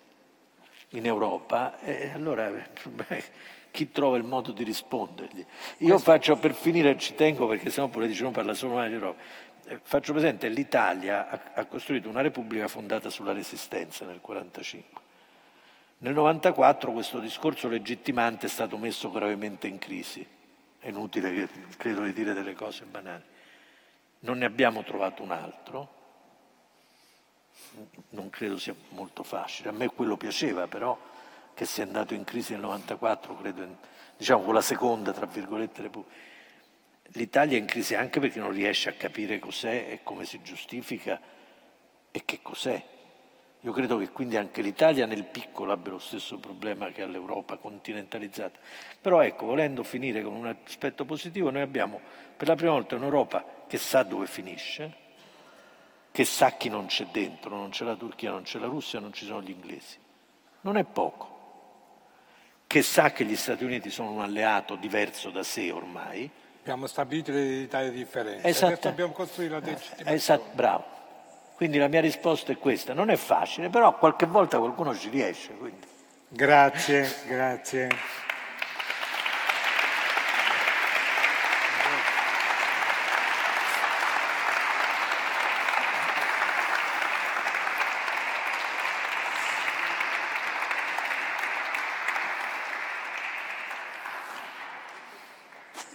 in 0.90 1.06
Europa, 1.06 1.80
e 1.80 2.12
allora 2.14 2.50
beh, 2.50 3.24
chi 3.72 3.92
trova 3.92 4.18
il 4.18 4.24
modo 4.24 4.52
di 4.52 4.64
rispondergli. 4.64 5.46
Io 5.80 5.98
faccio 6.00 6.36
per 6.38 6.54
finire, 6.54 6.98
ci 6.98 7.16
tengo 7.16 7.48
perché 7.48 7.70
sennò 7.70 7.88
pure 7.88 8.08
dice 8.08 8.24
non 8.24 8.32
parla 8.32 8.54
solo 8.54 8.76
male 8.76 8.90
di 8.90 8.96
Europa 8.96 9.48
eh, 9.70 9.80
faccio 9.84 10.14
presente, 10.14 10.48
che 10.48 10.54
l'Italia 10.54 11.30
ha, 11.30 11.42
ha, 11.54 11.66
costruito 11.66 12.10
una 12.10 12.22
repubblica 12.22 12.68
fondata 12.68 13.12
sulla 13.12 13.34
resistenza 13.34 14.04
nel 14.04 14.20
1945. 14.20 15.02
Nel 16.00 16.14
1994 16.14 16.92
questo 16.92 17.20
discorso 17.20 17.68
legittimante 17.68 18.48
è 18.48 18.50
stato 18.50 18.78
messo 18.78 19.12
gravemente 19.12 19.68
in 19.68 19.78
crisi. 19.78 20.26
È 20.80 20.88
inutile 20.88 21.32
che 21.34 21.50
credo 21.78 22.02
di 22.02 22.14
dire 22.14 22.34
delle 22.34 22.56
cose 22.56 22.86
banali. 22.86 23.22
Non 24.22 24.40
ne 24.40 24.46
abbiamo 24.46 24.84
trovato 24.84 25.22
un 25.22 25.32
altro. 25.32 25.98
Non 28.10 28.30
credo 28.30 28.58
sia 28.58 28.76
molto 28.90 29.24
facile. 29.24 29.70
A 29.70 29.72
me 29.74 29.88
quello 29.88 30.18
piaceva, 30.18 30.68
però 30.68 30.98
che 31.54 31.66
sia 31.66 31.84
andato 31.84 32.14
in 32.14 32.24
crisi 32.24 32.54
nel 32.54 32.62
1994, 32.62 33.36
credo, 33.36 33.78
diciamo 34.18 34.44
con 34.44 34.54
la 34.54 34.62
seconda, 34.62 35.12
tra 35.12 35.26
virgolette, 35.26 35.82
repubblica 35.82 36.28
L'Italia 37.14 37.58
è 37.58 37.60
in 37.60 37.66
crisi 37.66 37.96
anche 37.96 38.20
perché 38.20 38.40
non 38.40 38.52
riesce 38.52 38.90
a 38.90 38.94
capire 38.94 39.40
cos'è 39.40 39.88
e 39.90 40.00
come 40.04 40.26
si 40.26 40.42
giustifica 40.44 41.20
e 42.12 42.22
che 42.24 42.40
cos'è. 42.44 42.84
Io 43.62 43.72
credo 43.72 43.98
che 43.98 44.10
quindi 44.10 44.38
anche 44.38 44.62
l'Italia 44.62 45.08
nel 45.08 45.24
piccolo 45.26 45.72
abbia 45.72 45.94
lo 45.94 46.00
stesso 46.00 46.38
problema 46.38 46.92
che 46.92 47.02
ha 47.02 47.08
l'Europa 47.08 47.58
continentalizzata. 47.58 48.60
Però 49.02 49.22
ecco, 49.22 49.48
volendo 49.48 49.82
finire 49.84 50.22
con 50.22 50.34
un 50.34 50.56
aspetto 50.66 51.04
positivo, 51.04 51.50
noi 51.50 51.62
abbiamo 51.62 52.00
per 52.38 52.48
la 52.48 52.56
prima 52.56 52.74
volta 52.74 52.96
un'Europa 52.96 53.44
che 53.68 53.80
sa 53.80 54.04
dove 54.04 54.28
finisce, 54.28 55.08
che 56.12 56.26
sa 56.26 56.52
chi 56.52 56.70
non 56.70 56.88
c'è 56.88 57.08
dentro, 57.12 57.56
non 57.56 57.70
c'è 57.70 57.86
la 57.86 57.96
Turchia, 57.96 58.32
non 58.32 58.44
c'è 58.44 58.60
la 58.60 58.68
Russia, 58.68 59.00
non 59.00 59.14
ci 59.14 59.26
sono 59.26 59.42
gli 59.42 59.52
inglesi. 59.52 59.98
Non 60.62 60.78
è 60.78 60.84
poco. 60.84 61.38
Che 62.68 62.82
sa 62.82 63.12
che 63.12 63.26
gli 63.26 63.36
Stati 63.36 63.64
Uniti 63.64 63.90
sono 63.90 64.12
un 64.12 64.22
alleato 64.22 64.76
diverso 64.76 65.30
da 65.30 65.44
sé 65.44 65.72
ormai. 65.72 66.30
Abbiamo 66.62 66.88
stabilito 66.88 67.32
l'eredità 67.32 67.82
di 67.84 67.92
differenze. 67.92 68.48
Esatto. 68.48 68.74
Adesso 68.74 68.90
dobbiamo 68.90 69.12
costruire 69.14 69.54
la 69.54 69.60
legittimazione. 69.60 70.12
Esatto, 70.12 70.50
bravo. 70.54 70.86
Quindi 71.56 71.78
la 71.78 71.88
mia 71.88 72.02
risposta 72.02 72.52
è 72.52 72.58
questa. 72.58 72.94
Non 72.94 73.10
è 73.10 73.16
facile, 73.16 73.70
però 73.70 73.98
qualche 73.98 74.26
volta 74.26 74.60
qualcuno 74.60 74.96
ci 74.96 75.10
riesce. 75.10 75.54
Quindi. 75.56 75.88
Grazie, 76.28 77.12
grazie. 77.26 77.90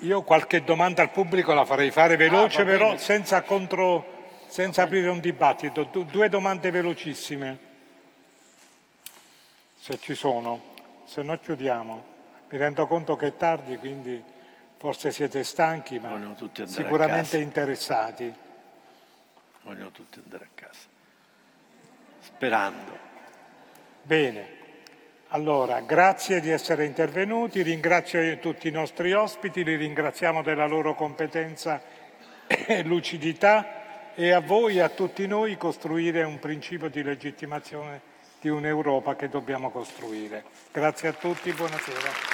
Io 0.04 0.22
qualche 0.22 0.62
domanda 0.62 1.00
al 1.00 1.10
pubblico 1.10 1.54
la 1.54 1.64
farei 1.64 1.90
fare 1.90 2.16
veloce, 2.16 2.60
Ah, 2.60 2.64
però 2.66 2.96
senza, 2.98 3.40
contro, 3.40 4.42
senza 4.48 4.82
aprire 4.82 5.08
un 5.08 5.18
dibattito. 5.18 5.84
Du- 5.84 6.04
due 6.04 6.28
domande 6.28 6.70
velocissime, 6.70 7.58
se 9.78 9.98
ci 9.98 10.14
sono, 10.14 10.74
se 11.06 11.22
no 11.22 11.38
chiudiamo. 11.38 12.12
Mi 12.50 12.58
rendo 12.58 12.86
conto 12.86 13.16
che 13.16 13.28
è 13.28 13.36
tardi, 13.36 13.78
quindi 13.78 14.22
forse 14.76 15.10
siete 15.10 15.42
stanchi, 15.42 15.98
ma 15.98 16.36
sicuramente 16.64 17.38
interessati. 17.38 18.32
Vogliono 19.62 19.90
tutti 19.90 20.20
andare 20.22 20.44
a 20.44 20.48
casa. 20.54 20.86
Sperando. 22.20 22.98
Bene, 24.02 24.48
allora 25.34 25.80
grazie 25.80 26.40
di 26.40 26.50
essere 26.50 26.84
intervenuti, 26.84 27.62
ringrazio 27.62 28.38
tutti 28.38 28.68
i 28.68 28.70
nostri 28.70 29.12
ospiti, 29.12 29.64
li 29.64 29.74
ringraziamo 29.74 30.42
della 30.42 30.66
loro 30.66 30.94
competenza 30.94 31.82
e 32.46 32.84
lucidità 32.84 34.12
e 34.14 34.30
a 34.30 34.38
voi 34.38 34.76
e 34.76 34.82
a 34.82 34.88
tutti 34.88 35.26
noi 35.26 35.56
costruire 35.56 36.22
un 36.22 36.38
principio 36.38 36.88
di 36.88 37.02
legittimazione 37.02 38.12
di 38.40 38.48
un'Europa 38.48 39.16
che 39.16 39.28
dobbiamo 39.28 39.70
costruire. 39.70 40.44
Grazie 40.70 41.08
a 41.08 41.12
tutti, 41.12 41.50
buonasera. 41.50 42.33